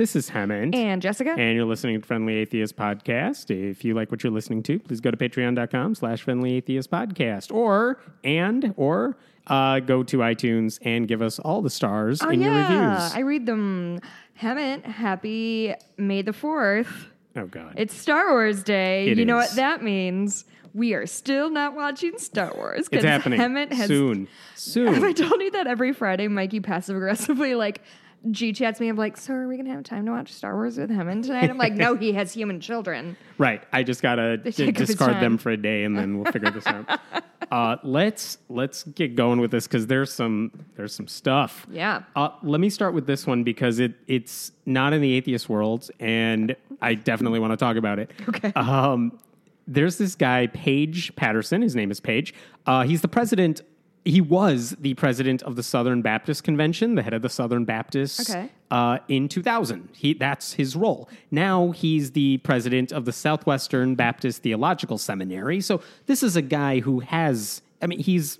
This 0.00 0.16
is 0.16 0.30
Hemant. 0.30 0.74
And 0.74 1.02
Jessica. 1.02 1.32
And 1.36 1.54
you're 1.54 1.66
listening 1.66 2.00
to 2.00 2.06
Friendly 2.06 2.36
Atheist 2.36 2.74
Podcast. 2.74 3.50
If 3.50 3.84
you 3.84 3.92
like 3.92 4.10
what 4.10 4.24
you're 4.24 4.32
listening 4.32 4.62
to, 4.62 4.78
please 4.78 4.98
go 4.98 5.10
to 5.10 5.16
patreon.com 5.18 5.94
slash 5.94 6.22
friendly 6.22 6.54
atheist 6.54 6.90
podcast. 6.90 7.52
Or, 7.52 8.00
and, 8.24 8.72
or, 8.78 9.18
uh, 9.48 9.80
go 9.80 10.02
to 10.04 10.16
iTunes 10.20 10.78
and 10.80 11.06
give 11.06 11.20
us 11.20 11.38
all 11.38 11.60
the 11.60 11.68
stars 11.68 12.22
oh, 12.22 12.30
in 12.30 12.40
yeah. 12.40 12.46
your 12.46 12.88
reviews. 12.88 13.14
I 13.14 13.18
read 13.18 13.44
them. 13.44 14.00
Hemant, 14.40 14.86
happy 14.86 15.74
May 15.98 16.22
the 16.22 16.32
4th. 16.32 16.88
oh, 17.36 17.44
God. 17.44 17.74
It's 17.76 17.94
Star 17.94 18.30
Wars 18.30 18.62
Day. 18.62 19.10
It 19.10 19.18
you 19.18 19.26
know 19.26 19.36
what 19.36 19.54
that 19.56 19.82
means? 19.82 20.46
We 20.72 20.94
are 20.94 21.06
still 21.06 21.50
not 21.50 21.74
watching 21.74 22.16
Star 22.16 22.54
Wars. 22.54 22.88
It's 22.90 23.04
happening 23.04 23.38
has, 23.38 23.88
soon. 23.88 24.28
Soon. 24.54 24.94
Have 24.94 25.04
I 25.04 25.12
told 25.12 25.42
you 25.42 25.50
that 25.50 25.66
every 25.66 25.92
Friday 25.92 26.26
Mikey 26.26 26.60
passive 26.60 26.96
aggressively 26.96 27.54
like 27.54 27.82
G 28.30 28.52
chats 28.52 28.80
me? 28.80 28.88
I'm 28.88 28.96
like, 28.96 29.16
so 29.16 29.32
are 29.32 29.48
we 29.48 29.56
gonna 29.56 29.70
have 29.70 29.82
time 29.82 30.04
to 30.06 30.12
watch 30.12 30.32
Star 30.32 30.54
Wars 30.54 30.76
with 30.76 30.90
Hemant 30.90 31.24
tonight? 31.24 31.48
I'm 31.48 31.58
like, 31.58 31.72
no, 31.72 31.96
he 31.96 32.12
has 32.14 32.32
human 32.32 32.60
children. 32.60 33.16
Right. 33.38 33.62
I 33.72 33.82
just 33.82 34.02
gotta 34.02 34.36
d- 34.36 34.52
take 34.52 34.68
up 34.70 34.76
his 34.76 34.88
discard 34.88 35.20
them 35.22 35.38
for 35.38 35.50
a 35.50 35.56
day, 35.56 35.84
and 35.84 35.96
then 35.96 36.18
we'll 36.18 36.30
figure 36.30 36.50
this 36.50 36.66
out. 36.66 37.00
Uh, 37.50 37.76
let's 37.82 38.38
let's 38.48 38.84
get 38.84 39.16
going 39.16 39.40
with 39.40 39.50
this 39.50 39.66
because 39.66 39.88
there's 39.88 40.12
some 40.12 40.52
there's 40.76 40.94
some 40.94 41.08
stuff. 41.08 41.66
Yeah. 41.68 42.02
Uh, 42.14 42.28
let 42.44 42.60
me 42.60 42.70
start 42.70 42.94
with 42.94 43.06
this 43.08 43.26
one 43.26 43.42
because 43.42 43.80
it 43.80 43.94
it's 44.06 44.52
not 44.66 44.92
in 44.92 45.00
the 45.00 45.14
atheist 45.14 45.48
world, 45.48 45.90
and 45.98 46.54
I 46.80 46.94
definitely 46.94 47.40
want 47.40 47.52
to 47.52 47.56
talk 47.56 47.76
about 47.76 47.98
it. 47.98 48.12
Okay. 48.28 48.52
Um, 48.54 49.18
there's 49.66 49.98
this 49.98 50.14
guy, 50.14 50.46
Paige 50.48 51.14
Patterson. 51.16 51.60
His 51.62 51.74
name 51.74 51.90
is 51.90 51.98
Paige. 51.98 52.34
Uh, 52.66 52.84
he's 52.84 53.00
the 53.02 53.08
president. 53.08 53.62
He 54.04 54.20
was 54.20 54.76
the 54.80 54.94
president 54.94 55.42
of 55.42 55.56
the 55.56 55.62
Southern 55.62 56.00
Baptist 56.00 56.42
Convention, 56.42 56.94
the 56.94 57.02
head 57.02 57.12
of 57.12 57.22
the 57.22 57.28
Southern 57.28 57.64
Baptists. 57.64 58.30
Okay. 58.30 58.50
Uh, 58.70 58.98
in 59.08 59.28
2000, 59.28 59.88
he 59.92 60.14
that's 60.14 60.54
his 60.54 60.74
role. 60.74 61.08
Now 61.30 61.72
he's 61.72 62.12
the 62.12 62.38
president 62.38 62.92
of 62.92 63.04
the 63.04 63.12
Southwestern 63.12 63.96
Baptist 63.96 64.42
Theological 64.42 64.96
Seminary. 64.96 65.60
So 65.60 65.82
this 66.06 66.22
is 66.22 66.36
a 66.36 66.42
guy 66.42 66.80
who 66.80 67.00
has. 67.00 67.62
I 67.82 67.86
mean, 67.86 67.98
he's 67.98 68.38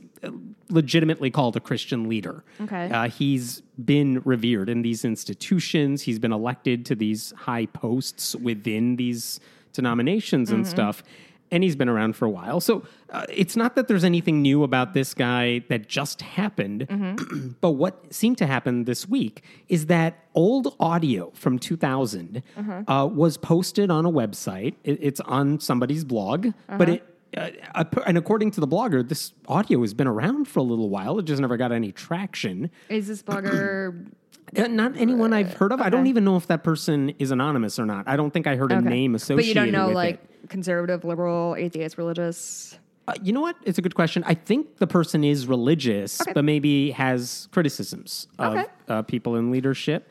legitimately 0.69 1.31
called 1.31 1.57
a 1.57 1.61
Christian 1.61 2.09
leader. 2.09 2.45
Okay. 2.61 2.91
Uh, 2.91 3.09
he's 3.09 3.63
been 3.83 4.21
revered 4.25 4.69
in 4.69 4.83
these 4.83 5.05
institutions. 5.05 6.03
He's 6.03 6.19
been 6.19 6.33
elected 6.33 6.87
to 6.87 6.95
these 6.95 7.33
high 7.37 7.67
posts 7.67 8.37
within 8.37 8.97
these 8.97 9.41
denominations 9.73 10.51
and 10.51 10.67
stuff. 10.67 11.03
And 11.51 11.63
he's 11.65 11.77
been 11.77 11.89
around 11.89 12.15
for 12.17 12.27
a 12.27 12.31
while. 12.31 12.61
So 12.61 12.85
uh, 13.11 13.27
it's 13.29 13.57
not 13.57 13.75
that 13.75 13.89
there's 13.89 14.05
anything 14.05 14.41
new 14.41 14.63
about 14.63 14.95
this 14.95 15.15
guy 15.15 15.65
that 15.69 15.89
just 15.89 16.23
happened. 16.23 17.57
but 17.61 17.73
what 17.73 18.13
seemed 18.15 18.39
to 18.39 18.47
happen 18.47 18.85
this 18.85 19.09
week 19.09 19.43
is 19.69 19.87
that 19.87 20.25
old 20.35 20.77
audio 20.79 21.31
from 21.35 21.59
2000 21.59 22.43
uh, 22.87 23.09
was 23.13 23.37
posted 23.37 23.91
on 23.91 24.07
a 24.07 24.11
website. 24.11 24.75
It, 24.85 24.99
it's 25.03 25.21
on 25.21 25.61
somebody's 25.61 26.05
blog, 26.05 26.49
but 26.69 26.89
it 26.89 27.07
uh, 27.37 27.85
and 28.07 28.19
according 28.19 28.51
to 28.51 28.61
the 28.61 28.67
blogger, 28.67 29.09
this 29.09 29.33
audio 29.47 29.81
has 29.83 29.95
been 29.95 30.09
around 30.09 30.49
for 30.49 30.59
a 30.59 30.65
little 30.65 30.89
while. 30.89 31.17
It 31.21 31.27
just 31.27 31.41
never 31.41 31.57
got 31.57 31.71
any 31.71 31.93
traction. 31.93 32.71
Is 32.89 33.07
this 33.07 33.23
blogger 33.23 34.07
Uh, 34.57 34.67
not 34.67 34.97
anyone 34.97 35.33
I've 35.33 35.53
heard 35.55 35.71
of. 35.71 35.81
I 35.81 35.91
don't 35.91 36.09
even 36.09 36.25
know 36.25 36.37
if 36.37 36.49
that 36.49 36.65
person 36.65 37.11
is 37.21 37.31
anonymous 37.31 37.79
or 37.79 37.87
not. 37.87 38.09
I 38.09 38.17
don't 38.17 38.33
think 38.33 38.49
I 38.49 38.57
heard 38.57 38.73
a 38.73 38.81
name 38.81 39.15
associated 39.15 39.37
But 39.37 39.47
you 39.47 39.55
don't 39.55 39.71
know 39.71 39.95
like 39.95 40.17
it. 40.17 40.30
Conservative, 40.49 41.05
liberal, 41.05 41.55
atheist, 41.59 41.99
religious. 41.99 42.79
Uh, 43.09 43.15
you 43.23 43.33
know 43.33 43.41
what? 43.41 43.57
It's 43.65 43.79
a 43.79 43.83
good 43.83 43.95
question. 43.95 44.23
I 44.27 44.35
think 44.35 44.77
the 44.77 44.87
person 44.87 45.25
is 45.25 45.47
religious, 45.47 46.21
but 46.35 46.45
maybe 46.45 46.91
has 46.93 47.49
criticisms 47.51 48.29
of 48.39 48.55
Okay. 48.57 48.67
uh, 48.89 49.03
people 49.03 49.37
in 49.37 49.51
leadership. 49.51 50.09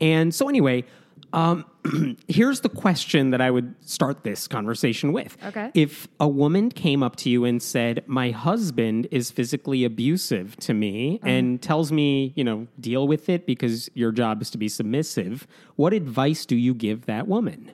And 0.00 0.34
so, 0.34 0.48
anyway, 0.48 0.84
um, 1.32 1.66
here's 2.28 2.60
the 2.60 2.68
question 2.68 3.30
that 3.30 3.40
I 3.42 3.50
would 3.50 3.74
start 3.82 4.22
this 4.24 4.46
conversation 4.48 5.12
with. 5.12 5.36
Okay. 5.44 5.70
If 5.74 6.06
a 6.20 6.28
woman 6.28 6.70
came 6.70 7.02
up 7.02 7.16
to 7.16 7.28
you 7.30 7.44
and 7.44 7.60
said, 7.62 8.04
My 8.06 8.30
husband 8.30 9.08
is 9.10 9.30
physically 9.30 9.84
abusive 9.84 10.56
to 10.58 10.72
me 10.72 11.16
Uh-huh. 11.22 11.28
and 11.30 11.60
tells 11.60 11.90
me, 11.92 12.32
you 12.36 12.44
know, 12.44 12.66
deal 12.80 13.06
with 13.08 13.28
it 13.28 13.44
because 13.46 13.90
your 13.94 14.12
job 14.12 14.40
is 14.40 14.48
to 14.50 14.58
be 14.58 14.68
submissive, 14.68 15.46
what 15.76 15.92
advice 15.92 16.46
do 16.46 16.56
you 16.56 16.72
give 16.72 17.04
that 17.06 17.26
woman? 17.28 17.72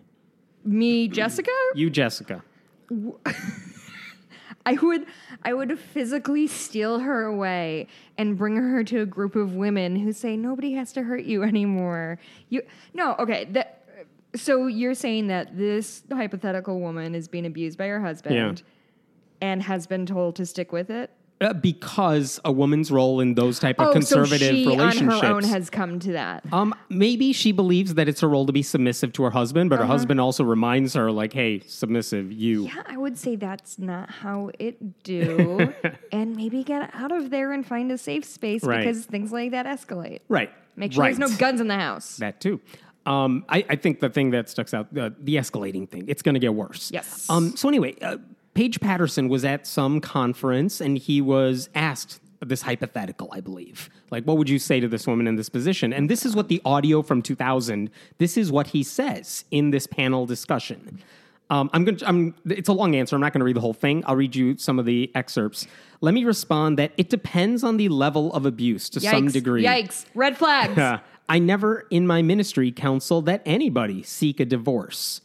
Me, 0.65 1.09
Jessica? 1.09 1.51
You, 1.75 1.91
Jessica. 1.91 2.43
I 4.67 4.75
would 4.75 5.07
I 5.43 5.53
would 5.53 5.79
physically 5.79 6.47
steal 6.47 7.01
her 7.01 7.25
away 7.25 7.87
and 8.17 8.39
bring 8.39 8.57
her 8.57 8.83
to 8.85 9.01
a 9.03 9.07
group 9.07 9.37
of 9.37 9.55
women 9.55 9.97
who 9.97 10.13
say 10.13 10.37
nobody 10.37 10.73
has 10.73 10.93
to 10.95 11.03
hurt 11.03 11.25
you 11.25 11.43
anymore. 11.43 12.19
You 12.49 12.63
no, 12.95 13.15
okay. 13.19 13.45
That 13.51 13.85
so 14.35 14.67
you're 14.67 14.95
saying 14.95 15.27
that 15.29 15.57
this 15.57 16.03
hypothetical 16.11 16.81
woman 16.81 17.15
is 17.15 17.29
being 17.29 17.47
abused 17.47 17.77
by 17.77 17.89
her 17.89 18.01
husband 18.01 18.63
and 19.41 19.63
has 19.63 19.87
been 19.87 20.07
told 20.07 20.37
to 20.37 20.47
stick 20.47 20.73
with 20.73 20.91
it? 20.91 21.11
Uh, 21.41 21.53
because 21.53 22.41
a 22.45 22.53
woman's 22.53 22.93
role 22.93 23.21
in 23.21 23.35
those 23.35 23.59
type 23.59 23.81
of 23.81 23.89
oh, 23.89 23.93
conservative 23.93 24.49
so 24.49 24.55
she 24.55 24.67
relationships. 24.67 25.15
on 25.15 25.21
her 25.21 25.35
own 25.35 25.43
has 25.43 25.69
come 25.69 25.99
to 25.99 26.13
that. 26.13 26.45
Um, 26.53 26.73
maybe 26.89 27.33
she 27.33 27.51
believes 27.51 27.95
that 27.95 28.09
it's 28.09 28.21
her 28.21 28.29
role 28.29 28.47
to 28.47 28.53
be 28.53 28.63
submissive 28.63 29.13
to 29.15 29.25
her 29.25 29.31
husband, 29.31 29.69
but 29.69 29.81
her 29.81 29.85
husband 29.85 30.21
also 30.21 30.45
reminds 30.45 30.95
her, 30.95 31.11
like, 31.11 31.33
"Hey, 31.33 31.61
submissive, 31.67 32.31
you." 32.31 32.67
Yeah, 32.67 32.83
I 32.87 32.97
would 32.97 33.19
say 33.19 33.35
that's 33.35 33.81
not 33.81 34.11
how 34.11 34.51
it 34.61 35.03
do. 35.03 35.75
and 36.13 36.37
maybe 36.37 36.63
get 36.63 36.89
out 36.95 37.11
of 37.11 37.31
there 37.31 37.53
and 37.53 37.67
find 37.67 37.91
a 37.91 37.99
safe 37.99 38.25
space 38.25 38.63
Right. 38.63 38.79
because 38.79 39.05
things 39.05 39.33
like 39.33 39.51
that 39.51 39.67
escalate. 39.67 40.21
Right. 40.29 40.51
Make 40.77 40.93
sure 40.93 41.03
right. 41.03 41.17
there's 41.17 41.31
no 41.31 41.37
guns 41.37 41.61
in 41.61 41.67
the 41.69 41.75
house. 41.75 42.17
That 42.19 42.41
too. 42.41 42.61
Um, 43.07 43.45
I, 43.49 43.65
I 43.69 43.77
think 43.77 44.01
the 44.01 44.09
thing 44.09 44.31
that 44.31 44.49
sticks 44.49 44.73
out, 44.73 44.97
uh, 44.97 45.11
the 45.21 45.37
escalating 45.37 45.89
thing, 45.89 46.05
it's 46.09 46.23
going 46.23 46.35
to 46.35 46.41
get 46.41 46.55
worse. 46.55 46.91
Yes. 46.93 47.29
Um, 47.29 47.57
so 47.57 47.69
anyway, 47.69 47.97
uh, 48.01 48.17
Paige 48.55 48.81
Patterson 48.81 49.29
was 49.29 49.45
at 49.45 49.67
some 49.67 50.01
conference 50.01 50.81
and 50.81 50.97
he 50.97 51.21
was 51.21 51.69
asked 51.75 52.21
this 52.41 52.63
hypothetical, 52.63 53.29
I 53.33 53.41
believe. 53.41 53.91
Like, 54.11 54.25
what 54.25 54.37
would 54.39 54.49
you 54.49 54.59
say 54.59 54.81
to 54.81 54.89
this 54.89 55.07
woman 55.07 55.27
in 55.27 55.37
this 55.37 55.49
position? 55.49 55.93
And 55.93 56.09
this 56.09 56.25
is 56.25 56.37
what 56.37 56.49
the 56.49 56.61
audio 56.65 57.03
from 57.03 57.23
2000, 57.23 57.91
this 58.19 58.37
is 58.37 58.53
what 58.53 58.69
he 58.69 58.83
says 58.83 59.45
in 59.51 59.71
this 59.71 59.87
panel 59.87 60.27
discussion. 60.27 61.01
Um, 61.51 61.69
I'm 61.73 61.85
going 61.85 61.97
to, 61.97 62.09
I'm, 62.09 62.35
it's 62.47 62.69
a 62.69 62.73
long 62.73 62.95
answer. 62.95 63.15
I'm 63.17 63.21
not 63.21 63.33
going 63.33 63.41
to 63.41 63.45
read 63.45 63.57
the 63.57 63.61
whole 63.61 63.75
thing. 63.75 64.03
I'll 64.07 64.17
read 64.17 64.35
you 64.35 64.57
some 64.57 64.79
of 64.79 64.87
the 64.87 65.11
excerpts. 65.15 65.67
Let 66.01 66.15
me 66.15 66.25
respond 66.25 66.79
that 66.79 66.93
it 66.97 67.11
depends 67.11 67.63
on 67.63 67.77
the 67.77 67.89
level 67.89 68.33
of 68.33 68.47
abuse 68.47 68.89
to 68.91 69.01
some 69.01 69.29
degree. 69.29 69.65
Yikes. 69.65 70.07
Red 70.15 70.37
flags. 70.39 71.01
I 71.29 71.39
never 71.39 71.87
in 71.91 72.07
my 72.07 72.23
ministry 72.23 72.71
counsel 72.71 73.23
that 73.23 73.43
anybody 73.47 74.03
seek 74.03 74.41
a 74.41 74.45
divorce. 74.45 75.23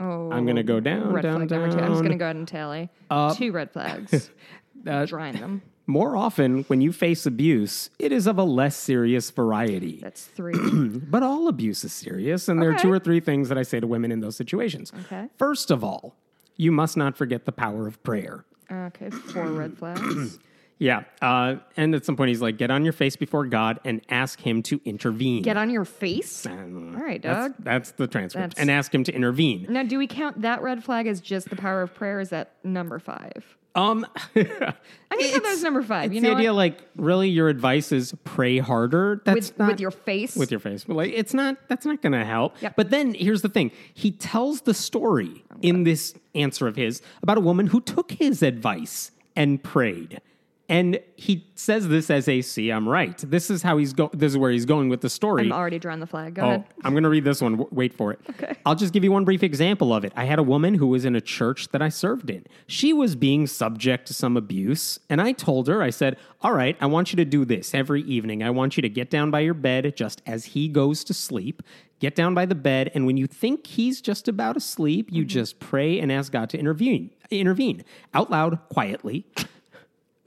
Oh, 0.00 0.30
I'm 0.30 0.46
gonna 0.46 0.62
go 0.62 0.80
down, 0.80 1.12
red 1.12 1.22
down, 1.22 1.36
flag 1.46 1.50
number 1.50 1.70
two. 1.76 1.78
I'm 1.84 1.90
just 1.92 2.02
gonna 2.02 2.16
go 2.16 2.24
ahead 2.26 2.36
and 2.36 2.46
tally 2.48 2.88
two 3.36 3.52
red 3.52 3.70
flags. 3.72 4.30
Uh, 4.86 5.04
Drawing 5.06 5.34
them. 5.34 5.60
more 5.88 6.16
often, 6.16 6.62
when 6.68 6.80
you 6.80 6.92
face 6.92 7.26
abuse, 7.26 7.90
it 7.98 8.12
is 8.12 8.28
of 8.28 8.38
a 8.38 8.44
less 8.44 8.76
serious 8.76 9.28
variety. 9.32 9.98
That's 10.00 10.24
three. 10.24 10.54
But 11.10 11.24
all 11.24 11.48
abuse 11.48 11.82
is 11.82 11.92
serious, 11.92 12.48
and 12.48 12.62
there 12.62 12.70
are 12.70 12.78
two 12.78 12.90
or 12.92 13.00
three 13.00 13.18
things 13.18 13.48
that 13.48 13.58
I 13.58 13.62
say 13.64 13.80
to 13.80 13.88
women 13.88 14.12
in 14.12 14.20
those 14.20 14.36
situations. 14.36 14.92
Okay. 15.06 15.26
First 15.36 15.72
of 15.72 15.82
all, 15.82 16.14
you 16.56 16.70
must 16.70 16.96
not 16.96 17.16
forget 17.16 17.44
the 17.44 17.50
power 17.52 17.88
of 17.88 18.00
prayer. 18.04 18.44
okay, 18.70 19.10
four 19.10 19.46
red 19.48 19.76
flags. 19.76 20.38
Yeah. 20.78 21.04
Uh, 21.20 21.56
and 21.76 21.94
at 21.94 22.04
some 22.04 22.16
point, 22.16 22.28
he's 22.28 22.40
like, 22.40 22.56
get 22.56 22.70
on 22.70 22.84
your 22.84 22.92
face 22.92 23.16
before 23.16 23.44
God 23.46 23.80
and 23.84 24.00
ask 24.08 24.40
him 24.40 24.62
to 24.64 24.80
intervene. 24.84 25.42
Get 25.42 25.56
on 25.56 25.70
your 25.70 25.84
face. 25.84 26.46
All 26.46 26.52
right, 26.54 27.20
That's, 27.20 27.48
dog. 27.48 27.64
that's 27.64 27.90
the 27.92 28.06
transcript. 28.06 28.50
That's- 28.50 28.60
And 28.62 28.70
ask 28.70 28.94
him 28.94 29.02
to 29.04 29.12
intervene. 29.12 29.66
Now, 29.68 29.82
do 29.82 29.98
we 29.98 30.06
count 30.06 30.42
that 30.42 30.62
red 30.62 30.84
flag 30.84 31.06
as 31.08 31.20
just 31.20 31.50
the 31.50 31.56
power 31.56 31.82
of 31.82 31.94
prayer? 31.94 32.20
Is 32.20 32.30
that 32.30 32.52
number 32.62 32.98
five? 33.00 33.56
Um, 33.74 34.06
I 34.34 34.42
count 34.42 34.82
that 35.10 35.42
was 35.44 35.62
number 35.62 35.82
five. 35.82 36.06
It's 36.06 36.14
You 36.14 36.20
the 36.20 36.30
idea, 36.34 36.52
what? 36.52 36.56
like, 36.58 36.78
really, 36.96 37.28
your 37.28 37.48
advice 37.48 37.92
is 37.92 38.14
pray 38.24 38.58
harder. 38.58 39.20
That's 39.24 39.50
with 39.50 39.58
not 39.58 39.68
with 39.72 39.80
your 39.80 39.90
face. 39.90 40.34
with 40.36 40.50
your 40.50 40.58
face. 40.58 40.84
But 40.84 40.94
like, 40.96 41.12
it's 41.14 41.34
not. 41.34 41.56
That's 41.68 41.86
not 41.86 42.02
going 42.02 42.12
to 42.14 42.24
help. 42.24 42.60
Yep. 42.62 42.74
But 42.76 42.90
then 42.90 43.14
here's 43.14 43.42
the 43.42 43.48
thing: 43.48 43.70
he 43.94 44.10
tells 44.10 44.62
the 44.62 44.74
story 44.74 45.44
in 45.62 45.84
this 45.84 46.14
answer 46.34 46.66
of 46.66 46.74
his 46.76 47.02
about 47.22 47.36
a 47.38 47.40
woman 47.40 47.68
who 47.68 47.80
took 47.80 48.10
his 48.12 48.42
advice 48.42 49.12
and 49.36 49.62
prayed. 49.62 50.20
And 50.70 51.00
he 51.16 51.46
says 51.54 51.88
this 51.88 52.10
as 52.10 52.28
a 52.28 52.42
see, 52.42 52.70
I'm 52.70 52.86
right. 52.86 53.16
This 53.18 53.48
is 53.48 53.62
how 53.62 53.78
he's 53.78 53.94
go. 53.94 54.10
This 54.12 54.32
is 54.32 54.38
where 54.38 54.50
he's 54.50 54.66
going 54.66 54.90
with 54.90 55.00
the 55.00 55.08
story. 55.08 55.44
I'm 55.46 55.52
already 55.52 55.78
drawing 55.78 56.00
the 56.00 56.06
flag. 56.06 56.34
Go 56.34 56.42
Oh, 56.42 56.48
ahead. 56.48 56.64
I'm 56.84 56.92
going 56.92 57.04
to 57.04 57.08
read 57.08 57.24
this 57.24 57.40
one. 57.40 57.52
W- 57.52 57.70
Wait 57.72 57.94
for 57.94 58.12
it. 58.12 58.20
Okay. 58.30 58.54
I'll 58.66 58.74
just 58.74 58.92
give 58.92 59.02
you 59.02 59.10
one 59.10 59.24
brief 59.24 59.42
example 59.42 59.94
of 59.94 60.04
it. 60.04 60.12
I 60.14 60.24
had 60.26 60.38
a 60.38 60.42
woman 60.42 60.74
who 60.74 60.86
was 60.86 61.06
in 61.06 61.16
a 61.16 61.22
church 61.22 61.68
that 61.68 61.80
I 61.80 61.88
served 61.88 62.28
in. 62.28 62.44
She 62.66 62.92
was 62.92 63.16
being 63.16 63.46
subject 63.46 64.06
to 64.08 64.14
some 64.14 64.36
abuse, 64.36 65.00
and 65.08 65.22
I 65.22 65.32
told 65.32 65.68
her, 65.68 65.82
I 65.82 65.88
said, 65.88 66.18
All 66.42 66.52
right, 66.52 66.76
I 66.82 66.86
want 66.86 67.12
you 67.12 67.16
to 67.16 67.24
do 67.24 67.46
this 67.46 67.74
every 67.74 68.02
evening. 68.02 68.42
I 68.42 68.50
want 68.50 68.76
you 68.76 68.82
to 68.82 68.90
get 68.90 69.08
down 69.08 69.30
by 69.30 69.40
your 69.40 69.54
bed 69.54 69.96
just 69.96 70.20
as 70.26 70.44
he 70.46 70.68
goes 70.68 71.02
to 71.04 71.14
sleep. 71.14 71.62
Get 71.98 72.14
down 72.14 72.34
by 72.34 72.44
the 72.44 72.54
bed, 72.54 72.92
and 72.94 73.06
when 73.06 73.16
you 73.16 73.26
think 73.26 73.66
he's 73.66 74.00
just 74.02 74.28
about 74.28 74.56
asleep, 74.56 75.08
you 75.10 75.22
mm-hmm. 75.22 75.28
just 75.28 75.58
pray 75.60 75.98
and 75.98 76.12
ask 76.12 76.30
God 76.30 76.50
to 76.50 76.58
intervene. 76.58 77.10
Intervene 77.30 77.84
out 78.14 78.30
loud, 78.30 78.58
quietly. 78.68 79.26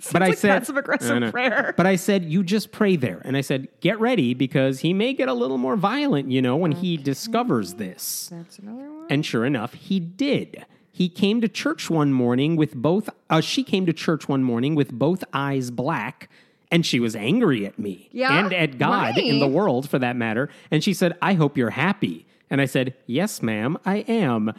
But 0.12 0.24
I 0.24 0.30
like 0.30 0.38
said 0.38 0.60
passive-aggressive 0.60 1.32
prayer. 1.32 1.74
But 1.78 1.86
I 1.86 1.96
said 1.96 2.26
you 2.26 2.44
just 2.44 2.72
pray 2.72 2.96
there, 2.96 3.22
and 3.24 3.36
I 3.38 3.42
said 3.42 3.68
get 3.82 4.00
ready 4.00 4.34
because 4.34 4.80
he 4.80 4.94
may 4.94 5.14
get 5.14 5.28
a 5.30 5.34
little 5.34 5.58
more 5.58 5.76
violent, 5.76 6.32
you 6.32 6.42
know, 6.42 6.56
when 6.58 6.72
he 6.72 6.98
discovers 6.98 7.76
this. 7.76 8.30
That's 8.32 8.60
another 8.60 8.92
one. 8.92 9.08
And 9.10 9.26
sure 9.26 9.46
enough, 9.46 9.74
he 9.74 10.00
did. 10.00 10.66
He 10.92 11.08
came 11.10 11.40
to 11.42 11.48
church 11.48 11.90
one 11.90 12.12
morning 12.14 12.56
with 12.56 12.76
both. 12.76 13.10
Uh, 13.30 13.42
she 13.42 13.64
came 13.64 13.86
to 13.86 13.94
church 13.94 14.28
one 14.28 14.44
morning 14.44 14.76
with 14.76 14.92
both 14.92 15.24
eyes 15.34 15.72
black, 15.72 16.30
and 16.70 16.86
she 16.86 17.00
was 17.00 17.16
angry 17.16 17.66
at 17.66 17.78
me 17.80 18.10
Yeah? 18.12 18.44
and 18.46 18.54
at 18.54 18.78
God 18.78 19.16
Why? 19.16 19.22
in 19.22 19.40
the 19.40 19.48
world, 19.48 19.90
for 19.90 20.00
that 20.00 20.16
matter. 20.16 20.50
And 20.70 20.84
she 20.84 20.94
said, 20.94 21.18
"I 21.22 21.34
hope 21.34 21.58
you're 21.58 21.70
happy." 21.72 22.26
And 22.52 22.60
I 22.60 22.66
said, 22.66 22.96
Yes, 23.08 23.42
ma'am, 23.42 23.78
I 23.86 24.00
am. 24.10 24.54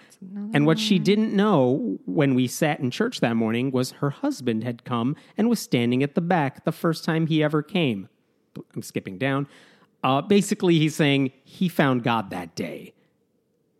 And 0.54 0.66
what 0.66 0.78
she 0.78 0.98
didn't 0.98 1.36
know 1.36 1.98
when 2.06 2.34
we 2.34 2.48
sat 2.48 2.80
in 2.80 2.90
church 2.90 3.20
that 3.20 3.36
morning 3.36 3.70
was 3.70 3.92
her 3.92 4.08
husband 4.08 4.64
had 4.64 4.84
come 4.84 5.14
and 5.36 5.50
was 5.50 5.60
standing 5.60 6.02
at 6.02 6.14
the 6.14 6.22
back 6.22 6.64
the 6.64 6.72
first 6.72 7.04
time 7.04 7.26
he 7.26 7.44
ever 7.44 7.62
came. 7.62 8.08
I'm 8.74 8.82
skipping 8.82 9.18
down. 9.18 9.46
Uh, 10.02 10.22
basically, 10.22 10.78
he's 10.78 10.96
saying 10.96 11.32
he 11.44 11.68
found 11.68 12.02
God 12.02 12.30
that 12.30 12.56
day, 12.56 12.94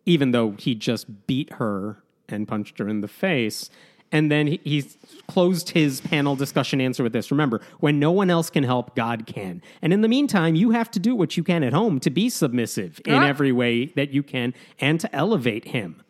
even 0.05 0.31
though 0.31 0.53
he 0.59 0.75
just 0.75 1.27
beat 1.27 1.55
her 1.55 2.05
and 2.29 2.47
punched 2.47 2.79
her 2.79 2.89
in 2.89 3.01
the 3.01 3.09
face. 3.09 3.71
And 4.13 4.31
then 4.31 4.47
he, 4.47 4.61
he's 4.63 4.97
closed 5.27 5.71
his 5.71 6.01
panel 6.03 6.37
discussion 6.37 6.81
answer 6.81 7.03
with 7.03 7.13
this. 7.15 7.31
Remember, 7.31 7.61
when 7.81 7.99
no 7.99 8.13
one 8.13 8.29
else 8.29 8.51
can 8.51 8.63
help, 8.65 8.95
God 8.95 9.27
can. 9.27 9.63
And 9.81 9.93
in 9.93 10.03
the 10.03 10.09
meantime, 10.09 10.55
you 10.55 10.71
have 10.73 10.91
to 10.93 10.99
do 11.01 11.15
what 11.17 11.37
you 11.37 11.43
can 11.43 11.63
at 11.65 11.73
home 11.73 11.99
to 12.01 12.11
be 12.11 12.29
submissive 12.29 13.01
in 13.07 13.15
Ah. 13.15 13.27
every 13.27 13.53
way 13.53 13.87
that 13.97 14.11
you 14.11 14.23
can 14.23 14.53
and 14.79 15.01
to 15.01 15.15
elevate 15.17 15.67
him. 15.69 16.03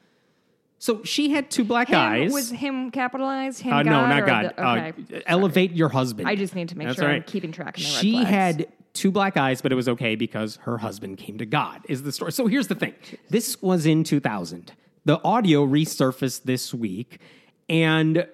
So 0.78 1.04
she 1.04 1.31
had 1.31 1.49
two 1.49 1.62
black 1.62 1.88
Him, 1.90 1.99
eyes. 2.00 2.32
was 2.32 2.50
him 2.50 2.90
capitalized? 2.90 3.60
Him 3.62 3.72
Uh, 3.72 3.82
God? 3.84 3.90
no, 3.90 4.06
not 4.08 4.26
God. 4.26 4.44
the- 4.56 4.69
okay. 4.69 5.16
Uh, 5.19 5.20
elevate 5.26 5.70
your 5.72 5.90
husband. 5.90 6.26
I 6.28 6.34
just 6.34 6.56
need 6.56 6.70
to 6.70 6.76
make 6.76 6.88
That's 6.88 6.98
sure 6.98 7.08
I'm 7.08 7.22
keeping 7.22 7.52
track 7.52 7.76
of 7.76 7.82
She 7.84 8.12
flags. 8.14 8.28
had 8.31 8.66
two 8.93 9.12
black 9.12 9.37
eyes, 9.37 9.62
but 9.62 9.70
it 9.70 9.76
was 9.76 9.88
okay 9.90 10.16
because 10.16 10.56
her 10.62 10.78
husband 10.78 11.19
came 11.19 11.38
to 11.38 11.46
God. 11.46 11.82
Is 11.88 12.02
the 12.02 12.10
story? 12.10 12.32
So 12.32 12.48
here's 12.48 12.66
the 12.66 12.75
thing. 12.75 12.94
This 13.31 13.62
was 13.62 13.87
in 13.87 14.02
2000. 14.02 14.72
The 15.05 15.22
audio 15.22 15.64
resurfaced 15.64 16.43
this 16.44 16.75
week, 16.75 17.19
and 17.72 18.28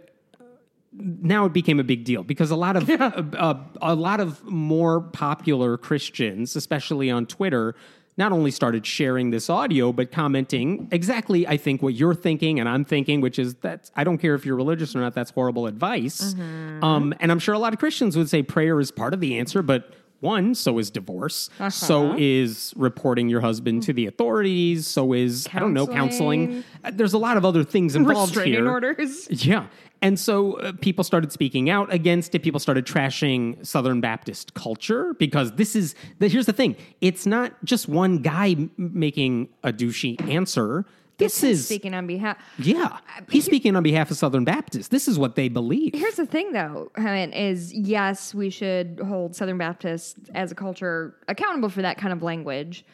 now 1.01 1.45
it 1.45 1.53
became 1.53 1.79
a 1.79 1.85
big 1.85 2.05
deal 2.05 2.25
because 2.25 2.51
a 2.51 2.57
lot 2.57 2.77
of 2.77 2.91
uh, 2.91 3.23
uh, 3.37 3.55
a 3.81 3.95
lot 3.95 4.21
of 4.21 4.45
more 4.45 5.01
popular 5.01 5.79
Christians, 5.79 6.57
especially 6.57 7.09
on 7.11 7.25
Twitter, 7.25 7.75
not 8.17 8.33
only 8.33 8.51
started 8.51 8.85
sharing 8.85 9.31
this 9.31 9.49
audio 9.49 9.93
but 9.93 10.11
commenting 10.11 10.89
exactly 10.91 11.47
I 11.47 11.57
think 11.57 11.83
what 11.83 11.95
you're 11.95 12.17
thinking 12.17 12.59
and 12.59 12.69
I'm 12.69 12.85
thinking, 12.85 13.21
which 13.21 13.39
is 13.39 13.55
that 13.57 13.91
I 13.95 14.03
don't 14.03 14.19
care 14.19 14.35
if 14.35 14.45
you're 14.45 14.57
religious 14.57 14.97
or 14.97 15.01
not, 15.01 15.15
that's 15.15 15.31
horrible 15.31 15.67
advice. 15.67 16.35
Um, 16.83 17.15
and 17.21 17.31
I'm 17.31 17.39
sure 17.39 17.55
a 17.55 17.61
lot 17.61 17.73
of 17.73 17.79
Christians 17.79 18.17
would 18.17 18.29
say 18.29 18.43
prayer 18.43 18.81
is 18.81 18.91
part 18.91 19.15
of 19.15 19.21
the 19.21 19.39
answer, 19.39 19.63
but 19.63 19.95
one, 20.21 20.55
so 20.55 20.79
is 20.79 20.91
divorce. 20.91 21.49
So 21.71 22.15
is 22.19 22.75
reporting 22.77 23.29
your 23.29 23.41
husband 23.41 23.83
to 23.85 23.93
the 23.93 24.07
authorities. 24.07 24.87
So 24.87 25.13
is 25.13 25.47
I 25.53 25.59
don't 25.61 25.75
know 25.75 25.87
counseling. 25.87 26.47
Counseling. 26.47 26.65
Uh, 26.85 26.91
There's 26.95 27.13
a 27.13 27.19
lot 27.19 27.37
of 27.37 27.45
other 27.45 27.65
things 27.65 27.95
involved 27.97 28.35
Restraining 28.37 28.61
here. 28.65 28.71
orders. 28.71 29.29
Yeah. 29.49 29.67
And 30.01 30.19
so 30.19 30.53
uh, 30.61 30.73
people 30.81 31.03
started 31.03 31.33
speaking 31.33 31.69
out 31.71 31.93
against 31.93 32.33
it. 32.35 32.43
People 32.45 32.61
started 32.61 32.87
trashing 32.87 33.67
Southern 33.67 34.01
Baptist 34.01 34.55
culture 34.55 35.13
because 35.15 35.51
this 35.53 35.75
is, 35.75 35.97
the, 36.21 36.29
here's 36.29 36.47
the 36.47 36.53
thing 36.53 36.77
it's 37.01 37.27
not 37.27 37.53
just 37.65 37.89
one 37.89 38.19
guy 38.19 38.51
m- 38.51 38.71
making 38.77 39.49
a 39.65 39.73
douchey 39.73 40.21
answer. 40.31 40.85
This 41.19 41.43
is, 41.43 41.67
speaking 41.67 41.95
on 41.95 42.07
behalf. 42.07 42.39
yeah, 42.59 42.85
uh, 42.85 43.23
he's 43.29 43.45
speaking 43.45 43.75
on 43.75 43.83
behalf 43.83 44.11
of 44.11 44.17
Southern 44.17 44.45
Baptists. 44.45 44.89
This 44.89 45.09
is 45.09 45.19
what 45.19 45.35
they 45.35 45.49
believe. 45.49 45.93
Here's 45.95 46.15
the 46.15 46.27
thing, 46.27 46.53
though, 46.53 46.93
Helen, 46.95 47.33
is 47.33 47.75
yes, 47.75 48.35
we 48.35 48.51
should 48.51 49.01
hold 49.05 49.35
Southern 49.35 49.59
Baptists 49.59 50.15
as 50.35 50.53
a 50.53 50.55
culture 50.55 51.17
accountable 51.27 51.69
for 51.71 51.83
that 51.83 51.99
kind 51.99 52.13
of 52.13 52.23
language, 52.23 52.85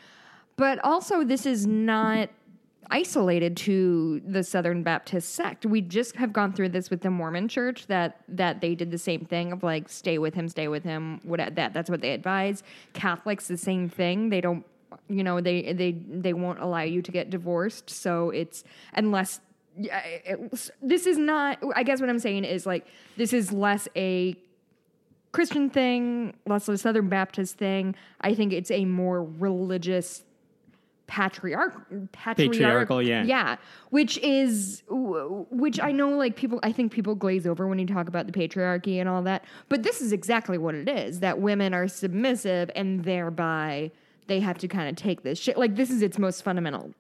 but 0.57 0.83
also 0.83 1.23
this 1.23 1.45
is 1.45 1.67
not 1.67 2.31
isolated 2.91 3.57
to 3.57 4.21
the 4.27 4.43
Southern 4.43 4.83
Baptist 4.83 5.35
sect. 5.35 5.67
We 5.67 5.81
just 5.81 6.17
have 6.17 6.33
gone 6.33 6.53
through 6.53 6.71
this 6.71 6.91
with 6.91 7.03
the 7.03 7.11
Mormon 7.11 7.49
Church 7.49 7.87
that 7.87 8.21
that 8.29 8.61
they 8.61 8.75
did 8.75 8.91
the 8.91 8.99
same 8.99 9.25
thing 9.25 9.53
of 9.53 9.63
like 9.63 9.89
stay 9.89 10.19
with 10.19 10.35
him, 10.35 10.49
stay 10.49 10.69
with 10.69 10.85
him. 10.85 11.21
What 11.25 11.55
that 11.57 11.73
that's 11.73 11.91
what 11.91 12.01
they 12.01 12.13
advise. 12.13 12.63
Catholics 12.93 13.49
the 13.49 13.57
same 13.57 13.89
thing. 13.89 14.29
They 14.31 14.41
don't 14.41 14.65
you 15.09 15.23
know 15.23 15.41
they 15.41 15.73
they 15.73 15.93
they 15.93 16.33
won't 16.33 16.61
allow 16.61 16.83
you 16.83 17.03
to 17.03 17.13
get 17.13 17.31
divorced. 17.31 17.91
So 17.91 18.31
it's 18.31 18.65
unless 18.95 19.41
it, 19.77 20.73
this 20.83 21.07
is 21.07 21.19
not. 21.19 21.59
I 21.75 21.83
guess 21.83 22.01
what 22.01 22.09
I'm 22.09 22.19
saying 22.19 22.45
is 22.45 22.67
like 22.67 22.87
this 23.17 23.33
is 23.33 23.53
less 23.53 23.89
a 23.97 24.37
Christian 25.33 25.69
thing, 25.69 26.35
less 26.47 26.69
of 26.69 26.75
a 26.75 26.79
Southern 26.79 27.09
Baptist 27.09 27.59
thing. 27.59 27.95
I 28.21 28.35
think 28.35 28.53
it's 28.53 28.71
a 28.71 28.85
more 28.85 29.23
religious 29.23 30.25
patriarch 31.07 31.75
patriarch, 32.13 32.53
Patriarchal, 32.53 33.03
yeah. 33.03 33.23
yeah 33.25 33.57
which 33.91 34.17
is 34.19 34.83
which 34.89 35.79
i 35.79 35.93
know 35.93 36.09
like 36.09 36.35
people 36.35 36.59
i 36.63 36.73
think 36.73 36.91
people 36.91 37.15
glaze 37.15 37.47
over 37.47 37.69
when 37.69 37.79
you 37.79 37.87
talk 37.87 38.09
about 38.09 38.27
the 38.27 38.33
patriarchy 38.33 38.99
and 39.01 39.09
all 39.09 39.21
that 39.21 39.45
but 39.69 39.83
this 39.83 40.01
is 40.01 40.13
exactly 40.13 40.57
what 40.57 40.75
it 40.75 40.89
is 40.89 41.21
that 41.21 41.39
women 41.39 41.75
are 41.75 41.87
submissive 41.87 42.71
and 42.75 43.05
thereby 43.05 43.91
they 44.27 44.41
have 44.41 44.59
to 44.59 44.69
kind 44.69 44.89
of 44.89 44.97
take 44.97 45.23
this 45.23 45.39
shit 45.39 45.57
like 45.59 45.77
this 45.77 45.91
is 45.91 46.03
its 46.03 46.19
most 46.19 46.43
fundamental 46.43 46.91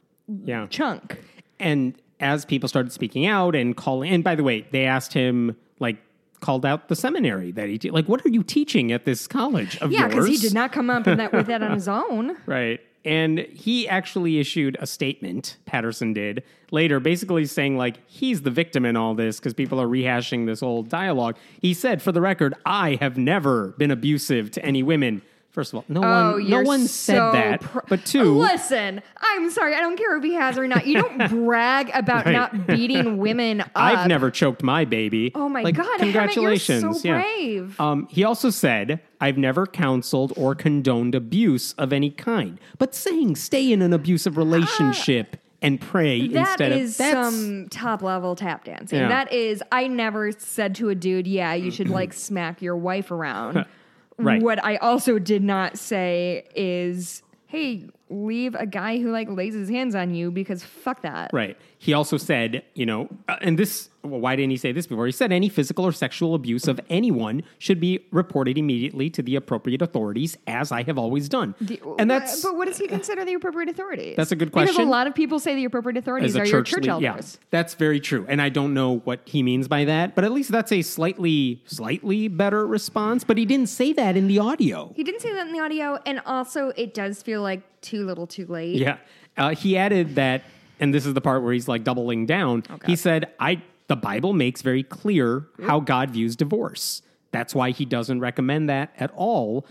Yeah. 0.44 0.66
chunk 0.68 1.18
And 1.60 1.94
as 2.20 2.44
people 2.44 2.68
started 2.68 2.92
speaking 2.92 3.26
out 3.26 3.54
and 3.54 3.76
calling, 3.76 4.10
and 4.12 4.22
by 4.24 4.34
the 4.34 4.42
way, 4.44 4.66
they 4.70 4.84
asked 4.86 5.12
him, 5.12 5.56
like, 5.80 5.96
called 6.40 6.64
out 6.64 6.88
the 6.88 6.96
seminary 6.96 7.50
that 7.52 7.68
he, 7.68 7.76
te- 7.78 7.90
like, 7.90 8.06
what 8.08 8.24
are 8.24 8.28
you 8.28 8.42
teaching 8.42 8.92
at 8.92 9.04
this 9.04 9.26
college 9.26 9.76
of 9.78 9.90
yeah 9.90 10.06
because 10.08 10.26
he 10.28 10.36
did 10.36 10.54
not 10.54 10.72
come 10.72 10.90
up 10.90 11.04
that 11.04 11.32
with 11.32 11.46
that 11.46 11.62
on 11.62 11.72
his 11.72 11.88
own 12.02 12.36
Right. 12.46 12.80
And 13.06 13.40
he 13.40 13.86
actually 13.86 14.38
issued 14.38 14.78
a 14.80 14.86
statement, 14.86 15.58
Patterson 15.66 16.14
did, 16.14 16.42
later, 16.70 17.00
basically 17.00 17.44
saying, 17.44 17.76
like, 17.76 17.98
he's 18.08 18.40
the 18.42 18.50
victim 18.50 18.86
in 18.86 18.96
all 18.96 19.14
this 19.14 19.38
because 19.38 19.52
people 19.52 19.78
are 19.78 19.86
rehashing 19.86 20.46
this 20.46 20.62
old 20.62 20.88
dialogue. 20.88 21.36
He 21.60 21.74
said, 21.74 22.00
for 22.00 22.12
the 22.12 22.22
record, 22.22 22.54
I 22.64 22.96
have 23.02 23.18
never 23.18 23.74
been 23.76 23.90
abusive 23.90 24.50
to 24.52 24.64
any 24.64 24.82
women. 24.82 25.20
First 25.54 25.72
of 25.72 25.76
all, 25.76 25.84
no 25.88 26.00
Oh, 26.02 26.32
one, 26.32 26.50
no 26.50 26.62
one 26.62 26.80
so 26.80 26.86
said 26.88 27.20
that. 27.32 27.60
pr- 27.60 27.78
but 27.88 28.04
two, 28.04 28.34
Listen, 28.38 29.00
I'm 29.20 29.48
sorry. 29.50 29.74
I 29.76 29.80
don't 29.80 29.96
care 29.96 30.16
if 30.16 30.24
he 30.24 30.34
has 30.34 30.58
or 30.58 30.66
not. 30.66 30.84
You 30.84 31.00
don't 31.00 31.30
brag 31.30 31.90
about 31.94 32.26
Right. 32.26 32.32
not 32.32 32.66
beating 32.66 33.18
women 33.18 33.60
up. 33.60 33.70
I've 33.76 34.08
never 34.08 34.32
choked 34.32 34.64
my 34.64 34.84
baby. 34.84 35.30
Oh 35.32 35.48
my 35.48 35.62
Like, 35.62 35.76
God, 35.76 35.86
Hemant, 35.86 35.98
congratulations! 36.00 37.02
so 37.02 37.08
yeah. 37.08 37.20
brave. 37.22 37.80
Um, 37.80 38.08
he 38.10 38.24
also 38.24 38.50
said, 38.50 39.00
"I've 39.20 39.38
never 39.38 39.64
counseled 39.64 40.32
or 40.36 40.56
condoned 40.56 41.14
abuse 41.14 41.72
of 41.74 41.92
any 41.92 42.10
kind, 42.10 42.58
but 42.78 42.92
saying 42.94 43.36
stay 43.36 43.70
in 43.72 43.80
an 43.80 43.92
abusive 43.92 44.36
relationship 44.36 45.36
and 45.62 45.80
pray 45.80 46.26
That 46.28 46.60
instead 46.60 46.72
is 46.72 46.90
of 46.92 46.98
that's 46.98 47.12
some 47.36 47.68
top 47.70 48.02
level 48.02 48.34
tap 48.34 48.64
dancing. 48.64 48.98
Yeah. 48.98 49.08
That 49.08 49.32
is, 49.32 49.62
I 49.72 49.86
never 49.86 50.32
said 50.32 50.74
to 50.74 50.88
a 50.90 50.94
dude, 50.96 51.26
yeah, 51.28 51.54
you 51.54 51.70
should 51.70 51.88
like 51.88 52.12
smack 52.12 52.60
your 52.60 52.76
wife 52.76 53.10
around. 53.12 53.64
Right. 54.18 54.42
What 54.42 54.64
I 54.64 54.76
also 54.76 55.18
did 55.18 55.42
not 55.42 55.78
say 55.78 56.44
is, 56.54 57.22
hey, 57.46 57.88
leave 58.10 58.54
a 58.54 58.66
guy 58.66 58.98
who 58.98 59.10
like 59.10 59.28
lays 59.28 59.54
his 59.54 59.68
hands 59.68 59.94
on 59.94 60.14
you 60.14 60.30
because 60.30 60.62
fuck 60.62 61.02
that. 61.02 61.30
Right. 61.32 61.56
He 61.84 61.92
also 61.92 62.16
said, 62.16 62.64
you 62.72 62.86
know, 62.86 63.10
uh, 63.28 63.36
and 63.42 63.58
this, 63.58 63.90
well, 64.02 64.18
why 64.18 64.36
didn't 64.36 64.52
he 64.52 64.56
say 64.56 64.72
this 64.72 64.86
before? 64.86 65.04
He 65.04 65.12
said 65.12 65.32
any 65.32 65.50
physical 65.50 65.84
or 65.84 65.92
sexual 65.92 66.34
abuse 66.34 66.66
of 66.66 66.80
anyone 66.88 67.42
should 67.58 67.78
be 67.78 68.06
reported 68.10 68.56
immediately 68.56 69.10
to 69.10 69.20
the 69.20 69.36
appropriate 69.36 69.82
authorities, 69.82 70.38
as 70.46 70.72
I 70.72 70.82
have 70.84 70.96
always 70.96 71.28
done. 71.28 71.54
and 71.98 72.10
that's 72.10 72.42
but 72.42 72.56
what 72.56 72.68
does 72.68 72.78
he 72.78 72.88
consider 72.88 73.26
the 73.26 73.34
appropriate 73.34 73.68
authorities? 73.68 74.16
That's 74.16 74.32
a 74.32 74.36
good 74.36 74.50
question. 74.50 74.72
Because 74.72 74.86
a 74.86 74.90
lot 74.90 75.06
of 75.06 75.14
people 75.14 75.38
say 75.38 75.54
the 75.54 75.66
appropriate 75.66 75.98
authorities 75.98 76.34
are 76.36 76.46
your 76.46 76.62
church, 76.62 76.70
church 76.70 76.84
lead- 76.84 77.04
elders. 77.04 77.38
Yeah, 77.38 77.46
that's 77.50 77.74
very 77.74 78.00
true. 78.00 78.24
And 78.30 78.40
I 78.40 78.48
don't 78.48 78.72
know 78.72 79.00
what 79.00 79.20
he 79.26 79.42
means 79.42 79.68
by 79.68 79.84
that, 79.84 80.14
but 80.14 80.24
at 80.24 80.32
least 80.32 80.50
that's 80.50 80.72
a 80.72 80.80
slightly, 80.80 81.62
slightly 81.66 82.28
better 82.28 82.66
response. 82.66 83.24
But 83.24 83.36
he 83.36 83.44
didn't 83.44 83.68
say 83.68 83.92
that 83.92 84.16
in 84.16 84.26
the 84.26 84.38
audio. 84.38 84.90
He 84.96 85.04
didn't 85.04 85.20
say 85.20 85.34
that 85.34 85.46
in 85.46 85.52
the 85.52 85.60
audio, 85.60 85.98
and 86.06 86.22
also 86.24 86.72
it 86.78 86.94
does 86.94 87.22
feel 87.22 87.42
like 87.42 87.60
too 87.82 88.06
little, 88.06 88.26
too 88.26 88.46
late. 88.46 88.76
Yeah. 88.76 88.96
Uh, 89.36 89.54
he 89.54 89.76
added 89.76 90.14
that, 90.14 90.44
and 90.80 90.92
this 90.92 91.06
is 91.06 91.14
the 91.14 91.20
part 91.20 91.42
where 91.42 91.52
he's 91.52 91.68
like 91.68 91.84
doubling 91.84 92.26
down. 92.26 92.62
he 92.88 92.96
said, 92.96 93.32
I 93.38 93.62
the 93.86 93.96
Bible 93.96 94.32
makes 94.32 94.62
very 94.62 94.82
clear 94.82 95.46
how 95.66 95.80
God 95.80 96.10
views 96.10 96.36
divorce. 96.36 97.02
That's 97.32 97.54
why 97.54 97.70
he 97.70 97.84
doesn't 97.84 98.20
recommend 98.20 98.68
that 98.70 98.92
at 98.98 99.10
all. 99.14 99.66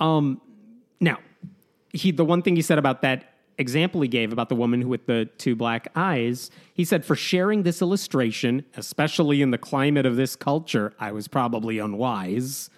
Um, 0.00 0.40
now, 1.00 1.18
he 1.92 2.10
the 2.12 2.24
one 2.24 2.42
thing 2.42 2.56
he 2.56 2.62
said 2.62 2.78
about 2.78 3.02
that 3.02 3.34
example 3.58 4.00
he 4.00 4.08
gave 4.08 4.32
about 4.32 4.48
the 4.48 4.54
woman 4.54 4.88
with 4.88 5.06
the 5.06 5.28
two 5.36 5.56
black 5.56 5.88
eyes, 5.96 6.50
he 6.72 6.84
said, 6.84 7.04
for 7.04 7.16
sharing 7.16 7.64
this 7.64 7.82
illustration, 7.82 8.64
especially 8.76 9.42
in 9.42 9.50
the 9.50 9.58
climate 9.58 10.06
of 10.06 10.16
this 10.16 10.36
culture, 10.36 10.94
I 10.98 11.10
was 11.12 11.26
probably 11.28 11.78
unwise. 11.78 12.70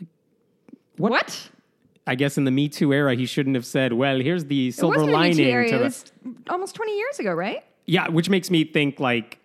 Like 0.00 0.08
what? 0.96 1.50
I 2.06 2.14
guess 2.14 2.36
in 2.36 2.44
the 2.44 2.50
Me 2.50 2.68
Too 2.68 2.92
era, 2.92 3.14
he 3.14 3.26
shouldn't 3.26 3.54
have 3.56 3.64
said, 3.66 3.92
"Well, 3.92 4.20
here's 4.20 4.44
the 4.44 4.68
It 4.68 4.74
silver 4.74 5.06
Me 5.06 5.12
lining." 5.12 5.36
Too 5.36 5.44
area. 5.44 5.70
to 5.70 5.76
It 5.76 5.82
was 5.82 6.12
almost 6.48 6.74
20 6.74 6.96
years 6.96 7.18
ago, 7.18 7.32
right? 7.32 7.64
Yeah, 7.86 8.08
which 8.08 8.28
makes 8.28 8.50
me 8.50 8.64
think 8.64 9.00
like, 9.00 9.38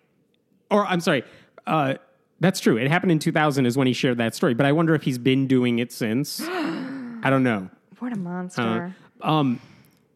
or 0.70 0.86
I'm 0.86 1.00
sorry, 1.00 1.24
uh, 1.68 1.96
that's 2.40 2.60
true. 2.60 2.78
It 2.78 2.88
happened 2.90 3.12
in 3.12 3.20
2000 3.20 3.66
is 3.66 3.78
when 3.78 3.88
he 3.88 3.94
shared 3.94 4.18
that 4.18 4.36
story, 4.36 4.54
but 4.54 4.66
I 4.66 4.72
wonder 4.72 4.96
if 4.96 5.04
he's 5.04 5.18
been 5.18 5.48
doing 5.48 5.80
it 5.80 5.92
since. 5.92 6.42
I 6.48 7.30
don't 7.30 7.44
know. 7.44 7.70
What 8.00 8.14
a 8.14 8.18
monster. 8.18 8.96
Um, 9.22 9.60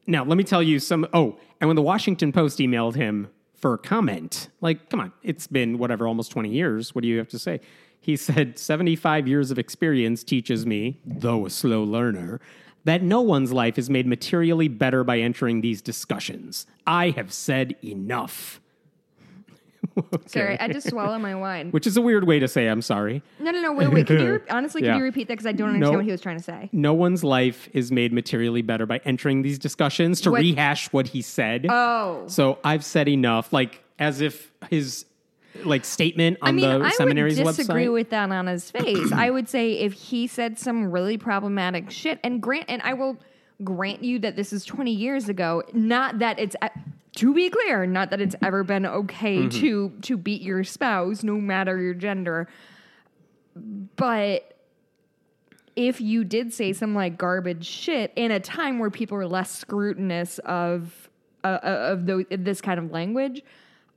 now 0.07 0.23
let 0.23 0.37
me 0.37 0.43
tell 0.43 0.63
you 0.63 0.79
some. 0.79 1.07
Oh, 1.13 1.37
and 1.59 1.67
when 1.67 1.75
the 1.75 1.81
Washington 1.81 2.31
Post 2.31 2.59
emailed 2.59 2.95
him 2.95 3.29
for 3.55 3.73
a 3.73 3.77
comment, 3.77 4.49
like, 4.61 4.89
come 4.89 4.99
on, 4.99 5.11
it's 5.21 5.47
been 5.47 5.77
whatever, 5.77 6.07
almost 6.07 6.31
20 6.31 6.49
years. 6.49 6.93
What 6.95 7.01
do 7.01 7.07
you 7.07 7.17
have 7.17 7.29
to 7.29 7.39
say? 7.39 7.59
He 8.03 8.17
said, 8.17 8.59
75 8.59 9.29
years 9.29 9.49
of 9.49 9.57
experience 9.57 10.25
teaches 10.25 10.65
me, 10.65 10.99
though 11.05 11.45
a 11.45 11.49
slow 11.49 11.83
learner, 11.83 12.41
that 12.83 13.01
no 13.01 13.21
one's 13.21 13.53
life 13.53 13.77
is 13.79 13.89
made 13.89 14.05
materially 14.05 14.67
better 14.67 15.05
by 15.05 15.19
entering 15.19 15.61
these 15.61 15.81
discussions. 15.81 16.67
I 16.85 17.11
have 17.11 17.31
said 17.31 17.77
enough. 17.81 18.59
Sorry, 20.25 20.59
I 20.59 20.67
just 20.67 20.89
swallow 20.89 21.17
my 21.17 21.33
wine. 21.33 21.71
Which 21.71 21.87
is 21.87 21.95
a 21.95 22.01
weird 22.01 22.25
way 22.27 22.39
to 22.39 22.47
say 22.49 22.67
I'm 22.67 22.81
sorry. 22.81 23.21
No, 23.39 23.51
no, 23.51 23.61
no. 23.61 23.71
Wait, 23.73 23.89
wait. 23.89 24.07
Can 24.07 24.19
you 24.19 24.31
re- 24.33 24.39
honestly 24.49 24.81
can 24.81 24.89
Yeah. 24.89 24.97
you 24.97 25.03
repeat 25.03 25.27
that 25.29 25.33
because 25.35 25.45
I 25.45 25.53
don't 25.53 25.69
understand 25.69 25.91
No. 25.93 25.97
what 25.99 26.05
he 26.05 26.11
was 26.11 26.19
trying 26.21 26.37
to 26.37 26.43
say. 26.43 26.69
No 26.73 26.93
one's 26.93 27.23
life 27.23 27.69
is 27.73 27.91
made 27.91 28.11
materially 28.11 28.61
better 28.61 28.85
by 28.85 28.99
entering 29.05 29.43
these 29.43 29.57
discussions 29.59 30.19
to 30.21 30.31
What- 30.31 30.41
rehash 30.41 30.91
what 30.91 31.07
he 31.07 31.21
said. 31.21 31.67
Oh. 31.69 32.23
So 32.27 32.59
I've 32.65 32.83
said 32.83 33.07
enough, 33.07 33.53
like 33.53 33.81
as 33.99 34.19
if 34.19 34.51
his 34.69 35.05
like 35.63 35.85
statement 35.85 36.37
on 36.41 36.49
I 36.49 36.51
mean, 36.51 36.61
the 36.79 36.93
I 36.99 37.05
would 37.05 37.15
disagree 37.15 37.85
website. 37.85 37.93
with 37.93 38.09
that 38.09 38.31
on 38.31 38.47
his 38.47 38.71
face. 38.71 39.11
I 39.11 39.29
would 39.29 39.47
say 39.47 39.73
if 39.79 39.93
he 39.93 40.27
said 40.27 40.57
some 40.57 40.91
really 40.91 41.17
problematic 41.17 41.91
shit, 41.91 42.19
and 42.23 42.41
grant, 42.41 42.65
and 42.67 42.81
I 42.81 42.93
will 42.93 43.17
grant 43.63 44.03
you 44.03 44.19
that 44.19 44.35
this 44.35 44.51
is 44.51 44.65
20 44.65 44.91
years 44.91 45.29
ago. 45.29 45.63
Not 45.73 46.19
that 46.19 46.39
it's, 46.39 46.55
to 47.17 47.33
be 47.33 47.49
clear, 47.49 47.85
not 47.85 48.09
that 48.09 48.19
it's 48.19 48.35
ever 48.41 48.63
been 48.63 48.85
okay 48.85 49.37
Mm-hmm. 49.37 49.59
to 49.61 49.89
to 50.01 50.17
beat 50.17 50.41
your 50.41 50.63
spouse, 50.63 51.23
no 51.23 51.35
matter 51.35 51.79
your 51.79 51.93
gender. 51.93 52.47
But 53.95 54.57
if 55.75 56.01
you 56.01 56.23
did 56.23 56.53
say 56.53 56.73
some 56.73 56.95
like 56.95 57.17
garbage 57.17 57.65
shit 57.65 58.11
in 58.15 58.31
a 58.31 58.39
time 58.39 58.79
where 58.79 58.89
people 58.89 59.17
are 59.17 59.27
less 59.27 59.51
scrutinous 59.51 60.39
of 60.39 61.09
uh, 61.43 61.59
of 61.63 62.05
those, 62.05 62.25
this 62.29 62.61
kind 62.61 62.79
of 62.79 62.91
language, 62.91 63.43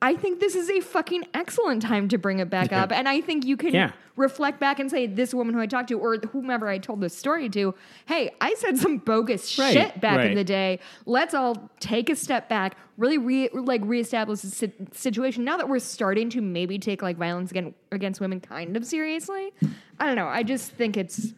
I 0.06 0.14
think 0.14 0.38
this 0.38 0.54
is 0.54 0.70
a 0.70 0.80
fucking 0.80 1.26
excellent 1.34 1.82
time 1.82 2.06
to 2.08 2.16
bring 2.18 2.38
it 2.38 2.48
back 2.48 2.72
up. 2.72 2.92
And 2.92 3.08
I 3.08 3.20
think 3.20 3.44
you 3.44 3.56
can 3.56 3.74
Yeah. 3.74 3.90
reflect 4.14 4.60
back 4.60 4.78
and 4.78 4.88
say, 4.88 5.06
this 5.08 5.34
woman 5.34 5.52
who 5.52 5.60
I 5.60 5.66
talked 5.66 5.88
to, 5.88 5.98
or 5.98 6.16
whomever 6.32 6.68
I 6.68 6.78
told 6.78 7.00
this 7.00 7.16
story 7.16 7.48
to, 7.50 7.74
hey, 8.06 8.30
I 8.40 8.54
said 8.54 8.78
some 8.78 8.98
bogus 8.98 9.58
Right, 9.58 9.72
shit 9.72 10.00
back 10.00 10.24
in 10.24 10.34
the 10.36 10.44
day. 10.44 10.78
Let's 11.06 11.34
all 11.34 11.68
take 11.80 12.08
a 12.08 12.14
step 12.14 12.48
back, 12.48 12.76
really 12.96 13.18
re- 13.18 13.48
like 13.52 13.80
reestablish 13.84 14.42
the 14.42 14.48
si- 14.48 14.72
situation. 14.92 15.42
Now 15.44 15.56
that 15.56 15.68
we're 15.68 15.80
starting 15.80 16.30
to 16.30 16.40
maybe 16.40 16.78
take 16.78 17.02
like 17.02 17.16
violence 17.16 17.50
against, 17.50 17.76
against 17.90 18.20
women 18.20 18.38
kind 18.40 18.76
of 18.76 18.86
seriously, 18.86 19.52
I 19.98 20.06
don't 20.06 20.14
know. 20.16 20.28
I 20.28 20.44
just 20.44 20.70
think 20.72 20.96
it's. 20.96 21.32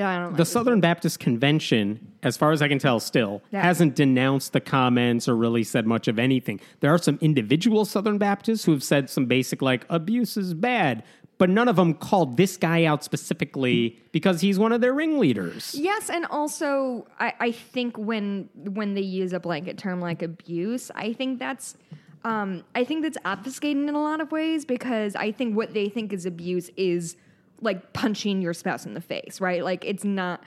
Yeah, 0.00 0.08
I 0.10 0.14
don't 0.16 0.28
like 0.28 0.36
the. 0.38 0.44
Southern 0.46 0.80
Baptist 0.80 1.20
Convention, 1.20 2.12
as 2.22 2.36
far 2.36 2.52
as 2.52 2.62
I 2.62 2.68
can 2.68 2.78
tell, 2.78 3.00
still 3.00 3.42
Yeah. 3.50 3.62
hasn't 3.62 3.94
denounced 3.96 4.52
the 4.54 4.60
comments 4.60 5.28
or 5.28 5.36
really 5.36 5.62
said 5.62 5.86
much 5.86 6.08
of 6.08 6.18
anything. 6.18 6.58
There 6.80 6.92
are 6.92 6.98
some 6.98 7.18
individual 7.20 7.84
Southern 7.84 8.16
Baptists 8.16 8.64
who 8.64 8.72
have 8.72 8.82
said 8.82 9.10
some 9.10 9.26
basic 9.26 9.60
like 9.60 9.84
abuse 9.90 10.36
is 10.38 10.54
bad, 10.54 11.02
but 11.36 11.50
none 11.50 11.68
of 11.68 11.76
them 11.76 11.92
called 11.94 12.36
this 12.38 12.56
guy 12.56 12.84
out 12.84 13.04
specifically 13.04 13.98
because 14.12 14.40
he's 14.40 14.58
one 14.58 14.72
of 14.72 14.80
their 14.80 14.94
ringleaders. 14.94 15.74
Yes, 15.78 16.08
and 16.08 16.24
also 16.26 17.06
I, 17.18 17.34
I 17.38 17.52
think 17.52 17.98
when 17.98 18.48
when 18.56 18.94
they 18.94 19.02
use 19.02 19.32
a 19.34 19.40
blanket 19.40 19.76
term 19.76 20.00
like 20.00 20.22
abuse, 20.22 20.90
I 20.94 21.12
think 21.12 21.38
that's 21.38 21.76
um, 22.24 22.64
I 22.74 22.84
think 22.84 23.02
that's 23.02 23.18
obfuscating 23.24 23.88
in 23.88 23.94
a 23.94 24.02
lot 24.02 24.20
of 24.20 24.30
ways 24.32 24.64
because 24.64 25.14
I 25.16 25.32
think 25.32 25.56
what 25.56 25.72
they 25.74 25.88
think 25.88 26.12
is 26.12 26.26
abuse 26.26 26.70
is 26.76 27.16
like 27.60 27.92
punching 27.92 28.42
your 28.42 28.54
spouse 28.54 28.86
in 28.86 28.94
the 28.94 29.00
face, 29.00 29.40
right? 29.40 29.64
Like 29.64 29.84
it's 29.84 30.04
not, 30.04 30.42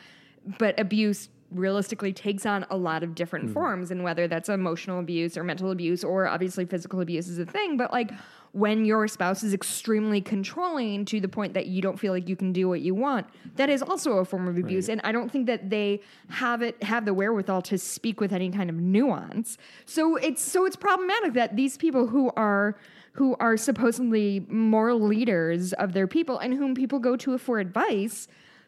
but 0.58 0.80
abuse 0.80 1.30
realistically 1.52 2.12
takes 2.12 2.46
on 2.46 2.66
a 2.70 2.78
lot 2.78 3.04
of 3.04 3.16
different 3.16 3.46
hmm. 3.46 3.54
forms, 3.54 3.92
and 3.92 4.04
whether 4.04 4.28
that's 4.28 4.50
emotional 4.50 5.00
abuse 5.00 5.38
or 5.38 5.44
mental 5.44 5.72
abuse 5.72 6.04
or 6.04 6.28
obviously 6.28 6.66
physical 6.66 7.02
abuse 7.02 7.28
is 7.28 7.40
a 7.40 7.46
thing, 7.46 7.78
but 7.78 7.92
like 7.92 8.12
when 8.54 8.86
your 8.86 9.08
spouse 9.08 9.44
is 9.44 9.52
extremely 9.52 10.22
controlling 10.22 11.06
to 11.06 11.20
the 11.20 11.28
point 11.28 11.56
that 11.56 11.66
you 11.66 11.82
don't 11.82 12.00
feel 12.00 12.14
like 12.14 12.30
you 12.30 12.36
can 12.36 12.54
do 12.54 12.70
what 12.70 12.82
you 12.82 12.94
want, 12.94 13.26
that 13.56 13.68
is 13.68 13.82
also 13.82 14.20
a 14.20 14.26
form 14.26 14.48
of 14.48 14.58
abuse. 14.58 14.90
And 14.90 15.02
I 15.04 15.12
don't 15.12 15.32
think 15.32 15.48
that 15.48 15.72
they 15.72 16.02
have 16.30 16.62
it 16.62 16.82
have 16.84 17.06
the 17.06 17.16
wherewithal 17.16 17.64
to 17.64 17.80
speak 17.80 18.22
with 18.22 18.32
any 18.32 18.52
kind 18.52 18.70
of 18.70 18.76
nuance. 18.76 19.58
So 19.88 20.18
it's 20.18 20.44
so 20.44 20.66
it's 20.66 20.76
problematic 20.76 21.34
that 21.34 21.56
these 21.56 21.78
people 21.78 22.08
who 22.08 22.32
are 22.38 22.78
who 23.14 23.36
are 23.40 23.58
supposedly 23.58 24.46
moral 24.50 25.00
leaders 25.00 25.74
of 25.74 25.94
their 25.94 26.08
people 26.08 26.38
and 26.40 26.54
whom 26.54 26.76
people 26.76 27.00
go 27.00 27.16
to 27.16 27.38
for 27.38 27.60
advice, 27.60 28.28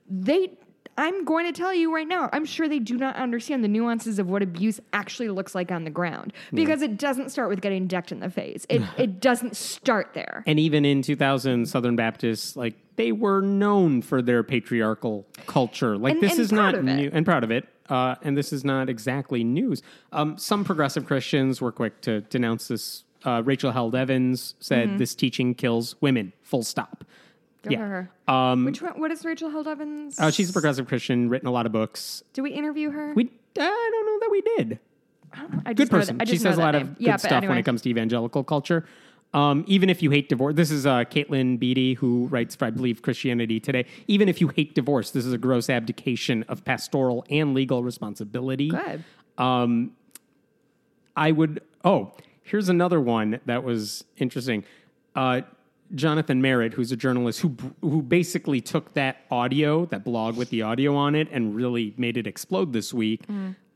they 0.10 0.52
I'm 0.98 1.26
going 1.26 1.46
to 1.46 1.52
tell 1.52 1.74
you 1.74 1.94
right 1.94 2.08
now, 2.08 2.30
I'm 2.32 2.46
sure 2.46 2.70
they 2.70 2.80
do 2.80 2.96
not 2.96 3.16
understand 3.18 3.64
the 3.64 3.68
nuances 3.68 4.18
of 4.18 4.30
what 4.30 4.42
abuse 4.42 4.80
actually 4.94 5.28
looks 5.30 5.54
like 5.54 5.72
on 5.72 5.84
the 5.84 5.90
ground 5.90 6.32
because 6.54 6.82
it 6.82 6.98
doesn't 6.98 7.32
start 7.32 7.50
with 7.50 7.60
getting 7.60 7.86
decked 7.88 8.14
in 8.14 8.22
the 8.22 8.30
face. 8.30 8.66
It, 8.70 8.82
it 8.98 9.20
doesn't 9.20 9.58
start 9.58 10.14
there. 10.14 10.44
And 10.48 10.58
even 10.58 10.86
in 10.86 11.02
2000, 11.02 11.68
Southern 11.68 11.98
Baptists, 11.98 12.56
like, 12.56 12.76
they 12.96 13.12
were 13.12 13.42
known 13.42 14.02
for 14.02 14.22
their 14.22 14.42
patriarchal 14.42 15.28
culture. 15.48 15.98
Like, 15.98 16.14
And- 16.14 16.24
this 16.24 16.34
and 16.34 16.42
is 16.42 16.52
not 16.54 16.82
new, 16.82 17.10
and 17.12 17.26
proud 17.26 17.44
of 17.44 17.52
it. 17.52 17.68
Uh, 17.90 18.16
and 18.22 18.38
this 18.38 18.54
is 18.54 18.64
not 18.64 18.90
exactly 18.90 19.44
news. 19.44 19.84
Um, 20.12 20.38
some 20.38 20.64
progressive 20.64 21.06
Christians 21.06 21.62
were 21.62 21.72
quick 21.72 22.02
to 22.02 22.22
denounce 22.22 22.70
this. 22.70 23.04
Uh, 23.26 23.42
Rachel 23.44 23.72
Held 23.72 23.96
Evans 23.96 24.56
said 24.60 24.98
this 25.00 25.16
teaching 25.16 25.56
kills 25.56 25.96
women, 26.02 26.32
full 26.44 26.64
stop. 26.64 27.04
Mm-hmm. 27.64 27.72
Yeah. 27.72 28.06
Um, 28.28 28.66
Which 28.66 28.82
one, 28.82 29.00
what 29.00 29.12
is 29.12 29.26
Rachel 29.26 29.50
Held 29.50 29.68
Evans? 29.68 30.20
uh, 30.20 30.30
she's 30.32 30.50
a 30.52 30.54
progressive 30.54 30.88
Christian, 30.88 31.30
written 31.30 31.48
a 31.48 31.52
lot 31.52 31.66
of 31.66 31.72
books. 31.72 32.24
Do 32.34 32.44
we 32.44 32.52
interview 32.52 32.92
her? 32.92 33.14
We, 33.16 33.32
I 33.58 33.90
don't 33.92 34.06
know 34.06 34.20
that 34.20 34.30
we 34.32 34.42
did. 34.42 34.80
I 35.66 35.74
good 35.74 35.90
person. 35.90 36.18
that- 36.20 36.28
she 36.28 36.38
says 36.38 36.58
a 36.58 36.62
lot 36.62 36.74
name. 36.76 36.82
of 36.84 36.98
good 36.98 37.08
yeah, 37.08 37.18
stuff 37.18 37.44
when 37.44 37.58
it 37.58 37.64
comes 37.64 37.82
to 37.82 37.90
evangelical 37.90 38.44
culture. 38.44 38.86
Um, 39.34 39.66
even 39.68 39.90
if 39.90 40.02
you 40.02 40.12
hate 40.12 40.30
divorce, 40.30 40.56
this 40.56 40.72
is 40.72 40.86
uh, 40.86 41.04
Katelyn 41.06 41.60
Beaty 41.60 41.96
who 41.96 42.28
writes 42.28 42.56
for 42.56 42.66
I 42.66 42.70
believe 42.70 43.02
Christianity 43.02 43.60
Today. 43.60 43.86
Even 44.08 44.30
if 44.30 44.40
you 44.40 44.48
hate 44.48 44.76
divorce, 44.76 45.12
this 45.12 45.26
is 45.26 45.34
a 45.34 45.38
gross 45.38 45.70
abdication 45.70 46.44
of 46.44 46.64
pastoral 46.64 47.26
and 47.30 47.54
legal 47.54 47.84
responsibility. 47.84 48.70
Good. 48.70 49.04
Um, 49.38 49.92
I 51.18 51.32
would. 51.32 51.62
Oh, 51.84 52.14
here's 52.46 52.70
another 52.70 53.02
one 53.02 53.40
that 53.46 53.64
was 53.64 54.06
interesting. 54.18 54.64
Uh, 55.16 55.42
Jonathan 55.94 56.42
Merritt, 56.42 56.74
who's 56.74 56.92
a 56.92 56.96
journalist 56.96 57.42
who 57.42 57.56
who 57.82 58.02
basically 58.02 58.62
took 58.62 58.94
that 58.94 59.18
audio, 59.30 59.86
that 59.88 60.04
blog 60.06 60.38
with 60.38 60.50
the 60.50 60.62
audio 60.62 60.96
on 60.96 61.14
it, 61.14 61.28
and 61.32 61.56
really 61.56 61.94
made 61.98 62.18
it 62.18 62.26
explode 62.26 62.72
this 62.74 62.94
week. 62.94 63.22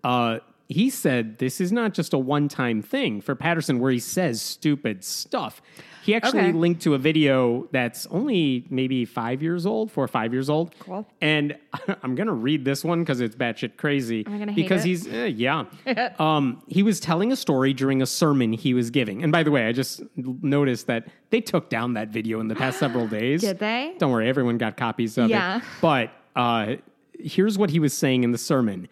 Uh, 0.04 0.40
he 0.68 0.90
said 0.90 1.40
this 1.40 1.60
is 1.60 1.72
not 1.72 1.94
just 1.94 2.14
a 2.14 2.18
one 2.18 2.48
time 2.48 2.82
thing 2.82 3.22
for 3.22 3.36
Patterson 3.36 3.80
where 3.80 3.92
he 3.92 4.00
says 4.00 4.42
stupid 4.42 5.04
stuff. 5.04 5.62
He 6.10 6.16
actually 6.16 6.39
Okay. 6.39 6.51
linked 6.54 6.82
to 6.82 6.96
a 6.96 6.98
video 6.98 7.68
that's 7.72 8.08
only 8.08 8.66
maybe 8.72 9.06
five 9.06 9.44
years 9.44 9.68
old, 9.68 9.92
four 9.92 10.04
or 10.04 10.08
five 10.08 10.34
years 10.34 10.50
old. 10.50 10.74
Cool. 10.80 11.08
And 11.22 11.56
I'm 12.04 12.16
going 12.16 12.25
to 12.25 12.34
read 12.34 12.66
this 12.66 12.84
one 12.84 13.01
because 13.01 13.22
it's 13.22 13.36
batshit 13.36 13.78
crazy. 13.78 14.24
I'm 14.25 14.39
gonna 14.39 14.51
hate 14.51 14.63
because 14.63 14.84
it? 14.86 14.88
he's, 14.88 15.08
eh, 15.08 15.25
yeah. 15.28 15.66
um, 16.20 16.63
he 16.68 16.82
was 16.82 17.00
telling 17.00 17.32
a 17.32 17.36
story 17.36 17.74
during 17.74 18.01
a 18.01 18.08
sermon 18.08 18.54
he 18.54 18.74
was 18.74 18.89
giving. 18.89 19.22
And 19.22 19.32
by 19.32 19.44
the 19.44 19.51
way, 19.51 19.68
I 19.68 19.72
just 19.72 20.01
noticed 20.16 20.88
that 20.88 21.08
they 21.30 21.42
took 21.42 21.70
down 21.70 21.94
that 21.94 22.10
video 22.10 22.39
in 22.39 22.48
the 22.48 22.56
past 22.56 22.80
several 22.80 23.08
days. 23.20 23.42
Did 23.42 23.60
they? 23.60 23.94
Don't 24.00 24.12
worry, 24.12 24.28
everyone 24.28 24.58
got 24.58 24.78
copies 24.78 25.16
of 25.20 25.30
Yeah. 25.30 25.58
it. 25.58 25.63
But 25.80 26.10
uh, 26.36 26.78
here's 27.20 27.58
what 27.60 27.70
he 27.70 27.80
was 27.80 27.94
saying 27.94 28.24
in 28.24 28.32
the 28.32 28.38
sermon 28.39 28.88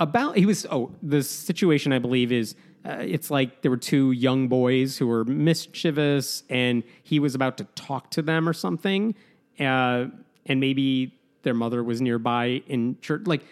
about 0.00 0.36
he 0.36 0.46
was 0.46 0.64
oh 0.70 0.92
the 1.02 1.22
situation 1.24 1.92
I 1.92 1.98
believe 1.98 2.30
is 2.30 2.54
uh, 2.88 2.96
it's 3.00 3.30
like 3.30 3.62
there 3.62 3.70
were 3.70 3.76
two 3.76 4.12
young 4.12 4.48
boys 4.48 4.96
who 4.98 5.06
were 5.06 5.24
mischievous 5.24 6.42
and 6.48 6.82
he 7.02 7.20
was 7.20 7.34
about 7.34 7.56
to 7.58 7.64
talk 7.74 8.10
to 8.10 8.22
them 8.22 8.48
or 8.48 8.52
something 8.52 9.14
uh, 9.60 10.06
and 10.46 10.60
maybe 10.60 11.14
their 11.42 11.54
mother 11.54 11.84
was 11.84 12.00
nearby 12.00 12.62
in 12.66 12.96
church 13.00 13.22
like 13.26 13.42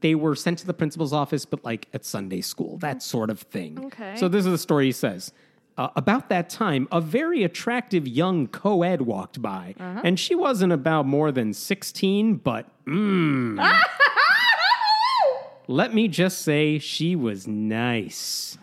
they 0.00 0.14
were 0.14 0.34
sent 0.36 0.58
to 0.58 0.66
the 0.66 0.74
principal's 0.74 1.12
office 1.12 1.44
but 1.44 1.64
like 1.64 1.88
at 1.92 2.04
Sunday 2.04 2.40
school 2.40 2.76
that 2.78 3.02
sort 3.02 3.30
of 3.30 3.40
thing 3.40 3.86
Okay. 3.86 4.14
so 4.16 4.28
this 4.28 4.44
is 4.46 4.52
the 4.52 4.58
story 4.58 4.86
he 4.86 4.92
says 4.92 5.32
uh, 5.78 5.90
about 5.94 6.28
that 6.28 6.50
time, 6.50 6.88
a 6.90 7.00
very 7.00 7.44
attractive 7.44 8.08
young 8.08 8.48
co 8.48 8.82
ed 8.82 9.02
walked 9.02 9.40
by. 9.40 9.76
And 9.78 10.18
she 10.18 10.34
wasn't 10.34 10.72
about 10.72 11.06
more 11.06 11.30
than 11.30 11.54
16, 11.54 12.34
but 12.34 12.66
mmm. 12.84 13.80
let 15.68 15.94
me 15.94 16.08
just 16.08 16.40
say 16.40 16.80
she 16.80 17.14
was 17.14 17.46
nice. 17.46 18.58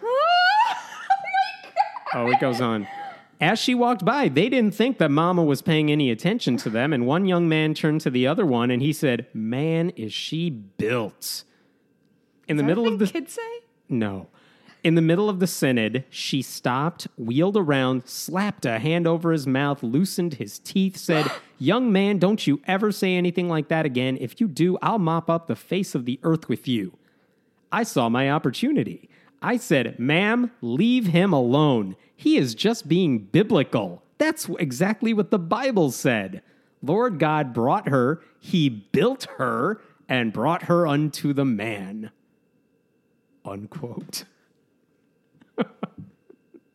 Oh, 2.16 2.30
it 2.30 2.40
goes 2.40 2.62
on. 2.62 2.88
As 3.42 3.60
she 3.60 3.76
walked 3.76 4.06
by, 4.06 4.30
they 4.30 4.48
didn't 4.48 4.74
think 4.74 5.00
that 5.00 5.12
Mama 5.12 5.44
was 5.44 5.62
paying 5.62 5.92
any 5.92 6.10
attention 6.10 6.56
to 6.58 6.70
them, 6.70 6.94
and 6.94 7.06
one 7.06 7.26
young 7.26 7.50
man 7.50 7.74
turned 7.74 8.00
to 8.02 8.10
the 8.10 8.26
other 8.26 8.46
one 8.46 8.72
and 8.72 8.82
he 8.82 8.94
said, 8.94 9.28
Man, 9.34 9.90
is 9.92 10.14
she 10.14 10.50
built. 10.50 11.44
In 12.48 12.56
the 12.56 12.64
middle 12.64 12.88
of 12.88 13.00
the 13.00 13.08
kids 13.08 13.34
say. 13.34 13.60
no. 13.90 14.28
In 14.82 14.94
the 14.94 15.02
middle 15.02 15.30
of 15.32 15.40
the 15.40 15.48
synod, 15.48 16.06
she 16.12 16.44
stopped, 16.44 17.08
wheeled 17.18 17.58
around, 17.58 18.08
slapped 18.08 18.68
a 18.68 18.78
hand 18.78 19.08
over 19.08 19.32
his 19.32 19.48
mouth, 19.48 19.82
loosened 19.82 20.36
his 20.36 20.60
teeth, 20.60 20.96
said, 20.96 21.30
Young 21.58 21.92
man, 21.92 22.20
don't 22.20 22.46
you 22.46 22.62
ever 22.68 22.92
say 22.92 23.16
anything 23.16 23.50
like 23.50 23.68
that 23.70 23.88
again. 23.88 24.16
If 24.22 24.40
you 24.40 24.48
do, 24.48 24.78
I'll 24.84 25.00
mop 25.00 25.28
up 25.28 25.48
the 25.48 25.56
face 25.56 25.96
of 25.96 26.06
the 26.06 26.20
earth 26.22 26.48
with 26.48 26.68
you. 26.68 26.98
I 27.72 27.82
saw 27.82 28.10
my 28.10 28.30
opportunity. 28.30 29.10
I 29.46 29.58
said, 29.58 30.00
Ma'am, 30.00 30.50
leave 30.60 31.06
him 31.06 31.32
alone. 31.32 31.96
He 32.16 32.36
is 32.36 32.56
just 32.56 32.88
being 32.88 33.20
biblical. 33.20 34.02
That's 34.18 34.50
exactly 34.58 35.14
what 35.14 35.30
the 35.30 35.38
Bible 35.38 35.92
said. 35.92 36.42
Lord 36.82 37.20
God 37.20 37.54
brought 37.54 37.88
her, 37.90 38.24
He 38.40 38.70
built 38.70 39.28
her, 39.38 39.80
and 40.10 40.34
brought 40.34 40.64
her 40.64 40.88
unto 40.88 41.32
the 41.32 41.46
man. 41.46 42.10
Unquote. 43.46 44.24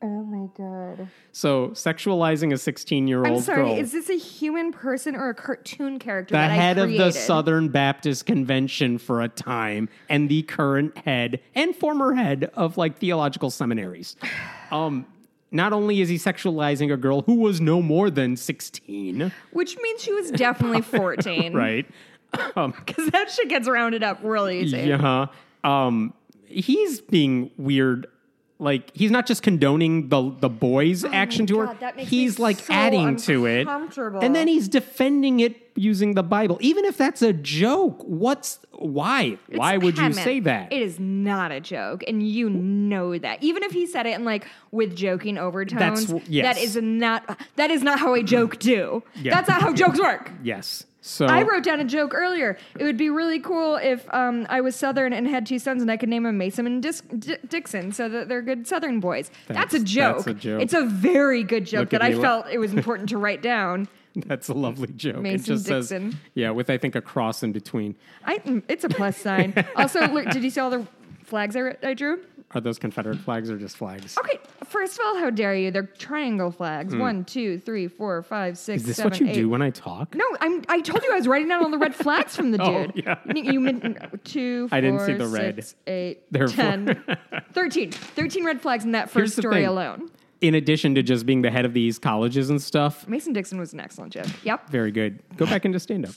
Oh 0.03 0.23
my 0.25 0.49
god. 0.57 1.09
So, 1.33 1.69
sexualizing 1.69 2.55
a 2.55 2.59
16 2.59 3.07
year 3.07 3.19
old. 3.19 3.27
I'm 3.27 3.41
sorry. 3.41 3.63
girl. 3.63 3.79
Is 3.79 3.93
this 3.93 4.09
a 4.09 4.17
human 4.17 4.73
person 4.73 5.15
or 5.15 5.29
a 5.29 5.35
cartoon 5.35 5.99
character? 5.99 6.33
the 6.33 6.39
that 6.39 6.51
head 6.51 6.79
of 6.79 6.91
the? 6.91 7.11
Southern 7.13 7.69
Baptist 7.69 8.25
Convention 8.25 8.97
for 8.99 9.21
a 9.21 9.29
time 9.29 9.89
and 10.09 10.29
the 10.29 10.43
current 10.43 10.97
head 10.99 11.41
and 11.55 11.77
former 11.77 12.15
head 12.15 12.51
of 12.55 12.79
like 12.79 12.99
theological 12.99 13.51
seminaries. 13.51 14.17
Um, 14.73 15.05
not 15.51 15.73
only 15.73 16.01
is 16.01 16.09
he 16.09 16.15
sexualizing 16.15 16.93
a 16.93 16.97
girl 16.97 17.23
who 17.23 17.35
was 17.35 17.61
no 17.61 17.83
more 17.83 18.09
than 18.09 18.37
16, 18.37 19.33
which 19.53 19.77
means 19.79 20.01
she 20.01 20.13
was 20.13 20.31
definitely 20.31 20.81
14, 20.81 21.55
right? 21.55 21.87
Because 22.31 23.11
that 23.11 23.33
shit 23.33 23.49
gets 23.49 23.69
rounded 23.69 24.05
up 24.05 24.21
really 24.23 24.61
easy. 24.61 24.83
Yeah. 24.83 25.27
Um, 25.65 26.15
he's 26.47 27.01
being 27.01 27.51
weird. 27.57 28.07
Like 28.61 28.95
he's 28.95 29.11
not 29.11 29.27
just 29.27 29.43
condoning 29.43 30.11
the 30.11 30.35
the 30.39 30.51
boy's 30.51 31.03
oh 31.05 31.11
action 31.11 31.47
to 31.47 31.63
Oh 31.63 31.67
God, 31.67 31.75
her. 31.75 31.81
that 31.81 31.97
makes 31.97 32.11
me 32.11 32.19
He's 32.19 32.39
like 32.39 32.59
so 32.59 32.73
adding 32.73 33.17
to 33.17 33.47
it, 33.47 33.67
and 33.67 34.37
then 34.37 34.49
he's 34.49 34.69
defending 34.69 35.41
it 35.41 35.71
using 35.77 36.13
the 36.13 36.23
Bible, 36.23 36.59
even 36.61 36.85
if 36.85 36.99
that's 36.99 37.23
a 37.23 37.33
joke. 37.33 38.03
What's 38.05 38.59
why? 38.73 39.39
It's 39.49 39.59
why 39.59 39.79
would 39.79 39.97
you 39.97 40.13
say 40.13 40.41
that? 40.41 40.73
It 40.73 40.83
is 40.83 41.01
not 41.01 41.53
a 41.53 41.61
joke, 41.61 42.05
and 42.07 42.23
you 42.23 42.51
know 42.51 43.17
that. 43.19 43.43
Even 43.43 43.63
if 43.63 43.73
he 43.73 43.87
said 43.87 44.05
it 44.07 44.11
in 44.11 44.27
like 44.27 44.47
with 44.71 44.95
joking 44.95 45.39
overtones, 45.39 46.13
yes. 46.29 46.55
that 46.55 46.63
is 46.63 46.77
not 46.77 47.41
that 47.57 47.71
is 47.71 47.83
not 47.83 47.99
how 47.99 48.13
a 48.13 48.23
joke 48.23 48.59
do. 48.59 49.03
Yeah. 49.17 49.35
That's 49.35 49.49
not 49.49 49.63
how 49.63 49.73
jokes 49.73 49.99
work. 49.99 50.31
yes. 50.43 50.85
So 51.03 51.25
I 51.27 51.43
wrote 51.43 51.65
down 51.65 51.81
a 51.81 51.85
joke 51.85 52.13
earlier. 52.15 52.59
It 52.79 52.85
would 52.85 52.97
be 52.99 53.09
really 53.09 53.41
cool 53.41 53.77
if 53.77 54.07
um, 54.13 54.47
I 54.51 54.61
was 54.61 54.77
Southern 54.77 55.13
and 55.15 55.27
had 55.27 55.47
two 55.47 55.59
sons, 55.59 55.81
and 55.81 55.91
I 55.91 55.97
could 55.97 56.09
name 56.11 56.25
them 56.25 56.37
Mason 56.37 56.67
and 56.67 56.83
Dis- 56.83 57.01
D- 57.19 57.37
Dixon, 57.49 57.93
so 57.93 58.09
that 58.11 58.29
they're 58.29 58.43
good 58.43 58.67
Southern 58.67 59.01
boys. 59.01 59.31
That's, 59.49 59.73
a 59.75 59.79
That's- 59.79 59.83
joke. 59.91 60.17
that's 60.17 60.27
a 60.27 60.35
joke. 60.35 60.63
It's 60.63 60.75
a 60.75 60.85
very 60.85 61.43
good 61.43 61.65
joke 61.65 61.81
Look 61.81 61.91
that 61.91 62.03
I 62.03 62.15
felt 62.21 62.47
it 62.51 62.59
was 62.59 62.73
important 62.75 63.09
to 63.11 63.17
write 63.19 63.41
down. 63.41 63.89
that's 64.15 64.49
a 64.49 64.55
lovely 64.55 64.89
joke. 64.89 65.17
it 65.17 65.21
Mason 65.23 65.45
just 65.57 65.67
says, 65.67 65.89
Dixon. 65.89 66.19
yeah, 66.35 66.51
with 66.51 66.69
I 66.69 66.77
think 66.77 66.95
a 66.97 67.01
cross 67.01 67.43
in 67.43 67.53
between. 67.53 67.95
I, 68.27 68.63
it's 68.69 68.85
a 68.85 68.89
plus 68.91 69.17
sign. 69.17 69.55
also, 69.77 70.07
look, 70.09 70.29
did 70.31 70.43
you 70.45 70.51
see 70.51 70.61
all 70.61 70.69
the 70.71 70.87
flags 71.25 71.57
I, 71.57 71.77
I 71.83 71.95
drew? 71.95 72.21
Are 72.53 72.61
those 72.61 72.81
Confederate 72.81 73.19
flags 73.19 73.49
or 73.49 73.57
just 73.59 73.77
flags? 73.77 74.19
Okay, 74.19 74.39
first 74.65 74.99
of 74.99 75.07
all, 75.07 75.17
how 75.19 75.31
dare 75.31 75.55
you? 75.55 75.71
They're 75.71 75.85
triangle 75.85 76.51
flags. 76.51 76.97
One, 76.97 77.25
two, 77.25 77.59
three, 77.61 77.87
four, 77.87 78.23
five, 78.25 78.59
six, 78.59 78.83
Hmm. 78.83 78.85
Is 78.85 78.87
this 78.89 78.97
seven, 78.97 79.11
what 79.13 79.21
you 79.21 79.29
eight. 79.29 79.35
do 79.35 79.49
when 79.49 79.63
I 79.63 79.71
talk? 79.71 80.15
No, 80.17 80.25
I'm. 80.41 80.63
I 80.69 80.81
told 80.81 81.03
you 81.05 81.13
I 81.13 81.17
was 81.17 81.29
writing 81.29 81.47
down 81.49 81.63
all 81.63 81.71
the 81.71 81.79
red 81.79 81.95
flags 81.95 82.35
from 82.35 82.51
the 82.51 82.59
Oh, 82.63 82.87
dude. 82.89 83.05
yeah. 83.07 83.19
You, 83.37 83.53
you 83.53 83.61
meant 83.61 84.25
two, 84.25 84.69
I 84.73 84.81
didn't 84.81 85.01
see 85.01 85.17
four, 85.17 85.19
the 85.19 85.29
red. 85.29 85.55
six, 85.57 85.75
eight, 85.87 86.25
Therefore- 86.33 86.57
10, 86.65 87.05
13. 87.53 87.93
13 87.93 88.45
red 88.45 88.61
flags 88.61 88.85
in 88.85 88.93
that 88.93 89.11
Here's 89.13 89.13
first 89.31 89.37
the 89.37 89.43
story 89.43 89.55
thing. 89.57 89.67
alone. 89.67 90.11
In 90.41 90.55
addition 90.57 90.95
to 90.97 91.03
just 91.05 91.27
being 91.27 91.43
the 91.43 91.51
head 91.51 91.65
of 91.67 91.75
these 91.75 91.99
colleges 92.01 92.51
and 92.51 92.61
stuff, 92.61 93.07
Mason 93.07 93.33
Dixon 93.33 93.61
was 93.61 93.73
an 93.75 93.79
excellent 93.81 94.13
joke. 94.13 94.27
Yep. 94.43 94.71
very 94.71 94.91
good. 94.91 95.21
Go 95.37 95.45
back 95.47 95.65
into 95.67 95.79
stand 95.79 96.07
up. 96.07 96.15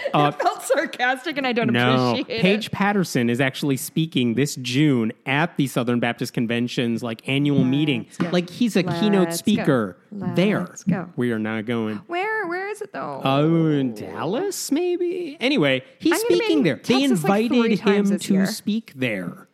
I 0.14 0.26
uh, 0.28 0.30
felt 0.32 0.62
sarcastic 0.62 1.36
and 1.36 1.46
I 1.46 1.52
don't 1.52 1.72
No, 1.72 2.10
appreciate 2.12 2.40
Paige 2.42 2.66
it. 2.66 2.72
Patterson 2.72 3.28
is 3.30 3.40
actually 3.40 3.76
speaking 3.76 4.34
this 4.34 4.56
June 4.56 5.12
at 5.26 5.56
the 5.56 5.66
Southern 5.66 6.00
Baptist 6.00 6.32
Convention's 6.32 7.02
like 7.02 7.26
annual 7.28 7.64
meeting. 7.64 8.06
go. 8.18 8.28
Like 8.30 8.48
he's 8.50 8.76
a 8.76 8.82
keynote 8.82 9.28
Let's 9.28 9.42
go. 9.42 9.52
speaker 9.52 9.96
there. 10.10 10.60
Let's 10.60 10.84
go. 10.84 11.08
We 11.16 11.32
are 11.32 11.38
not 11.38 11.66
going. 11.66 11.96
Where? 12.06 12.46
Where 12.46 12.68
is 12.68 12.80
it 12.82 12.92
though? 12.92 13.20
Oh, 13.24 13.66
in 13.66 13.94
Dallas, 13.94 14.70
maybe. 14.72 15.36
Anyway, 15.40 15.84
he's 15.98 16.12
I'm 16.14 16.20
speaking 16.20 16.62
there. 16.62 16.76
in 16.76 16.82
They 16.82 17.00
Texas, 17.08 17.24
like, 17.24 17.50
invited 17.50 17.80
him 17.80 18.18
to 18.18 18.32
year. 18.34 18.46
speak 18.46 18.92
there. 18.96 19.46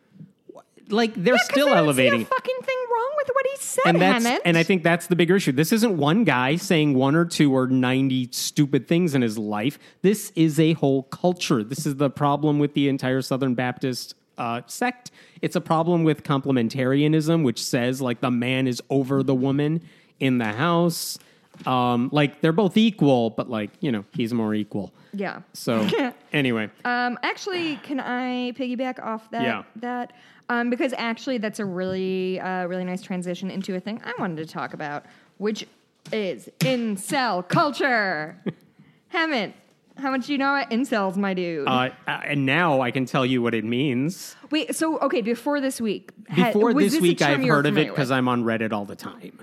Like 0.89 1.13
they're 1.15 1.33
Yeah, 1.35 1.39
still 1.43 1.69
elevating. 1.73 2.25
Fucking 2.25 2.55
thing 2.63 2.75
wrong 2.93 3.11
with 3.17 3.27
what 3.33 3.45
he 3.45 3.57
said, 3.59 3.83
and 3.87 4.01
that's 4.01 4.25
Hemant. 4.25 4.39
and 4.45 4.57
I 4.57 4.63
think 4.63 4.83
that's 4.83 5.07
the 5.07 5.15
bigger 5.15 5.35
issue. 5.35 5.51
This 5.51 5.71
isn't 5.73 5.97
one 5.97 6.23
guy 6.23 6.55
saying 6.55 6.93
one 6.93 7.15
or 7.15 7.25
two 7.25 7.55
or 7.55 7.67
ninety 7.67 8.29
stupid 8.31 8.87
things 8.87 9.13
in 9.15 9.21
his 9.21 9.37
life. 9.37 9.77
This 10.01 10.31
is 10.35 10.59
a 10.59 10.73
whole 10.73 11.03
culture. 11.03 11.63
This 11.63 11.85
is 11.85 11.95
the 11.97 12.09
problem 12.09 12.59
with 12.59 12.73
the 12.73 12.87
entire 12.89 13.21
Southern 13.21 13.53
Baptist 13.55 14.15
uh, 14.37 14.61
sect. 14.67 15.11
It's 15.41 15.55
a 15.55 15.61
problem 15.61 16.03
with 16.03 16.23
complementarianism, 16.23 17.43
which 17.43 17.63
says 17.63 18.01
like 18.01 18.21
the 18.21 18.31
man 18.31 18.67
is 18.67 18.81
over 18.89 19.23
the 19.23 19.35
woman 19.35 19.81
in 20.19 20.37
the 20.37 20.53
house. 20.53 21.17
Um, 21.65 22.09
like 22.11 22.41
they're 22.41 22.51
both 22.53 22.77
equal, 22.77 23.31
but 23.31 23.49
like 23.49 23.71
you 23.79 23.91
know 23.91 24.05
he's 24.13 24.33
more 24.33 24.53
equal. 24.53 24.93
Yeah. 25.13 25.41
So 25.53 25.87
anyway, 26.33 26.69
Um, 26.85 27.17
actually, 27.23 27.77
can 27.77 27.99
I 27.99 28.51
piggyback 28.51 29.03
off 29.03 29.29
that? 29.31 29.43
Yeah. 29.43 29.63
That 29.77 30.13
um, 30.49 30.69
because 30.69 30.93
actually, 30.97 31.39
that's 31.39 31.59
a 31.59 31.65
really, 31.65 32.39
uh, 32.39 32.65
really 32.67 32.85
nice 32.85 33.01
transition 33.01 33.49
into 33.51 33.75
a 33.75 33.79
thing 33.79 34.01
I 34.05 34.13
wanted 34.19 34.37
to 34.37 34.45
talk 34.45 34.73
about, 34.73 35.05
which 35.39 35.65
is 36.13 36.49
incel 36.59 37.45
culture. 37.47 38.37
Hemant, 39.13 39.53
how 39.97 40.11
much 40.11 40.27
do 40.27 40.31
you 40.33 40.37
know 40.37 40.55
about 40.55 40.69
incels, 40.71 41.17
my 41.17 41.33
dude? 41.33 41.67
uh, 41.67 41.89
and 42.07 42.45
now 42.45 42.79
I 42.81 42.91
can 42.91 43.05
tell 43.05 43.25
you 43.25 43.41
what 43.41 43.53
it 43.55 43.65
means. 43.65 44.35
Wait, 44.51 44.75
so 44.75 44.99
okay, 44.99 45.21
before 45.21 45.59
this 45.59 45.81
week, 45.81 46.11
ha- 46.29 46.47
Before 46.47 46.71
was 46.73 46.91
this 46.93 46.99
a 46.99 47.01
week, 47.01 47.17
term 47.19 47.31
I've 47.31 47.41
you 47.41 47.47
were 47.47 47.55
heard 47.55 47.65
of 47.65 47.73
it 47.73 47.75
familiar 47.75 47.91
because 47.91 48.09
with? 48.09 48.17
I'm 48.17 48.27
on 48.29 48.43
Reddit 48.43 48.71
all 48.71 48.85
the 48.85 48.95
time. 48.95 49.39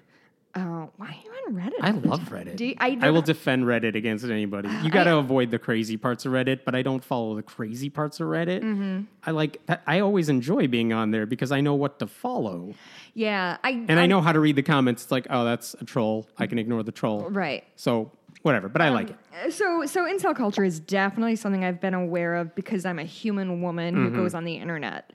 Oh, 0.54 0.90
why 0.96 1.06
are 1.08 1.14
you 1.24 1.33
on 1.46 1.54
Reddit? 1.54 1.72
I 1.80 1.90
all 1.92 2.00
the 2.00 2.08
love 2.08 2.28
time? 2.28 2.46
Reddit. 2.46 2.56
Do 2.56 2.64
you- 2.66 2.74
I, 2.78 2.98
I 3.00 3.10
will 3.10 3.22
defend 3.22 3.64
Reddit 3.64 3.94
against 3.94 4.24
anybody. 4.24 4.68
You 4.82 4.90
got 4.90 5.04
to 5.04 5.16
avoid 5.16 5.50
the 5.50 5.58
crazy 5.58 5.96
parts 5.96 6.24
of 6.26 6.32
Reddit, 6.32 6.60
but 6.64 6.74
I 6.74 6.82
don't 6.82 7.04
follow 7.04 7.34
the 7.36 7.42
crazy 7.42 7.90
parts 7.90 8.20
of 8.20 8.28
Reddit. 8.28 8.62
Mm-hmm. 8.62 9.00
I 9.24 9.30
like. 9.30 9.60
I 9.86 10.00
always 10.00 10.28
enjoy 10.28 10.68
being 10.68 10.92
on 10.92 11.10
there 11.10 11.26
because 11.26 11.52
I 11.52 11.60
know 11.60 11.74
what 11.74 11.98
to 12.00 12.06
follow, 12.06 12.74
yeah, 13.14 13.56
I 13.64 13.70
and 13.70 13.98
I 13.98 14.06
know 14.06 14.20
how 14.20 14.32
to 14.32 14.40
read 14.40 14.56
the 14.56 14.62
comments. 14.62 15.04
It's 15.04 15.12
like, 15.12 15.26
oh, 15.30 15.44
that's 15.44 15.74
a 15.80 15.84
troll. 15.84 16.26
I 16.38 16.46
can 16.46 16.58
ignore 16.58 16.82
the 16.82 16.92
troll. 16.92 17.28
Right. 17.30 17.64
So 17.76 18.10
whatever. 18.42 18.68
But 18.68 18.82
I 18.82 18.90
like 18.90 19.08
Um, 19.10 19.16
it. 19.46 19.52
So, 19.54 19.86
so 19.86 20.04
incel 20.04 20.36
culture 20.36 20.64
is 20.64 20.78
definitely 20.78 21.36
something 21.36 21.64
I've 21.64 21.80
been 21.80 21.94
aware 21.94 22.34
of 22.34 22.54
because 22.54 22.84
I'm 22.84 22.98
a 22.98 23.04
human 23.04 23.62
woman 23.62 23.94
who 23.94 24.10
goes 24.10 24.34
on 24.34 24.44
the 24.44 24.54
internet. 24.56 25.12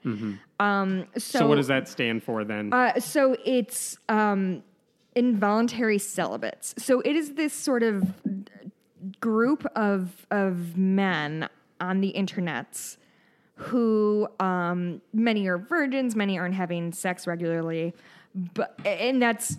Um, 0.58 1.06
so, 1.16 1.38
So, 1.40 1.46
what 1.46 1.54
does 1.56 1.68
that 1.68 1.88
stand 1.88 2.22
for 2.24 2.44
then? 2.44 2.72
Uh, 2.72 2.98
so 3.00 3.36
it's 3.44 3.96
um, 4.08 4.62
involuntary 5.14 5.98
celibates. 5.98 6.74
So 6.78 7.00
it 7.00 7.16
is 7.16 7.34
this 7.34 7.52
sort 7.52 7.82
of 7.82 8.12
group 9.20 9.66
of 9.74 10.26
of 10.30 10.76
men 10.76 11.48
on 11.80 12.00
the 12.00 12.12
internets 12.16 12.96
who 13.54 14.28
um, 14.38 15.02
many 15.12 15.46
are 15.46 15.58
virgins, 15.58 16.16
many 16.16 16.38
aren't 16.38 16.54
having 16.54 16.92
sex 16.92 17.26
regularly, 17.26 17.94
but 18.54 18.78
and 18.86 19.20
that's 19.20 19.58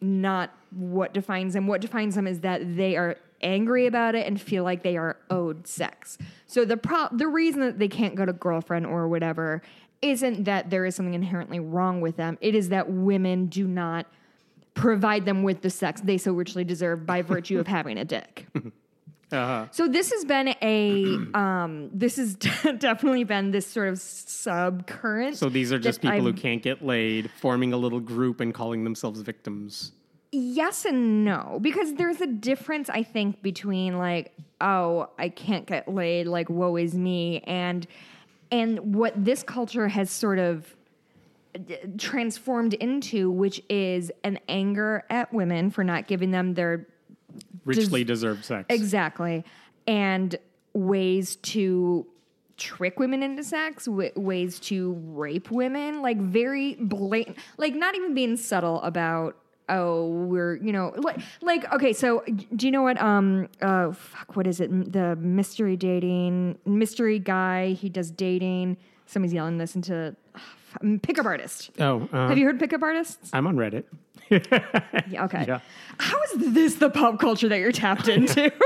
not 0.00 0.50
what 0.70 1.14
defines 1.14 1.54
them. 1.54 1.66
What 1.66 1.80
defines 1.80 2.14
them 2.14 2.26
is 2.26 2.40
that 2.40 2.76
they 2.76 2.96
are 2.96 3.16
angry 3.42 3.86
about 3.86 4.14
it 4.14 4.26
and 4.26 4.40
feel 4.40 4.64
like 4.64 4.82
they 4.82 4.96
are 4.96 5.16
owed 5.30 5.66
sex. 5.66 6.18
So 6.46 6.64
the 6.64 6.76
pro- 6.76 7.08
the 7.12 7.28
reason 7.28 7.60
that 7.60 7.78
they 7.78 7.88
can't 7.88 8.14
go 8.14 8.24
to 8.24 8.32
girlfriend 8.32 8.86
or 8.86 9.08
whatever 9.08 9.62
isn't 10.02 10.44
that 10.44 10.70
there 10.70 10.84
is 10.84 10.94
something 10.94 11.14
inherently 11.14 11.60
wrong 11.60 12.00
with 12.00 12.16
them. 12.16 12.38
It 12.40 12.54
is 12.54 12.68
that 12.70 12.90
women 12.90 13.46
do 13.46 13.66
not 13.66 14.06
provide 14.76 15.24
them 15.24 15.42
with 15.42 15.62
the 15.62 15.70
sex 15.70 16.00
they 16.02 16.18
so 16.18 16.32
richly 16.32 16.62
deserve 16.62 17.04
by 17.04 17.22
virtue 17.22 17.58
of 17.58 17.66
having 17.66 17.98
a 17.98 18.04
dick. 18.04 18.46
Uh-huh. 19.32 19.66
So 19.72 19.88
this 19.88 20.12
has 20.12 20.24
been 20.24 20.54
a 20.62 21.18
um, 21.34 21.90
this 21.92 22.14
has 22.14 22.34
definitely 22.78 23.24
been 23.24 23.50
this 23.50 23.66
sort 23.66 23.88
of 23.88 23.98
sub 23.98 24.86
current. 24.86 25.36
So 25.36 25.48
these 25.48 25.72
are 25.72 25.80
just 25.80 26.00
people 26.00 26.20
who 26.20 26.28
I've- 26.28 26.40
can't 26.40 26.62
get 26.62 26.86
laid, 26.86 27.28
forming 27.40 27.72
a 27.72 27.76
little 27.76 27.98
group 27.98 28.40
and 28.40 28.54
calling 28.54 28.84
themselves 28.84 29.22
victims. 29.22 29.90
Yes 30.30 30.84
and 30.84 31.24
no, 31.24 31.58
because 31.60 31.94
there's 31.94 32.20
a 32.20 32.26
difference, 32.28 32.88
I 32.88 33.02
think, 33.02 33.42
between 33.42 33.98
like, 33.98 34.32
oh, 34.60 35.08
I 35.18 35.28
can't 35.28 35.66
get 35.66 35.88
laid, 35.92 36.28
like, 36.28 36.48
woe 36.48 36.76
is 36.76 36.94
me, 36.94 37.40
and 37.48 37.84
and 38.52 38.94
what 38.94 39.12
this 39.16 39.42
culture 39.42 39.88
has 39.88 40.08
sort 40.08 40.38
of 40.38 40.75
transformed 41.98 42.74
into, 42.74 43.30
which 43.30 43.62
is 43.68 44.12
an 44.24 44.38
anger 44.48 45.04
at 45.10 45.32
women 45.32 45.70
for 45.70 45.84
not 45.84 46.06
giving 46.06 46.30
them 46.30 46.54
their 46.54 46.86
Richly 47.64 48.04
deserved 48.04 48.44
sex. 48.44 48.66
exactly, 48.68 49.44
and 49.86 50.36
ways 50.72 51.36
to 51.36 52.06
trick 52.56 52.98
women 52.98 53.22
into 53.22 53.44
sex, 53.44 53.84
w- 53.84 54.12
ways 54.16 54.58
to 54.60 54.92
rape 55.08 55.50
women, 55.50 56.00
like 56.00 56.18
very 56.18 56.74
blatant, 56.76 57.36
like 57.58 57.74
not 57.74 57.94
even 57.94 58.14
being 58.14 58.36
subtle 58.36 58.80
about. 58.82 59.36
Oh, 59.68 60.06
we're 60.06 60.54
you 60.56 60.72
know 60.72 60.94
like 60.96 61.18
like 61.42 61.70
okay. 61.72 61.92
So 61.92 62.22
do 62.54 62.66
you 62.66 62.72
know 62.72 62.82
what? 62.82 63.00
Um, 63.02 63.48
uh, 63.60 63.90
fuck, 63.92 64.36
what 64.36 64.46
is 64.46 64.60
it? 64.60 64.92
The 64.92 65.16
mystery 65.16 65.76
dating 65.76 66.58
mystery 66.64 67.18
guy. 67.18 67.72
He 67.72 67.88
does 67.88 68.12
dating. 68.12 68.76
Somebody's 69.06 69.34
yelling 69.34 69.58
this 69.58 69.74
into 69.74 70.14
pickup 71.02 71.26
artist. 71.26 71.70
oh, 71.78 72.08
uh, 72.12 72.28
Have 72.28 72.38
you 72.38 72.44
heard 72.46 72.58
pickup 72.58 72.82
artists? 72.82 73.30
I'm 73.32 73.46
on 73.46 73.56
Reddit. 73.56 73.84
Yeah, 75.08 75.24
okay. 75.26 75.44
Yeah. 75.46 75.60
How 75.98 76.16
is 76.34 76.52
this 76.52 76.74
the 76.76 76.90
pop 76.90 77.20
culture 77.20 77.48
that 77.48 77.58
you're 77.60 77.70
tapped 77.70 78.08
into? 78.08 78.52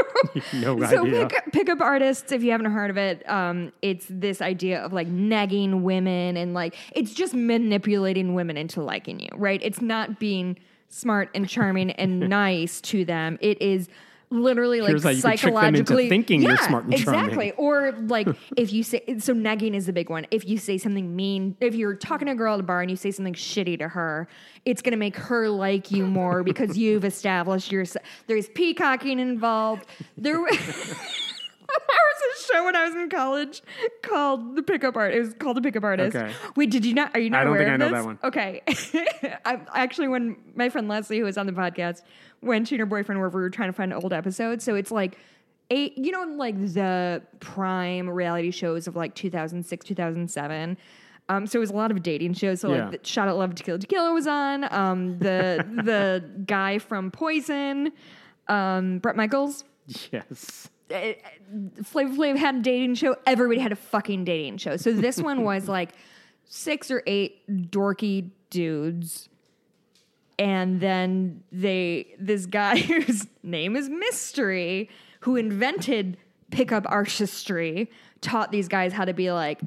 No 0.54 0.82
so 0.88 1.04
idea. 1.06 1.26
pick, 1.26 1.52
pickup 1.52 1.80
artists, 1.82 2.32
if 2.32 2.42
you 2.42 2.50
haven't 2.52 2.70
heard 2.72 2.88
of 2.90 2.96
it, 2.96 3.28
um, 3.28 3.72
it's 3.82 4.06
this 4.08 4.40
idea 4.40 4.82
of 4.82 4.92
like 4.94 5.06
nagging 5.08 5.82
women 5.82 6.36
and 6.38 6.54
like 6.54 6.76
it's 6.92 7.12
just 7.12 7.34
manipulating 7.34 8.32
women 8.34 8.56
into 8.56 8.82
liking 8.82 9.20
you, 9.20 9.28
right? 9.36 9.60
It's 9.62 9.82
not 9.82 10.18
being 10.18 10.58
smart 10.88 11.28
and 11.34 11.46
charming 11.48 11.90
and 11.92 12.20
nice 12.20 12.80
to 12.82 13.04
them. 13.04 13.38
It 13.42 13.60
is 13.60 13.88
literally 14.30 14.80
like 14.80 14.90
Here's 14.90 15.02
how 15.02 15.10
you 15.10 15.20
can 15.20 15.54
them 15.54 15.74
into 15.74 15.86
psychologically 15.86 16.08
thinking 16.08 16.42
you're 16.42 16.56
smart 16.56 16.84
and 16.84 16.96
charming. 16.96 17.24
exactly. 17.24 17.52
Or 17.52 17.92
like 17.92 18.28
if 18.56 18.72
you 18.72 18.82
say 18.82 19.18
so 19.18 19.32
nagging 19.32 19.74
is 19.74 19.86
the 19.86 19.92
big 19.92 20.08
one. 20.08 20.26
If 20.30 20.46
you 20.48 20.56
say 20.58 20.78
something 20.78 21.14
mean, 21.14 21.56
if 21.60 21.74
you're 21.74 21.94
talking 21.94 22.26
to 22.26 22.32
a 22.32 22.34
girl 22.36 22.54
at 22.54 22.60
a 22.60 22.62
bar 22.62 22.80
and 22.80 22.90
you 22.90 22.96
say 22.96 23.10
something 23.10 23.34
shitty 23.34 23.78
to 23.80 23.88
her, 23.88 24.28
it's 24.64 24.82
gonna 24.82 24.96
make 24.96 25.16
her 25.16 25.48
like 25.48 25.90
you 25.90 26.06
more 26.06 26.42
because 26.42 26.78
you've 26.78 27.04
established 27.04 27.72
your 27.72 27.84
there's 28.26 28.48
peacocking 28.48 29.18
involved. 29.18 29.86
There 30.16 30.40
was 30.40 30.56
there 30.58 30.76
was 30.76 30.90
a 30.90 31.19
show 32.40 32.64
when 32.64 32.76
I 32.76 32.86
was 32.86 32.94
in 32.94 33.08
college 33.10 33.62
called 34.02 34.56
The 34.56 34.62
Pickup 34.62 34.96
Art. 34.96 35.14
It 35.14 35.20
was 35.20 35.34
called 35.34 35.56
The 35.56 35.62
Pickup 35.62 35.84
Artist. 35.84 36.16
Okay. 36.16 36.32
Wait, 36.56 36.70
did 36.70 36.84
you 36.84 36.94
not? 36.94 37.14
Are 37.14 37.20
you 37.20 37.30
not 37.30 37.40
I 37.40 37.44
don't 37.44 37.56
aware 37.56 37.64
think 37.68 37.74
of 37.74 37.74
I 37.74 37.90
know 37.90 37.96
this? 37.96 38.02
that 38.02 38.06
one. 38.06 38.18
Okay. 39.32 39.38
I, 39.44 39.60
actually, 39.74 40.08
when 40.08 40.36
my 40.54 40.68
friend 40.68 40.88
Leslie, 40.88 41.18
who 41.18 41.24
was 41.24 41.38
on 41.38 41.46
the 41.46 41.52
podcast, 41.52 42.02
when 42.40 42.64
she 42.64 42.74
and 42.76 42.80
her 42.80 42.86
boyfriend 42.86 43.20
were, 43.20 43.28
we 43.28 43.40
were 43.40 43.50
trying 43.50 43.68
to 43.68 43.72
find 43.72 43.92
old 43.92 44.12
episodes. 44.12 44.64
So 44.64 44.74
it's 44.74 44.90
like 44.90 45.18
eight, 45.70 45.96
you 45.98 46.10
know, 46.12 46.24
like 46.36 46.56
the 46.74 47.22
prime 47.40 48.08
reality 48.08 48.50
shows 48.50 48.86
of 48.86 48.96
like 48.96 49.14
2006, 49.14 49.84
2007. 49.86 50.76
Um, 51.28 51.46
so 51.46 51.58
it 51.58 51.60
was 51.60 51.70
a 51.70 51.74
lot 51.76 51.92
of 51.92 52.02
dating 52.02 52.34
shows. 52.34 52.60
So 52.60 52.72
Yeah. 52.74 52.88
like 52.88 53.02
the 53.02 53.08
Shot 53.08 53.28
at 53.28 53.36
Love 53.36 53.54
Tila 53.54 53.78
Tequila 53.80 54.12
was 54.12 54.26
on. 54.26 54.72
Um, 54.74 55.18
the 55.20 55.64
the 55.84 56.24
guy 56.44 56.78
from 56.78 57.10
Poison, 57.12 57.92
um, 58.48 58.98
Bret 58.98 59.14
Michaels. 59.14 59.64
yes. 60.12 60.68
Flavor 61.84 62.12
Flav 62.14 62.36
had 62.36 62.56
a 62.56 62.60
dating 62.60 62.94
show. 62.96 63.16
Everybody 63.26 63.60
had 63.60 63.72
a 63.72 63.76
fucking 63.76 64.24
dating 64.24 64.58
show. 64.58 64.76
So 64.76 64.92
this 64.92 65.18
one 65.20 65.44
was 65.44 65.68
like 65.78 65.90
six 66.44 66.90
or 66.90 67.02
eight 67.06 67.46
dorky 67.70 68.30
dudes. 68.50 69.28
And 70.38 70.80
then 70.80 71.42
they, 71.52 72.14
this 72.18 72.46
guy 72.46 72.78
whose 72.80 73.26
name 73.42 73.76
is 73.76 73.88
Mystery, 73.88 74.88
who 75.20 75.36
invented 75.36 76.16
pickup 76.50 76.84
artistry, 76.88 77.90
taught 78.22 78.50
these 78.50 78.66
guys 78.68 78.92
how 78.92 79.04
to 79.04 79.12
be 79.12 79.30
like 79.32 79.60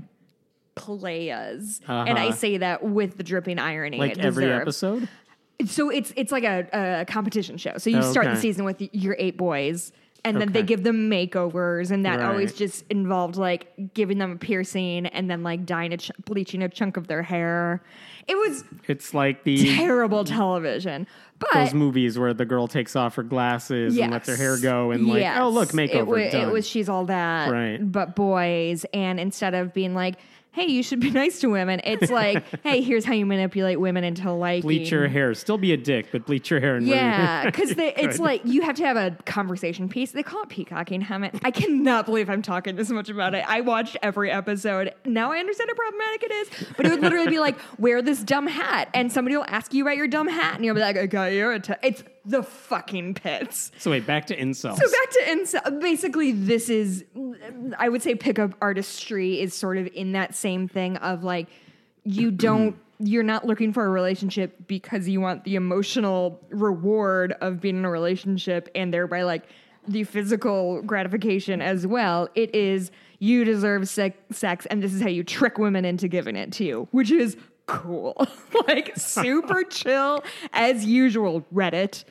playas. 0.76 1.80
And 1.88 2.18
I 2.18 2.28
Uh-huh. 2.30 2.36
say 2.36 2.58
that 2.58 2.84
with 2.84 3.18
the 3.18 3.24
dripping 3.24 3.60
irony. 3.60 3.98
Like 3.98 4.14
it 4.14 4.26
every 4.26 4.52
episode? 4.52 5.08
So 5.68 5.90
it's 5.92 6.12
it's 6.18 6.32
like 6.32 6.44
a, 6.44 6.68
a 6.74 7.06
competition 7.06 7.58
show. 7.58 7.78
So 7.78 7.90
you 7.92 8.02
start 8.02 8.26
the 8.26 8.36
season 8.36 8.66
with 8.66 8.82
your 8.94 9.16
eight 9.20 9.38
boys, 9.38 9.92
and 10.26 10.40
then 10.40 10.52
they 10.54 10.64
give 10.64 10.84
them 10.84 11.10
makeovers, 11.10 11.92
and 11.92 12.06
that 12.06 12.22
always 12.22 12.54
just 12.54 12.86
involved 12.90 13.36
like 13.36 13.94
giving 13.94 14.18
them 14.20 14.32
a 14.32 14.36
piercing 14.38 15.06
and 15.08 15.30
then 15.30 15.44
like 15.44 15.66
dyeing 15.66 15.92
a 15.94 15.98
ch- 15.98 16.12
bleaching 16.26 16.64
a 16.64 16.70
chunk 16.70 16.98
of 16.98 17.08
their 17.08 17.24
hair. 17.24 17.84
It 18.28 18.36
was 18.36 18.64
It's 18.88 19.14
like 19.14 19.44
the 19.44 19.76
terrible 19.76 20.24
television, 20.24 21.08
but 21.40 21.50
those 21.54 21.74
movies 21.74 22.18
where 22.18 22.34
the 22.34 22.46
girl 22.46 22.68
takes 22.68 22.96
off 22.96 23.16
her 23.16 23.24
glasses 23.24 23.98
and 23.98 24.12
lets 24.14 24.30
her 24.30 24.38
hair 24.38 24.58
go 24.58 24.92
and 24.92 25.08
like, 25.08 25.26
oh 25.38 25.50
look, 25.50 25.70
makeover 25.70 26.26
It, 26.26 26.32
done. 26.32 26.48
it 26.48 26.52
was 26.52 26.66
she's 26.68 26.88
all 26.88 27.06
that, 27.06 27.52
Right. 27.52 27.80
But 27.80 28.16
boys, 28.16 28.86
and 28.94 29.20
instead 29.20 29.54
of 29.54 29.74
being 29.74 29.94
like, 29.94 30.16
"Hey, 30.54 30.68
you 30.68 30.82
should 30.82 31.00
be 31.00 31.10
nice 31.24 31.40
to 31.42 31.48
women," 31.48 31.82
it's 31.84 32.10
like, 32.10 32.44
"Hey, 32.64 32.82
here's 32.82 33.06
how 33.06 33.14
you 33.14 33.26
manipulate 33.26 33.80
women 33.80 34.04
into 34.04 34.32
liking." 34.32 34.62
bleach 34.62 34.92
your 34.92 35.08
hair. 35.08 35.34
Still 35.34 35.58
be 35.58 35.74
a 35.74 35.78
dick, 35.78 36.08
but 36.12 36.26
bleach 36.26 36.50
your 36.50 36.60
hair 36.60 36.76
and 36.76 36.88
Yeah, 36.88 37.46
because 37.46 37.72
it's 37.78 38.20
like 38.20 38.42
you 38.46 38.62
have 38.62 38.76
to 38.78 38.86
have 38.86 38.98
a 38.98 39.12
conversation 39.26 39.90
piece. 39.90 40.12
They 40.12 40.24
call 40.24 40.44
it 40.44 40.50
peacocking. 40.50 41.02
Hemant. 41.02 41.40
I 41.44 41.52
cannot 41.52 42.06
believe 42.06 42.30
I'm 42.30 42.42
talking 42.42 42.76
this 42.76 42.90
much 42.90 43.10
about 43.10 43.34
it. 43.34 43.44
I 43.48 43.62
watched 43.62 43.98
every 44.02 44.32
episode. 44.32 44.94
Now 45.06 45.32
I 45.32 45.40
understand 45.40 45.70
how 45.70 45.76
problematic 45.76 46.24
it 46.24 46.32
is. 46.32 46.50
But 46.78 46.86
it 46.86 46.92
would 46.92 47.02
literally 47.02 47.30
be 47.30 47.40
like, 47.40 47.58
wear 47.78 48.02
this 48.02 48.24
dumb 48.24 48.48
hat, 48.48 48.90
and 48.94 49.12
somebody 49.12 49.36
will 49.36 49.46
ask 49.48 49.74
you 49.74 49.84
about 49.84 49.98
your 49.98 50.08
dumb 50.08 50.28
hat, 50.28 50.56
and 50.56 50.66
you'll 50.66 50.76
be 50.76 50.82
like, 50.82 50.96
okay, 50.96 51.38
you're 51.38 51.54
a. 51.54 51.60
T-. 51.60 51.74
It's 51.82 52.04
the 52.26 52.44
fucking 52.44 53.16
pits. 53.16 53.72
So 53.78 53.92
wait, 53.92 54.06
back 54.06 54.28
to 54.28 54.38
incels. 54.38 54.78
So 54.78 54.90
back 54.90 55.10
to 55.12 55.24
incel. 55.28 55.82
Basically, 55.82 56.32
this 56.32 56.70
is, 56.70 57.04
I 57.78 57.90
would 57.90 58.02
say, 58.02 58.16
pickup 58.16 58.56
artistry 58.62 59.40
is 59.42 59.54
sort 59.54 59.78
of 59.78 59.88
in 59.88 60.14
that 60.14 60.36
same 60.36 60.68
thing 60.68 60.98
of 60.98 61.24
like, 61.24 61.48
you 62.04 62.32
don't, 62.32 62.78
you're 63.00 63.24
not 63.24 63.46
looking 63.46 63.74
for 63.74 63.86
a 63.86 63.90
relationship 63.90 64.68
because 64.68 65.10
you 65.10 65.20
want 65.20 65.44
the 65.44 65.56
emotional 65.56 66.40
reward 66.50 67.34
of 67.42 67.60
being 67.60 67.78
in 67.78 67.86
a 67.86 67.90
relationship 67.90 68.70
and 68.76 68.94
thereby 68.94 69.24
like 69.24 69.44
the 69.88 70.06
physical 70.06 70.82
gratification 70.84 71.62
as 71.62 71.86
well. 71.86 72.30
It 72.36 72.54
is 72.56 72.92
you 73.20 73.44
deserve 73.44 73.88
sec- 73.88 74.18
sex, 74.32 74.66
and 74.68 74.82
this 74.82 74.94
is 74.94 75.02
how 75.02 75.10
you 75.10 75.24
trick 75.24 75.58
women 75.58 75.86
into 75.86 76.08
giving 76.08 76.36
it 76.36 76.52
to 76.54 76.64
you, 76.64 76.88
which 76.92 77.12
is 77.12 77.38
cool, 77.66 78.28
like 78.68 78.94
super 78.98 79.64
chill 79.70 80.24
as 80.52 80.86
usual. 80.86 81.46
Reddit. 81.54 82.04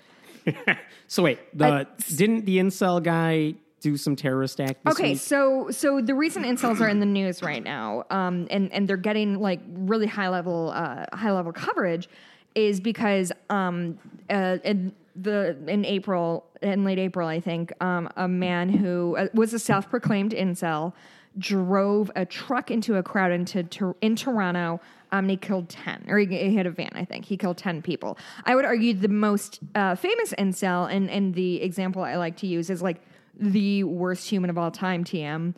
So 1.07 1.23
wait, 1.23 1.39
the 1.57 1.87
didn't 2.15 2.47
the 2.47 2.59
incel 2.59 3.03
guy 3.03 3.55
do 3.81 3.97
some 3.97 4.17
terrorist 4.17 4.61
act? 4.61 4.87
Okay, 4.87 5.11
week? 5.11 5.21
so 5.21 5.69
so 5.71 6.01
the 6.01 6.15
reason 6.15 6.45
incels 6.45 6.81
are 6.81 6.89
in 6.89 7.01
the 7.01 7.07
news 7.07 7.43
right 7.43 7.63
now, 7.63 8.05
um, 8.11 8.47
and 8.51 8.73
and 8.73 8.89
they're 8.89 8.97
getting 8.97 9.41
like 9.41 9.61
really 9.69 10.07
high 10.07 10.29
level 10.29 10.73
uh, 10.75 11.05
high 11.13 11.33
level 11.33 11.53
coverage, 11.53 12.09
is 12.55 12.81
because 12.81 13.33
um, 13.51 13.99
uh, 14.31 14.59
in 14.65 14.93
the 15.17 15.57
in 15.67 15.85
April 15.85 16.47
in 16.63 16.85
late 16.85 16.99
April 16.99 17.29
I 17.29 17.41
think 17.41 17.73
um, 17.83 18.09
a 18.17 18.29
man 18.29 18.69
who 18.69 19.17
uh, 19.17 19.29
was 19.35 19.53
a 19.53 19.59
self 19.59 19.91
proclaimed 19.91 20.33
incel 20.33 20.93
drove 21.39 22.11
a 22.15 22.25
truck 22.25 22.71
into 22.71 22.97
a 22.97 23.03
crowd 23.03 23.33
into 23.33 23.63
Tor- 23.65 23.97
in 24.01 24.17
Toronto. 24.17 24.81
Um, 25.13 25.25
and 25.25 25.31
he 25.31 25.37
killed 25.37 25.69
10, 25.69 26.07
or 26.09 26.19
he, 26.19 26.27
he 26.27 26.55
hit 26.55 26.67
a 26.67 26.71
van, 26.71 26.91
I 26.95 27.05
think. 27.05 27.27
He 27.27 27.37
killed 27.37 27.59
10 27.59 27.83
people. 27.83 28.17
I 28.45 28.55
would 28.55 28.65
argue 28.65 28.95
the 28.95 29.09
most 29.09 29.61
uh, 29.75 29.95
famous 29.95 30.33
incel, 30.39 30.91
and, 30.91 31.11
and 31.11 31.35
the 31.35 31.63
example 31.63 32.03
I 32.03 32.17
like 32.17 32.39
to 32.39 32.47
use 32.47 32.71
is 32.71 32.81
like 32.81 33.01
the 33.39 33.85
worst 33.85 34.29
human 34.29 34.49
of 34.49 34.57
all 34.57 34.71
time, 34.71 35.05
TM. 35.05 35.55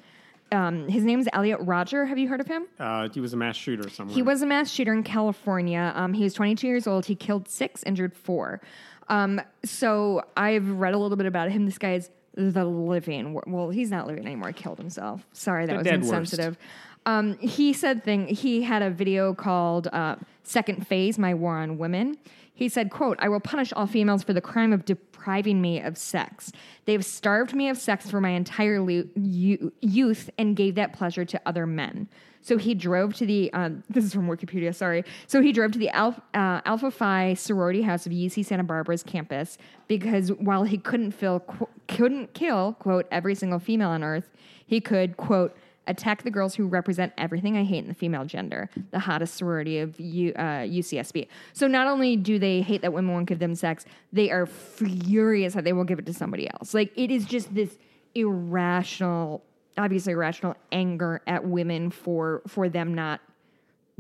Um, 0.53 0.89
his 0.89 1.05
name 1.05 1.21
is 1.21 1.29
Elliot 1.33 1.59
Rodger. 1.63 2.05
Have 2.05 2.19
you 2.19 2.29
heard 2.29 2.41
of 2.41 2.47
him? 2.47 2.67
Uh, 2.79 3.09
he 3.09 3.21
was 3.21 3.33
a 3.33 3.37
mass 3.37 3.57
shooter 3.57 3.89
somewhere. 3.89 4.15
He 4.15 4.23
was 4.23 4.43
a 4.43 4.47
mass 4.47 4.71
shooter 4.71 4.93
in 4.93 5.03
California. 5.03 5.93
Um, 5.95 6.13
he 6.13 6.25
was 6.25 6.35
22 6.35 6.67
years 6.67 6.87
old. 6.87 7.07
He 7.07 7.15
killed 7.15 7.49
six, 7.49 7.83
injured 7.85 8.15
four. 8.15 8.61
Um, 9.09 9.41
so 9.65 10.23
I've 10.37 10.69
read 10.69 10.95
a 10.95 10.99
little 10.99 11.17
bit 11.17 11.27
about 11.27 11.51
him. 11.51 11.67
This 11.67 11.79
guy 11.79 11.95
is 11.95 12.11
the 12.37 12.65
living. 12.65 13.39
Well, 13.47 13.71
he's 13.71 13.91
not 13.91 14.07
living 14.07 14.27
anymore. 14.27 14.49
He 14.49 14.55
killed 14.55 14.79
himself. 14.79 15.27
Sorry, 15.33 15.67
that 15.67 15.73
The 15.73 15.79
was 15.79 15.87
insensitive. 15.87 16.59
Um, 17.07 17.37
he 17.39 17.73
said 17.73 18.03
thing. 18.03 18.29
He 18.29 18.63
had 18.63 18.83
a 18.83 18.91
video 18.91 19.35
called 19.35 19.89
uh, 19.89 20.17
"Second 20.43 20.87
Phase: 20.87 21.19
My 21.19 21.35
War 21.35 21.59
on 21.59 21.79
Women." 21.79 22.17
He 22.55 22.69
said, 22.69 22.91
"quote 22.91 23.19
I 23.21 23.29
will 23.29 23.41
punish 23.41 23.73
all 23.73 23.87
females 23.87 24.23
for 24.23 24.33
the 24.33 24.41
crime 24.41 24.73
of 24.73 24.85
depriving 24.85 25.61
me 25.61 25.81
of 25.81 25.99
sex. 25.99 26.53
They 26.87 26.93
have 26.93 27.05
starved 27.05 27.55
me 27.55 27.69
of 27.69 27.79
sex 27.79 28.11
for 28.11 28.21
my 28.21 28.31
entire 28.31 28.81
youth 29.17 30.31
and 30.39 30.57
gave 30.57 30.75
that 30.77 30.93
pleasure 30.93 31.25
to 31.25 31.41
other 31.47 31.67
men." 31.67 32.09
So 32.45 32.59
he 32.59 32.75
drove 32.75 33.15
to 33.15 33.27
the. 33.27 33.53
Um, 33.55 33.83
this 33.89 34.05
is 34.05 34.13
from 34.13 34.29
Wikipedia. 34.29 34.75
Sorry. 34.75 35.03
So 35.27 35.41
he 35.41 35.51
drove 35.51 35.73
to 35.73 35.79
the 35.79 35.89
Alpha, 35.89 36.23
uh, 36.35 36.61
Alpha 36.65 36.91
Phi 36.91 37.35
sorority 37.35 37.83
house 37.83 38.07
of 38.07 38.13
UC 38.13 38.45
Santa 38.45 38.63
Barbara's 38.63 39.03
campus 39.03 39.59
because 39.89 40.31
while 40.31 40.65
he 40.65 40.77
couldn't 40.77 41.13
fill, 41.13 41.41
qu- 41.41 41.69
couldn't 41.89 42.35
kill 42.35 42.75
quote 42.75 43.07
every 43.11 43.35
single 43.35 43.59
female 43.59 43.89
on 43.89 44.05
Earth, 44.05 44.31
he 44.67 44.79
could 44.81 45.17
quote 45.17 45.57
attack 45.87 46.23
the 46.23 46.31
girls 46.31 46.55
who 46.55 46.67
represent 46.67 47.13
everything 47.19 47.57
I 47.57 47.65
hate 47.65 47.79
in 47.79 47.89
the 47.89 47.95
female 47.95 48.25
gender, 48.25 48.71
the 48.91 48.99
hottest 48.99 49.35
sorority 49.37 49.79
of 49.79 49.99
U, 49.99 50.33
uh, 50.37 50.65
UCSB. 50.65 51.29
So 51.53 51.67
not 51.67 51.87
only 51.87 52.17
do 52.17 52.39
they 52.39 52.61
hate 52.61 52.83
that 52.83 52.93
women 52.93 53.13
won't 53.13 53.27
give 53.27 53.39
them 53.39 53.55
sex, 53.55 53.85
they 54.13 54.31
are 54.31 54.47
furious 54.47 55.55
that 55.55 55.65
they 55.65 55.73
will 55.73 55.85
give 55.85 55.99
it 55.99 56.07
to 56.07 56.15
somebody 56.15 56.49
else. 56.51 56.75
Like 56.75 56.93
it 56.97 57.11
is 57.11 57.25
just 57.25 57.55
this 57.55 57.79
irrational, 58.15 59.43
obviously 59.77 60.13
irrational 60.13 60.55
anger 60.73 61.21
at 61.27 61.45
women 61.45 61.91
for 61.91 62.43
for 62.47 62.69
them 62.69 62.95
not 62.95 63.21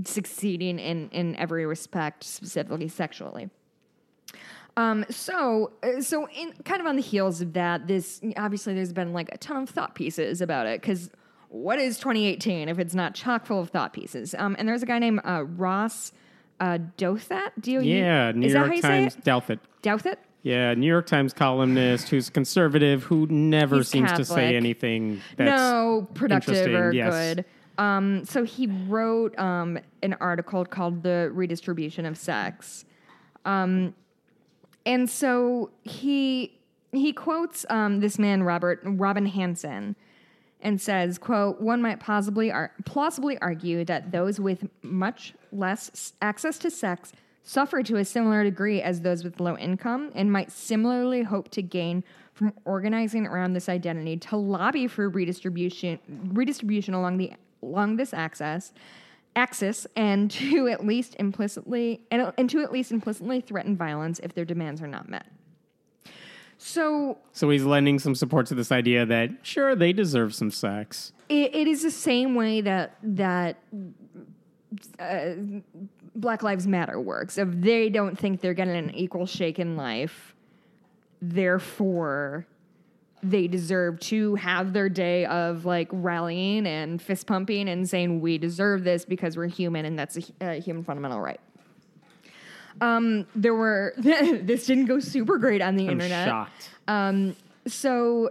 succeeding 0.04 0.78
in 0.78 1.08
in 1.10 1.36
every 1.36 1.66
respect, 1.66 2.24
specifically 2.24 2.88
sexually. 2.88 3.50
Um, 4.76 5.04
so, 5.08 5.70
uh, 5.84 6.00
so 6.00 6.28
in 6.30 6.52
kind 6.64 6.80
of 6.80 6.86
on 6.88 6.96
the 6.96 7.02
heels 7.02 7.40
of 7.40 7.52
that, 7.52 7.86
this 7.86 8.20
obviously 8.36 8.74
there's 8.74 8.92
been 8.92 9.12
like 9.12 9.28
a 9.32 9.38
ton 9.38 9.62
of 9.62 9.70
thought 9.70 9.94
pieces 9.94 10.40
about 10.40 10.66
it 10.66 10.80
because 10.80 11.10
what 11.48 11.78
is 11.78 11.98
2018 11.98 12.68
if 12.68 12.80
it's 12.80 12.94
not 12.94 13.14
chock 13.14 13.46
full 13.46 13.60
of 13.60 13.70
thought 13.70 13.92
pieces? 13.92 14.34
Um, 14.36 14.56
and 14.58 14.66
there's 14.66 14.82
a 14.82 14.86
guy 14.86 14.98
named 14.98 15.20
uh, 15.24 15.44
Ross 15.44 16.12
uh, 16.58 16.78
Douthat. 16.98 17.50
D 17.60 17.76
O 17.76 17.80
U- 17.80 17.94
yeah, 17.96 18.32
New 18.32 18.46
is 18.46 18.54
York 18.54 18.74
you 18.74 18.82
Times. 18.82 19.16
Douthat. 19.16 19.60
Douthat. 19.82 20.16
Yeah, 20.44 20.74
New 20.74 20.86
York 20.86 21.06
Times 21.06 21.32
columnist 21.32 22.10
who's 22.10 22.28
conservative 22.28 23.02
who 23.02 23.26
never 23.28 23.78
He's 23.78 23.88
seems 23.88 24.12
to 24.12 24.26
say 24.26 24.54
anything 24.54 25.22
that's 25.38 25.48
no 25.48 26.06
productive 26.12 26.54
interesting, 26.54 26.76
or 26.76 26.92
yes. 26.92 27.34
good. 27.34 27.44
Um, 27.78 28.26
so 28.26 28.44
he 28.44 28.66
wrote 28.66 29.36
um, 29.38 29.78
an 30.02 30.14
article 30.20 30.66
called 30.66 31.02
"The 31.02 31.30
Redistribution 31.32 32.04
of 32.04 32.18
Sex," 32.18 32.84
um, 33.46 33.94
and 34.84 35.08
so 35.08 35.70
he 35.82 36.52
he 36.92 37.14
quotes 37.14 37.64
um, 37.70 38.00
this 38.00 38.18
man 38.18 38.42
Robert 38.42 38.82
Robin 38.84 39.24
Hanson 39.24 39.96
and 40.60 40.78
says, 40.78 41.16
"quote 41.16 41.62
One 41.62 41.80
might 41.80 42.00
possibly 42.00 42.52
ar- 42.52 42.72
plausibly 42.84 43.38
argue 43.38 43.82
that 43.86 44.12
those 44.12 44.38
with 44.38 44.68
much 44.82 45.32
less 45.50 46.12
access 46.20 46.58
to 46.58 46.70
sex." 46.70 47.14
Suffer 47.46 47.82
to 47.82 47.96
a 47.96 48.04
similar 48.06 48.42
degree 48.42 48.80
as 48.80 49.02
those 49.02 49.22
with 49.22 49.38
low 49.38 49.54
income 49.58 50.10
and 50.14 50.32
might 50.32 50.50
similarly 50.50 51.22
hope 51.22 51.50
to 51.50 51.60
gain 51.60 52.02
from 52.32 52.54
organizing 52.64 53.26
around 53.26 53.52
this 53.52 53.68
identity 53.68 54.16
to 54.16 54.36
lobby 54.36 54.86
for 54.86 55.10
redistribution 55.10 55.98
redistribution 56.32 56.94
along 56.94 57.18
the 57.18 57.32
along 57.62 57.96
this 57.96 58.14
axis 58.14 58.72
axis 59.36 59.86
and 59.94 60.30
to 60.30 60.68
at 60.68 60.86
least 60.86 61.16
implicitly 61.18 62.00
and, 62.10 62.32
and 62.38 62.48
to 62.48 62.62
at 62.62 62.72
least 62.72 62.90
implicitly 62.90 63.42
threaten 63.42 63.76
violence 63.76 64.20
if 64.20 64.32
their 64.32 64.46
demands 64.46 64.80
are 64.80 64.88
not 64.88 65.06
met. 65.06 65.26
So 66.56 67.18
So 67.32 67.50
he's 67.50 67.64
lending 67.64 67.98
some 67.98 68.14
support 68.14 68.46
to 68.46 68.54
this 68.54 68.72
idea 68.72 69.04
that 69.04 69.30
sure 69.42 69.74
they 69.74 69.92
deserve 69.92 70.34
some 70.34 70.50
sex. 70.50 71.12
it, 71.28 71.54
it 71.54 71.68
is 71.68 71.82
the 71.82 71.90
same 71.90 72.34
way 72.34 72.62
that 72.62 72.96
that 73.02 73.58
uh, 74.98 75.32
Black 76.14 76.42
Lives 76.42 76.66
Matter 76.66 77.00
works. 77.00 77.38
If 77.38 77.48
they 77.50 77.88
don't 77.88 78.18
think 78.18 78.40
they're 78.40 78.54
getting 78.54 78.76
an 78.76 78.94
equal 78.94 79.26
shake 79.26 79.58
in 79.58 79.76
life, 79.76 80.34
therefore 81.20 82.46
they 83.22 83.48
deserve 83.48 83.98
to 83.98 84.34
have 84.34 84.72
their 84.74 84.88
day 84.88 85.24
of 85.26 85.64
like 85.64 85.88
rallying 85.90 86.66
and 86.66 87.00
fist 87.00 87.26
pumping 87.26 87.68
and 87.68 87.88
saying 87.88 88.20
we 88.20 88.36
deserve 88.36 88.84
this 88.84 89.04
because 89.04 89.36
we're 89.36 89.46
human 89.46 89.86
and 89.86 89.98
that's 89.98 90.18
a, 90.18 90.22
a 90.40 90.60
human 90.60 90.84
fundamental 90.84 91.20
right. 91.20 91.40
Um, 92.80 93.26
there 93.34 93.54
were 93.54 93.94
this 93.98 94.66
didn't 94.66 94.86
go 94.86 95.00
super 95.00 95.38
great 95.38 95.62
on 95.62 95.76
the 95.76 95.84
I'm 95.84 95.92
internet. 95.92 96.28
shocked. 96.28 96.70
Um, 96.86 97.34
so 97.66 98.30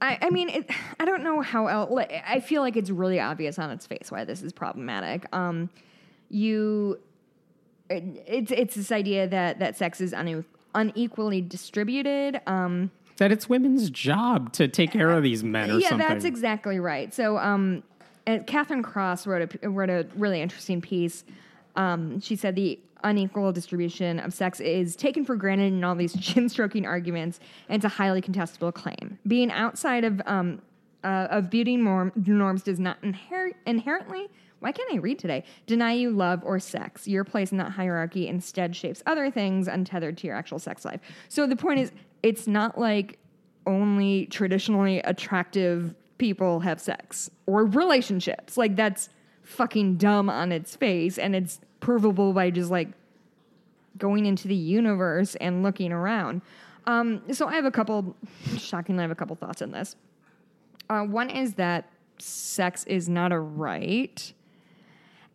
I, 0.00 0.18
I 0.20 0.30
mean, 0.30 0.48
it, 0.48 0.70
I 0.98 1.04
don't 1.04 1.22
know 1.22 1.40
how 1.42 1.68
else. 1.68 1.90
Like, 1.92 2.12
I 2.26 2.40
feel 2.40 2.60
like 2.60 2.76
it's 2.76 2.90
really 2.90 3.20
obvious 3.20 3.56
on 3.58 3.70
its 3.70 3.86
face 3.86 4.10
why 4.10 4.24
this 4.24 4.42
is 4.42 4.52
problematic. 4.52 5.24
Um, 5.32 5.70
you, 6.32 6.98
it's 7.88 8.50
it's 8.50 8.74
this 8.74 8.90
idea 8.90 9.28
that 9.28 9.58
that 9.58 9.76
sex 9.76 10.00
is 10.00 10.12
une- 10.12 10.44
unequally 10.74 11.40
distributed. 11.40 12.40
Um, 12.46 12.90
that 13.18 13.30
it's 13.30 13.48
women's 13.48 13.90
job 13.90 14.52
to 14.54 14.66
take 14.66 14.90
care 14.90 15.10
of 15.10 15.22
these 15.22 15.44
men 15.44 15.70
or 15.70 15.78
yeah, 15.78 15.90
something. 15.90 16.08
that's 16.08 16.24
exactly 16.24 16.80
right. 16.80 17.12
So, 17.12 17.38
um, 17.38 17.82
and 18.26 18.46
Katherine 18.46 18.82
Cross 18.82 19.26
wrote 19.26 19.56
a 19.62 19.68
wrote 19.68 19.90
a 19.90 20.06
really 20.16 20.40
interesting 20.40 20.80
piece. 20.80 21.24
Um, 21.76 22.20
she 22.20 22.36
said 22.36 22.54
the 22.54 22.78
unequal 23.04 23.52
distribution 23.52 24.18
of 24.20 24.32
sex 24.32 24.60
is 24.60 24.96
taken 24.96 25.24
for 25.24 25.36
granted 25.36 25.72
in 25.72 25.84
all 25.84 25.94
these 25.94 26.12
chin 26.20 26.48
stroking 26.48 26.86
arguments, 26.86 27.40
and 27.68 27.76
it's 27.76 27.84
a 27.84 27.96
highly 27.96 28.22
contestable 28.22 28.72
claim. 28.72 29.18
Being 29.26 29.50
outside 29.52 30.04
of 30.04 30.22
um, 30.26 30.62
uh, 31.04 31.28
of 31.30 31.50
beauty 31.50 31.76
norm, 31.76 32.12
norms 32.16 32.62
does 32.62 32.78
not 32.78 33.00
inher- 33.02 33.54
inherently. 33.66 34.28
Why 34.62 34.70
can't 34.72 34.92
I 34.92 34.98
read 34.98 35.18
today? 35.18 35.44
Deny 35.66 35.94
you 35.94 36.10
love 36.10 36.42
or 36.44 36.60
sex. 36.60 37.08
Your 37.08 37.24
place 37.24 37.50
in 37.50 37.58
that 37.58 37.72
hierarchy 37.72 38.28
instead 38.28 38.76
shapes 38.76 39.02
other 39.06 39.30
things 39.30 39.66
untethered 39.66 40.16
to 40.18 40.26
your 40.28 40.36
actual 40.36 40.60
sex 40.60 40.84
life. 40.84 41.00
So 41.28 41.46
the 41.46 41.56
point 41.56 41.80
is, 41.80 41.90
it's 42.22 42.46
not 42.46 42.78
like 42.78 43.18
only 43.66 44.26
traditionally 44.26 45.00
attractive 45.00 45.94
people 46.18 46.60
have 46.60 46.80
sex 46.80 47.28
or 47.46 47.64
relationships. 47.66 48.56
Like 48.56 48.76
that's 48.76 49.08
fucking 49.42 49.96
dumb 49.96 50.30
on 50.30 50.52
its 50.52 50.76
face 50.76 51.18
and 51.18 51.34
it's 51.34 51.60
provable 51.80 52.32
by 52.32 52.50
just 52.50 52.70
like 52.70 52.88
going 53.98 54.26
into 54.26 54.46
the 54.46 54.54
universe 54.54 55.34
and 55.36 55.64
looking 55.64 55.92
around. 55.92 56.42
Um, 56.86 57.22
so 57.32 57.48
I 57.48 57.54
have 57.54 57.64
a 57.64 57.70
couple, 57.70 58.16
shockingly, 58.56 59.00
I 59.00 59.02
have 59.02 59.10
a 59.10 59.16
couple 59.16 59.34
thoughts 59.36 59.60
on 59.62 59.72
this. 59.72 59.96
Uh, 60.88 61.02
one 61.02 61.30
is 61.30 61.54
that 61.54 61.90
sex 62.18 62.84
is 62.84 63.08
not 63.08 63.32
a 63.32 63.38
right, 63.38 64.32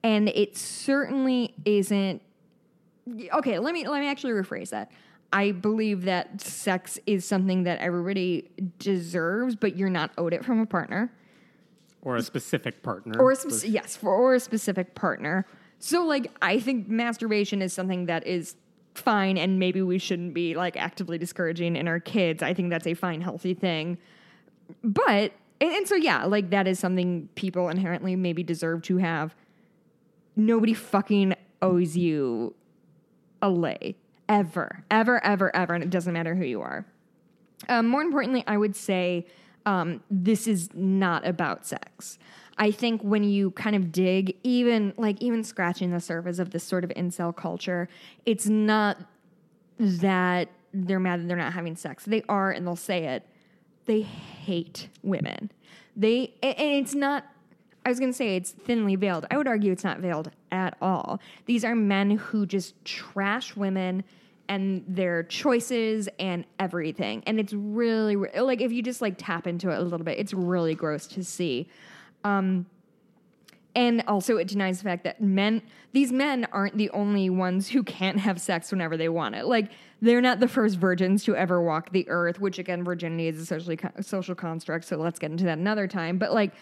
and 0.07 0.29
it 0.29 0.55
certainly 0.55 1.53
isn't. 1.65 2.21
Okay, 3.33 3.59
let 3.59 3.73
me 3.73 3.85
let 3.87 3.99
me 3.99 4.07
actually 4.07 4.31
rephrase 4.31 4.69
that. 4.69 4.89
I 5.33 5.51
believe 5.51 6.03
that 6.03 6.39
sex 6.39 6.97
is 7.05 7.25
something 7.25 7.63
that 7.63 7.79
everybody 7.79 8.49
deserves, 8.79 9.57
but 9.57 9.75
you're 9.75 9.89
not 9.89 10.11
owed 10.17 10.33
it 10.33 10.45
from 10.45 10.61
a 10.61 10.65
partner 10.65 11.11
or 12.01 12.15
a 12.15 12.21
specific 12.21 12.83
partner. 12.83 13.19
or 13.19 13.31
a 13.31 13.35
spec- 13.35 13.69
yes, 13.69 13.97
for 13.97 14.13
or 14.13 14.35
a 14.35 14.39
specific 14.39 14.95
partner. 14.95 15.45
So 15.79 16.05
like 16.05 16.31
I 16.41 16.61
think 16.61 16.87
masturbation 16.87 17.61
is 17.61 17.73
something 17.73 18.05
that 18.05 18.25
is 18.25 18.55
fine 18.95 19.37
and 19.37 19.59
maybe 19.59 19.81
we 19.81 19.99
shouldn't 19.99 20.33
be 20.33 20.55
like 20.55 20.77
actively 20.77 21.17
discouraging 21.17 21.75
in 21.75 21.89
our 21.89 21.99
kids. 21.99 22.41
I 22.41 22.53
think 22.53 22.69
that's 22.69 22.87
a 22.87 22.93
fine 22.93 23.19
healthy 23.19 23.53
thing. 23.53 23.97
But 24.83 25.33
and, 25.59 25.71
and 25.71 25.87
so 25.87 25.95
yeah, 25.95 26.23
like 26.23 26.51
that 26.51 26.65
is 26.65 26.79
something 26.79 27.27
people 27.35 27.67
inherently 27.67 28.15
maybe 28.15 28.41
deserve 28.41 28.83
to 28.83 28.97
have. 28.97 29.35
Nobody 30.37 30.73
fucking 30.73 31.33
owes 31.61 31.97
you 31.97 32.55
a 33.41 33.49
lay 33.49 33.97
ever, 34.29 34.83
ever, 34.91 35.23
ever, 35.25 35.55
ever, 35.55 35.73
and 35.73 35.83
it 35.83 35.89
doesn't 35.89 36.13
matter 36.13 36.35
who 36.35 36.45
you 36.45 36.61
are. 36.61 36.85
Um, 37.67 37.87
more 37.87 38.01
importantly, 38.01 38.43
I 38.45 38.57
would 38.57 38.75
say 38.75 39.25
um, 39.65 40.01
this 40.09 40.47
is 40.47 40.69
not 40.73 41.25
about 41.25 41.65
sex. 41.65 42.19
I 42.57 42.71
think 42.71 43.01
when 43.01 43.23
you 43.23 43.51
kind 43.51 43.75
of 43.75 43.91
dig, 43.91 44.37
even 44.43 44.93
like 44.97 45.21
even 45.21 45.43
scratching 45.43 45.91
the 45.91 45.99
surface 45.99 46.39
of 46.39 46.51
this 46.51 46.63
sort 46.63 46.83
of 46.83 46.89
incel 46.91 47.35
culture, 47.35 47.89
it's 48.25 48.47
not 48.47 48.97
that 49.79 50.49
they're 50.73 50.99
mad 50.99 51.21
that 51.21 51.27
they're 51.27 51.37
not 51.37 51.53
having 51.53 51.75
sex. 51.75 52.05
They 52.05 52.23
are, 52.29 52.51
and 52.51 52.65
they'll 52.65 52.75
say 52.75 53.05
it. 53.05 53.27
They 53.85 54.01
hate 54.01 54.89
women. 55.03 55.51
They 55.95 56.33
and 56.41 56.57
and 56.57 56.85
it's 56.85 56.95
not. 56.95 57.25
I 57.87 57.89
was 57.89 57.99
going 57.99 58.11
to 58.11 58.17
say 58.17 58.35
it's 58.35 58.51
thinly 58.51 58.97
veiled. 58.97 59.25
I 59.31 59.37
would 59.37 59.47
argue 59.47 59.71
it's 59.71 59.85
not 59.85 59.99
veiled 59.99 60.29
at 60.51 60.75
all. 60.81 61.21
These 61.45 61.63
are 61.63 61.73
men 61.73 62.11
who 62.11 62.45
just 62.45 62.73
trash 62.83 63.55
women 63.55 64.03
and 64.49 64.83
their 64.89 65.23
choices 65.23 66.09
and 66.19 66.43
everything. 66.59 67.23
And 67.25 67.39
it's 67.39 67.53
really 67.53 68.17
like 68.17 68.59
if 68.59 68.73
you 68.73 68.83
just 68.83 69.01
like 69.01 69.13
tap 69.17 69.47
into 69.47 69.69
it 69.69 69.77
a 69.77 69.81
little 69.81 70.03
bit, 70.03 70.19
it's 70.19 70.33
really 70.33 70.75
gross 70.75 71.07
to 71.07 71.23
see. 71.23 71.69
Um, 72.25 72.65
and 73.73 74.03
also, 74.05 74.35
it 74.35 74.49
denies 74.49 74.79
the 74.79 74.83
fact 74.83 75.05
that 75.05 75.21
men, 75.21 75.61
these 75.93 76.11
men 76.11 76.45
aren't 76.51 76.77
the 76.77 76.89
only 76.89 77.29
ones 77.29 77.69
who 77.69 77.83
can't 77.83 78.19
have 78.19 78.41
sex 78.41 78.69
whenever 78.69 78.97
they 78.97 79.07
want 79.07 79.35
it. 79.35 79.45
Like, 79.45 79.71
they're 80.01 80.19
not 80.19 80.41
the 80.41 80.47
first 80.49 80.77
virgins 80.77 81.23
to 81.25 81.37
ever 81.37 81.61
walk 81.61 81.91
the 81.91 82.09
earth, 82.09 82.41
which 82.41 82.59
again, 82.59 82.83
virginity 82.83 83.27
is 83.27 83.39
a 83.39 83.45
socially 83.45 83.79
social 84.01 84.35
construct. 84.35 84.83
So 84.83 84.97
let's 84.97 85.19
get 85.19 85.31
into 85.31 85.45
that 85.45 85.57
another 85.57 85.87
time. 85.87 86.17
But 86.17 86.33
like, 86.33 86.53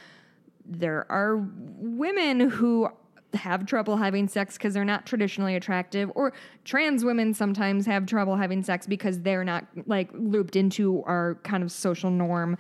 there 0.67 1.06
are 1.12 1.38
women 1.38 2.39
who 2.49 2.89
have 3.34 3.65
trouble 3.65 3.97
having 3.97 4.28
sex 4.30 4.58
because 4.58 4.73
they're 4.73 4.86
not 4.86 5.06
traditionally 5.06 5.56
attractive, 5.56 6.10
or 6.15 6.32
trans 6.63 7.04
women 7.04 7.34
sometimes 7.34 7.86
have 7.86 8.06
trouble 8.06 8.36
having 8.38 8.63
sex 8.63 8.88
because 8.88 9.19
they're 9.21 9.43
not 9.43 9.65
like 9.86 10.10
looped 10.13 10.56
into 10.56 11.04
our 11.04 11.36
kind 11.43 11.62
of 11.63 11.71
social 11.71 12.10
norm. 12.10 12.58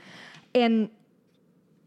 And 0.53 0.89